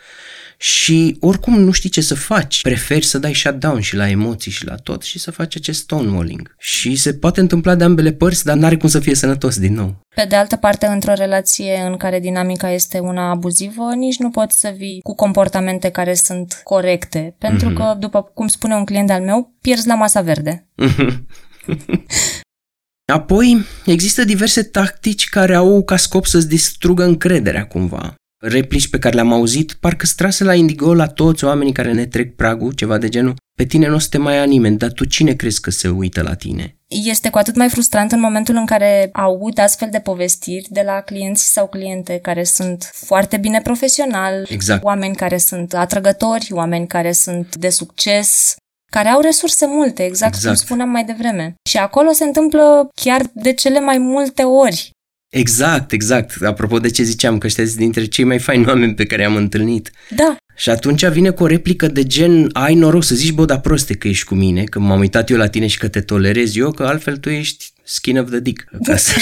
și 0.61 1.17
oricum 1.21 1.61
nu 1.61 1.71
știi 1.71 1.91
ce 1.91 2.01
să 2.01 2.15
faci. 2.15 2.61
Preferi 2.61 3.05
să 3.05 3.19
dai 3.19 3.35
shutdown 3.35 3.81
și 3.81 3.97
la 3.97 4.09
emoții 4.09 4.51
și 4.51 4.67
la 4.67 4.75
tot 4.75 5.03
și 5.03 5.19
să 5.19 5.31
faci 5.31 5.57
acest 5.57 5.81
stonewalling. 5.81 6.55
Și 6.59 6.97
se 6.97 7.15
poate 7.15 7.41
întâmpla 7.41 7.75
de 7.75 7.85
ambele 7.85 8.13
părți, 8.13 8.45
dar 8.45 8.57
n-are 8.57 8.77
cum 8.77 8.89
să 8.89 9.01
fie 9.01 9.15
sănătos 9.15 9.59
din 9.59 9.75
nou. 9.75 10.01
Pe 10.15 10.25
de 10.29 10.37
altă 10.37 10.57
parte, 10.57 10.87
într-o 10.87 11.13
relație 11.13 11.83
în 11.91 11.97
care 11.97 12.21
dinamica 12.21 12.71
este 12.71 12.99
una 12.99 13.31
abuzivă, 13.31 13.95
nici 13.95 14.19
nu 14.19 14.31
poți 14.31 14.61
să 14.61 14.75
vii 14.77 15.01
cu 15.03 15.15
comportamente 15.15 15.89
care 15.89 16.15
sunt 16.15 16.61
corecte, 16.65 17.35
pentru 17.39 17.71
mm-hmm. 17.71 17.77
că, 17.77 17.97
după 17.99 18.23
cum 18.23 18.47
spune 18.47 18.75
un 18.75 18.85
client 18.85 19.11
al 19.11 19.23
meu, 19.23 19.55
pierzi 19.61 19.87
la 19.87 19.95
masa 19.95 20.21
verde. 20.21 20.69
Apoi, 23.13 23.65
există 23.85 24.25
diverse 24.25 24.63
tactici 24.63 25.29
care 25.29 25.55
au 25.55 25.83
ca 25.83 25.97
scop 25.97 26.27
să-ți 26.27 26.49
distrugă 26.49 27.05
încrederea 27.05 27.67
cumva 27.67 28.18
replici 28.39 28.89
pe 28.89 28.99
care 28.99 29.15
le-am 29.15 29.33
auzit, 29.33 29.73
parcă 29.73 30.07
strase 30.07 30.45
la 30.45 30.55
indigo 30.55 30.95
la 30.95 31.07
toți 31.07 31.45
oamenii 31.45 31.73
care 31.73 31.93
ne 31.93 32.07
trec 32.07 32.35
pragul, 32.35 32.73
ceva 32.73 32.99
de 32.99 33.09
genul, 33.09 33.35
pe 33.55 33.65
tine 33.65 33.89
nu 33.89 33.95
o 33.95 33.99
să 33.99 34.09
te 34.11 34.19
mai 34.19 34.35
ia 34.35 34.45
nimeni, 34.45 34.79
dar 34.79 34.93
tu 34.93 35.05
cine 35.05 35.33
crezi 35.33 35.61
că 35.61 35.71
se 35.71 35.89
uită 35.89 36.23
la 36.23 36.35
tine? 36.35 36.77
Este 36.87 37.31
cu 37.31 37.39
atât 37.39 37.57
mai 37.57 37.69
frustrant 37.69 38.13
în 38.13 38.21
momentul 38.21 38.55
în 38.55 38.67
care 38.67 39.11
aud 39.13 39.59
astfel 39.59 39.89
de 39.91 39.99
povestiri 39.99 40.67
de 40.71 40.83
la 40.85 41.01
clienți 41.01 41.53
sau 41.53 41.69
cliente 41.69 42.19
care 42.19 42.45
sunt 42.45 42.91
foarte 42.95 43.37
bine 43.37 43.61
profesional, 43.61 44.47
exact. 44.49 44.85
oameni 44.85 45.17
care 45.17 45.39
sunt 45.39 45.75
atrăgători, 45.75 46.49
oameni 46.51 46.87
care 46.87 47.13
sunt 47.13 47.57
de 47.57 47.69
succes, 47.69 48.57
care 48.91 49.09
au 49.09 49.21
resurse 49.21 49.67
multe, 49.67 50.05
exact, 50.05 50.35
exact 50.35 50.57
cum 50.57 50.65
spuneam 50.65 50.89
mai 50.89 51.05
devreme. 51.05 51.55
Și 51.69 51.77
acolo 51.77 52.13
se 52.13 52.25
întâmplă 52.25 52.89
chiar 53.03 53.23
de 53.33 53.53
cele 53.53 53.81
mai 53.81 53.99
multe 53.99 54.43
ori 54.43 54.91
Exact, 55.29 55.93
exact. 55.93 56.43
Apropo 56.43 56.79
de 56.79 56.91
ce 56.91 57.03
ziceam, 57.03 57.39
că 57.39 57.47
ăștia 57.47 57.65
dintre 57.65 58.05
cei 58.05 58.25
mai 58.25 58.39
faini 58.39 58.67
oameni 58.67 58.95
pe 58.95 59.05
care 59.05 59.25
am 59.25 59.37
întâlnit. 59.37 59.91
Da. 60.11 60.37
Și 60.57 60.71
atunci 60.71 61.07
vine 61.07 61.31
cu 61.31 61.43
o 61.43 61.47
replică 61.47 61.87
de 61.87 62.03
gen, 62.03 62.49
ai 62.53 62.75
noroc 62.75 63.05
să 63.05 63.15
zici, 63.15 63.33
bă, 63.33 63.45
dar 63.45 63.61
proste 63.61 63.95
că 63.95 64.09
ești 64.09 64.25
cu 64.25 64.35
mine, 64.35 64.65
că 64.65 64.79
m-am 64.79 64.99
uitat 64.99 65.31
eu 65.31 65.37
la 65.37 65.49
tine 65.49 65.67
și 65.67 65.79
că 65.79 65.89
te 65.89 66.01
tolerez 66.01 66.57
eu, 66.57 66.71
că 66.71 66.85
altfel 66.85 67.17
tu 67.17 67.29
ești 67.29 67.73
skin 67.83 68.19
of 68.19 68.31
the 68.31 68.41
dick. 68.41 68.65
Ca 68.83 68.97
să... 68.97 69.13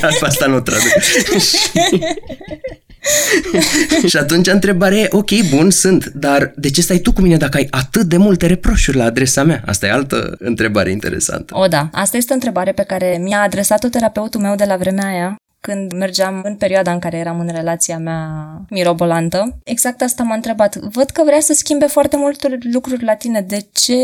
Asta 0.20 0.46
nu 0.46 0.60
traduc. 0.60 0.92
și 4.08 4.16
atunci 4.16 4.46
întrebarea 4.46 4.98
e, 4.98 5.08
ok, 5.10 5.30
bun, 5.50 5.70
sunt, 5.70 6.06
dar 6.06 6.52
de 6.56 6.70
ce 6.70 6.80
stai 6.80 6.98
tu 6.98 7.12
cu 7.12 7.20
mine 7.20 7.36
dacă 7.36 7.56
ai 7.56 7.66
atât 7.70 8.02
de 8.02 8.16
multe 8.16 8.46
reproșuri 8.46 8.96
la 8.96 9.04
adresa 9.04 9.44
mea? 9.44 9.62
Asta 9.66 9.86
e 9.86 9.90
altă 9.90 10.36
întrebare 10.38 10.90
interesantă. 10.90 11.56
O, 11.56 11.66
da. 11.66 11.88
Asta 11.92 12.16
este 12.16 12.32
o 12.32 12.34
întrebare 12.34 12.72
pe 12.72 12.82
care 12.82 13.18
mi-a 13.20 13.40
adresat-o 13.40 13.88
terapeutul 13.88 14.40
meu 14.40 14.54
de 14.54 14.64
la 14.64 14.76
vremea 14.76 15.06
aia 15.06 15.36
când 15.60 15.92
mergeam 15.92 16.40
în 16.44 16.56
perioada 16.56 16.92
în 16.92 16.98
care 16.98 17.16
eram 17.16 17.40
în 17.40 17.48
relația 17.48 17.98
mea 17.98 18.28
mirobolantă. 18.70 19.58
Exact 19.64 20.02
asta 20.02 20.22
m-a 20.22 20.34
întrebat. 20.34 20.76
Văd 20.76 21.10
că 21.10 21.22
vrea 21.24 21.40
să 21.40 21.52
schimbe 21.52 21.86
foarte 21.86 22.16
multe 22.16 22.58
lucruri 22.72 23.04
la 23.04 23.14
tine. 23.14 23.40
De 23.40 23.66
ce 23.72 23.94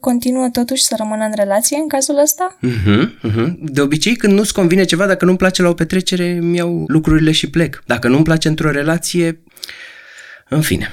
continuă 0.00 0.48
totuși 0.52 0.82
să 0.82 0.94
rămână 0.98 1.24
în 1.24 1.32
relație 1.34 1.76
în 1.76 1.88
cazul 1.88 2.18
ăsta? 2.18 2.58
Uh-huh, 2.62 3.30
uh-huh. 3.30 3.52
De 3.58 3.80
obicei, 3.80 4.16
când 4.16 4.32
nu-ți 4.32 4.52
convine 4.52 4.84
ceva, 4.84 5.06
dacă 5.06 5.24
nu-mi 5.24 5.36
place 5.36 5.62
la 5.62 5.68
o 5.68 5.74
petrecere, 5.74 6.32
mi 6.32 6.56
iau 6.56 6.84
lucrurile 6.86 7.32
și 7.32 7.50
plec. 7.50 7.82
Dacă 7.86 8.08
nu-mi 8.08 8.24
place 8.24 8.48
într-o 8.48 8.70
relație, 8.70 9.42
în 10.48 10.60
fine. 10.60 10.88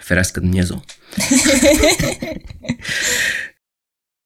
ferească 0.00 0.40
Dumnezeu. 0.40 0.84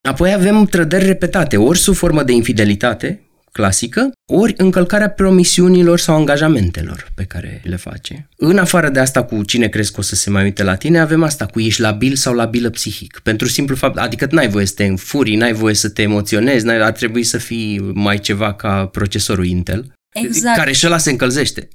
Apoi 0.08 0.32
avem 0.32 0.64
trădări 0.64 1.04
repetate, 1.04 1.56
ori 1.56 1.78
sub 1.78 1.94
formă 1.94 2.22
de 2.22 2.32
infidelitate, 2.32 3.31
clasică, 3.52 4.10
ori 4.32 4.54
încălcarea 4.56 5.10
promisiunilor 5.10 5.98
sau 5.98 6.16
angajamentelor 6.16 7.10
pe 7.14 7.24
care 7.24 7.60
le 7.64 7.76
face. 7.76 8.28
În 8.36 8.58
afară 8.58 8.88
de 8.88 8.98
asta 8.98 9.24
cu 9.24 9.42
cine 9.42 9.68
crezi 9.68 9.92
că 9.92 10.00
o 10.00 10.02
să 10.02 10.14
se 10.14 10.30
mai 10.30 10.42
uite 10.42 10.62
la 10.62 10.74
tine, 10.74 11.00
avem 11.00 11.22
asta 11.22 11.46
cu 11.46 11.60
ești 11.60 11.80
labil 11.80 12.14
sau 12.14 12.34
labilă 12.34 12.70
psihic. 12.70 13.20
Pentru 13.22 13.48
simplu 13.48 13.76
fapt, 13.76 13.98
adică 13.98 14.26
n-ai 14.30 14.48
voie 14.48 14.66
să 14.66 14.74
te 14.74 14.84
înfurii, 14.84 15.36
n-ai 15.36 15.52
voie 15.52 15.74
să 15.74 15.88
te 15.88 16.02
emoționezi, 16.02 16.64
n-ai, 16.64 16.80
ar 16.80 16.92
trebui 16.92 17.24
să 17.24 17.38
fii 17.38 17.78
mai 17.94 18.18
ceva 18.18 18.54
ca 18.54 18.86
procesorul 18.86 19.46
Intel. 19.46 19.92
Exact. 20.12 20.56
Care 20.56 20.72
și 20.72 20.86
ăla 20.86 20.98
se 20.98 21.10
încălzește. 21.10 21.68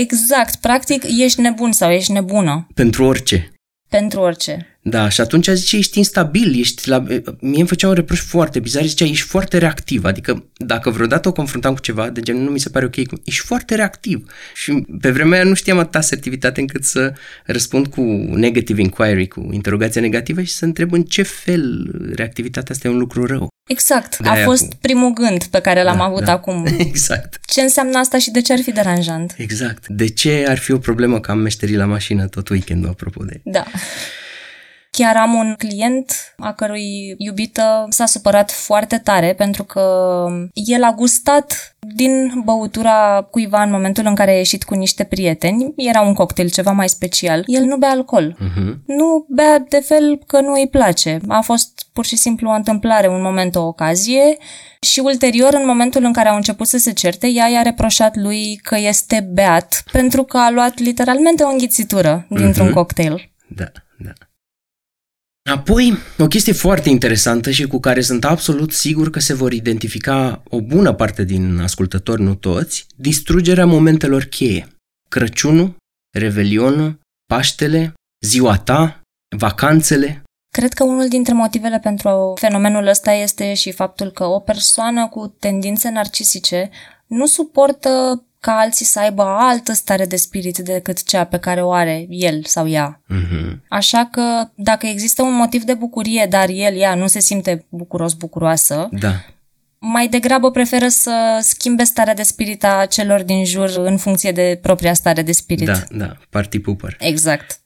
Exact. 0.00 0.54
Practic, 0.54 1.04
ești 1.18 1.40
nebun 1.40 1.72
sau 1.72 1.90
ești 1.90 2.12
nebună. 2.12 2.66
Pentru 2.74 3.04
orice. 3.04 3.52
Pentru 3.88 4.20
orice. 4.20 4.71
Da, 4.84 5.08
și 5.08 5.20
atunci 5.20 5.48
zice, 5.48 5.76
ești 5.76 5.98
instabil, 5.98 6.58
ești 6.58 6.88
la... 6.88 7.04
Mie 7.40 7.58
îmi 7.58 7.66
făcea 7.66 7.88
un 7.88 7.94
reproș 7.94 8.20
foarte 8.20 8.60
bizar, 8.60 8.86
zicea, 8.86 9.04
ești 9.04 9.26
foarte 9.26 9.58
reactiv, 9.58 10.04
adică 10.04 10.44
dacă 10.56 10.90
vreodată 10.90 11.28
o 11.28 11.32
confruntam 11.32 11.74
cu 11.74 11.80
ceva, 11.80 12.08
de 12.08 12.20
gen, 12.20 12.36
nu 12.36 12.50
mi 12.50 12.60
se 12.60 12.68
pare 12.68 12.84
ok, 12.84 12.96
ești 13.24 13.46
foarte 13.46 13.74
reactiv. 13.74 14.32
Și 14.54 14.86
pe 15.00 15.10
vremea 15.10 15.38
aia 15.38 15.48
nu 15.48 15.54
știam 15.54 15.78
atâta 15.78 15.98
asertivitate 15.98 16.60
încât 16.60 16.84
să 16.84 17.14
răspund 17.44 17.86
cu 17.86 18.00
negative 18.34 18.80
inquiry, 18.80 19.28
cu 19.28 19.48
interogația 19.52 20.00
negativă 20.00 20.42
și 20.42 20.52
să 20.52 20.64
întreb 20.64 20.92
în 20.92 21.02
ce 21.02 21.22
fel 21.22 21.90
reactivitatea 22.14 22.74
asta 22.74 22.88
e 22.88 22.90
un 22.90 22.98
lucru 22.98 23.26
rău. 23.26 23.48
Exact, 23.68 24.18
De 24.18 24.28
a 24.28 24.34
fost 24.34 24.68
cu... 24.68 24.76
primul 24.80 25.12
gând 25.12 25.44
pe 25.44 25.60
care 25.60 25.82
l-am 25.82 25.96
da, 25.96 26.04
avut 26.04 26.24
da. 26.24 26.32
acum. 26.32 26.66
exact. 26.78 27.40
Ce 27.46 27.60
înseamnă 27.60 27.98
asta 27.98 28.18
și 28.18 28.30
de 28.30 28.40
ce 28.40 28.52
ar 28.52 28.58
fi 28.58 28.72
deranjant? 28.72 29.34
Exact. 29.36 29.88
De 29.88 30.08
ce 30.08 30.44
ar 30.48 30.58
fi 30.58 30.72
o 30.72 30.78
problemă 30.78 31.20
că 31.20 31.30
am 31.30 31.38
meșterii 31.38 31.76
la 31.76 31.84
mașină 31.84 32.26
tot 32.26 32.48
weekendul, 32.48 32.88
apropo 32.88 33.24
de... 33.24 33.40
Da. 33.44 33.64
Chiar 34.98 35.16
am 35.16 35.34
un 35.34 35.54
client 35.58 36.34
a 36.38 36.52
cărui 36.52 37.14
iubită 37.18 37.86
s-a 37.88 38.06
supărat 38.06 38.50
foarte 38.50 38.98
tare 38.98 39.34
pentru 39.34 39.64
că 39.64 40.26
el 40.52 40.82
a 40.82 40.92
gustat 40.92 41.76
din 41.94 42.42
băutura 42.44 43.28
cuiva 43.30 43.62
în 43.62 43.70
momentul 43.70 44.06
în 44.06 44.14
care 44.14 44.30
a 44.30 44.36
ieșit 44.36 44.64
cu 44.64 44.74
niște 44.74 45.04
prieteni. 45.04 45.72
Era 45.76 46.00
un 46.00 46.14
cocktail 46.14 46.50
ceva 46.50 46.70
mai 46.70 46.88
special. 46.88 47.42
El 47.46 47.64
nu 47.64 47.76
bea 47.76 47.90
alcool. 47.90 48.36
Uh-huh. 48.36 48.74
Nu 48.86 49.26
bea 49.28 49.58
de 49.68 49.80
fel 49.80 50.22
că 50.26 50.40
nu 50.40 50.52
îi 50.52 50.68
place. 50.68 51.20
A 51.28 51.40
fost 51.40 51.86
pur 51.92 52.04
și 52.04 52.16
simplu 52.16 52.48
o 52.48 52.54
întâmplare, 52.54 53.08
un 53.08 53.22
moment, 53.22 53.54
o 53.54 53.66
ocazie 53.66 54.36
și 54.80 55.00
ulterior, 55.00 55.54
în 55.54 55.66
momentul 55.66 56.04
în 56.04 56.12
care 56.12 56.28
au 56.28 56.36
început 56.36 56.66
să 56.66 56.78
se 56.78 56.92
certe, 56.92 57.26
ea 57.28 57.46
i-a 57.46 57.62
reproșat 57.62 58.16
lui 58.16 58.56
că 58.62 58.76
este 58.78 59.28
beat 59.32 59.84
pentru 59.92 60.22
că 60.22 60.38
a 60.38 60.50
luat 60.50 60.78
literalmente 60.78 61.42
o 61.42 61.48
înghițitură 61.48 62.26
dintr-un 62.28 62.70
uh-huh. 62.70 62.74
cocktail. 62.74 63.30
Da, 63.48 63.64
da. 63.98 64.12
Apoi, 65.50 65.96
o 66.18 66.26
chestie 66.26 66.52
foarte 66.52 66.88
interesantă 66.88 67.50
și 67.50 67.66
cu 67.66 67.80
care 67.80 68.00
sunt 68.00 68.24
absolut 68.24 68.72
sigur 68.72 69.10
că 69.10 69.20
se 69.20 69.34
vor 69.34 69.52
identifica 69.52 70.42
o 70.48 70.60
bună 70.60 70.92
parte 70.92 71.24
din 71.24 71.58
ascultători, 71.58 72.22
nu 72.22 72.34
toți, 72.34 72.86
distrugerea 72.96 73.66
momentelor 73.66 74.22
cheie. 74.22 74.68
Crăciunul, 75.08 75.76
Revelionul, 76.18 77.00
Paștele, 77.26 77.94
ziua 78.26 78.58
ta, 78.58 79.00
vacanțele. 79.36 80.22
Cred 80.54 80.72
că 80.72 80.84
unul 80.84 81.08
dintre 81.08 81.32
motivele 81.32 81.78
pentru 81.78 82.32
fenomenul 82.40 82.86
ăsta 82.86 83.12
este 83.12 83.54
și 83.54 83.72
faptul 83.72 84.10
că 84.10 84.24
o 84.24 84.38
persoană 84.38 85.08
cu 85.08 85.26
tendințe 85.26 85.90
narcisice 85.90 86.70
nu 87.06 87.26
suportă 87.26 88.24
ca 88.42 88.52
alții 88.52 88.84
să 88.84 88.98
aibă 88.98 89.22
altă 89.22 89.72
stare 89.72 90.06
de 90.06 90.16
spirit 90.16 90.58
decât 90.58 91.02
cea 91.02 91.24
pe 91.24 91.38
care 91.38 91.62
o 91.62 91.72
are 91.72 92.06
el 92.08 92.44
sau 92.44 92.68
ea. 92.68 93.02
Uh-huh. 93.10 93.56
Așa 93.68 94.08
că 94.10 94.50
dacă 94.54 94.86
există 94.86 95.22
un 95.22 95.34
motiv 95.34 95.62
de 95.62 95.74
bucurie, 95.74 96.26
dar 96.30 96.48
el, 96.48 96.76
ea, 96.76 96.94
nu 96.94 97.06
se 97.06 97.20
simte 97.20 97.66
bucuros, 97.68 98.12
bucuroasă, 98.12 98.88
da. 98.90 99.14
mai 99.78 100.08
degrabă 100.08 100.50
preferă 100.50 100.88
să 100.88 101.38
schimbe 101.42 101.84
starea 101.84 102.14
de 102.14 102.22
spirit 102.22 102.64
a 102.64 102.86
celor 102.86 103.22
din 103.22 103.44
jur 103.44 103.70
în 103.76 103.96
funcție 103.96 104.32
de 104.32 104.58
propria 104.62 104.94
stare 104.94 105.22
de 105.22 105.32
spirit. 105.32 105.66
Da, 105.66 105.82
da, 105.90 106.16
party 106.30 106.58
pooper. 106.58 106.96
Exact. 106.98 107.61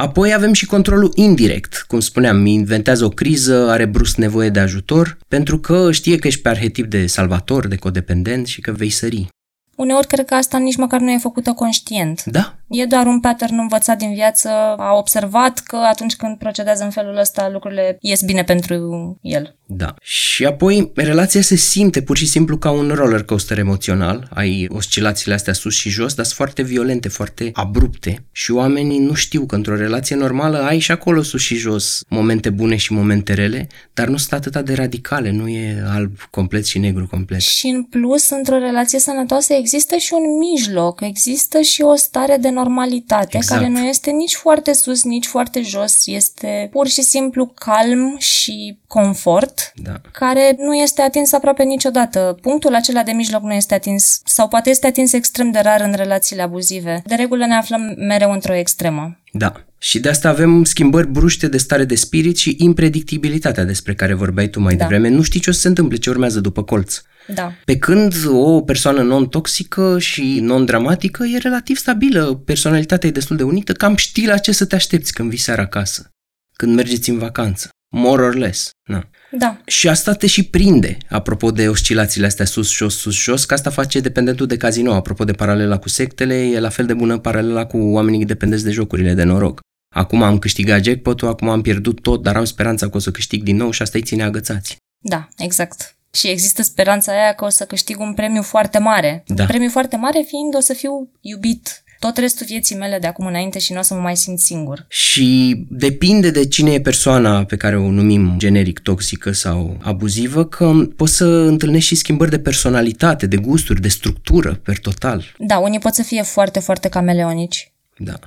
Apoi 0.00 0.34
avem 0.34 0.52
și 0.52 0.66
controlul 0.66 1.12
indirect. 1.14 1.84
Cum 1.88 2.00
spuneam, 2.00 2.46
inventează 2.46 3.04
o 3.04 3.08
criză, 3.08 3.68
are 3.70 3.84
brusc 3.84 4.16
nevoie 4.16 4.48
de 4.48 4.60
ajutor, 4.60 5.18
pentru 5.28 5.58
că 5.58 5.92
știe 5.92 6.16
că 6.16 6.26
ești 6.26 6.40
pe 6.40 6.48
arhetip 6.48 6.86
de 6.86 7.06
salvator, 7.06 7.66
de 7.66 7.76
codependent 7.76 8.46
și 8.46 8.60
că 8.60 8.72
vei 8.72 8.90
sări. 8.90 9.28
Uneori 9.76 10.06
cred 10.06 10.24
că 10.24 10.34
asta 10.34 10.58
nici 10.58 10.76
măcar 10.76 11.00
nu 11.00 11.10
e 11.10 11.18
făcută 11.18 11.52
conștient. 11.52 12.24
Da. 12.24 12.57
E 12.68 12.84
doar 12.84 13.06
un 13.06 13.20
pattern 13.20 13.58
învățat 13.58 13.98
din 13.98 14.14
viață, 14.14 14.48
a 14.76 14.94
observat 14.96 15.58
că 15.58 15.76
atunci 15.76 16.16
când 16.16 16.38
procedează 16.38 16.84
în 16.84 16.90
felul 16.90 17.16
ăsta, 17.16 17.50
lucrurile 17.52 17.98
ies 18.00 18.22
bine 18.22 18.44
pentru 18.44 19.18
el. 19.22 19.56
Da. 19.70 19.94
Și 20.02 20.44
apoi 20.44 20.92
relația 20.94 21.40
se 21.40 21.56
simte 21.56 22.02
pur 22.02 22.16
și 22.16 22.26
simplu 22.26 22.58
ca 22.58 22.70
un 22.70 22.90
roller 22.94 23.22
coaster 23.24 23.58
emoțional. 23.58 24.28
Ai 24.34 24.66
oscilațiile 24.70 25.34
astea 25.34 25.52
sus 25.52 25.74
și 25.74 25.88
jos, 25.88 26.14
dar 26.14 26.24
sunt 26.24 26.36
foarte 26.36 26.62
violente, 26.62 27.08
foarte 27.08 27.50
abrupte. 27.52 28.26
Și 28.32 28.50
oamenii 28.50 28.98
nu 28.98 29.14
știu 29.14 29.46
că 29.46 29.54
într-o 29.54 29.76
relație 29.76 30.16
normală 30.16 30.58
ai 30.62 30.78
și 30.78 30.90
acolo 30.90 31.22
sus 31.22 31.40
și 31.40 31.54
jos 31.54 32.02
momente 32.08 32.50
bune 32.50 32.76
și 32.76 32.92
momente 32.92 33.34
rele, 33.34 33.68
dar 33.94 34.08
nu 34.08 34.16
sunt 34.16 34.32
atât 34.32 34.64
de 34.64 34.74
radicale, 34.74 35.30
nu 35.30 35.48
e 35.48 35.82
alb 35.86 36.18
complet 36.30 36.66
și 36.66 36.78
negru 36.78 37.06
complet. 37.06 37.40
Și 37.40 37.66
în 37.66 37.82
plus, 37.82 38.30
într-o 38.30 38.58
relație 38.58 38.98
sănătoasă 38.98 39.52
există 39.52 39.96
și 39.96 40.12
un 40.12 40.38
mijloc, 40.38 41.00
există 41.00 41.60
și 41.60 41.82
o 41.82 41.94
stare 41.94 42.36
de 42.40 42.48
normalitate 42.58 43.36
exact. 43.36 43.60
care 43.60 43.72
nu 43.72 43.86
este 43.86 44.10
nici 44.10 44.34
foarte 44.34 44.72
sus, 44.72 45.04
nici 45.04 45.26
foarte 45.26 45.62
jos, 45.62 46.06
este 46.06 46.68
pur 46.72 46.86
și 46.86 47.02
simplu 47.02 47.46
calm 47.46 48.18
și 48.18 48.78
confort, 48.86 49.72
da. 49.74 50.00
care 50.12 50.56
nu 50.58 50.74
este 50.74 51.02
atins 51.02 51.32
aproape 51.32 51.62
niciodată. 51.62 52.38
Punctul 52.40 52.74
acela 52.74 53.02
de 53.02 53.12
mijloc 53.12 53.42
nu 53.42 53.52
este 53.52 53.74
atins 53.74 54.20
sau 54.24 54.48
poate 54.48 54.70
este 54.70 54.86
atins 54.86 55.12
extrem 55.12 55.50
de 55.50 55.58
rar 55.58 55.80
în 55.80 55.92
relațiile 55.92 56.42
abuzive. 56.42 57.02
De 57.06 57.14
regulă 57.14 57.46
ne 57.46 57.54
aflăm 57.54 57.94
mereu 57.96 58.32
într-o 58.32 58.54
extremă. 58.54 59.18
Da. 59.32 59.64
Și 59.78 59.98
de 60.00 60.08
asta 60.08 60.28
avem 60.28 60.64
schimbări 60.64 61.08
bruște 61.08 61.48
de 61.48 61.58
stare 61.58 61.84
de 61.84 61.94
spirit 61.94 62.36
și 62.36 62.56
impredictibilitatea 62.58 63.64
despre 63.64 63.94
care 63.94 64.14
vorbeai 64.14 64.48
tu 64.48 64.60
mai 64.60 64.76
da. 64.76 64.86
devreme. 64.86 65.08
Nu 65.08 65.22
știi 65.22 65.40
ce 65.40 65.50
o 65.50 65.52
să 65.52 65.60
se 65.60 65.68
întâmple, 65.68 65.96
ce 65.96 66.10
urmează 66.10 66.40
după 66.40 66.62
colț. 66.62 67.02
Da. 67.34 67.52
Pe 67.64 67.78
când 67.78 68.14
o 68.26 68.60
persoană 68.62 69.02
non-toxică 69.02 69.98
și 69.98 70.40
non-dramatică 70.42 71.24
e 71.24 71.38
relativ 71.38 71.76
stabilă, 71.76 72.42
personalitatea 72.44 73.08
e 73.08 73.12
destul 73.12 73.36
de 73.36 73.42
unită, 73.42 73.72
cam 73.72 73.96
știi 73.96 74.26
la 74.26 74.38
ce 74.38 74.52
să 74.52 74.64
te 74.64 74.74
aștepți 74.74 75.12
când 75.12 75.28
vii 75.28 75.38
seara 75.38 75.62
acasă, 75.62 76.10
când 76.52 76.74
mergeți 76.74 77.10
în 77.10 77.18
vacanță. 77.18 77.68
More 77.88 78.22
or 78.22 78.34
less. 78.34 78.70
Na. 78.84 79.08
Da. 79.30 79.60
Și 79.66 79.88
asta 79.88 80.12
te 80.12 80.26
și 80.26 80.42
prinde, 80.42 80.96
apropo 81.08 81.50
de 81.50 81.68
oscilațiile 81.68 82.26
astea 82.26 82.44
sus-jos, 82.44 82.96
sus-jos, 82.96 83.44
că 83.44 83.54
asta 83.54 83.70
face 83.70 84.00
dependentul 84.00 84.46
de 84.46 84.56
casino. 84.56 84.92
Apropo 84.92 85.24
de 85.24 85.32
paralela 85.32 85.78
cu 85.78 85.88
sectele, 85.88 86.34
e 86.34 86.60
la 86.60 86.68
fel 86.68 86.86
de 86.86 86.94
bună 86.94 87.18
paralela 87.18 87.66
cu 87.66 87.76
oamenii 87.78 88.24
dependenți 88.24 88.64
de 88.64 88.70
jocurile 88.70 89.14
de 89.14 89.22
noroc. 89.22 89.60
Acum 89.94 90.22
am 90.22 90.38
câștigat 90.38 90.84
jackpot 90.84 91.22
acum 91.22 91.48
am 91.48 91.62
pierdut 91.62 92.00
tot, 92.00 92.22
dar 92.22 92.36
am 92.36 92.44
speranța 92.44 92.88
că 92.88 92.96
o 92.96 93.00
să 93.00 93.10
câștig 93.10 93.42
din 93.42 93.56
nou 93.56 93.70
și 93.70 93.82
asta 93.82 93.98
îi 93.98 94.04
ține 94.04 94.22
agățați. 94.22 94.76
Da, 94.98 95.28
exact. 95.36 95.96
Și 96.12 96.28
există 96.28 96.62
speranța 96.62 97.12
aia 97.12 97.32
că 97.32 97.44
o 97.44 97.48
să 97.48 97.64
câștig 97.64 98.00
un 98.00 98.14
premiu 98.14 98.42
foarte 98.42 98.78
mare. 98.78 99.22
Da. 99.26 99.42
Un 99.42 99.48
premiu 99.48 99.70
foarte 99.70 99.96
mare 99.96 100.24
fiind 100.26 100.56
o 100.56 100.60
să 100.60 100.72
fiu 100.72 101.10
iubit 101.20 101.82
tot 101.98 102.16
restul 102.16 102.46
vieții 102.46 102.76
mele 102.76 102.98
de 102.98 103.06
acum 103.06 103.26
înainte 103.26 103.58
și 103.58 103.72
nu 103.72 103.78
o 103.78 103.82
să 103.82 103.94
mă 103.94 104.00
mai 104.00 104.16
simt 104.16 104.38
singur. 104.38 104.86
Și 104.88 105.56
depinde 105.70 106.30
de 106.30 106.46
cine 106.46 106.72
e 106.72 106.80
persoana 106.80 107.44
pe 107.44 107.56
care 107.56 107.76
o 107.76 107.90
numim 107.90 108.34
generic 108.36 108.78
toxică 108.78 109.32
sau 109.32 109.78
abuzivă, 109.82 110.44
că 110.44 110.72
poți 110.96 111.16
să 111.16 111.24
întâlnești 111.24 111.88
și 111.88 111.94
schimbări 111.94 112.30
de 112.30 112.38
personalitate, 112.38 113.26
de 113.26 113.36
gusturi, 113.36 113.80
de 113.80 113.88
structură, 113.88 114.54
per 114.54 114.78
total. 114.78 115.34
Da, 115.38 115.58
unii 115.58 115.78
pot 115.78 115.94
să 115.94 116.02
fie 116.02 116.22
foarte, 116.22 116.60
foarte 116.60 116.88
cameleonici. 116.88 117.72
Da. 117.96 118.18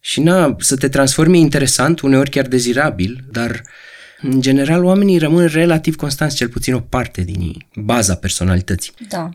Și 0.00 0.20
na, 0.20 0.56
să 0.58 0.76
te 0.76 0.88
transformi 0.88 1.38
interesant, 1.38 2.00
uneori 2.00 2.30
chiar 2.30 2.46
dezirabil, 2.46 3.24
dar 3.30 3.62
în 4.20 4.40
general 4.40 4.84
oamenii 4.84 5.18
rămân 5.18 5.46
relativ 5.46 5.96
constanți, 5.96 6.36
cel 6.36 6.48
puțin 6.48 6.74
o 6.74 6.80
parte 6.80 7.20
din 7.20 7.40
ei, 7.40 7.66
baza 7.74 8.14
personalității. 8.14 8.92
Da. 9.08 9.28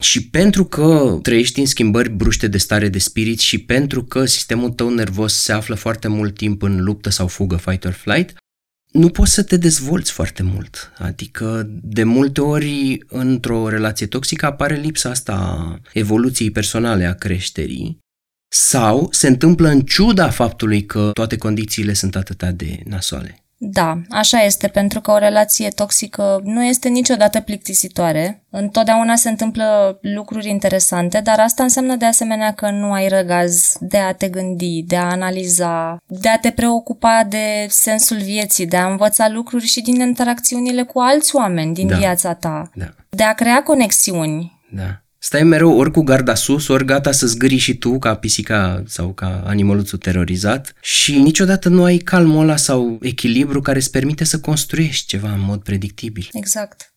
Și 0.00 0.28
pentru 0.28 0.64
că 0.64 1.18
trăiești 1.22 1.60
în 1.60 1.66
schimbări 1.66 2.10
bruște 2.10 2.46
de 2.46 2.58
stare 2.58 2.88
de 2.88 2.98
spirit 2.98 3.38
și 3.38 3.58
pentru 3.58 4.04
că 4.04 4.24
sistemul 4.24 4.70
tău 4.70 4.88
nervos 4.88 5.34
se 5.34 5.52
află 5.52 5.74
foarte 5.74 6.08
mult 6.08 6.36
timp 6.36 6.62
în 6.62 6.82
luptă 6.82 7.10
sau 7.10 7.26
fugă, 7.26 7.56
fight 7.56 7.84
or 7.84 7.92
flight, 7.92 8.34
nu 8.92 9.08
poți 9.08 9.32
să 9.32 9.42
te 9.42 9.56
dezvolți 9.56 10.12
foarte 10.12 10.42
mult. 10.42 10.92
Adică, 10.98 11.66
de 11.82 12.04
multe 12.04 12.40
ori, 12.40 12.98
într-o 13.08 13.68
relație 13.68 14.06
toxică 14.06 14.46
apare 14.46 14.74
lipsa 14.74 15.10
asta 15.10 15.32
a 15.32 15.80
evoluției 15.92 16.50
personale, 16.50 17.04
a 17.04 17.14
creșterii, 17.14 17.98
sau 18.52 19.08
se 19.12 19.26
întâmplă 19.28 19.68
în 19.68 19.80
ciuda 19.80 20.30
faptului 20.30 20.84
că 20.86 21.10
toate 21.14 21.36
condițiile 21.36 21.92
sunt 21.92 22.16
atât 22.16 22.42
de 22.42 22.80
nasoale. 22.84 23.39
Da, 23.62 24.00
așa 24.10 24.38
este, 24.38 24.68
pentru 24.68 25.00
că 25.00 25.10
o 25.10 25.18
relație 25.18 25.68
toxică 25.68 26.40
nu 26.44 26.64
este 26.64 26.88
niciodată 26.88 27.40
plictisitoare. 27.40 28.42
Întotdeauna 28.50 29.16
se 29.16 29.28
întâmplă 29.28 29.98
lucruri 30.00 30.48
interesante, 30.48 31.20
dar 31.20 31.40
asta 31.40 31.62
înseamnă 31.62 31.96
de 31.96 32.04
asemenea 32.04 32.52
că 32.52 32.70
nu 32.70 32.92
ai 32.92 33.08
răgaz 33.08 33.76
de 33.80 33.98
a 33.98 34.12
te 34.12 34.28
gândi, 34.28 34.82
de 34.86 34.96
a 34.96 35.10
analiza, 35.10 35.96
de 36.06 36.28
a 36.28 36.38
te 36.38 36.50
preocupa 36.50 37.24
de 37.28 37.66
sensul 37.68 38.16
vieții, 38.16 38.66
de 38.66 38.76
a 38.76 38.86
învăța 38.90 39.28
lucruri 39.28 39.66
și 39.66 39.80
din 39.80 40.00
interacțiunile 40.00 40.82
cu 40.82 40.98
alți 41.00 41.36
oameni 41.36 41.74
din 41.74 41.86
Da. 41.86 41.96
viața 41.96 42.34
ta, 42.34 42.70
Da. 42.74 42.86
de 43.08 43.22
a 43.22 43.32
crea 43.32 43.62
conexiuni. 43.62 44.58
Da. 44.72 44.99
Stai 45.22 45.42
mereu 45.42 45.78
ori 45.78 45.90
cu 45.90 46.02
garda 46.02 46.34
sus, 46.34 46.68
ori 46.68 46.84
gata 46.84 47.12
să 47.12 47.26
zgâri 47.26 47.56
și 47.56 47.74
tu 47.74 47.98
ca 47.98 48.14
pisica 48.14 48.82
sau 48.86 49.12
ca 49.12 49.42
animăluțul 49.46 49.98
terorizat 49.98 50.74
și 50.80 51.18
niciodată 51.18 51.68
nu 51.68 51.84
ai 51.84 51.96
calmul 51.96 52.42
ăla 52.42 52.56
sau 52.56 52.98
echilibru 53.02 53.60
care 53.60 53.78
îți 53.78 53.90
permite 53.90 54.24
să 54.24 54.40
construiești 54.40 55.06
ceva 55.06 55.32
în 55.32 55.40
mod 55.40 55.62
predictibil. 55.62 56.28
Exact. 56.32 56.92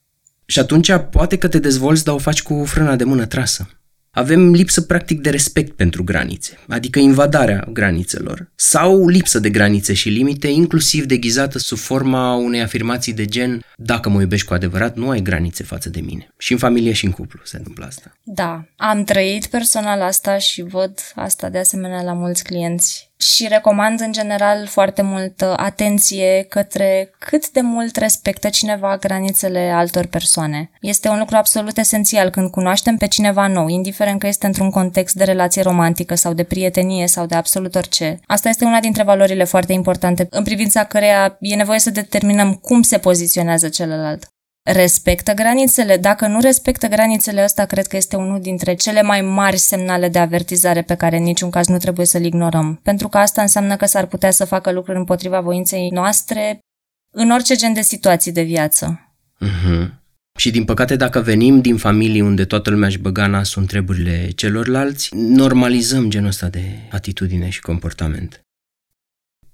Și 0.45 0.59
atunci 0.59 0.91
poate 1.11 1.38
că 1.38 1.47
te 1.47 1.59
dezvolți, 1.59 2.03
dar 2.03 2.15
o 2.15 2.17
faci 2.17 2.41
cu 2.41 2.65
frâna 2.65 2.95
de 2.95 3.03
mână 3.03 3.26
trasă. 3.26 3.69
Avem 4.16 4.51
lipsă 4.51 4.82
practic 4.82 5.22
de 5.22 5.30
respect 5.30 5.76
pentru 5.76 6.03
granițe, 6.03 6.57
adică 6.68 6.99
invadarea 6.99 7.68
granițelor, 7.72 8.51
sau 8.55 9.07
lipsă 9.07 9.39
de 9.39 9.49
granițe 9.49 9.93
și 9.93 10.09
limite, 10.09 10.47
inclusiv 10.47 11.05
deghizată 11.05 11.57
sub 11.59 11.78
forma 11.78 12.36
unei 12.36 12.61
afirmații 12.61 13.14
de 13.14 13.26
gen 13.26 13.61
dacă 13.78 14.09
mă 14.09 14.20
iubești 14.22 14.47
cu 14.47 14.53
adevărat, 14.53 14.95
nu 14.95 15.09
ai 15.09 15.22
granițe 15.22 15.64
față 15.64 15.89
de 15.89 15.99
mine. 15.99 16.34
Și 16.38 16.51
în 16.51 16.57
familie 16.57 16.93
și 16.93 17.05
în 17.05 17.11
cuplu 17.11 17.39
se 17.43 17.57
întâmplă 17.57 17.86
asta. 17.86 18.14
Da, 18.24 18.66
am 18.76 19.03
trăit 19.03 19.45
personal 19.45 20.01
asta 20.01 20.38
și 20.38 20.61
văd 20.61 20.99
asta 21.16 21.49
de 21.49 21.57
asemenea 21.57 22.01
la 22.01 22.14
mulți 22.14 22.43
clienți 22.43 23.11
și 23.24 23.47
recomand 23.47 23.99
în 23.99 24.11
general 24.11 24.67
foarte 24.67 25.01
multă 25.01 25.53
atenție 25.57 26.45
către 26.49 27.13
cât 27.19 27.49
de 27.49 27.61
mult 27.61 27.95
respectă 27.95 28.49
cineva 28.49 28.97
granițele 28.97 29.71
altor 29.76 30.05
persoane. 30.05 30.71
Este 30.82 31.09
un 31.09 31.17
lucru 31.19 31.36
absolut 31.36 31.78
esențial 31.78 32.30
când 32.30 32.51
cunoaștem 32.51 32.97
pe 32.97 33.07
cineva 33.07 33.47
nou, 33.47 33.67
indiferent 33.67 34.19
că 34.19 34.28
este 34.28 34.45
într-un 34.45 34.69
context 34.69 35.15
de 35.15 35.24
relație 35.24 35.61
romantică 35.61 36.15
sau 36.15 36.34
de 36.34 36.43
prietenie 36.43 37.07
sau 37.07 37.26
de 37.26 37.36
absolut 37.36 37.76
orice. 37.76 38.19
Asta 38.28 38.49
este 38.49 38.65
una 38.65 38.80
dintre 38.80 39.03
valorile 39.03 39.43
foarte 39.43 39.74
importante 39.74 40.28
în 40.30 40.43
privința 40.43 40.84
căreia 40.84 41.38
e 41.39 41.55
nevoie 41.55 41.80
să 41.80 41.89
determinăm 41.89 42.53
cum 42.53 42.82
se 42.82 42.97
poziționează 42.97 43.69
celălalt 43.69 44.32
respectă 44.64 45.34
granițele. 45.34 45.97
Dacă 45.97 46.28
nu 46.28 46.39
respectă 46.39 46.88
granițele, 46.88 47.43
ăsta 47.43 47.66
cred 47.66 47.88
că 47.88 47.95
este 47.95 48.16
unul 48.16 48.41
dintre 48.41 48.74
cele 48.74 49.01
mai 49.01 49.22
mari 49.22 49.57
semnale 49.57 50.09
de 50.09 50.20
avertizare 50.20 50.82
pe 50.82 50.95
care 50.95 51.18
în 51.18 51.24
niciun 51.24 51.49
caz 51.49 51.68
nu 51.68 51.78
trebuie 51.78 52.05
să-l 52.05 52.26
ignorăm. 52.26 52.80
Pentru 52.84 53.07
că 53.07 53.18
asta 53.18 53.41
înseamnă 53.41 53.76
că 53.76 53.86
s-ar 53.86 54.05
putea 54.05 54.32
să 54.32 54.45
facă 54.45 54.72
lucruri 54.72 54.97
împotriva 54.97 55.41
voinței 55.41 55.89
noastre 55.89 56.59
în 57.14 57.32
orice 57.32 57.55
gen 57.55 57.74
de 57.74 57.82
situații 57.82 58.32
de 58.32 58.41
viață. 58.41 59.14
Mhm. 59.39 60.01
Și 60.38 60.51
din 60.51 60.66
păcate, 60.66 60.95
dacă 60.95 61.20
venim 61.22 61.61
din 61.61 61.78
familii 61.78 62.22
unde 62.22 62.45
toată 62.45 62.70
lumea 62.70 62.88
își 62.88 62.97
băga 62.97 63.28
nasul 63.28 63.61
în 63.61 63.68
treburile 63.68 64.30
celorlalți, 64.36 65.09
normalizăm 65.16 66.09
genul 66.09 66.28
ăsta 66.28 66.47
de 66.49 66.64
atitudine 66.91 67.49
și 67.49 67.61
comportament. 67.61 68.41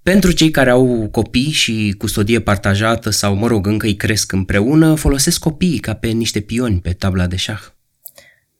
Pentru 0.02 0.32
cei 0.32 0.50
care 0.50 0.70
au 0.70 1.08
copii 1.10 1.50
și 1.50 1.94
custodie 1.98 2.40
partajată 2.40 3.10
sau, 3.10 3.34
mă 3.34 3.46
rog, 3.46 3.66
încă 3.66 3.86
îi 3.86 3.96
cresc 3.96 4.32
împreună, 4.32 4.94
folosesc 4.94 5.40
copiii 5.40 5.78
ca 5.78 5.94
pe 5.94 6.08
niște 6.08 6.40
pioni 6.40 6.80
pe 6.80 6.92
tabla 6.92 7.26
de 7.26 7.36
șah. 7.36 7.60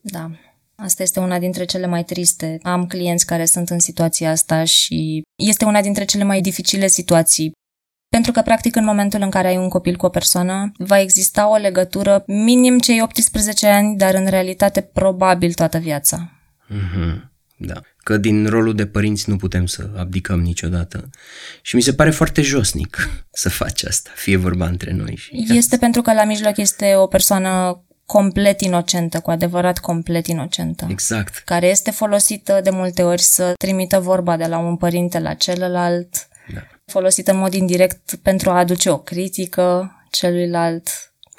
Da. 0.01 0.31
Asta 0.75 1.03
este 1.03 1.21
una 1.21 1.39
dintre 1.39 1.65
cele 1.65 1.87
mai 1.87 2.05
triste. 2.05 2.59
Am 2.63 2.87
clienți 2.87 3.27
care 3.27 3.45
sunt 3.45 3.69
în 3.71 3.79
situația 3.79 4.31
asta 4.31 4.65
și 4.65 5.23
este 5.37 5.65
una 5.65 5.81
dintre 5.81 6.05
cele 6.05 6.25
mai 6.25 6.41
dificile 6.41 6.87
situații. 6.87 7.53
Pentru 8.09 8.33
că, 8.33 8.43
practic, 8.43 8.77
în 8.77 8.85
momentul 8.85 9.23
în 9.23 9.31
care 9.31 9.49
ai 9.49 9.57
un 9.57 9.69
copil 9.69 9.97
cu 9.97 10.07
o 10.07 10.09
persoană, 10.09 10.73
va 10.79 11.01
exista 11.01 11.51
o 11.51 11.57
legătură 11.57 12.23
minim 12.27 12.79
cei 12.79 13.03
18 13.03 13.67
ani, 13.67 13.97
dar 13.97 14.15
în 14.15 14.27
realitate 14.27 14.81
probabil 14.81 15.53
toată 15.53 15.79
viața. 15.79 16.33
Mhm, 16.69 17.33
Da. 17.57 17.81
Că 18.11 18.17
din 18.17 18.47
rolul 18.47 18.75
de 18.75 18.87
părinți 18.87 19.31
nu 19.31 19.37
putem 19.37 19.67
să 19.67 19.91
abdicăm 19.97 20.41
niciodată. 20.41 21.11
Și 21.63 21.77
mi 21.77 21.83
se 21.83 21.95
pare 21.95 22.11
foarte 22.11 22.43
josnic 22.43 23.09
să 23.33 23.49
faci 23.49 23.85
asta, 23.85 24.11
fie 24.15 24.37
vorba 24.37 24.67
între 24.67 24.93
noi. 24.93 25.17
Și 25.17 25.45
Este 25.49 25.77
pentru 25.77 26.03
că 26.03 26.13
la 26.13 26.25
mijloc 26.25 26.57
este 26.57 26.95
o 26.97 27.07
persoană 27.07 27.83
complet 28.05 28.61
inocentă, 28.61 29.21
cu 29.21 29.31
adevărat 29.31 29.79
complet 29.79 30.27
inocentă. 30.27 30.87
Exact. 30.89 31.43
care 31.45 31.67
este 31.67 31.91
folosită 31.91 32.61
de 32.63 32.71
multe 32.71 33.03
ori 33.03 33.23
să 33.23 33.53
trimită 33.59 34.01
vorba 34.01 34.37
de 34.37 34.47
la 34.47 34.59
un 34.59 34.77
părinte 34.77 35.19
la 35.19 35.35
celălalt, 35.35 36.29
Da. 36.55 36.61
folosită 36.87 37.31
în 37.31 37.39
mod 37.39 37.55
indirect 37.55 38.15
pentru 38.15 38.51
a 38.51 38.59
aduce 38.59 38.91
o 38.91 38.99
critică 38.99 39.93
celuilalt. 40.11 40.89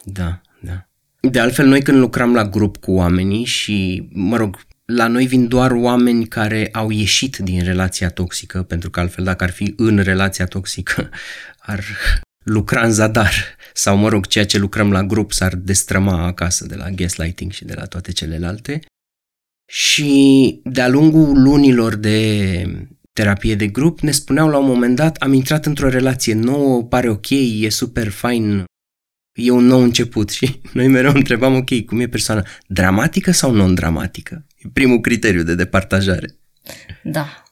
Da, 0.04 0.42
da. 0.62 0.88
De 1.20 1.40
altfel, 1.40 1.68
noi 1.68 1.82
când 1.82 1.98
lucram 1.98 2.34
la 2.34 2.44
grup 2.46 2.78
cu 2.78 2.92
oamenii 2.92 3.44
și, 3.44 4.08
mă 4.14 4.38
rog, 4.38 4.60
la 4.96 5.08
noi 5.08 5.26
vin 5.26 5.48
doar 5.48 5.72
oameni 5.72 6.28
care 6.28 6.70
au 6.72 6.90
ieșit 6.90 7.38
din 7.38 7.64
relația 7.64 8.10
toxică, 8.10 8.64
pentru 8.64 8.90
că 8.90 9.00
altfel 9.00 9.24
dacă 9.24 9.44
ar 9.44 9.50
fi 9.50 9.74
în 9.78 9.98
relația 9.98 10.46
toxică, 10.46 11.10
ar 11.74 11.84
lucra 12.44 12.86
în 12.86 12.92
zadar. 12.92 13.34
Sau, 13.74 13.98
mă 13.98 14.10
rog, 14.10 14.28
ceea 14.28 14.46
ce 14.46 14.58
lucrăm 14.58 14.92
la 14.92 15.04
grup 15.04 15.32
s-ar 15.32 15.56
destrăma 15.56 16.26
acasă 16.26 16.66
de 16.66 16.76
la 16.76 16.90
gaslighting 16.90 17.52
și 17.52 17.66
de 17.66 17.74
la 17.74 17.86
toate 17.86 18.12
celelalte. 18.12 18.80
Și 19.72 20.62
de-a 20.64 20.88
lungul 20.88 21.42
lunilor 21.42 21.96
de 21.96 22.64
terapie 23.14 23.56
de 23.56 23.68
grup 23.68 24.00
ne 24.00 24.12
spuneau 24.12 24.50
la 24.50 24.58
un 24.58 24.66
moment 24.66 24.96
dat 24.96 25.16
am 25.16 25.34
intrat 25.34 25.66
într-o 25.66 25.90
relație 25.90 26.34
nouă, 26.34 26.84
pare 26.84 27.10
ok, 27.10 27.30
e 27.30 27.70
super 27.70 28.10
fain, 28.10 28.64
e 29.40 29.52
un 29.52 29.66
nou 29.66 29.82
început 29.82 30.30
și 30.38 30.62
noi 30.74 30.88
mereu 30.88 31.12
întrebam, 31.14 31.56
ok, 31.56 31.86
cum 31.86 32.00
e 32.00 32.08
persoana, 32.08 32.46
dramatică 32.68 33.32
sau 33.32 33.52
non-dramatică? 33.52 34.46
E 34.64 34.70
primul 34.74 35.00
criteriu 35.00 35.44
de 35.44 35.56
departajare. 35.56 36.36
Da. 37.04 37.44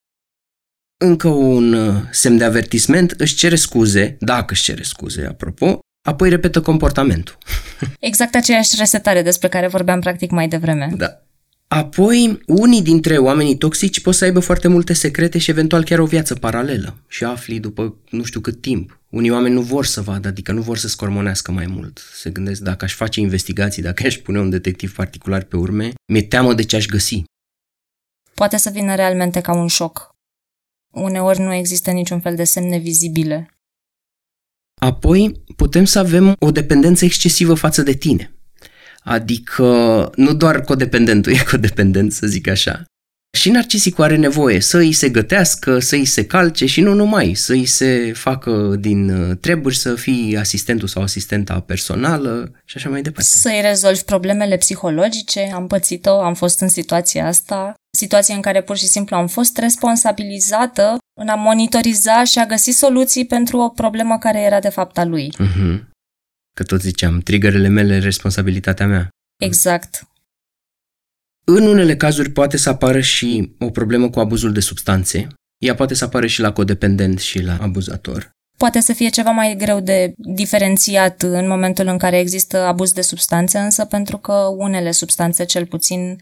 Încă 0.98 1.28
un 1.28 1.74
uh, 1.74 2.02
semn 2.12 2.38
de 2.38 2.44
avertisment, 2.44 3.12
își 3.12 3.36
cere 3.36 3.56
scuze, 3.56 4.18
dacă 4.20 4.54
își 4.54 4.64
cere 4.64 4.84
scuze, 4.84 5.26
apropo, 5.26 5.80
apoi 6.08 6.30
repetă 6.30 6.62
comportamentul. 6.62 7.38
Exact 8.00 8.36
aceeași 8.36 8.76
resetare 8.78 9.22
despre 9.22 9.48
care 9.48 9.68
vorbeam 9.68 10.00
practic 10.00 10.32
mai 10.32 10.48
devreme. 10.48 10.92
Da. 10.98 11.24
Apoi, 11.68 12.42
unii 12.46 12.82
dintre 12.82 13.18
oamenii 13.18 13.58
toxici 13.58 14.02
pot 14.02 14.16
să 14.16 14.24
aibă 14.24 14.40
foarte 14.40 14.68
multe 14.68 14.94
secrete 14.94 15.38
și 15.38 15.50
eventual 15.50 15.84
chiar 15.84 16.00
o 16.00 16.06
viață 16.06 16.36
paralelă 16.36 16.98
și 17.08 17.24
afli 17.24 17.60
după 17.60 17.96
nu 18.10 18.24
știu 18.24 18.40
cât 18.40 18.62
timp. 18.62 18.99
Unii 19.10 19.32
oameni 19.32 19.54
nu 19.54 19.62
vor 19.62 19.86
să 19.86 20.02
vadă, 20.02 20.28
adică 20.28 20.52
nu 20.52 20.62
vor 20.62 20.78
să 20.78 20.88
scormonească 20.88 21.52
mai 21.52 21.66
mult. 21.68 21.98
Se 22.14 22.30
gândesc 22.30 22.62
dacă 22.62 22.86
aș 22.86 22.94
face 22.94 23.20
investigații, 23.20 23.82
dacă 23.82 24.06
aș 24.06 24.18
pune 24.18 24.40
un 24.40 24.50
detectiv 24.50 24.96
particular 24.96 25.44
pe 25.44 25.58
urme, 25.58 25.94
mi-e 26.12 26.24
teamă 26.24 26.54
de 26.54 26.64
ce 26.64 26.76
aș 26.76 26.86
găsi. 26.86 27.24
Poate 28.34 28.58
să 28.58 28.70
vină 28.70 28.96
realmente 28.96 29.42
ca 29.42 29.54
un 29.54 29.68
șoc. 29.68 30.10
Uneori 30.94 31.40
nu 31.40 31.54
există 31.54 31.92
niciun 31.92 32.20
fel 32.20 32.36
de 32.36 32.44
semne 32.44 32.78
vizibile. 32.78 33.54
Apoi, 34.82 35.44
putem 35.56 35.86
să 35.86 36.00
avem 36.00 36.36
o 36.40 36.52
dependență 36.52 37.06
excesivă 37.06 37.54
față 37.54 37.82
de 37.82 37.94
tine. 37.94 38.34
Adică 39.00 39.66
nu 40.16 40.34
doar 40.34 40.62
codependentul 40.62 41.32
e 41.32 41.44
codependent, 41.44 42.12
să 42.12 42.28
zic 42.28 42.48
așa. 42.48 42.86
Și 43.38 43.50
narcisicul 43.50 44.04
are 44.04 44.16
nevoie 44.16 44.60
să 44.60 44.78
îi 44.78 44.92
se 44.92 45.10
gătească, 45.10 45.80
să 45.80 45.96
îi 45.96 46.06
se 46.06 46.26
calce 46.26 46.66
și 46.66 46.82
nu 46.82 46.94
numai, 46.94 47.34
să 47.34 47.54
îi 47.54 47.66
se 47.66 48.12
facă 48.14 48.76
din 48.80 49.10
uh, 49.10 49.38
treburi 49.38 49.76
să 49.76 49.96
fii 49.96 50.38
asistentul 50.38 50.88
sau 50.88 51.02
asistenta 51.02 51.60
personală 51.60 52.52
și 52.66 52.78
așa 52.78 52.90
mai 52.90 53.02
departe. 53.02 53.30
Să-i 53.30 53.62
rezolvi 53.62 54.04
problemele 54.04 54.58
psihologice, 54.58 55.52
am 55.54 55.68
pățit-o, 55.68 56.22
am 56.22 56.34
fost 56.34 56.60
în 56.60 56.70
situația 56.70 57.28
asta, 57.28 57.74
situație 57.98 58.34
în 58.34 58.42
care 58.42 58.62
pur 58.62 58.78
și 58.78 58.88
simplu 58.88 59.16
am 59.16 59.28
fost 59.28 59.58
responsabilizată 59.58 60.98
în 61.22 61.28
a 61.28 61.36
monitoriza 61.36 62.24
și 62.24 62.40
a 62.40 62.46
găsi 62.46 62.72
soluții 62.72 63.26
pentru 63.26 63.58
o 63.58 63.70
problemă 63.70 64.18
care 64.18 64.40
era 64.40 64.60
de 64.60 64.70
fapt 64.70 64.98
a 64.98 65.06
lui. 65.06 65.34
Mhm. 65.38 65.90
Că 66.56 66.64
tot 66.64 66.82
ziceam, 66.82 67.20
triggerele 67.20 67.68
mele, 67.68 68.00
responsabilitatea 68.00 68.88
mea. 68.88 69.10
Exact. 69.44 70.08
În 71.52 71.68
unele 71.68 71.96
cazuri 71.96 72.30
poate 72.32 72.58
să 72.58 72.70
apară 72.70 73.00
și 73.00 73.56
o 73.60 73.70
problemă 73.70 74.10
cu 74.10 74.20
abuzul 74.20 74.52
de 74.54 74.60
substanțe. 74.60 75.28
Ea 75.58 75.76
poate 75.76 75.94
să 75.94 76.04
apară 76.04 76.28
și 76.28 76.42
la 76.42 76.52
codependent 76.52 77.20
și 77.20 77.42
la 77.42 77.58
abuzator. 77.62 78.32
Poate 78.58 78.80
să 78.80 78.94
fie 78.94 79.10
ceva 79.10 79.30
mai 79.30 79.56
greu 79.58 79.80
de 79.80 80.14
diferențiat 80.18 81.22
în 81.22 81.48
momentul 81.48 81.88
în 81.88 81.98
care 81.98 82.20
există 82.20 82.58
abuz 82.58 82.92
de 82.92 83.02
substanțe, 83.02 83.58
însă 83.58 83.86
pentru 83.86 84.18
că 84.18 84.34
unele 84.58 84.92
substanțe, 84.92 85.46
cel 85.46 85.66
puțin, 85.66 86.16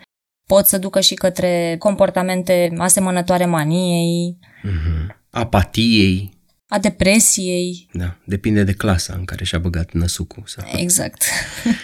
pot 0.47 0.65
să 0.65 0.77
ducă 0.77 0.99
și 0.99 1.13
către 1.13 1.75
comportamente 1.79 2.73
asemănătoare 2.77 3.45
maniei, 3.45 4.37
Mhm. 4.63 5.15
Apatiei, 5.29 6.33
a 6.67 6.79
depresiei. 6.79 7.89
da, 7.93 8.17
depinde 8.25 8.63
de 8.63 8.73
clasa 8.73 9.13
în 9.17 9.25
care 9.25 9.43
și-a 9.43 9.59
băgat 9.59 9.91
năsucul. 9.91 10.43
Sau... 10.45 10.65
Exact. 10.75 11.23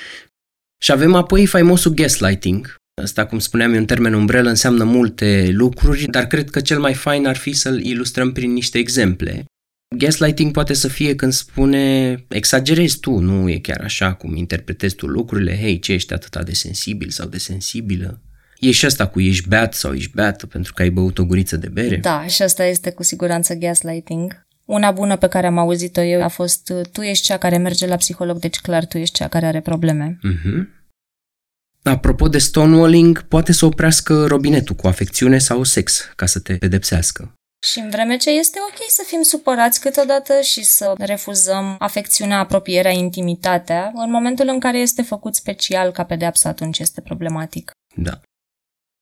Și 0.84 0.92
avem 0.92 1.16
apoi 1.16 1.46
faimosul 1.46 1.94
gaslighting. 1.94 2.76
Asta, 3.02 3.26
cum 3.26 3.40
spuneam, 3.40 3.74
e 3.74 3.78
un 3.78 3.86
termen 3.86 4.14
umbrelă, 4.14 4.50
înseamnă 4.50 4.84
multe 4.84 5.50
lucruri, 5.52 6.06
dar 6.10 6.26
cred 6.26 6.50
că 6.50 6.60
cel 6.60 6.80
mai 6.80 6.94
fain 6.94 7.26
ar 7.26 7.36
fi 7.36 7.54
să-l 7.54 7.86
ilustrăm 7.86 8.32
prin 8.32 8.54
niște 8.54 8.78
exemple. 8.78 9.46
Gaslighting 9.98 10.52
poate 10.52 10.74
să 10.74 10.88
fie 10.88 11.16
când 11.16 11.34
spune 11.34 12.16
exagerezi 12.28 13.00
tu, 13.00 13.18
nu 13.18 13.50
e 13.50 13.58
chiar 13.58 13.82
așa 13.84 14.14
cum 14.14 14.36
interpretezi 14.36 14.96
tu 14.96 15.08
lucrurile, 15.08 15.58
hei, 15.58 15.80
ce 15.80 15.94
ești 15.94 16.14
atât 16.14 16.46
de 16.46 16.54
sensibil 16.54 17.10
sau 17.10 17.28
de 17.28 17.38
sensibilă? 17.38 18.22
E 18.60 18.72
și 18.72 18.86
asta 18.86 19.08
cu 19.08 19.20
ești 19.20 19.48
beat 19.48 19.74
sau 19.74 19.94
ești 19.94 20.12
beată 20.16 20.46
pentru 20.46 20.74
că 20.74 20.82
ai 20.82 20.90
băut 20.90 21.18
o 21.18 21.26
guriță 21.26 21.58
de 21.58 21.70
bere? 21.70 21.98
Da, 21.98 22.26
și 22.28 22.42
asta 22.42 22.66
este 22.66 22.92
cu 22.92 23.04
siguranță 23.04 23.54
gaslighting. 23.54 24.46
Una 24.66 24.92
bună 24.92 25.16
pe 25.16 25.28
care 25.28 25.48
am 25.48 25.58
auzit-o 25.58 26.02
eu 26.02 26.24
a 26.24 26.28
fost 26.28 26.74
tu 26.92 27.02
ești 27.02 27.26
cea 27.26 27.38
care 27.38 27.58
merge 27.58 27.88
la 27.88 27.96
psiholog, 27.96 28.40
deci 28.40 28.60
clar 28.60 28.86
tu 28.86 28.98
ești 28.98 29.16
cea 29.16 29.28
care 29.28 29.46
are 29.46 29.62
probleme. 29.62 30.20
Mhm. 30.22 30.70
Apropo 31.84 32.28
de 32.28 32.38
stonewalling, 32.38 33.22
poate 33.22 33.52
să 33.52 33.66
oprească 33.66 34.26
robinetul 34.26 34.76
cu 34.76 34.88
afecțiune 34.88 35.38
sau 35.38 35.64
sex 35.64 36.12
ca 36.16 36.26
să 36.26 36.40
te 36.40 36.58
pedepsească. 36.58 37.34
Și 37.66 37.80
în 37.80 37.90
vreme 37.90 38.18
ce 38.18 38.30
este 38.30 38.60
ok 38.70 38.90
să 38.90 39.04
fim 39.08 39.22
supărați 39.22 39.80
câteodată 39.80 40.42
și 40.42 40.64
să 40.64 40.94
refuzăm 40.98 41.76
afecțiunea, 41.80 42.40
apropierea, 42.40 42.92
intimitatea, 42.92 43.92
în 43.96 44.12
momentul 44.12 44.48
în 44.48 44.60
care 44.60 44.78
este 44.78 45.02
făcut 45.02 45.36
special 45.36 45.92
ca 45.92 46.04
pedeapsă, 46.04 46.48
atunci 46.48 46.80
este 46.80 47.02
problematic. 47.02 47.72
Da. 47.96 48.20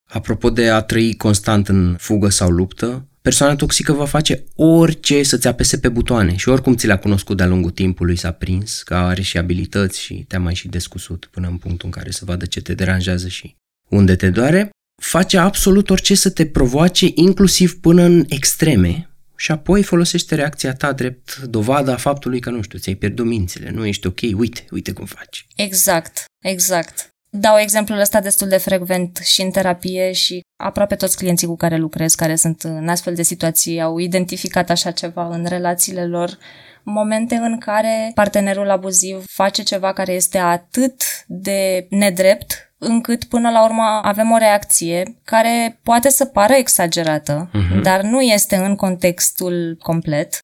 Apropo 0.10 0.50
de 0.50 0.70
a 0.70 0.82
trăi 0.82 1.16
constant 1.16 1.68
în 1.68 1.96
fugă 2.00 2.30
sau 2.30 2.50
luptă, 2.50 3.08
persoana 3.22 3.56
toxică 3.56 3.94
va 3.94 4.06
face 4.06 4.44
orice 4.56 5.24
să-ți 5.24 5.48
apese 5.48 5.78
pe 5.78 5.90
butoane 5.90 6.36
și 6.36 6.50
oricum 6.50 6.76
ți 6.76 6.88
le-a 6.88 7.00
cunoscut 7.00 7.38
de-a 7.38 7.48
lungul 7.48 7.72
timpului, 7.72 8.16
s-a 8.16 8.32
prins 8.32 8.84
că 8.84 8.96
are 8.96 9.22
și 9.22 9.38
abilități 9.38 10.02
și 10.02 10.26
te-a 10.28 10.40
mai 10.40 10.56
și 10.56 10.68
descusut 10.68 11.30
până 11.32 11.48
în 11.48 11.58
punctul 11.58 11.86
în 11.86 11.92
care 11.92 12.12
să 12.12 12.26
vadă 12.26 12.46
ce 12.46 12.62
te 12.62 12.74
deranjează 12.74 13.28
și 13.28 13.56
unde 13.90 14.16
te 14.16 14.30
doare, 14.30 14.70
face 15.02 15.38
absolut 15.38 15.90
orice 15.90 16.16
să 16.16 16.30
te 16.30 16.46
provoace, 16.46 17.12
inclusiv 17.14 17.80
până 17.80 18.04
în 18.04 18.26
extreme, 18.28 19.10
și 19.42 19.52
apoi 19.52 19.84
folosește 19.84 20.36
reacția 20.36 20.74
ta 20.74 20.94
drept 20.94 21.38
dovada 21.38 21.96
faptului 21.96 22.40
că, 22.40 22.50
nu 22.50 22.62
știu, 22.62 22.80
ți-ai 22.80 22.96
pierdut 22.96 23.26
mințile, 23.26 23.70
nu 23.70 23.86
ești 23.86 24.08
ok, 24.08 24.20
uite, 24.38 24.66
uite 24.72 24.92
cum 24.92 25.06
faci. 25.06 25.48
Exact, 25.56 26.26
exact. 26.44 27.08
Dau 27.30 27.58
exemplul 27.58 28.00
ăsta 28.00 28.22
destul 28.22 28.48
de 28.48 28.58
frecvent 28.58 29.18
și 29.18 29.42
în 29.42 29.52
terapie 29.52 30.12
și 30.12 30.42
aproape 30.62 30.96
toți 30.96 31.18
clienții 31.18 31.48
cu 31.48 31.56
care 31.56 31.78
lucrez, 31.78 32.16
care 32.16 32.36
sunt 32.36 32.62
în 32.62 32.88
astfel 32.88 33.14
de 33.16 33.24
situații, 33.24 33.82
au 33.82 33.98
identificat 33.98 34.70
așa 34.70 34.92
ceva 34.92 35.28
în 35.28 35.46
relațiile 35.48 36.06
lor, 36.06 36.38
momente 36.84 37.36
în 37.36 37.58
care 37.58 38.12
partenerul 38.14 38.70
abuziv 38.70 39.24
face 39.28 39.64
ceva 39.64 39.94
care 39.94 40.12
este 40.12 40.38
atât 40.38 41.02
de 41.28 41.88
nedrept 41.90 42.74
încât 42.78 43.24
până 43.24 43.50
la 43.50 43.64
urmă 43.64 44.00
avem 44.04 44.32
o 44.32 44.38
reacție 44.38 45.20
care 45.24 45.80
poate 45.84 46.10
să 46.10 46.26
pară 46.26 46.54
exagerată, 46.54 47.50
uh-huh. 47.50 47.82
dar 47.82 48.02
nu 48.02 48.22
este 48.22 48.56
în 48.56 48.76
contextul 48.76 49.78
complet. 49.80 50.40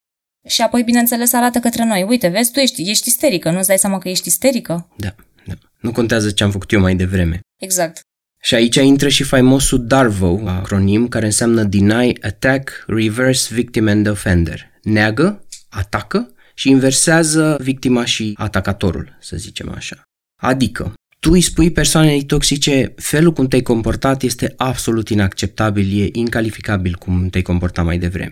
Și 0.47 0.61
apoi, 0.61 0.83
bineînțeles, 0.83 1.33
arată 1.33 1.59
către 1.59 1.85
noi. 1.85 2.03
Uite, 2.03 2.27
vezi, 2.27 2.51
tu 2.51 2.59
ești, 2.59 2.89
ești 2.89 3.07
isterică, 3.07 3.51
nu-ți 3.51 3.67
dai 3.67 3.77
seama 3.77 3.97
că 3.97 4.09
ești 4.09 4.27
isterică? 4.27 4.89
Da, 4.97 5.15
da. 5.45 5.53
Nu 5.79 5.91
contează 5.91 6.31
ce 6.31 6.43
am 6.43 6.51
făcut 6.51 6.71
eu 6.71 6.79
mai 6.79 6.95
devreme. 6.95 7.39
Exact. 7.59 8.01
Și 8.41 8.55
aici 8.55 8.75
intră 8.75 9.09
și 9.09 9.23
faimosul 9.23 9.85
DARVO, 9.85 10.41
acronim 10.45 11.07
care 11.07 11.25
înseamnă 11.25 11.63
Deny, 11.63 12.17
Attack, 12.21 12.83
Reverse 12.87 13.53
Victim 13.53 13.87
and 13.87 14.07
Offender. 14.07 14.71
Neagă, 14.83 15.45
atacă 15.69 16.31
și 16.53 16.69
inversează 16.69 17.57
victima 17.61 18.05
și 18.05 18.33
atacatorul, 18.37 19.17
să 19.19 19.37
zicem 19.37 19.71
așa. 19.75 20.01
Adică, 20.41 20.93
tu 21.19 21.31
îi 21.31 21.41
spui 21.41 21.71
persoanei 21.71 22.23
toxice, 22.23 22.93
felul 22.95 23.33
cum 23.33 23.47
te-ai 23.47 23.61
comportat 23.61 24.21
este 24.21 24.53
absolut 24.57 25.09
inacceptabil, 25.09 26.01
e 26.01 26.09
incalificabil 26.11 26.95
cum 26.95 27.29
te-ai 27.29 27.43
comportat 27.43 27.85
mai 27.85 27.97
devreme. 27.97 28.31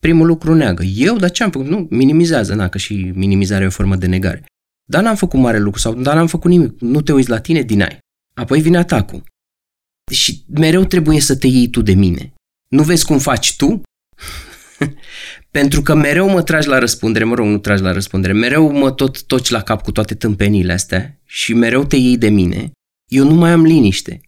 Primul 0.00 0.26
lucru 0.26 0.54
neagă. 0.54 0.82
Eu, 0.82 1.16
dar 1.16 1.30
ce 1.30 1.42
am 1.42 1.50
făcut? 1.50 1.68
Nu, 1.68 1.86
minimizează, 1.90 2.54
na, 2.54 2.68
că 2.68 2.78
și 2.78 3.12
minimizarea 3.14 3.64
e 3.64 3.66
o 3.66 3.70
formă 3.70 3.96
de 3.96 4.06
negare. 4.06 4.44
Dar 4.88 5.02
n-am 5.02 5.16
făcut 5.16 5.40
mare 5.40 5.58
lucru 5.58 5.80
sau 5.80 5.94
dar 5.94 6.14
n-am 6.14 6.26
făcut 6.26 6.50
nimic. 6.50 6.80
Nu 6.80 7.00
te 7.00 7.12
uiți 7.12 7.28
la 7.28 7.40
tine, 7.40 7.62
dinai. 7.62 7.98
Apoi 8.34 8.60
vine 8.60 8.78
atacul. 8.78 9.22
Și 10.12 10.44
mereu 10.48 10.84
trebuie 10.84 11.20
să 11.20 11.36
te 11.36 11.46
iei 11.46 11.68
tu 11.70 11.82
de 11.82 11.94
mine. 11.94 12.32
Nu 12.68 12.82
vezi 12.82 13.04
cum 13.04 13.18
faci 13.18 13.56
tu? 13.56 13.82
Pentru 15.50 15.82
că 15.82 15.94
mereu 15.94 16.28
mă 16.28 16.42
tragi 16.42 16.68
la 16.68 16.78
răspundere, 16.78 17.24
mă 17.24 17.34
rog, 17.34 17.46
nu 17.46 17.58
tragi 17.58 17.82
la 17.82 17.92
răspundere, 17.92 18.32
mereu 18.32 18.72
mă 18.72 18.92
tot 18.92 19.22
toci 19.22 19.48
la 19.48 19.62
cap 19.62 19.82
cu 19.82 19.92
toate 19.92 20.14
tâmpenile 20.14 20.72
astea 20.72 21.20
și 21.24 21.54
mereu 21.54 21.84
te 21.84 21.96
iei 21.96 22.18
de 22.18 22.28
mine, 22.28 22.72
eu 23.10 23.24
nu 23.24 23.34
mai 23.34 23.50
am 23.50 23.64
liniște. 23.64 24.20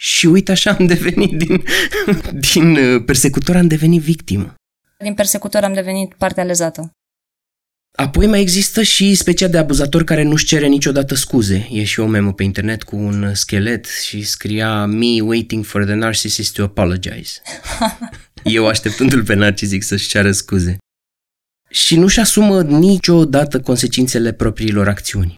Și 0.00 0.26
uite 0.26 0.52
așa 0.52 0.70
am 0.70 0.86
devenit 0.86 1.38
din, 1.38 1.64
din 2.52 2.76
uh, 2.76 3.04
persecutor, 3.04 3.56
am 3.56 3.66
devenit 3.66 4.02
victimă. 4.02 4.54
Din 4.98 5.14
persecutor 5.14 5.64
am 5.64 5.72
devenit 5.72 6.14
partea 6.14 6.44
lezată. 6.44 6.90
Apoi 8.00 8.26
mai 8.26 8.40
există 8.40 8.82
și 8.82 9.14
specia 9.14 9.48
de 9.48 9.58
abuzator 9.58 10.04
care 10.04 10.22
nu-și 10.22 10.44
cere 10.44 10.66
niciodată 10.66 11.14
scuze. 11.14 11.68
E 11.70 11.84
și 11.84 12.00
o 12.00 12.06
memă 12.06 12.32
pe 12.32 12.42
internet 12.42 12.82
cu 12.82 12.96
un 12.96 13.34
schelet 13.34 13.86
și 13.86 14.22
scria 14.22 14.84
Me 14.84 15.20
waiting 15.20 15.64
for 15.64 15.84
the 15.84 15.94
narcissist 15.94 16.54
to 16.54 16.62
apologize. 16.62 17.42
Eu 18.42 18.66
așteptându-l 18.66 19.24
pe 19.24 19.34
narcisic 19.34 19.82
să-și 19.82 20.08
ceară 20.08 20.32
scuze. 20.32 20.76
Și 21.70 21.96
nu-și 21.96 22.20
asumă 22.20 22.62
niciodată 22.62 23.60
consecințele 23.60 24.32
propriilor 24.32 24.88
acțiuni. 24.88 25.34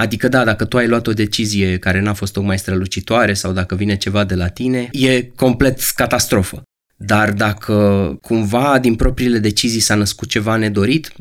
Adică 0.00 0.28
da, 0.28 0.44
dacă 0.44 0.64
tu 0.64 0.76
ai 0.76 0.88
luat 0.88 1.06
o 1.06 1.12
decizie 1.12 1.78
care 1.78 2.00
n-a 2.00 2.14
fost 2.14 2.32
tocmai 2.32 2.58
strălucitoare 2.58 3.34
sau 3.34 3.52
dacă 3.52 3.74
vine 3.74 3.96
ceva 3.96 4.24
de 4.24 4.34
la 4.34 4.48
tine, 4.48 4.88
e 4.92 5.22
complet 5.22 5.80
catastrofă. 5.94 6.62
Dar 6.96 7.32
dacă 7.32 7.74
cumva 8.22 8.78
din 8.78 8.94
propriile 8.94 9.38
decizii 9.38 9.80
s-a 9.80 9.94
născut 9.94 10.28
ceva 10.28 10.56
nedorit, 10.56 11.12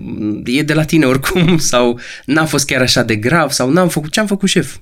e 0.46 0.62
de 0.62 0.74
la 0.74 0.84
tine 0.84 1.06
oricum 1.06 1.58
sau 1.72 2.00
n-a 2.26 2.46
fost 2.46 2.66
chiar 2.66 2.82
așa 2.82 3.04
de 3.04 3.16
grav 3.16 3.52
sau 3.52 3.70
n-am 3.70 3.88
făcut 3.88 4.12
ce 4.12 4.20
am 4.20 4.28
făcut 4.28 4.50
șef. 4.50 4.78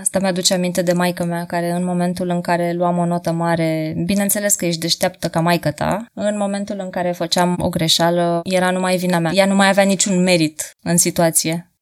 Asta 0.00 0.18
mi-aduce 0.18 0.54
aminte 0.54 0.82
de 0.82 0.92
maica 0.92 1.24
mea, 1.24 1.44
care 1.44 1.70
în 1.70 1.84
momentul 1.84 2.28
în 2.28 2.40
care 2.40 2.72
luam 2.72 2.98
o 2.98 3.06
notă 3.06 3.32
mare, 3.32 3.94
bineînțeles 4.04 4.54
că 4.54 4.66
ești 4.66 4.80
deșteaptă 4.80 5.28
ca 5.28 5.40
maică 5.40 5.70
ta, 5.70 6.06
în 6.14 6.36
momentul 6.36 6.76
în 6.78 6.90
care 6.90 7.12
făceam 7.12 7.56
o 7.60 7.68
greșeală, 7.68 8.40
era 8.44 8.70
numai 8.70 8.96
vina 8.96 9.18
mea. 9.18 9.32
Ea 9.34 9.46
nu 9.46 9.54
mai 9.54 9.68
avea 9.68 9.84
niciun 9.84 10.22
merit 10.22 10.76
în 10.82 10.96
situație. 10.96 11.72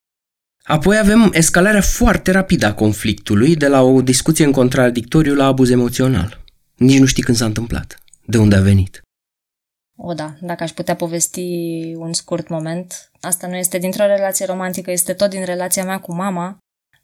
Apoi 0.63 0.97
avem 0.97 1.29
escalarea 1.33 1.81
foarte 1.81 2.31
rapidă 2.31 2.65
a 2.65 2.73
conflictului 2.73 3.55
de 3.55 3.67
la 3.67 3.81
o 3.81 4.01
discuție 4.01 4.45
în 4.45 4.51
contradictoriu 4.51 5.35
la 5.35 5.45
abuz 5.45 5.69
emoțional. 5.69 6.43
Nici 6.75 6.99
nu 6.99 7.05
știi 7.05 7.23
când 7.23 7.37
s-a 7.37 7.45
întâmplat, 7.45 7.97
de 8.27 8.37
unde 8.37 8.55
a 8.55 8.61
venit. 8.61 9.01
O, 9.95 10.13
da, 10.13 10.35
dacă 10.41 10.63
aș 10.63 10.71
putea 10.71 10.95
povesti 10.95 11.41
un 11.97 12.13
scurt 12.13 12.47
moment, 12.47 13.11
asta 13.21 13.47
nu 13.47 13.55
este 13.55 13.77
dintr-o 13.77 14.05
relație 14.05 14.45
romantică, 14.45 14.91
este 14.91 15.13
tot 15.13 15.29
din 15.29 15.45
relația 15.45 15.83
mea 15.83 15.99
cu 15.99 16.13
mama, 16.13 16.57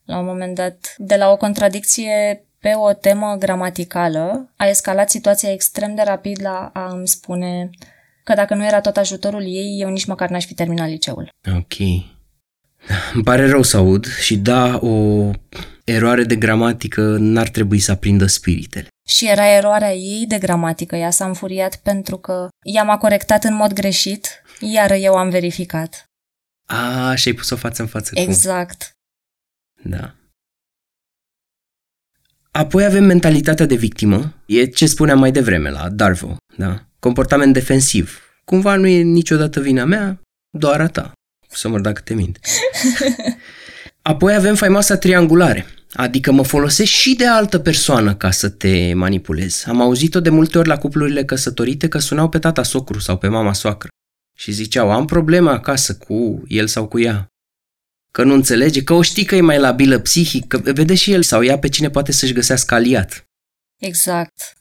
la 0.06 0.20
un 0.20 0.26
moment 0.26 0.56
dat, 0.56 0.96
de 0.98 1.16
la 1.16 1.32
o 1.32 1.38
contradicție 1.38 2.46
pe 2.60 2.72
o 2.76 2.94
temă 2.94 3.36
gramaticală, 3.40 4.54
a 4.56 4.66
escalat 4.66 5.10
situația 5.10 5.52
extrem 5.52 5.96
de 5.96 6.02
rapid 6.06 6.42
la 6.42 6.70
a 6.74 6.94
îmi 6.94 7.08
spune 7.08 7.70
că 8.24 8.34
dacă 8.34 8.56
nu 8.56 8.66
era 8.66 8.82
tot 8.82 8.98
ajutorul 8.98 9.42
ei, 9.42 9.78
eu 9.80 9.90
nici 9.90 10.06
măcar 10.06 10.30
n-aș 10.30 10.46
fi 10.46 10.54
terminat 10.54 10.88
liceul. 10.88 11.30
Ok. 11.56 11.78
Îmi 13.14 13.24
pare 13.24 13.50
rău 13.50 13.62
să 13.62 13.78
aud 13.78 14.06
și 14.06 14.38
da, 14.38 14.80
o 14.82 15.30
eroare 15.84 16.24
de 16.24 16.36
gramatică 16.36 17.18
n-ar 17.20 17.50
trebui 17.50 17.80
să 17.80 17.92
aprindă 17.92 18.26
spiritele. 18.26 18.88
Și 19.08 19.30
era 19.30 19.46
eroarea 19.48 19.94
ei 19.94 20.26
de 20.28 20.38
gramatică. 20.38 20.96
Ea 20.96 21.10
s-a 21.10 21.26
înfuriat 21.26 21.76
pentru 21.76 22.18
că 22.18 22.48
ea 22.62 22.84
m-a 22.84 22.98
corectat 22.98 23.44
în 23.44 23.54
mod 23.54 23.74
greșit, 23.74 24.44
iar 24.60 24.92
eu 24.92 25.16
am 25.16 25.30
verificat. 25.30 26.06
A, 26.66 27.16
și 27.16 27.28
ai 27.28 27.34
pus-o 27.34 27.56
față 27.56 27.82
în 27.82 27.88
față 27.88 28.12
Exact. 28.20 28.96
Cu... 29.82 29.90
Da. 29.90 30.16
Apoi 32.52 32.86
avem 32.86 33.04
mentalitatea 33.04 33.66
de 33.66 33.76
victimă. 33.76 34.34
E 34.46 34.66
ce 34.66 34.86
spuneam 34.86 35.20
mai 35.20 35.32
devreme 35.32 35.70
la 35.70 35.90
Darvo, 35.90 36.36
da? 36.58 36.86
Comportament 37.00 37.54
defensiv. 37.54 38.22
Cumva 38.46 38.76
nu 38.76 38.88
e 38.88 39.02
niciodată 39.02 39.60
vina 39.60 39.86
mea, 39.86 40.22
doar 40.50 40.82
a 40.82 40.88
ta. 40.88 41.12
Să 41.50 41.68
mă 41.68 41.80
dacă 41.80 42.02
te 42.02 42.14
mint. 42.14 42.40
Apoi 44.02 44.36
avem 44.36 44.56
faimoasa 44.56 44.98
triangulare, 44.98 45.66
adică 45.94 46.32
mă 46.32 46.44
folosesc 46.44 46.92
și 46.92 47.16
de 47.16 47.28
altă 47.28 47.60
persoană 47.60 48.16
ca 48.16 48.32
să 48.32 48.50
te 48.50 48.94
manipulez. 48.94 49.64
Am 49.68 49.82
auzit-o 49.82 50.20
de 50.20 50.30
multe 50.30 50.58
ori 50.58 50.68
la 50.68 50.78
cuplurile 50.78 51.26
căsătorite 51.26 51.88
că 51.88 51.98
sunau 51.98 52.30
pe 52.30 52.40
tata 52.40 52.64
socru 52.64 53.00
sau 53.00 53.18
pe 53.18 53.28
mama 53.28 53.54
soacră 53.54 53.90
și 54.38 54.52
ziceau 54.52 54.92
am 54.92 55.06
probleme 55.06 55.50
acasă 55.50 55.96
cu 55.96 56.44
el 56.48 56.68
sau 56.68 56.88
cu 56.88 57.00
ea. 57.00 57.28
Că 58.12 58.24
nu 58.24 58.34
înțelege, 58.34 58.84
că 58.84 58.94
o 58.94 59.02
știi 59.02 59.26
că 59.26 59.36
e 59.36 59.42
mai 59.42 59.60
labilă 59.60 60.00
psihic, 60.00 60.48
că 60.48 60.58
vede 60.58 60.96
și 60.96 61.12
el 61.12 61.24
sau 61.24 61.44
ea 61.44 61.60
pe 61.60 61.70
cine 61.70 61.90
poate 61.90 62.12
să-și 62.12 62.34
găsească 62.34 62.74
aliat. 62.74 63.26
Exact. 63.80 64.54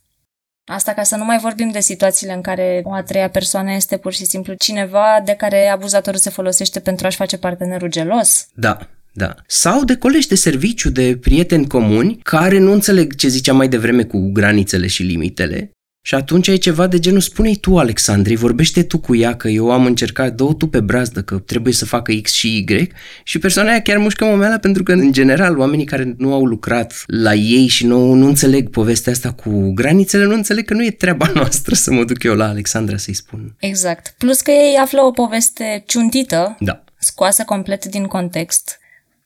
Asta 0.64 0.92
ca 0.92 1.02
să 1.02 1.16
nu 1.16 1.24
mai 1.24 1.38
vorbim 1.38 1.70
de 1.70 1.80
situațiile 1.80 2.32
în 2.32 2.40
care 2.40 2.80
o 2.84 2.92
a 2.92 3.02
treia 3.02 3.30
persoană 3.30 3.72
este 3.72 3.96
pur 3.96 4.12
și 4.12 4.24
simplu 4.24 4.54
cineva 4.54 5.20
de 5.24 5.32
care 5.32 5.68
abuzatorul 5.68 6.18
se 6.18 6.30
folosește 6.30 6.80
pentru 6.80 7.06
a-și 7.06 7.16
face 7.16 7.38
partenerul 7.38 7.88
gelos. 7.88 8.46
Da, 8.54 8.88
da. 9.12 9.34
Sau 9.46 9.84
de 9.84 9.96
colegi 9.96 10.28
de 10.28 10.34
serviciu, 10.34 10.90
de 10.90 11.16
prieteni 11.20 11.66
comuni, 11.66 12.18
care 12.22 12.58
nu 12.58 12.72
înțeleg 12.72 13.14
ce 13.14 13.28
ziceam 13.28 13.56
mai 13.56 13.68
devreme 13.68 14.02
cu 14.04 14.30
granițele 14.32 14.86
și 14.86 15.02
limitele 15.02 15.70
Și 16.04 16.14
atunci 16.14 16.46
e 16.48 16.56
ceva 16.56 16.86
de 16.86 16.98
genul, 16.98 17.20
spune 17.20 17.52
tu, 17.54 17.78
Alexandrei, 17.78 18.36
vorbește 18.36 18.82
tu 18.82 18.98
cu 18.98 19.16
ea 19.16 19.36
că 19.36 19.48
eu 19.48 19.70
am 19.70 19.86
încercat, 19.86 20.34
dă 20.34 20.44
tu 20.58 20.66
pe 20.66 20.80
brazdă 20.80 21.22
că 21.22 21.38
trebuie 21.38 21.72
să 21.72 21.84
facă 21.84 22.12
X 22.22 22.32
și 22.32 22.56
Y 22.68 22.88
și 23.24 23.38
persoana 23.38 23.70
aia 23.70 23.80
chiar 23.82 23.96
mușcă 23.96 24.24
momeala 24.24 24.58
pentru 24.58 24.82
că, 24.82 24.92
în 24.92 25.12
general, 25.12 25.58
oamenii 25.58 25.84
care 25.84 26.14
nu 26.18 26.32
au 26.32 26.44
lucrat 26.44 27.04
la 27.06 27.34
ei 27.34 27.66
și 27.66 27.86
nu, 27.86 28.12
nu 28.12 28.26
înțeleg 28.26 28.70
povestea 28.70 29.12
asta 29.12 29.32
cu 29.32 29.72
granițele, 29.72 30.24
nu 30.24 30.34
înțeleg 30.34 30.64
că 30.64 30.74
nu 30.74 30.84
e 30.84 30.90
treaba 30.90 31.30
noastră 31.34 31.74
să 31.74 31.92
mă 31.92 32.04
duc 32.04 32.22
eu 32.22 32.34
la 32.34 32.48
Alexandra 32.48 32.96
să-i 32.96 33.14
spun. 33.14 33.54
Exact. 33.58 34.14
Plus 34.18 34.40
că 34.40 34.50
ei 34.50 34.76
află 34.82 35.00
o 35.00 35.10
poveste 35.10 35.82
ciuntită, 35.86 36.56
Da. 36.60 36.84
scoasă 36.98 37.42
complet 37.46 37.84
din 37.84 38.04
context. 38.04 38.76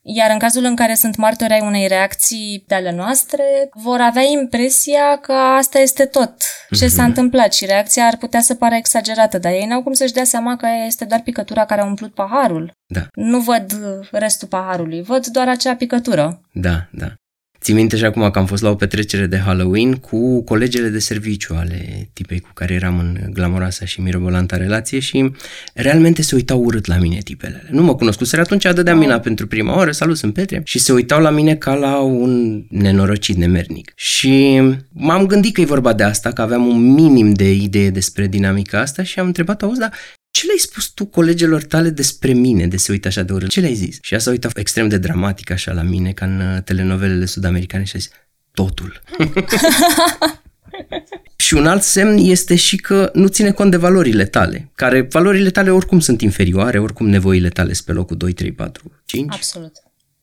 Iar 0.09 0.31
în 0.31 0.39
cazul 0.39 0.65
în 0.65 0.75
care 0.77 0.95
sunt 0.95 1.17
martori 1.17 1.53
ai 1.53 1.61
unei 1.63 1.87
reacții 1.87 2.65
de 2.67 2.75
ale 2.75 2.93
noastre, 2.93 3.43
vor 3.73 4.01
avea 4.01 4.23
impresia 4.23 5.19
că 5.21 5.33
asta 5.33 5.79
este 5.79 6.05
tot 6.05 6.33
ce 6.71 6.89
s-a 6.89 7.05
întâmplat 7.05 7.53
și 7.53 7.67
reacția 7.67 8.07
ar 8.07 8.17
putea 8.17 8.41
să 8.41 8.55
pară 8.55 8.75
exagerată, 8.75 9.39
dar 9.39 9.53
ei 9.53 9.67
n-au 9.67 9.83
cum 9.83 9.93
să-și 9.93 10.13
dea 10.13 10.25
seama 10.25 10.57
că 10.57 10.67
aia 10.67 10.85
este 10.85 11.05
doar 11.05 11.21
picătura 11.21 11.65
care 11.65 11.81
a 11.81 11.85
umplut 11.85 12.15
paharul. 12.15 12.73
Da, 12.87 13.01
Nu 13.15 13.41
văd 13.41 13.73
restul 14.11 14.49
paharului, 14.49 15.03
văd 15.03 15.27
doar 15.27 15.49
acea 15.49 15.75
picătură. 15.77 16.41
da, 16.53 16.87
da. 16.91 17.07
Ții 17.67 17.75
minte 17.75 17.97
și 17.97 18.05
acum 18.05 18.31
că 18.31 18.39
am 18.39 18.47
fost 18.47 18.63
la 18.63 18.71
o 18.71 18.75
petrecere 18.75 19.27
de 19.27 19.39
Halloween 19.39 19.95
cu 19.95 20.43
colegele 20.43 20.89
de 20.89 20.99
serviciu 20.99 21.55
ale 21.55 22.09
tipei 22.13 22.41
cu 22.41 22.49
care 22.55 22.75
eram 22.75 22.99
în 22.99 23.19
glamoroasa 23.33 23.85
și 23.85 24.01
mirobolanta 24.01 24.57
relație 24.57 24.99
și 24.99 25.31
realmente 25.75 26.23
se 26.23 26.35
uitau 26.35 26.65
urât 26.65 26.87
la 26.87 26.97
mine 26.97 27.19
tipele. 27.25 27.65
Nu 27.71 27.83
mă 27.83 27.95
cunoscuseră 27.95 28.43
atunci, 28.43 28.63
dădeam 28.63 28.99
mina 28.99 29.21
pentru 29.21 29.47
prima 29.47 29.77
oară, 29.77 29.91
salut, 29.91 30.17
sunt 30.17 30.33
Petre, 30.33 30.61
și 30.65 30.79
se 30.79 30.93
uitau 30.93 31.21
la 31.21 31.31
mine 31.31 31.55
ca 31.55 31.75
la 31.75 32.01
un 32.01 32.65
nenorocit 32.69 33.37
nemernic. 33.37 33.93
Și 33.95 34.61
m-am 34.93 35.27
gândit 35.27 35.55
că 35.55 35.61
e 35.61 35.65
vorba 35.65 35.93
de 35.93 36.03
asta, 36.03 36.33
că 36.33 36.43
aveam 36.43 36.67
un 36.67 36.93
minim 36.93 37.33
de 37.33 37.53
idee 37.53 37.91
despre 37.91 38.27
dinamica 38.27 38.81
asta 38.81 39.03
și 39.03 39.19
am 39.19 39.27
întrebat, 39.27 39.63
auzi, 39.63 39.79
dar 39.79 39.93
ce 40.37 40.47
le-ai 40.47 40.59
spus 40.59 40.87
tu 40.87 41.07
colegilor 41.07 41.63
tale 41.65 41.91
despre 41.91 42.33
mine 42.33 42.67
de 42.67 42.77
se 42.77 42.93
uită 42.93 43.09
așa 43.09 43.23
de 43.23 43.33
urât? 43.33 43.49
Ce 43.49 43.61
le-ai 43.61 43.75
zis? 43.75 43.99
Și 44.01 44.13
ea 44.13 44.21
s-a 44.21 44.31
uitat 44.31 44.57
extrem 44.57 44.89
de 44.89 44.99
dramatic 44.99 45.51
așa 45.51 45.73
la 45.73 45.83
mine, 45.83 46.13
ca 46.13 46.27
în 46.27 46.41
uh, 46.41 46.63
telenovelele 46.63 47.25
sud-americane 47.25 47.85
și 47.85 47.93
a 47.97 47.99
zis, 47.99 48.11
totul. 48.53 49.03
și 51.47 51.55
un 51.55 51.67
alt 51.67 51.83
semn 51.83 52.17
este 52.19 52.55
și 52.55 52.77
că 52.77 53.11
nu 53.15 53.27
ține 53.27 53.51
cont 53.51 53.71
de 53.71 53.77
valorile 53.77 54.25
tale, 54.25 54.71
care 54.75 55.01
valorile 55.01 55.51
tale 55.51 55.71
oricum 55.71 56.01
sunt 56.01 56.21
inferioare, 56.21 56.79
oricum 56.79 57.09
nevoile 57.09 57.49
tale 57.49 57.73
sunt 57.73 57.87
pe 57.87 57.93
locul 57.93 58.17
2, 58.17 58.33
3, 58.33 58.53
4, 58.53 58.93
5. 59.05 59.33
Absolut. 59.35 59.73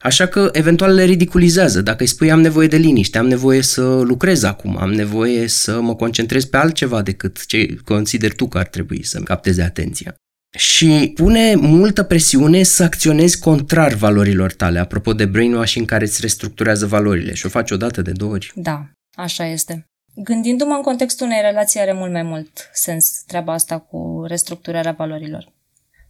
Așa 0.04 0.26
că 0.26 0.50
eventual 0.52 0.94
le 0.94 1.04
ridiculizează. 1.04 1.82
Dacă 1.82 2.02
îi 2.02 2.08
spui 2.08 2.32
am 2.32 2.42
nevoie 2.42 2.68
de 2.68 2.78
liniște, 2.78 3.18
am 3.18 3.28
nevoie 3.28 3.62
să 3.62 3.82
lucrez 3.82 4.44
acum, 4.44 4.78
am 4.78 4.94
nevoie 4.94 5.48
să 5.48 5.82
mă 5.82 5.96
concentrez 5.96 6.46
pe 6.46 6.58
altceva 6.58 7.02
decât 7.02 7.46
ce 7.46 7.78
consideri 7.86 8.36
tu 8.36 8.48
că 8.48 8.58
ar 8.58 8.68
trebui 8.68 9.04
să-mi 9.04 9.26
capteze 9.26 9.62
atenția. 9.62 10.16
Și 10.58 11.12
pune 11.16 11.56
multă 11.56 12.04
presiune 12.04 12.64
să 12.64 12.84
acționezi 12.84 13.40
contrar 13.40 13.94
valorilor 13.94 14.54
tale, 14.54 14.80
apropo 14.80 15.14
de 15.14 15.26
brainwashing 15.26 15.88
care 15.88 16.04
îți 16.04 16.22
restructurează 16.22 16.86
valorile 16.86 17.34
și 17.34 17.46
o 17.46 17.50
faci 17.50 17.72
o 17.72 17.78
dată 17.78 18.02
de 18.02 18.12
două 18.12 18.32
ori. 18.32 18.52
Da, 18.56 18.90
așa 19.16 19.46
este. 19.46 19.86
Gândindu-mă 20.16 20.74
în 20.74 20.82
contextul 20.82 21.26
unei 21.26 21.42
relații 21.42 21.80
are 21.80 21.94
mult 21.94 22.12
mai 22.12 22.24
mult 22.24 22.70
sens 22.74 23.24
treaba 23.28 23.54
asta 23.54 23.80
cu 23.80 24.24
restructurarea 24.28 24.92
valorilor. 24.92 25.52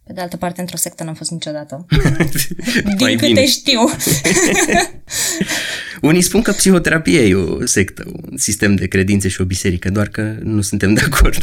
Pe 0.06 0.12
de 0.12 0.20
altă 0.20 0.36
parte, 0.36 0.60
într-o 0.60 0.76
sectă 0.76 1.04
n-am 1.04 1.14
fost 1.14 1.30
niciodată. 1.30 1.86
Din 2.84 2.96
Mai 2.98 3.12
câte 3.12 3.26
bine. 3.26 3.46
știu. 3.46 3.80
Unii 6.02 6.22
spun 6.22 6.42
că 6.42 6.52
psihoterapia 6.52 7.20
e 7.20 7.34
o 7.34 7.66
sectă, 7.66 8.02
un 8.30 8.36
sistem 8.36 8.74
de 8.74 8.86
credințe 8.86 9.28
și 9.28 9.40
o 9.40 9.44
biserică, 9.44 9.90
doar 9.90 10.08
că 10.08 10.34
nu 10.42 10.60
suntem 10.60 10.94
de 10.94 11.00
acord. 11.10 11.42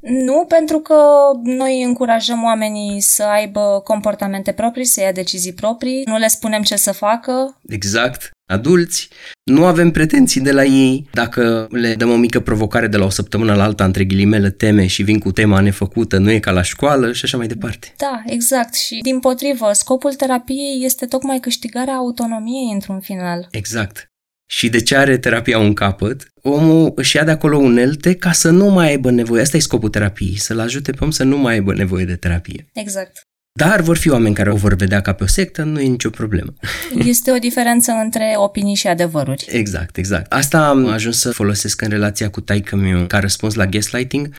Nu, 0.00 0.44
pentru 0.48 0.78
că 0.78 0.94
noi 1.42 1.82
încurajăm 1.82 2.42
oamenii 2.44 3.00
să 3.00 3.22
aibă 3.22 3.80
comportamente 3.84 4.52
proprii, 4.52 4.84
să 4.84 5.00
ia 5.00 5.12
decizii 5.12 5.52
proprii, 5.52 6.02
nu 6.04 6.16
le 6.16 6.28
spunem 6.28 6.62
ce 6.62 6.76
să 6.76 6.92
facă. 6.92 7.60
Exact. 7.68 8.30
Adulți, 8.46 9.08
nu 9.44 9.64
avem 9.64 9.90
pretenții 9.90 10.40
de 10.40 10.52
la 10.52 10.64
ei. 10.64 11.08
Dacă 11.12 11.66
le 11.70 11.94
dăm 11.94 12.10
o 12.10 12.16
mică 12.16 12.40
provocare 12.40 12.86
de 12.86 12.96
la 12.96 13.04
o 13.04 13.08
săptămână 13.08 13.54
la 13.54 13.62
alta, 13.62 13.84
între 13.84 14.04
ghilimele 14.04 14.50
teme 14.50 14.86
și 14.86 15.02
vin 15.02 15.18
cu 15.18 15.32
tema 15.32 15.60
nefăcută, 15.60 16.18
nu 16.18 16.30
e 16.30 16.38
ca 16.38 16.50
la 16.50 16.62
școală 16.62 17.12
și 17.12 17.24
așa 17.24 17.36
mai 17.36 17.46
departe. 17.46 17.92
Da, 17.96 18.22
exact. 18.26 18.74
Și 18.74 18.98
din 19.02 19.20
potrivă, 19.20 19.70
scopul 19.72 20.14
terapiei 20.14 20.84
este 20.84 21.06
tocmai 21.06 21.38
câștigarea 21.38 21.94
autonomiei 21.94 22.72
într-un 22.72 23.00
final. 23.00 23.46
Exact. 23.50 24.10
Și 24.48 24.68
de 24.68 24.82
ce 24.82 24.96
are 24.96 25.18
terapia 25.18 25.58
un 25.58 25.72
capăt? 25.72 26.32
Omul 26.42 26.92
își 26.94 27.16
ia 27.16 27.24
de 27.24 27.30
acolo 27.30 27.56
unelte 27.56 28.14
ca 28.14 28.32
să 28.32 28.50
nu 28.50 28.66
mai 28.66 28.88
aibă 28.88 29.10
nevoie. 29.10 29.42
Asta 29.42 29.56
e 29.56 29.60
scopul 29.60 29.88
terapiei, 29.88 30.38
să-l 30.38 30.60
ajute 30.60 30.92
pe 30.92 31.04
om 31.04 31.10
să 31.10 31.24
nu 31.24 31.38
mai 31.38 31.52
aibă 31.52 31.74
nevoie 31.74 32.04
de 32.04 32.16
terapie. 32.16 32.66
Exact. 32.72 33.25
Dar 33.56 33.80
vor 33.80 33.96
fi 33.96 34.08
oameni 34.10 34.34
care 34.34 34.52
o 34.52 34.56
vor 34.56 34.74
vedea 34.74 35.00
ca 35.00 35.12
pe 35.12 35.22
o 35.22 35.26
sectă, 35.26 35.62
nu 35.62 35.80
e 35.80 35.86
nicio 35.86 36.10
problemă. 36.10 36.54
Este 37.12 37.30
o 37.30 37.38
diferență 37.38 37.92
între 37.92 38.34
opinii 38.36 38.74
și 38.74 38.86
adevăruri. 38.86 39.46
Exact, 39.48 39.96
exact. 39.96 40.32
Asta 40.32 40.68
am 40.68 40.86
ajuns 40.86 41.18
să 41.18 41.32
folosesc 41.32 41.80
în 41.80 41.88
relația 41.88 42.30
cu 42.30 42.40
taică 42.40 42.76
meu 42.76 43.06
ca 43.06 43.18
răspuns 43.18 43.54
la 43.54 43.66
gaslighting. 43.66 44.34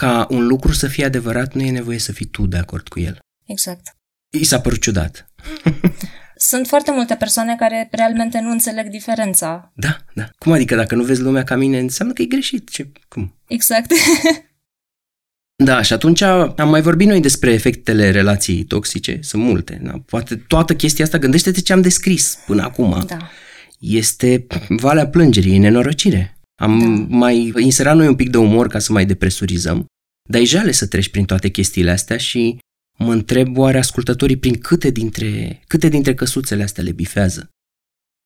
Ca 0.00 0.26
un 0.30 0.46
lucru 0.46 0.72
să 0.72 0.86
fie 0.86 1.04
adevărat, 1.04 1.54
nu 1.54 1.62
e 1.62 1.70
nevoie 1.70 1.98
să 1.98 2.12
fii 2.12 2.26
tu 2.26 2.46
de 2.46 2.56
acord 2.56 2.88
cu 2.88 3.00
el. 3.00 3.18
Exact. 3.46 3.96
I 4.30 4.44
s-a 4.44 4.60
părut 4.60 4.80
ciudat. 4.80 5.26
Sunt 6.36 6.66
foarte 6.66 6.90
multe 6.90 7.14
persoane 7.14 7.56
care 7.58 7.88
realmente 7.90 8.40
nu 8.40 8.50
înțeleg 8.50 8.88
diferența. 8.88 9.72
Da, 9.74 9.96
da. 10.14 10.28
Cum 10.38 10.52
adică 10.52 10.74
dacă 10.74 10.94
nu 10.94 11.02
vezi 11.02 11.20
lumea 11.20 11.44
ca 11.44 11.56
mine, 11.56 11.78
înseamnă 11.78 12.14
că 12.14 12.22
e 12.22 12.26
greșit. 12.26 12.70
Ce? 12.70 12.92
Cum? 13.08 13.38
Exact. 13.46 13.92
Da, 15.56 15.82
și 15.82 15.92
atunci 15.92 16.20
am 16.20 16.68
mai 16.68 16.80
vorbit 16.82 17.06
noi 17.06 17.20
despre 17.20 17.52
efectele 17.52 18.10
relației 18.10 18.64
toxice, 18.64 19.18
sunt 19.22 19.42
multe. 19.42 19.80
Da? 19.82 19.92
Poate 20.06 20.36
toată 20.36 20.74
chestia 20.74 21.04
asta, 21.04 21.18
gândește-te 21.18 21.60
ce 21.60 21.72
am 21.72 21.80
descris 21.80 22.38
până 22.46 22.62
acum. 22.62 23.04
da. 23.06 23.30
Este 23.78 24.46
valea 24.68 25.06
plângerii, 25.06 25.54
e 25.54 25.58
nenorocire. 25.58 26.38
Am 26.60 26.78
Da. 26.78 27.16
mai 27.16 27.52
inserat 27.58 27.96
noi 27.96 28.06
un 28.06 28.14
pic 28.14 28.30
de 28.30 28.36
umor 28.38 28.68
ca 28.68 28.78
să 28.78 28.92
mai 28.92 29.06
depresurizăm, 29.06 29.86
dar 30.30 30.40
e 30.40 30.44
jale 30.44 30.72
să 30.72 30.86
treci 30.86 31.08
prin 31.08 31.24
toate 31.24 31.48
chestiile 31.48 31.90
astea 31.90 32.16
și 32.16 32.58
mă 32.98 33.12
întreb 33.12 33.56
oare 33.58 33.78
ascultătorii 33.78 34.36
prin 34.36 34.58
câte 34.58 34.90
dintre, 34.90 35.60
câte 35.66 35.88
dintre 35.88 36.14
căsuțele 36.14 36.62
astea 36.62 36.82
le 36.82 36.92
bifează. 36.92 37.48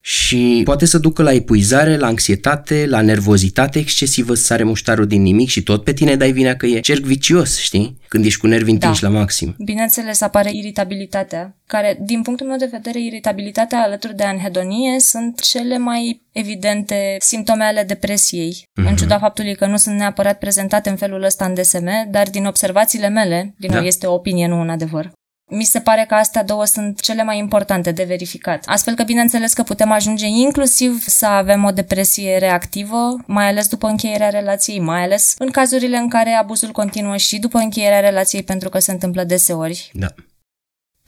Și 0.00 0.60
poate 0.64 0.84
să 0.86 0.98
ducă 0.98 1.22
la 1.22 1.32
epuizare, 1.32 1.96
la 1.96 2.06
anxietate, 2.06 2.86
la 2.86 3.00
nervozitate 3.00 3.78
excesivă, 3.78 4.34
să 4.34 4.42
sare 4.42 4.62
muștarul 4.62 5.06
din 5.06 5.22
nimic 5.22 5.48
și 5.48 5.62
tot 5.62 5.84
pe 5.84 5.92
tine 5.92 6.16
dai 6.16 6.32
vina 6.32 6.54
că 6.54 6.66
e 6.66 6.80
cerc 6.80 7.02
vicios, 7.04 7.58
știi? 7.58 7.98
Când 8.08 8.24
ești 8.24 8.38
cu 8.40 8.46
nervi 8.46 8.70
întinși 8.70 9.00
Da. 9.00 9.08
la 9.08 9.18
maxim. 9.18 9.54
Bineînțeles, 9.58 10.20
apare 10.20 10.50
iritabilitatea, 10.52 11.56
care, 11.66 11.98
din 12.00 12.22
punctul 12.22 12.46
meu 12.46 12.56
de 12.56 12.68
vedere, 12.70 13.00
iritabilitatea 13.00 13.78
alături 13.82 14.16
de 14.16 14.24
anhedonie 14.24 15.00
sunt 15.00 15.40
cele 15.40 15.78
mai 15.78 16.22
evidente 16.32 17.16
simptome 17.18 17.64
ale 17.64 17.82
depresiei, 17.82 18.68
în 18.74 18.96
ciuda 18.96 19.18
faptului 19.18 19.56
că 19.56 19.66
nu 19.66 19.76
sunt 19.76 19.96
neapărat 19.96 20.38
prezentate 20.38 20.88
în 20.88 20.96
felul 20.96 21.22
ăsta 21.22 21.44
în 21.44 21.54
DSM, 21.54 22.10
dar 22.10 22.28
din 22.30 22.44
observațiile 22.44 23.08
mele, 23.08 23.54
din 23.58 23.70
nou 23.72 23.80
Da. 23.80 23.86
este 23.86 24.06
o 24.06 24.12
opinie, 24.12 24.46
nu 24.46 24.60
un 24.60 24.68
adevăr. 24.68 25.10
Mi 25.50 25.64
se 25.64 25.80
pare 25.80 26.04
că 26.08 26.14
astea 26.14 26.44
două 26.44 26.64
sunt 26.64 27.00
cele 27.00 27.22
mai 27.22 27.38
importante 27.38 27.92
de 27.92 28.04
verificat. 28.04 28.64
Astfel 28.66 28.94
că, 28.94 29.02
bineînțeles, 29.02 29.52
că 29.52 29.62
putem 29.62 29.90
ajunge 29.90 30.26
inclusiv 30.26 31.04
să 31.06 31.26
avem 31.26 31.64
o 31.64 31.70
depresie 31.70 32.38
reactivă, 32.38 33.16
mai 33.26 33.48
ales 33.48 33.68
după 33.68 33.86
încheierea 33.86 34.28
relației, 34.28 34.80
mai 34.80 35.02
ales 35.02 35.34
în 35.38 35.50
cazurile 35.50 35.96
în 35.96 36.08
care 36.08 36.30
abuzul 36.30 36.72
continuă 36.72 37.16
și 37.16 37.38
după 37.38 37.58
încheierea 37.58 38.00
relației 38.00 38.42
pentru 38.42 38.68
că 38.68 38.78
se 38.78 38.92
întâmplă 38.92 39.24
deseori. 39.24 39.90
Da. 39.92 40.08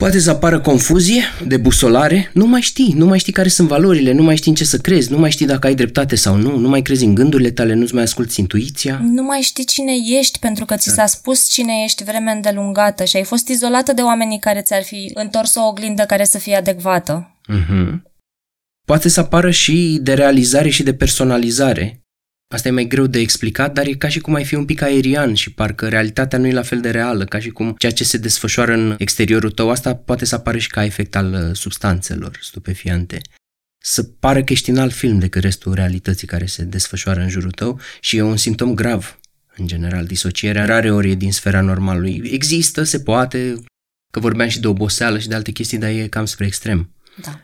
Poate 0.01 0.19
să 0.19 0.29
apară 0.29 0.59
confuzie, 0.59 1.23
debusolare, 1.47 2.29
nu 2.33 2.45
mai 2.45 2.61
știi, 2.61 2.93
nu 2.95 3.05
mai 3.05 3.19
știi 3.19 3.33
care 3.33 3.47
sunt 3.47 3.67
valorile, 3.67 4.11
nu 4.11 4.23
mai 4.23 4.35
știi 4.35 4.49
în 4.49 4.55
ce 4.55 4.63
să 4.63 4.77
crezi, 4.77 5.11
nu 5.11 5.17
mai 5.17 5.31
știi 5.31 5.45
dacă 5.45 5.67
ai 5.67 5.75
dreptate 5.75 6.15
sau 6.15 6.35
nu, 6.35 6.57
nu 6.57 6.69
mai 6.69 6.81
crezi 6.81 7.05
în 7.05 7.13
gândurile 7.13 7.51
tale, 7.51 7.73
nu-ți 7.73 7.93
mai 7.93 8.03
asculti 8.03 8.39
intuiția. 8.39 9.01
Nu 9.03 9.23
mai 9.23 9.39
știi 9.41 9.65
cine 9.65 9.93
ești 10.19 10.39
pentru 10.39 10.65
că 10.65 10.75
ți 10.75 10.89
s-a 10.89 11.05
spus 11.05 11.49
cine 11.49 11.73
ești 11.83 12.03
vreme 12.03 12.31
îndelungată 12.31 13.03
și 13.03 13.15
ai 13.15 13.23
fost 13.23 13.47
izolată 13.47 13.93
de 13.93 14.01
oamenii 14.01 14.39
care 14.39 14.61
ți-ar 14.61 14.83
fi 14.83 15.11
întors 15.13 15.55
o 15.55 15.61
oglindă 15.61 16.03
care 16.03 16.23
să 16.23 16.37
fie 16.37 16.55
adecvată. 16.55 17.39
Mhm. 17.47 18.03
Poate 18.85 19.09
să 19.09 19.19
apară 19.19 19.51
și 19.51 19.99
de 20.01 20.13
realizare 20.13 20.69
și 20.69 20.83
de 20.83 20.93
personalizare. 20.93 22.00
Asta 22.51 22.67
e 22.67 22.71
mai 22.71 22.87
greu 22.87 23.07
de 23.07 23.19
explicat, 23.19 23.73
dar 23.73 23.85
e 23.85 23.93
ca 23.93 24.07
și 24.07 24.19
cum 24.19 24.33
ai 24.33 24.45
fi 24.45 24.55
un 24.55 24.65
pic 24.65 24.81
aerian 24.81 25.33
și 25.33 25.51
parcă 25.51 25.87
realitatea 25.87 26.37
nu 26.37 26.47
e 26.47 26.51
la 26.51 26.61
fel 26.61 26.81
de 26.81 26.89
reală, 26.89 27.25
ca 27.25 27.39
și 27.39 27.49
cum 27.49 27.75
ceea 27.77 27.91
ce 27.91 28.03
se 28.03 28.17
desfășoară 28.17 28.73
în 28.73 28.95
exteriorul 28.97 29.51
tău, 29.51 29.69
asta 29.69 29.95
poate 29.95 30.25
să 30.25 30.35
apară 30.35 30.57
și 30.57 30.69
ca 30.69 30.85
efect 30.85 31.15
al 31.15 31.33
uh, 31.33 31.55
substanțelor 31.55 32.37
stupefiante. 32.41 33.21
Să 33.77 34.03
pară 34.03 34.43
că 34.43 34.53
ești 34.53 34.69
în 34.69 34.77
alt 34.77 34.93
film 34.93 35.19
decât 35.19 35.41
restul 35.41 35.73
realității 35.73 36.27
care 36.27 36.45
se 36.45 36.63
desfășoară 36.63 37.19
în 37.19 37.29
jurul 37.29 37.51
tău 37.51 37.79
și 37.99 38.17
e 38.17 38.21
un 38.21 38.37
simptom 38.37 38.73
grav, 38.73 39.19
în 39.57 39.67
general. 39.67 40.05
Disocierea 40.05 40.65
rare 40.65 40.91
ori 40.91 41.09
e 41.09 41.15
din 41.15 41.31
sfera 41.31 41.61
normalului. 41.61 42.21
Există, 42.31 42.83
se 42.83 42.99
poate, 42.99 43.63
că 44.11 44.19
vorbeam 44.19 44.49
și 44.49 44.59
de 44.59 44.67
oboseală 44.67 45.19
și 45.19 45.27
de 45.27 45.35
alte 45.35 45.51
chestii, 45.51 45.77
dar 45.77 45.89
e 45.89 46.07
cam 46.07 46.25
spre 46.25 46.45
extrem. 46.45 46.93
Da. 47.21 47.39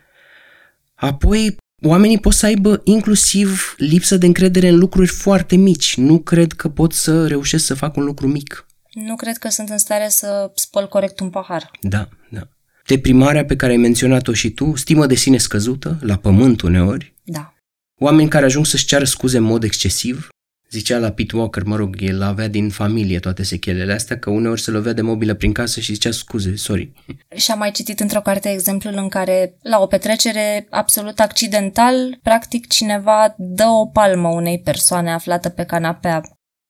Apoi 0.94 1.56
Oamenii 1.82 2.18
pot 2.18 2.32
să 2.32 2.46
aibă 2.46 2.80
inclusiv 2.84 3.74
lipsă 3.76 4.16
de 4.16 4.26
încredere 4.26 4.68
în 4.68 4.78
lucruri 4.78 5.08
foarte 5.08 5.56
mici. 5.56 5.96
Nu 5.96 6.18
cred 6.18 6.52
că 6.52 6.68
pot 6.68 6.92
să 6.92 7.26
reușesc 7.26 7.64
să 7.64 7.74
fac 7.74 7.96
un 7.96 8.04
lucru 8.04 8.26
mic. 8.26 8.66
Nu 8.92 9.16
cred 9.16 9.36
că 9.36 9.48
sunt 9.48 9.68
în 9.68 9.78
stare 9.78 10.06
să 10.08 10.50
spăl 10.54 10.88
corect 10.88 11.20
un 11.20 11.30
pahar. 11.30 11.70
Da, 11.80 12.08
da. 12.30 12.48
Deprimarea 12.86 13.44
pe 13.44 13.56
care 13.56 13.72
ai 13.72 13.78
menționat-o 13.78 14.32
și 14.32 14.50
tu, 14.50 14.76
stimă 14.76 15.06
de 15.06 15.14
sine 15.14 15.38
scăzută, 15.38 15.98
la 16.00 16.16
pământ 16.16 16.60
uneori, 16.60 17.14
Da. 17.24 17.54
oameni 17.98 18.28
care 18.28 18.44
ajung 18.44 18.66
să-și 18.66 18.86
ceară 18.86 19.04
scuze 19.04 19.36
în 19.36 19.42
mod 19.42 19.62
excesiv, 19.62 20.28
Zicea 20.70 20.98
la 20.98 21.10
Pete 21.10 21.36
Walker, 21.36 21.62
mă 21.62 21.76
rog, 21.76 21.96
el 21.98 22.22
avea 22.22 22.48
din 22.48 22.68
familie 22.70 23.18
toate 23.18 23.42
sechelele 23.42 23.92
astea, 23.92 24.18
că 24.18 24.30
uneori 24.30 24.60
se 24.60 24.70
lovea 24.70 24.92
de 24.92 25.02
mobilă 25.02 25.34
prin 25.34 25.52
casă 25.52 25.80
și 25.80 25.92
zicea 25.92 26.10
scuze, 26.10 26.56
sorry. 26.56 26.92
Și 27.36 27.50
am 27.50 27.58
mai 27.58 27.70
citit 27.70 28.00
într-o 28.00 28.20
carte 28.20 28.50
exemplul 28.50 28.94
în 28.96 29.08
care, 29.08 29.54
la 29.62 29.80
o 29.80 29.86
petrecere 29.86 30.66
absolut 30.70 31.20
accidental, 31.20 32.18
practic 32.22 32.66
cineva 32.66 33.34
dă 33.38 33.66
o 33.66 33.86
palmă 33.86 34.28
unei 34.28 34.60
persoane 34.60 35.12
aflată 35.12 35.48
pe 35.48 35.64
canapea, 35.64 36.20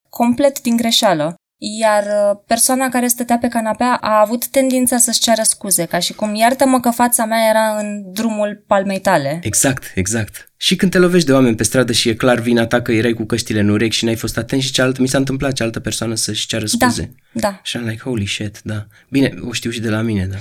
complet 0.08 0.60
din 0.60 0.76
greșeală. 0.76 1.34
Iar 1.60 2.04
uh, 2.04 2.38
persoana 2.46 2.88
care 2.88 3.06
stătea 3.06 3.38
pe 3.38 3.48
canapea 3.48 3.98
a 4.00 4.20
avut 4.20 4.46
tendința 4.46 4.98
să-și 4.98 5.20
ceară 5.20 5.42
scuze, 5.42 5.84
ca 5.84 5.98
și 5.98 6.12
cum 6.12 6.34
iartă-mă 6.34 6.80
că 6.80 6.90
fața 6.90 7.24
mea 7.24 7.48
era 7.48 7.78
în 7.78 8.12
drumul 8.12 8.64
palmei 8.66 9.00
tale. 9.00 9.40
Exact, 9.42 9.92
exact. 9.94 10.52
Și 10.56 10.76
când 10.76 10.90
te 10.90 10.98
lovești 10.98 11.26
de 11.26 11.32
oameni 11.32 11.56
pe 11.56 11.62
stradă 11.62 11.92
și 11.92 12.08
e 12.08 12.14
clar 12.14 12.38
vina 12.38 12.66
ta 12.66 12.82
că 12.82 12.92
erai 12.92 13.12
cu 13.12 13.24
căștile 13.24 13.60
în 13.60 13.68
urechi 13.68 13.96
și 13.96 14.04
n-ai 14.04 14.16
fost 14.16 14.36
atent 14.36 14.62
și 14.62 14.72
cealaltă, 14.72 15.00
mi 15.00 15.08
s-a 15.08 15.18
întâmplat 15.18 15.52
cealaltă 15.52 15.80
persoană 15.80 16.14
să-și 16.14 16.46
ceară 16.46 16.66
scuze. 16.66 17.14
Da, 17.32 17.40
da. 17.40 17.60
Și 17.62 17.76
am 17.76 17.84
like, 17.84 18.02
holy 18.02 18.26
shit, 18.26 18.60
da. 18.62 18.86
Bine, 19.08 19.34
o 19.48 19.52
știu 19.52 19.70
și 19.70 19.80
de 19.80 19.88
la 19.90 20.00
mine, 20.00 20.26
da. 20.26 20.36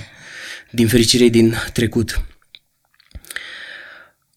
Din 0.70 0.88
fericire 0.88 1.28
din 1.28 1.54
trecut. 1.72 2.24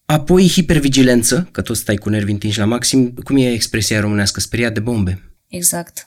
Apoi 0.04 0.48
hipervigilență, 0.48 1.48
că 1.52 1.62
tot 1.62 1.76
stai 1.76 1.96
cu 1.96 2.08
nervi 2.08 2.30
întinși 2.30 2.58
la 2.58 2.64
maxim. 2.64 3.14
Cum 3.24 3.36
e 3.36 3.52
expresia 3.52 4.00
românească? 4.00 4.40
Speriat 4.40 4.74
de 4.74 4.80
bombe. 4.80 5.36
Exact. 5.48 6.06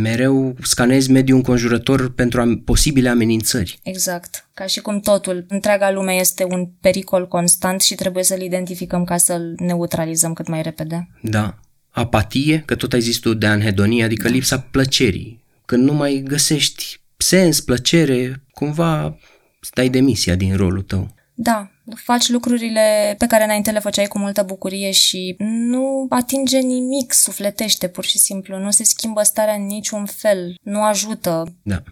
Mereu 0.00 0.56
scanezi 0.62 1.10
mediul 1.10 1.36
înconjurător 1.36 2.12
pentru 2.12 2.40
am, 2.40 2.58
posibile 2.58 3.08
amenințări. 3.08 3.78
Exact. 3.82 4.48
Ca 4.54 4.66
și 4.66 4.80
cum 4.80 5.00
totul, 5.00 5.44
întreaga 5.48 5.90
lume 5.90 6.12
este 6.12 6.44
un 6.44 6.68
pericol 6.80 7.28
constant 7.28 7.80
și 7.80 7.94
trebuie 7.94 8.24
să-l 8.24 8.40
identificăm 8.40 9.04
ca 9.04 9.16
să-l 9.16 9.54
neutralizăm 9.56 10.32
cât 10.32 10.48
mai 10.48 10.62
repede. 10.62 11.08
Da. 11.22 11.58
Apatie, 11.90 12.62
că 12.66 12.74
tot 12.74 12.92
ai 12.92 13.00
zis 13.00 13.18
tu 13.18 13.34
de 13.34 13.46
anhedonie, 13.46 14.04
adică 14.04 14.28
da. 14.28 14.34
lipsa 14.34 14.58
plăcerii. 14.58 15.44
Când 15.66 15.84
nu 15.84 15.92
mai 15.92 16.22
găsești 16.26 17.00
sens, 17.16 17.60
plăcere, 17.60 18.42
cumva 18.50 19.18
stai 19.60 19.88
demisia 19.88 20.34
din 20.34 20.56
rolul 20.56 20.82
tău. 20.82 21.14
Da, 21.34 21.71
faci 21.94 22.28
lucrurile 22.28 23.14
pe 23.18 23.26
care 23.26 23.44
înainte 23.44 23.70
le 23.70 23.78
făceai 23.78 24.06
cu 24.06 24.18
multă 24.18 24.42
bucurie 24.42 24.90
și 24.90 25.34
nu 25.38 26.06
atinge 26.08 26.58
nimic, 26.58 27.12
sufletește 27.12 27.88
pur 27.88 28.04
și 28.04 28.18
simplu, 28.18 28.58
nu 28.58 28.70
se 28.70 28.84
schimbă 28.84 29.22
starea 29.22 29.54
în 29.54 29.66
niciun 29.66 30.06
fel, 30.06 30.54
nu 30.62 30.82
ajută. 30.82 31.56
Da. 31.62 31.82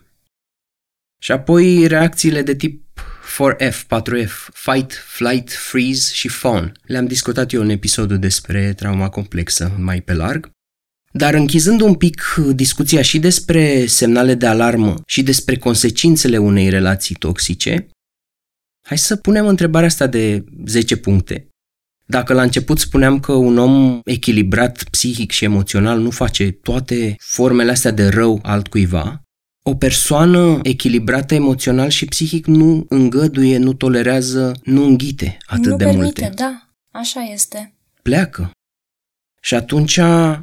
Și 1.22 1.32
apoi 1.32 1.86
reacțiile 1.86 2.42
de 2.42 2.54
tip 2.54 2.84
4F, 3.38 3.82
4F, 3.86 4.48
Fight, 4.52 4.92
Flight, 5.06 5.52
Freeze 5.52 6.12
și 6.12 6.28
Fawn. 6.28 6.72
Le-am 6.82 7.06
discutat 7.06 7.52
eu 7.52 7.60
în 7.62 7.68
episodul 7.68 8.18
despre 8.18 8.72
trauma 8.72 9.08
complexă, 9.08 9.72
mai 9.78 10.00
pe 10.00 10.14
larg. 10.14 10.50
Dar 11.12 11.34
închizând 11.34 11.80
un 11.80 11.94
pic 11.94 12.34
discuția 12.52 13.02
și 13.02 13.18
despre 13.18 13.86
semnale 13.86 14.34
de 14.34 14.46
alarmă 14.46 14.94
și 15.06 15.22
despre 15.22 15.56
consecințele 15.56 16.38
unei 16.38 16.68
relații 16.68 17.14
toxice, 17.14 17.86
Hai 18.90 18.98
să 18.98 19.16
punem 19.16 19.46
întrebarea 19.46 19.88
asta 19.88 20.06
de 20.06 20.44
10 20.66 20.96
puncte. 20.96 21.48
Dacă 22.04 22.32
la 22.32 22.42
început 22.42 22.78
spuneam 22.78 23.20
că 23.20 23.32
un 23.32 23.58
om 23.58 24.00
echilibrat 24.04 24.84
psihic 24.90 25.30
și 25.30 25.44
emoțional 25.44 26.00
nu 26.00 26.10
face 26.10 26.50
toate 26.50 27.14
formele 27.18 27.70
astea 27.70 27.90
de 27.90 28.08
rău 28.08 28.38
altcuiva, 28.42 29.22
o 29.62 29.74
persoană 29.74 30.58
echilibrată 30.62 31.34
emoțional 31.34 31.88
și 31.88 32.04
psihic 32.04 32.46
nu 32.46 32.86
îngăduie, 32.88 33.58
nu 33.58 33.72
tolerează, 33.72 34.52
nu 34.64 34.84
înghite 34.84 35.38
atât 35.46 35.70
nu 35.70 35.76
de 35.76 35.84
permite, 35.84 36.20
multe. 36.20 36.32
da, 36.34 36.68
așa 36.90 37.20
este. 37.20 37.74
Pleacă. 38.02 38.50
Și 39.40 39.54
atunci 39.54 40.00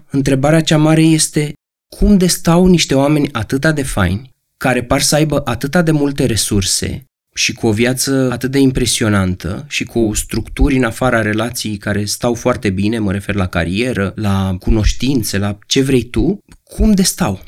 întrebarea 0.09 0.61
cea 0.61 0.77
mare 0.77 1.01
este 1.01 1.53
cum 1.97 2.17
de 2.17 2.27
stau 2.27 2.65
niște 2.65 2.95
oameni 2.95 3.29
atâta 3.31 3.71
de 3.71 3.83
faini, 3.83 4.29
care 4.57 4.83
par 4.83 5.01
să 5.01 5.15
aibă 5.15 5.41
atâta 5.45 5.81
de 5.81 5.91
multe 5.91 6.25
resurse, 6.25 7.07
și 7.37 7.53
cu 7.53 7.67
o 7.67 7.71
viață 7.71 8.29
atât 8.31 8.51
de 8.51 8.59
impresionantă 8.59 9.65
și 9.67 9.83
cu 9.83 10.13
structuri 10.13 10.75
în 10.75 10.83
afara 10.83 11.21
relației 11.21 11.77
care 11.77 12.05
stau 12.05 12.33
foarte 12.33 12.69
bine, 12.69 12.99
mă 12.99 13.11
refer 13.11 13.35
la 13.35 13.47
carieră, 13.47 14.13
la 14.15 14.55
cunoștințe, 14.59 15.37
la 15.37 15.57
ce 15.67 15.81
vrei 15.81 16.03
tu, 16.03 16.43
cum 16.63 16.91
de 16.91 17.01
stau? 17.01 17.39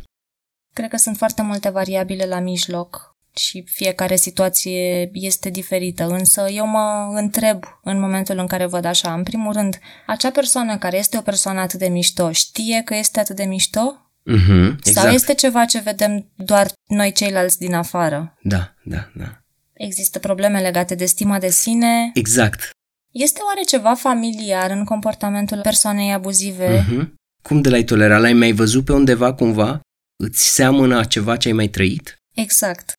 Cred 0.74 0.90
că 0.90 0.98
sunt 0.98 1.18
foarte 1.18 1.42
multe 1.42 1.70
variabile 1.70 2.26
la 2.26 2.40
mijloc 2.40 3.18
și 3.36 3.64
fiecare 3.66 4.16
situație 4.16 5.10
este 5.14 5.50
diferită, 5.50 6.08
însă 6.08 6.48
eu 6.50 6.68
mă 6.68 7.12
întreb 7.16 7.64
în 7.84 8.00
momentul 8.00 8.38
în 8.38 8.48
care 8.48 8.66
văd 8.66 8.86
așa, 8.86 9.14
în 9.14 9.24
primul 9.24 9.54
rând, 9.54 9.80
acea 10.08 10.30
persoană 10.30 10.78
care 10.78 10.98
este 10.98 11.18
o 11.18 11.22
persoană 11.22 11.60
atât 11.60 11.80
de 11.80 11.88
mișto 11.88 12.32
știe 12.32 12.82
că 12.86 12.96
este 12.96 13.20
atât 13.20 13.36
de 13.36 13.44
mișto? 13.44 14.12
Mm-hmm, 14.30 14.76
exact. 14.78 15.06
Sau 15.06 15.10
este 15.10 15.34
ceva 15.34 15.66
ce 15.66 15.80
vedem 15.80 16.32
doar 16.36 16.72
noi 16.88 17.12
ceilalți 17.12 17.58
din 17.58 17.74
afară? 17.74 18.38
Da, 18.42 18.74
da, 18.84 19.10
da. 19.16 19.40
Există 19.80 20.20
probleme 20.20 20.60
legate 20.62 20.96
de 20.96 21.06
stima 21.06 21.40
de 21.40 21.50
sine. 21.50 22.12
Exact. 22.14 22.70
Este 23.12 23.40
oare 23.46 23.62
ceva 23.62 23.94
familiar 23.94 24.72
în 24.72 24.84
comportamentul 24.84 25.62
persoanei 25.62 26.14
abuzive? 26.14 26.84
Mm-hmm. 26.84 27.14
Cum 27.42 27.62
de 27.62 27.70
l-ai 27.70 27.84
tolerat? 27.84 28.22
L-ai 28.22 28.34
mai 28.34 28.52
văzut 28.52 28.86
pe 28.86 28.94
undeva 28.94 29.34
cumva? 29.34 29.80
Îți 30.24 30.54
seamănă 30.54 30.98
a 30.98 31.04
ceva 31.04 31.38
ce 31.38 31.48
ai 31.48 31.54
mai 31.54 31.68
trăit? 31.68 32.18
Exact. 32.36 32.94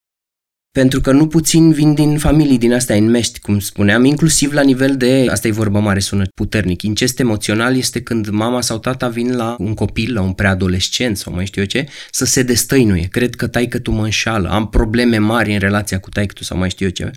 Pentru 0.73 1.01
că 1.01 1.13
nu 1.13 1.27
puțin 1.27 1.73
vin 1.73 1.95
din 1.95 2.19
familii 2.19 2.59
din 2.59 2.73
astea 2.73 2.97
înmești, 2.97 3.41
cum 3.41 3.59
spuneam, 3.59 4.05
inclusiv 4.05 4.53
la 4.53 4.63
nivel 4.63 4.97
de, 4.97 5.27
asta 5.31 5.49
e 5.49 5.51
vorba 5.51 5.79
mare, 5.79 5.99
sună 5.99 6.27
puternic, 6.35 6.83
incest 6.83 7.19
emoțional 7.19 7.77
este 7.77 8.03
când 8.03 8.29
mama 8.29 8.61
sau 8.61 8.79
tata 8.79 9.09
vin 9.09 9.37
la 9.37 9.57
un 9.59 9.75
copil, 9.75 10.15
la 10.15 10.21
un 10.21 10.33
preadolescent 10.33 11.17
sau 11.17 11.35
mai 11.35 11.47
știu 11.47 11.61
eu 11.61 11.67
ce, 11.67 11.89
să 12.11 12.25
se 12.25 12.43
destăinuie. 12.43 13.07
Cred 13.07 13.35
că 13.35 13.47
tai 13.47 13.67
că 13.67 13.79
tu 13.79 13.91
mă 13.91 14.05
înșală, 14.05 14.49
am 14.49 14.69
probleme 14.69 15.19
mari 15.19 15.53
în 15.53 15.59
relația 15.59 15.99
cu 15.99 16.09
tai 16.09 16.27
tu 16.27 16.45
sau 16.45 16.59
mai 16.59 16.71
știu 16.71 16.87
eu 16.87 16.93
ce. 16.93 17.11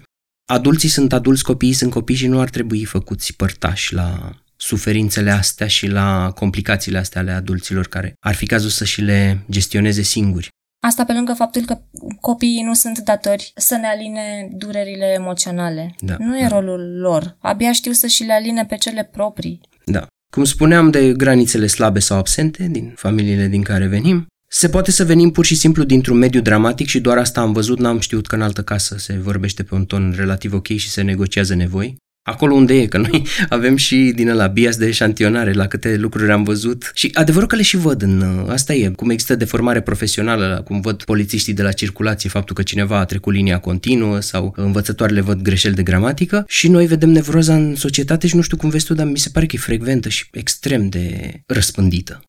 Adulții 0.45 0.89
sunt 0.89 1.13
adulți, 1.13 1.43
copiii 1.43 1.73
sunt 1.73 1.91
copii 1.91 2.15
și 2.15 2.27
nu 2.27 2.39
ar 2.39 2.49
trebui 2.49 2.85
făcuți 2.85 3.35
părtași 3.35 3.93
la 3.93 4.37
suferințele 4.55 5.31
astea 5.31 5.67
și 5.67 5.87
la 5.87 6.31
complicațiile 6.35 6.97
astea 6.97 7.21
ale 7.21 7.31
adulților 7.31 7.87
care 7.87 8.13
ar 8.19 8.35
fi 8.35 8.45
cazul 8.45 8.69
să 8.69 8.85
și 8.85 9.01
le 9.01 9.45
gestioneze 9.49 10.01
singuri. 10.01 10.49
Asta 10.85 11.03
pe 11.03 11.13
lângă 11.13 11.33
faptul 11.33 11.61
că 11.61 11.77
copiii 12.21 12.63
nu 12.63 12.73
sunt 12.73 12.99
datori 12.99 13.51
să 13.55 13.75
ne 13.75 13.87
aline 13.87 14.49
durerile 14.51 15.05
emoționale. 15.05 15.95
Da, 15.99 16.15
nu 16.19 16.37
e 16.37 16.47
da. 16.47 16.47
rolul 16.47 16.99
lor. 16.99 17.37
Abia 17.39 17.71
știu 17.71 17.91
să 17.91 18.07
și 18.07 18.23
le 18.23 18.33
aline 18.33 18.65
pe 18.65 18.75
cele 18.75 19.09
proprii. 19.11 19.61
Da. 19.85 20.07
Cum 20.29 20.43
spuneam 20.43 20.89
de 20.89 21.13
granițele 21.13 21.67
slabe 21.67 21.99
sau 21.99 22.17
absente 22.17 22.67
din 22.71 22.93
familiile 22.95 23.47
din 23.47 23.61
care 23.61 23.87
venim, 23.87 24.27
se 24.47 24.69
poate 24.69 24.91
să 24.91 25.03
venim 25.03 25.31
pur 25.31 25.45
și 25.45 25.55
simplu 25.55 25.83
dintr-un 25.83 26.17
mediu 26.17 26.41
dramatic 26.41 26.87
și 26.87 26.99
doar 26.99 27.17
asta 27.17 27.41
am 27.41 27.53
văzut, 27.53 27.79
n-am 27.79 27.99
știut 27.99 28.27
că 28.27 28.35
în 28.35 28.41
altă 28.41 28.63
casă 28.63 28.95
se 28.97 29.13
vorbește 29.13 29.63
pe 29.63 29.75
un 29.75 29.85
ton 29.85 30.13
relativ 30.15 30.53
ok 30.53 30.67
și 30.67 30.89
se 30.89 31.01
negociază 31.01 31.55
nevoi. 31.55 31.95
Acolo 32.25 32.53
unde 32.53 32.73
e, 32.73 32.85
că 32.85 32.97
noi 32.97 33.23
avem 33.49 33.75
și 33.75 34.11
din 34.15 34.29
ăla 34.29 34.47
bias 34.47 34.77
de 34.77 34.87
eșantionare 34.87 35.53
la 35.53 35.67
câte 35.67 35.95
lucruri 35.95 36.31
am 36.31 36.43
văzut 36.43 36.91
și 36.93 37.09
adevărul 37.13 37.47
că 37.47 37.55
le 37.55 37.61
și 37.61 37.77
văd 37.77 38.01
în 38.01 38.45
asta 38.49 38.73
e, 38.73 38.89
cum 38.89 39.09
există 39.09 39.35
deformare 39.35 39.81
profesională, 39.81 40.61
cum 40.65 40.81
văd 40.81 41.03
polițiștii 41.03 41.53
de 41.53 41.61
la 41.61 41.71
circulație 41.71 42.29
faptul 42.29 42.55
că 42.55 42.63
cineva 42.63 42.97
a 42.99 43.05
trecut 43.05 43.33
linia 43.33 43.59
continuă 43.59 44.19
sau 44.19 44.53
învățătoarele 44.55 45.21
văd 45.21 45.41
greșeli 45.41 45.75
de 45.75 45.83
gramatică 45.83 46.45
și 46.47 46.67
noi 46.67 46.85
vedem 46.85 47.09
nevroza 47.09 47.55
în 47.55 47.75
societate 47.75 48.27
și 48.27 48.35
nu 48.35 48.41
știu 48.41 48.57
cum 48.57 48.69
vezi 48.69 48.85
tu, 48.85 48.93
dar 48.93 49.05
mi 49.05 49.17
se 49.17 49.29
pare 49.29 49.45
că 49.45 49.55
e 49.55 49.59
frecventă 49.59 50.09
și 50.09 50.27
extrem 50.31 50.89
de 50.89 51.31
răspândită. 51.45 52.21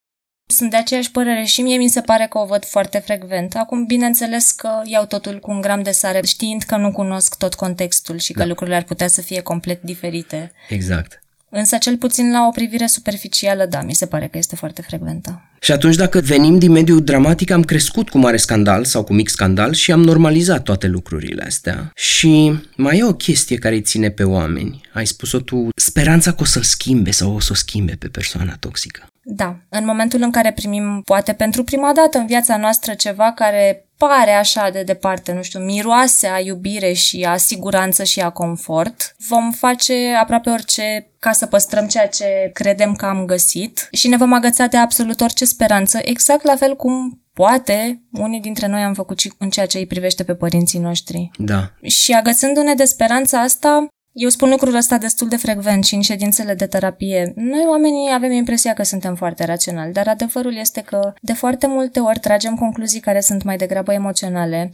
Sunt 0.47 0.71
de 0.71 0.77
aceeași 0.77 1.11
părere 1.11 1.45
și 1.45 1.61
mie 1.61 1.77
mi 1.77 1.89
se 1.89 2.01
pare 2.01 2.27
că 2.31 2.39
o 2.39 2.47
văd 2.47 2.65
foarte 2.65 2.99
frecvent. 2.99 3.55
Acum, 3.57 3.85
bineînțeles 3.87 4.51
că 4.51 4.69
iau 4.85 5.05
totul 5.07 5.39
cu 5.39 5.51
un 5.51 5.61
gram 5.61 5.83
de 5.83 5.91
sare, 5.91 6.21
știind 6.27 6.63
că 6.63 6.77
nu 6.77 6.93
cunosc 6.93 7.37
tot 7.37 7.55
contextul 7.55 8.19
și 8.19 8.33
că 8.33 8.39
Da. 8.39 8.47
lucrurile 8.47 8.77
ar 8.77 8.83
putea 8.83 9.09
să 9.09 9.21
fie 9.21 9.41
complet 9.41 9.83
diferite. 9.83 10.53
Exact. 10.69 11.19
Însă, 11.51 11.77
cel 11.77 11.97
puțin 11.97 12.31
la 12.33 12.47
o 12.47 12.51
privire 12.51 12.87
superficială, 12.87 13.67
da, 13.67 13.83
mi 13.83 13.95
se 13.95 14.07
pare 14.07 14.27
că 14.29 14.39
este 14.39 14.57
foarte 14.57 14.83
frecventă. 14.83 15.43
Și 15.61 15.73
atunci 15.73 15.95
dacă 15.97 16.21
venim 16.21 16.59
din 16.59 16.71
mediul 16.73 17.05
dramatic, 17.05 17.51
am 17.51 17.63
crescut 17.63 18.09
cu 18.09 18.19
mare 18.19 18.37
scandal 18.37 18.85
sau 18.85 19.05
cu 19.05 19.13
mic 19.13 19.29
scandal 19.29 19.73
și 19.73 19.93
am 19.93 20.03
normalizat 20.03 20.63
toate 20.63 20.87
lucrurile 20.87 21.43
astea. 21.43 21.91
Și 21.95 22.53
mai 22.77 22.99
e 22.99 23.05
o 23.05 23.15
chestie 23.15 23.57
care 23.57 23.75
îi 23.75 23.83
ține 23.83 24.11
pe 24.11 24.23
oameni. 24.25 24.81
Ai 24.93 25.07
spus-o 25.07 25.41
tu, 25.41 25.69
speranța 25.77 26.33
că 26.33 26.43
o 26.43 26.45
să-l 26.45 26.63
schimbe 26.63 27.11
sau 27.11 27.35
o 27.35 27.41
să 27.41 27.49
o 27.53 27.55
schimbe 27.55 27.93
pe 27.93 28.09
persoana 28.09 28.57
toxică. 28.61 29.07
Da, 29.25 29.57
în 29.69 29.85
momentul 29.85 30.23
în 30.23 30.31
care 30.31 30.53
primim, 30.53 31.03
poate 31.05 31.33
pentru 31.33 31.65
prima 31.65 31.93
dată 31.93 32.19
în 32.19 32.27
viața 32.27 32.57
noastră, 32.57 32.95
ceva 32.95 33.33
care 33.33 33.89
pare 33.97 34.31
așa 34.31 34.71
de 34.71 34.83
departe, 34.83 35.33
nu 35.33 35.43
știu, 35.43 35.61
miroase 35.61 36.27
a 36.27 36.41
iubire 36.41 36.93
și 36.93 37.27
a 37.29 37.37
siguranță 37.37 38.05
și 38.05 38.21
a 38.21 38.31
confort, 38.31 39.17
vom 39.29 39.51
face 39.51 40.15
aproape 40.21 40.51
orice 40.51 41.11
ca 41.19 41.33
să 41.33 41.47
păstrăm 41.47 41.87
ceea 41.87 42.09
ce 42.09 42.51
credem 42.53 42.95
că 42.95 43.07
am 43.07 43.25
găsit 43.25 43.89
și 43.93 44.09
ne 44.09 44.17
vom 44.17 44.33
agăța 44.33 44.67
de 44.67 44.77
absolut 44.77 45.21
orice 45.21 45.45
speranță, 45.45 45.99
exact 46.03 46.45
la 46.45 46.57
fel 46.57 46.77
cum 46.77 47.23
poate 47.33 48.03
unii 48.13 48.41
dintre 48.41 48.67
noi 48.67 48.83
am 48.83 48.95
făcut 48.95 49.19
și 49.19 49.33
în 49.39 49.51
ceea 49.51 49.67
ce 49.67 49.79
îi 49.79 49.87
privește 49.87 50.25
pe 50.25 50.35
părinții 50.35 50.79
noștri. 50.79 51.31
Da. 51.39 51.71
Și 51.83 52.13
agățându-ne 52.13 52.75
de 52.75 52.85
speranța 52.85 53.41
asta, 53.41 53.87
eu 54.15 54.29
spun 54.29 54.49
lucrul 54.51 54.75
ăsta 54.75 54.99
destul 54.99 55.29
de 55.29 55.37
frecvent 55.37 55.85
și 55.85 55.95
în 55.95 56.01
ședințele 56.01 56.55
de 56.55 56.67
terapie. 56.67 57.33
Noi 57.35 57.65
oamenii 57.69 58.11
avem 58.15 58.33
impresia 58.33 58.73
că 58.73 58.83
suntem 58.83 59.15
foarte 59.15 59.45
raționali, 59.45 59.93
dar 59.93 60.09
adevărul 60.09 60.57
este 60.57 60.81
că 60.81 61.13
de 61.21 61.33
foarte 61.33 61.67
multe 61.67 62.01
ori 62.01 62.19
tragem 62.19 62.55
concluzii 62.55 63.01
care 63.01 63.21
sunt 63.21 63.43
mai 63.43 63.57
degrabă 63.57 63.93
emoționale. 63.93 64.71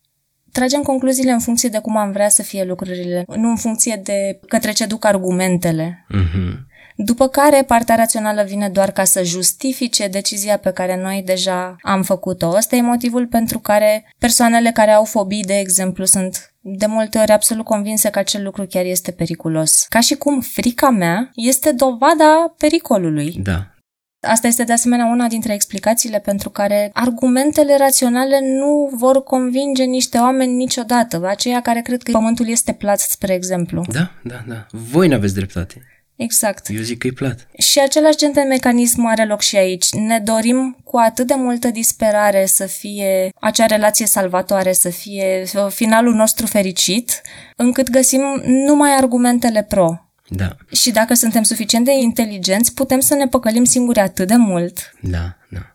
Tragem 0.52 0.82
concluziile 0.82 1.30
în 1.30 1.38
funcție 1.38 1.68
de 1.68 1.78
cum 1.78 1.96
am 1.96 2.12
vrea 2.12 2.28
să 2.28 2.42
fie 2.42 2.64
lucrurile, 2.64 3.24
nu 3.26 3.48
în 3.48 3.56
funcție 3.56 4.00
de 4.04 4.40
către 4.48 4.72
ce 4.72 4.86
duc 4.86 5.04
argumentele. 5.04 6.06
Mm-hmm. 6.14 6.68
După 6.96 7.28
care, 7.28 7.62
partea 7.62 7.94
rațională 7.94 8.42
vine 8.42 8.68
doar 8.68 8.90
ca 8.90 9.04
să 9.04 9.22
justifice 9.22 10.08
decizia 10.08 10.56
pe 10.56 10.70
care 10.70 11.00
noi 11.02 11.22
deja 11.26 11.76
am 11.82 12.02
făcut-o. 12.02 12.48
Ăsta 12.56 12.76
e 12.76 12.82
motivul 12.82 13.26
pentru 13.26 13.58
care 13.58 14.12
persoanele 14.18 14.70
care 14.70 14.90
au 14.90 15.04
fobii, 15.04 15.44
de 15.44 15.58
exemplu, 15.58 16.04
sunt 16.04 16.49
de 16.62 16.86
multe 16.86 17.18
ori 17.18 17.30
absolut 17.30 17.64
convinse 17.64 18.10
că 18.10 18.18
acel 18.18 18.42
lucru 18.42 18.66
chiar 18.66 18.84
este 18.84 19.10
periculos. 19.10 19.86
Ca 19.88 20.00
și 20.00 20.14
cum 20.14 20.40
frica 20.40 20.90
mea 20.90 21.30
este 21.34 21.72
dovada 21.72 22.54
pericolului. 22.58 23.32
Da. 23.42 23.74
Asta 24.20 24.46
este 24.46 24.64
de 24.64 24.72
asemenea 24.72 25.06
una 25.06 25.26
dintre 25.26 25.52
explicațiile 25.52 26.18
pentru 26.18 26.50
care 26.50 26.90
argumentele 26.92 27.76
raționale 27.76 28.40
nu 28.42 28.90
vor 28.92 29.22
convinge 29.22 29.84
niște 29.84 30.18
oameni 30.18 30.54
niciodată, 30.54 31.26
aceia 31.26 31.60
care 31.60 31.80
cred 31.80 32.02
că 32.02 32.10
pământul 32.10 32.48
este 32.48 32.72
plat, 32.72 32.98
spre 32.98 33.34
exemplu. 33.34 33.84
Da, 33.92 34.10
da, 34.22 34.44
da. 34.48 34.66
Voi 34.70 35.08
n-aveți 35.08 35.34
dreptate. 35.34 35.82
Exact. 36.22 36.68
Eu 36.68 36.82
zic 36.82 36.98
că 36.98 37.06
e 37.06 37.10
plat. 37.10 37.46
Și 37.58 37.80
același 37.80 38.16
gen 38.16 38.32
de 38.32 38.40
mecanism 38.40 39.04
are 39.06 39.24
loc 39.24 39.40
și 39.40 39.56
aici. 39.56 39.92
Ne 39.92 40.18
dorim 40.18 40.76
cu 40.84 40.96
atât 40.96 41.26
de 41.26 41.34
multă 41.36 41.68
disperare 41.68 42.46
să 42.46 42.66
fie 42.66 43.30
acea 43.40 43.66
relație 43.66 44.06
salvatoare, 44.06 44.72
să 44.72 44.90
fie 44.90 45.44
finalul 45.68 46.14
nostru 46.14 46.46
fericit, 46.46 47.20
încât 47.56 47.90
găsim 47.90 48.42
numai 48.44 48.96
argumentele 48.96 49.62
pro. 49.62 50.04
Da. 50.28 50.56
Și 50.72 50.90
dacă 50.90 51.14
suntem 51.14 51.42
suficient 51.42 51.84
de 51.84 51.92
inteligenți, 51.92 52.74
putem 52.74 53.00
să 53.00 53.14
ne 53.14 53.26
păcălim 53.26 53.64
singuri 53.64 53.98
atât 53.98 54.28
de 54.28 54.36
mult. 54.36 54.92
Da, 55.00 55.36
da. 55.48 55.69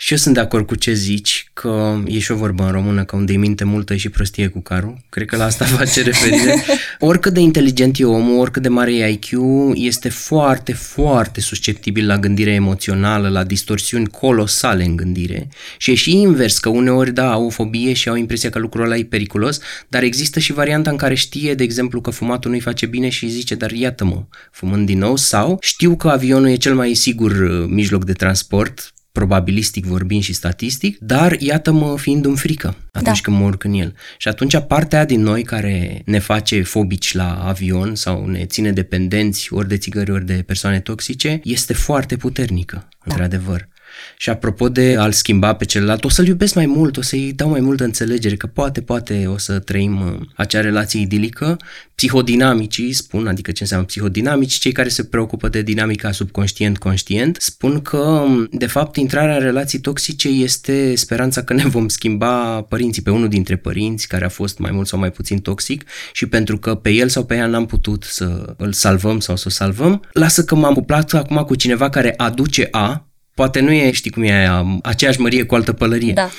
Și 0.00 0.12
eu 0.12 0.18
sunt 0.18 0.34
de 0.34 0.40
acord 0.40 0.66
cu 0.66 0.74
ce 0.74 0.92
zici, 0.92 1.50
că 1.52 2.02
e 2.06 2.18
și 2.18 2.30
o 2.30 2.36
vorbă 2.36 2.64
în 2.64 2.70
română, 2.70 3.04
că 3.04 3.16
unde 3.16 3.32
e 3.32 3.36
minte 3.36 3.64
multă 3.64 3.92
e 3.92 3.96
și 3.96 4.08
prostie 4.08 4.46
cu 4.46 4.60
carul. 4.60 4.98
Cred 5.08 5.26
că 5.26 5.36
la 5.36 5.44
asta 5.44 5.64
face 5.78 6.02
referire. 6.02 6.64
Oricât 6.98 7.32
de 7.32 7.40
inteligent 7.40 7.98
e 7.98 8.04
omul, 8.04 8.38
oricât 8.38 8.62
de 8.62 8.68
mare 8.68 8.94
e 8.94 9.10
IQ, 9.10 9.30
este 9.74 10.08
foarte, 10.08 10.72
foarte 10.72 11.40
susceptibil 11.40 12.06
la 12.06 12.18
gândire 12.18 12.50
emoțională, 12.50 13.28
la 13.28 13.44
distorsiuni 13.44 14.06
colosale 14.06 14.84
în 14.84 14.96
gândire. 14.96 15.48
Și 15.78 15.90
e 15.90 15.94
și 15.94 16.20
invers, 16.20 16.58
că 16.58 16.68
uneori, 16.68 17.12
da, 17.12 17.32
au 17.32 17.44
o 17.44 17.50
fobie 17.50 17.92
și 17.92 18.08
au 18.08 18.16
impresia 18.16 18.50
că 18.50 18.58
lucrul 18.58 18.84
ăla 18.84 18.96
e 18.96 19.04
periculos, 19.04 19.60
dar 19.88 20.02
există 20.02 20.38
și 20.38 20.52
varianta 20.52 20.90
în 20.90 20.96
care 20.96 21.14
știe, 21.14 21.54
de 21.54 21.62
exemplu, 21.62 22.00
că 22.00 22.10
fumatul 22.10 22.50
nu-i 22.50 22.60
face 22.60 22.86
bine 22.86 23.08
și 23.08 23.28
zice, 23.28 23.54
dar 23.54 23.70
iată-mă, 23.70 24.24
fumând 24.50 24.86
din 24.86 24.98
nou, 24.98 25.16
sau 25.16 25.58
știu 25.60 25.96
că 25.96 26.08
avionul 26.08 26.48
e 26.48 26.56
cel 26.56 26.74
mai 26.74 26.94
sigur 26.94 27.30
uh, 27.30 27.66
mijloc 27.68 28.04
de 28.04 28.12
transport, 28.12 28.92
probabilistic 29.12 29.84
vorbind 29.84 30.22
și 30.22 30.32
statistic, 30.32 30.98
dar 30.98 31.36
iată-mă 31.38 31.98
fiind 31.98 32.24
în 32.24 32.34
frică 32.34 32.76
atunci 32.92 33.16
da. 33.16 33.22
când 33.22 33.36
mă 33.36 33.44
urc 33.44 33.64
în 33.64 33.72
el. 33.72 33.94
Și 34.18 34.28
atunci 34.28 34.56
partea 34.68 35.04
din 35.04 35.20
noi 35.22 35.42
care 35.42 36.02
ne 36.04 36.18
face 36.18 36.62
fobici 36.62 37.12
la 37.12 37.46
avion 37.46 37.94
sau 37.94 38.26
ne 38.26 38.44
ține 38.44 38.72
dependenți 38.72 39.52
ori 39.52 39.68
de 39.68 39.76
țigări, 39.76 40.10
ori 40.10 40.26
de 40.26 40.42
persoane 40.46 40.80
toxice, 40.80 41.40
este 41.44 41.72
foarte 41.72 42.16
puternică, 42.16 42.76
da. 42.76 42.96
într-adevăr. 43.04 43.68
Și 44.16 44.30
apropo 44.30 44.68
de 44.68 44.96
a-l 44.98 45.12
schimba 45.12 45.54
pe 45.54 45.64
celălalt, 45.64 46.04
o 46.04 46.08
să-l 46.08 46.26
iubesc 46.26 46.54
mai 46.54 46.66
mult, 46.66 46.96
o 46.96 47.02
să-i 47.02 47.32
dau 47.32 47.48
mai 47.48 47.60
multă 47.60 47.84
înțelegere, 47.84 48.36
că 48.36 48.46
poate, 48.46 48.80
poate 48.80 49.26
o 49.26 49.38
să 49.38 49.58
trăim 49.58 50.00
uh, 50.00 50.26
acea 50.34 50.60
relație 50.60 51.00
idilică. 51.00 51.56
Psihodinamicii 51.94 52.92
spun, 52.92 53.26
adică 53.26 53.50
ce 53.50 53.62
înseamnă 53.62 53.86
psihodinamici, 53.86 54.58
cei 54.58 54.72
care 54.72 54.88
se 54.88 55.04
preocupă 55.04 55.48
de 55.48 55.62
dinamica 55.62 56.12
subconștient-conștient, 56.12 57.36
spun 57.40 57.80
că, 57.80 57.96
um, 57.96 58.48
de 58.50 58.66
fapt, 58.66 58.96
intrarea 58.96 59.34
în 59.34 59.42
relații 59.42 59.78
toxice 59.78 60.28
este 60.28 60.94
speranța 60.94 61.42
că 61.42 61.52
ne 61.52 61.66
vom 61.66 61.88
schimba 61.88 62.62
părinții, 62.62 63.02
pe 63.02 63.10
unul 63.10 63.28
dintre 63.28 63.56
părinți 63.56 64.08
care 64.08 64.24
a 64.24 64.28
fost 64.28 64.58
mai 64.58 64.70
mult 64.70 64.86
sau 64.86 64.98
mai 64.98 65.10
puțin 65.10 65.38
toxic 65.38 65.84
și 66.12 66.26
pentru 66.26 66.58
că 66.58 66.74
pe 66.74 66.90
el 66.90 67.08
sau 67.08 67.24
pe 67.24 67.34
ea 67.34 67.46
n-am 67.46 67.66
putut 67.66 68.02
să 68.04 68.54
îl 68.56 68.72
salvăm 68.72 69.20
sau 69.20 69.36
să 69.36 69.44
o 69.46 69.50
salvăm, 69.50 70.02
lasă 70.12 70.44
că 70.44 70.54
m-am 70.54 70.74
cuplat 70.74 71.12
acum 71.12 71.36
cu 71.36 71.54
cineva 71.54 71.88
care 71.88 72.14
aduce 72.16 72.68
A, 72.70 73.07
Poate 73.38 73.60
nu 73.60 73.72
e, 73.72 73.90
știi 73.90 74.10
cum 74.10 74.22
e 74.22 74.32
aia, 74.32 74.80
aceeași 74.82 75.20
mărie 75.20 75.42
cu 75.42 75.54
altă 75.54 75.72
pălărie. 75.72 76.12
Da. 76.12 76.30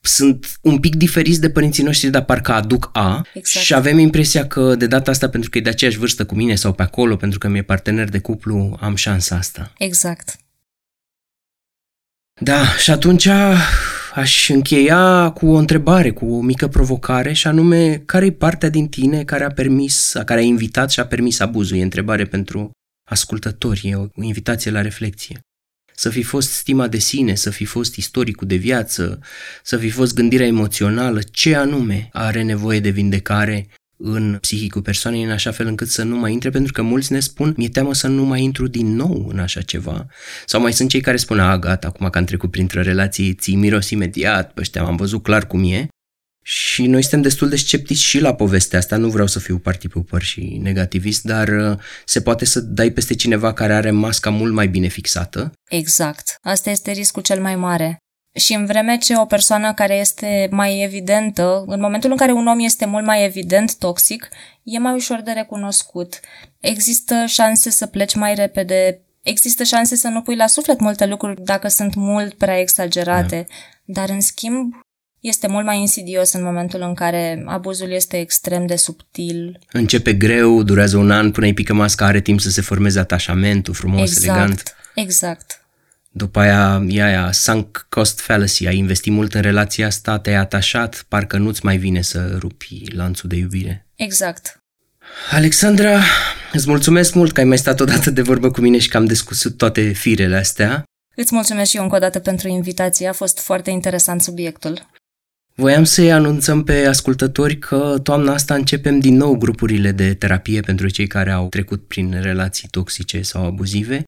Sunt 0.00 0.58
un 0.60 0.78
pic 0.78 0.94
diferiți 0.94 1.40
de 1.40 1.50
părinții 1.50 1.82
noștri, 1.82 2.10
dar 2.10 2.24
parcă 2.24 2.52
aduc 2.52 2.90
A 2.92 3.26
Exact. 3.34 3.64
și 3.64 3.74
avem 3.74 3.98
impresia 3.98 4.46
că 4.46 4.74
de 4.74 4.86
data 4.86 5.10
asta, 5.10 5.28
pentru 5.28 5.50
că 5.50 5.58
e 5.58 5.60
de 5.60 5.68
aceeași 5.68 5.98
vârstă 5.98 6.24
cu 6.24 6.34
mine 6.34 6.54
sau 6.54 6.72
pe 6.72 6.82
acolo, 6.82 7.16
pentru 7.16 7.38
că 7.38 7.48
mi-e 7.48 7.62
partener 7.62 8.08
de 8.08 8.18
cuplu, 8.18 8.76
am 8.80 8.94
șansa 8.94 9.36
asta. 9.36 9.72
Exact. 9.78 10.36
Da, 12.40 12.66
și 12.66 12.90
atunci 12.90 13.28
aș 14.14 14.48
încheia 14.48 15.30
cu 15.30 15.46
o 15.46 15.56
întrebare, 15.56 16.10
cu 16.10 16.26
o 16.34 16.40
mică 16.40 16.68
provocare 16.68 17.32
și 17.32 17.46
anume, 17.46 17.96
care 17.96 18.24
e 18.24 18.32
partea 18.32 18.68
din 18.68 18.88
tine 18.88 19.24
care 19.24 19.44
a 19.44 19.50
permis, 19.50 20.12
care 20.24 20.40
a 20.40 20.44
invitat 20.44 20.90
și 20.90 21.00
a 21.00 21.06
permis 21.06 21.40
abuzul? 21.40 21.76
E 21.76 21.82
întrebare 21.82 22.24
pentru 22.24 22.70
ascultători, 23.10 23.88
e 23.88 23.94
o 23.94 24.22
invitație 24.22 24.70
la 24.70 24.80
reflexie 24.80 25.40
să 26.00 26.08
fi 26.08 26.22
fost 26.22 26.50
stima 26.50 26.88
de 26.88 26.98
sine, 26.98 27.34
să 27.34 27.50
fi 27.50 27.64
fost 27.64 27.96
istoricul 27.96 28.46
de 28.46 28.54
viață, 28.56 29.18
să 29.62 29.76
fi 29.76 29.90
fost 29.90 30.14
gândirea 30.14 30.46
emoțională, 30.46 31.20
ce 31.30 31.56
anume 31.56 32.08
are 32.12 32.42
nevoie 32.42 32.80
de 32.80 32.90
vindecare 32.90 33.68
în 33.96 34.38
psihicul 34.40 34.82
persoanei 34.82 35.22
în 35.22 35.30
așa 35.30 35.50
fel 35.50 35.66
încât 35.66 35.88
să 35.88 36.02
nu 36.02 36.16
mai 36.16 36.32
intre, 36.32 36.50
pentru 36.50 36.72
că 36.72 36.82
mulți 36.82 37.12
ne 37.12 37.20
spun, 37.20 37.54
mi-e 37.56 37.68
teamă 37.68 37.94
să 37.94 38.06
nu 38.06 38.24
mai 38.24 38.42
intru 38.42 38.66
din 38.66 38.94
nou 38.94 39.28
în 39.32 39.38
așa 39.38 39.60
ceva. 39.60 40.06
Sau 40.46 40.60
mai 40.60 40.72
sunt 40.72 40.88
cei 40.88 41.00
care 41.00 41.16
spun, 41.16 41.38
a, 41.38 41.58
gata, 41.58 41.86
acum 41.86 42.08
că 42.08 42.18
am 42.18 42.24
trecut 42.24 42.50
printr-o 42.50 42.82
relație, 42.82 43.34
ții 43.34 43.56
miros 43.56 43.90
imediat, 43.90 44.52
pe 44.52 44.60
ăștia 44.60 44.82
am 44.82 44.96
văzut 44.96 45.22
clar 45.22 45.46
cum 45.46 45.72
e. 45.72 45.88
Și 46.42 46.86
noi 46.86 47.00
suntem 47.00 47.22
destul 47.22 47.48
de 47.48 47.56
sceptici 47.56 47.98
și 47.98 48.20
la 48.20 48.34
povestea 48.34 48.78
asta, 48.78 48.96
nu 48.96 49.08
vreau 49.08 49.26
să 49.26 49.38
fiu 49.38 49.58
partipupăr 49.58 50.22
și 50.22 50.58
negativist, 50.62 51.22
dar 51.22 51.48
uh, 51.48 51.78
se 52.04 52.20
poate 52.20 52.44
să 52.44 52.60
dai 52.60 52.90
peste 52.90 53.14
cineva 53.14 53.52
care 53.52 53.72
are 53.72 53.90
masca 53.90 54.30
mult 54.30 54.52
mai 54.52 54.68
bine 54.68 54.88
fixată. 54.88 55.52
Exact. 55.68 56.34
Asta 56.42 56.70
este 56.70 56.90
riscul 56.90 57.22
cel 57.22 57.40
mai 57.40 57.56
mare. 57.56 57.98
Și 58.34 58.54
în 58.54 58.66
vreme 58.66 58.98
ce 58.98 59.16
o 59.16 59.24
persoană 59.24 59.74
care 59.74 59.94
este 59.94 60.48
mai 60.50 60.82
evidentă, 60.82 61.64
în 61.66 61.80
momentul 61.80 62.10
în 62.10 62.16
care 62.16 62.32
un 62.32 62.46
om 62.46 62.58
este 62.58 62.86
mult 62.86 63.04
mai 63.04 63.24
evident 63.24 63.78
toxic, 63.78 64.28
e 64.62 64.78
mai 64.78 64.94
ușor 64.94 65.20
de 65.20 65.30
recunoscut. 65.30 66.20
Există 66.60 67.24
șanse 67.26 67.70
să 67.70 67.86
pleci 67.86 68.14
mai 68.14 68.34
repede, 68.34 69.00
există 69.22 69.62
șanse 69.62 69.96
să 69.96 70.08
nu 70.08 70.22
pui 70.22 70.36
la 70.36 70.46
suflet 70.46 70.80
multe 70.80 71.06
lucruri 71.06 71.44
dacă 71.44 71.68
sunt 71.68 71.94
mult 71.94 72.34
prea 72.34 72.58
exagerate, 72.58 73.46
da. 73.48 74.02
dar 74.02 74.08
în 74.08 74.20
schimb 74.20 74.74
este 75.20 75.46
mult 75.46 75.64
mai 75.64 75.78
insidios 75.78 76.32
în 76.32 76.42
momentul 76.42 76.80
în 76.80 76.94
care 76.94 77.42
abuzul 77.46 77.90
este 77.90 78.20
extrem 78.20 78.66
de 78.66 78.76
subtil. 78.76 79.58
Începe 79.72 80.12
greu, 80.12 80.62
durează 80.62 80.96
un 80.96 81.10
an 81.10 81.30
până 81.30 81.46
îi 81.46 81.54
pică 81.54 81.74
masca, 81.74 82.04
are 82.04 82.20
timp 82.20 82.40
să 82.40 82.50
se 82.50 82.60
formeze 82.60 82.98
atașamentul 82.98 83.74
frumos, 83.74 84.00
exact, 84.00 84.24
elegant. 84.24 84.76
Exact. 84.94 85.64
După 86.12 86.40
aia, 86.40 86.84
e 86.88 87.02
aia, 87.02 87.32
sunk 87.32 87.86
cost 87.88 88.20
fallacy, 88.20 88.66
ai 88.66 88.76
investit 88.76 89.12
mult 89.12 89.34
în 89.34 89.40
relația 89.40 89.86
asta, 89.86 90.18
te-ai 90.18 90.36
atașat, 90.36 91.04
parcă 91.08 91.36
nu-ți 91.36 91.64
mai 91.64 91.76
vine 91.76 92.02
să 92.02 92.36
rupi 92.38 92.82
lanțul 92.94 93.28
de 93.28 93.36
iubire. 93.36 93.86
Exact. 93.94 94.62
Alexandra, 95.30 96.00
îți 96.52 96.68
mulțumesc 96.68 97.14
mult 97.14 97.32
că 97.32 97.40
ai 97.40 97.46
mai 97.46 97.58
stat 97.58 97.80
odată 97.80 98.10
de 98.10 98.22
vorbă 98.22 98.50
cu 98.50 98.60
mine 98.60 98.78
și 98.78 98.88
că 98.88 98.96
am 98.96 99.04
discutat 99.04 99.52
toate 99.52 99.92
firele 99.92 100.36
astea. 100.36 100.84
Îți 101.14 101.34
mulțumesc 101.34 101.70
și 101.70 101.76
eu 101.76 101.82
încă 101.82 101.96
o 101.96 101.98
dată 101.98 102.18
pentru 102.18 102.48
invitație, 102.48 103.08
a 103.08 103.12
fost 103.12 103.38
foarte 103.38 103.70
interesant 103.70 104.22
subiectul. 104.22 104.88
Voiam 105.54 105.84
să-i 105.84 106.12
anunțăm 106.12 106.64
pe 106.64 106.86
ascultători 106.86 107.58
că 107.58 108.00
toamna 108.02 108.32
asta 108.32 108.54
începem 108.54 108.98
din 108.98 109.16
nou 109.16 109.36
grupurile 109.36 109.92
de 109.92 110.14
terapie 110.14 110.60
pentru 110.60 110.88
cei 110.88 111.06
care 111.06 111.30
au 111.30 111.48
trecut 111.48 111.86
prin 111.86 112.20
relații 112.20 112.68
toxice 112.70 113.22
sau 113.22 113.44
abuzive. 113.44 114.04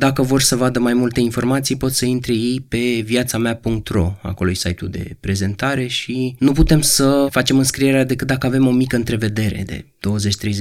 Dacă 0.00 0.22
vor 0.22 0.40
să 0.40 0.56
vadă 0.56 0.78
mai 0.78 0.94
multe 0.94 1.20
informații, 1.20 1.76
pot 1.76 1.92
să 1.92 2.04
intre 2.04 2.32
ei 2.32 2.60
pe 2.60 3.00
viața-mea.ro, 3.04 4.14
acolo 4.22 4.50
e 4.50 4.54
site-ul 4.54 4.90
de 4.90 5.16
prezentare 5.20 5.86
și 5.86 6.36
nu 6.38 6.52
putem 6.52 6.80
să 6.80 7.26
facem 7.30 7.58
înscrierea 7.58 8.04
decât 8.04 8.26
dacă 8.26 8.46
avem 8.46 8.66
o 8.66 8.70
mică 8.70 8.96
întrevedere 8.96 9.62
de 9.66 9.84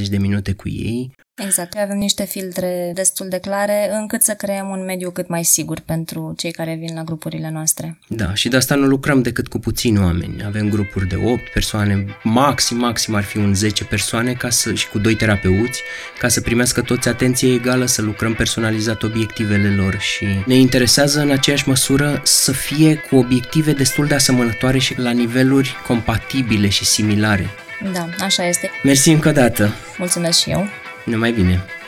20-30 0.05 0.09
de 0.09 0.17
minute 0.17 0.53
cu 0.53 0.69
ei. 0.69 1.11
Exact, 1.43 1.77
avem 1.77 1.97
niște 1.97 2.23
filtre 2.23 2.91
destul 2.93 3.27
de 3.29 3.37
clare 3.37 3.89
încât 3.93 4.21
să 4.21 4.33
creăm 4.33 4.69
un 4.69 4.85
mediu 4.85 5.11
cât 5.11 5.27
mai 5.27 5.43
sigur 5.43 5.79
pentru 5.79 6.33
cei 6.37 6.51
care 6.51 6.75
vin 6.79 6.95
la 6.95 7.03
grupurile 7.03 7.49
noastre. 7.53 7.97
Da, 8.07 8.33
și 8.33 8.47
de 8.47 8.55
asta 8.55 8.75
nu 8.75 8.85
lucrăm 8.85 9.21
decât 9.21 9.47
cu 9.47 9.59
puțini 9.59 9.99
oameni. 9.99 10.43
Avem 10.45 10.69
grupuri 10.69 11.07
de 11.07 11.15
8 11.25 11.49
persoane, 11.53 12.05
maxim, 12.23 12.77
maxim 12.77 13.15
ar 13.15 13.23
fi 13.23 13.37
un 13.37 13.55
10 13.55 13.83
persoane 13.83 14.33
ca 14.33 14.49
să, 14.49 14.73
și 14.73 14.89
cu 14.89 14.99
doi 14.99 15.15
terapeuți, 15.15 15.81
ca 16.19 16.27
să 16.27 16.41
primească 16.41 16.81
toți 16.81 17.07
atenție 17.07 17.53
egală, 17.53 17.85
să 17.85 18.01
lucrăm 18.01 18.33
personalizat 18.33 19.03
obiectivele 19.03 19.75
lor 19.75 19.99
și 19.99 20.25
ne 20.45 20.55
interesează 20.55 21.19
în 21.19 21.31
aceeași 21.31 21.67
măsură 21.67 22.21
să 22.23 22.51
fie 22.51 22.95
cu 22.95 23.15
obiective 23.15 23.71
destul 23.71 24.05
de 24.05 24.15
asemănătoare 24.15 24.77
și 24.77 24.99
la 24.99 25.11
niveluri 25.11 25.75
compatibile 25.87 26.69
și 26.69 26.85
similare. 26.85 27.49
Da, 27.93 28.09
așa 28.19 28.47
este. 28.47 28.69
Mersi 28.83 29.09
încă 29.09 29.29
o 29.29 29.31
dată! 29.31 29.73
Mulțumesc 29.97 30.39
și 30.39 30.49
eu! 30.49 30.67
Ne 31.09 31.17
mai 31.17 31.33
bine! 31.33 31.78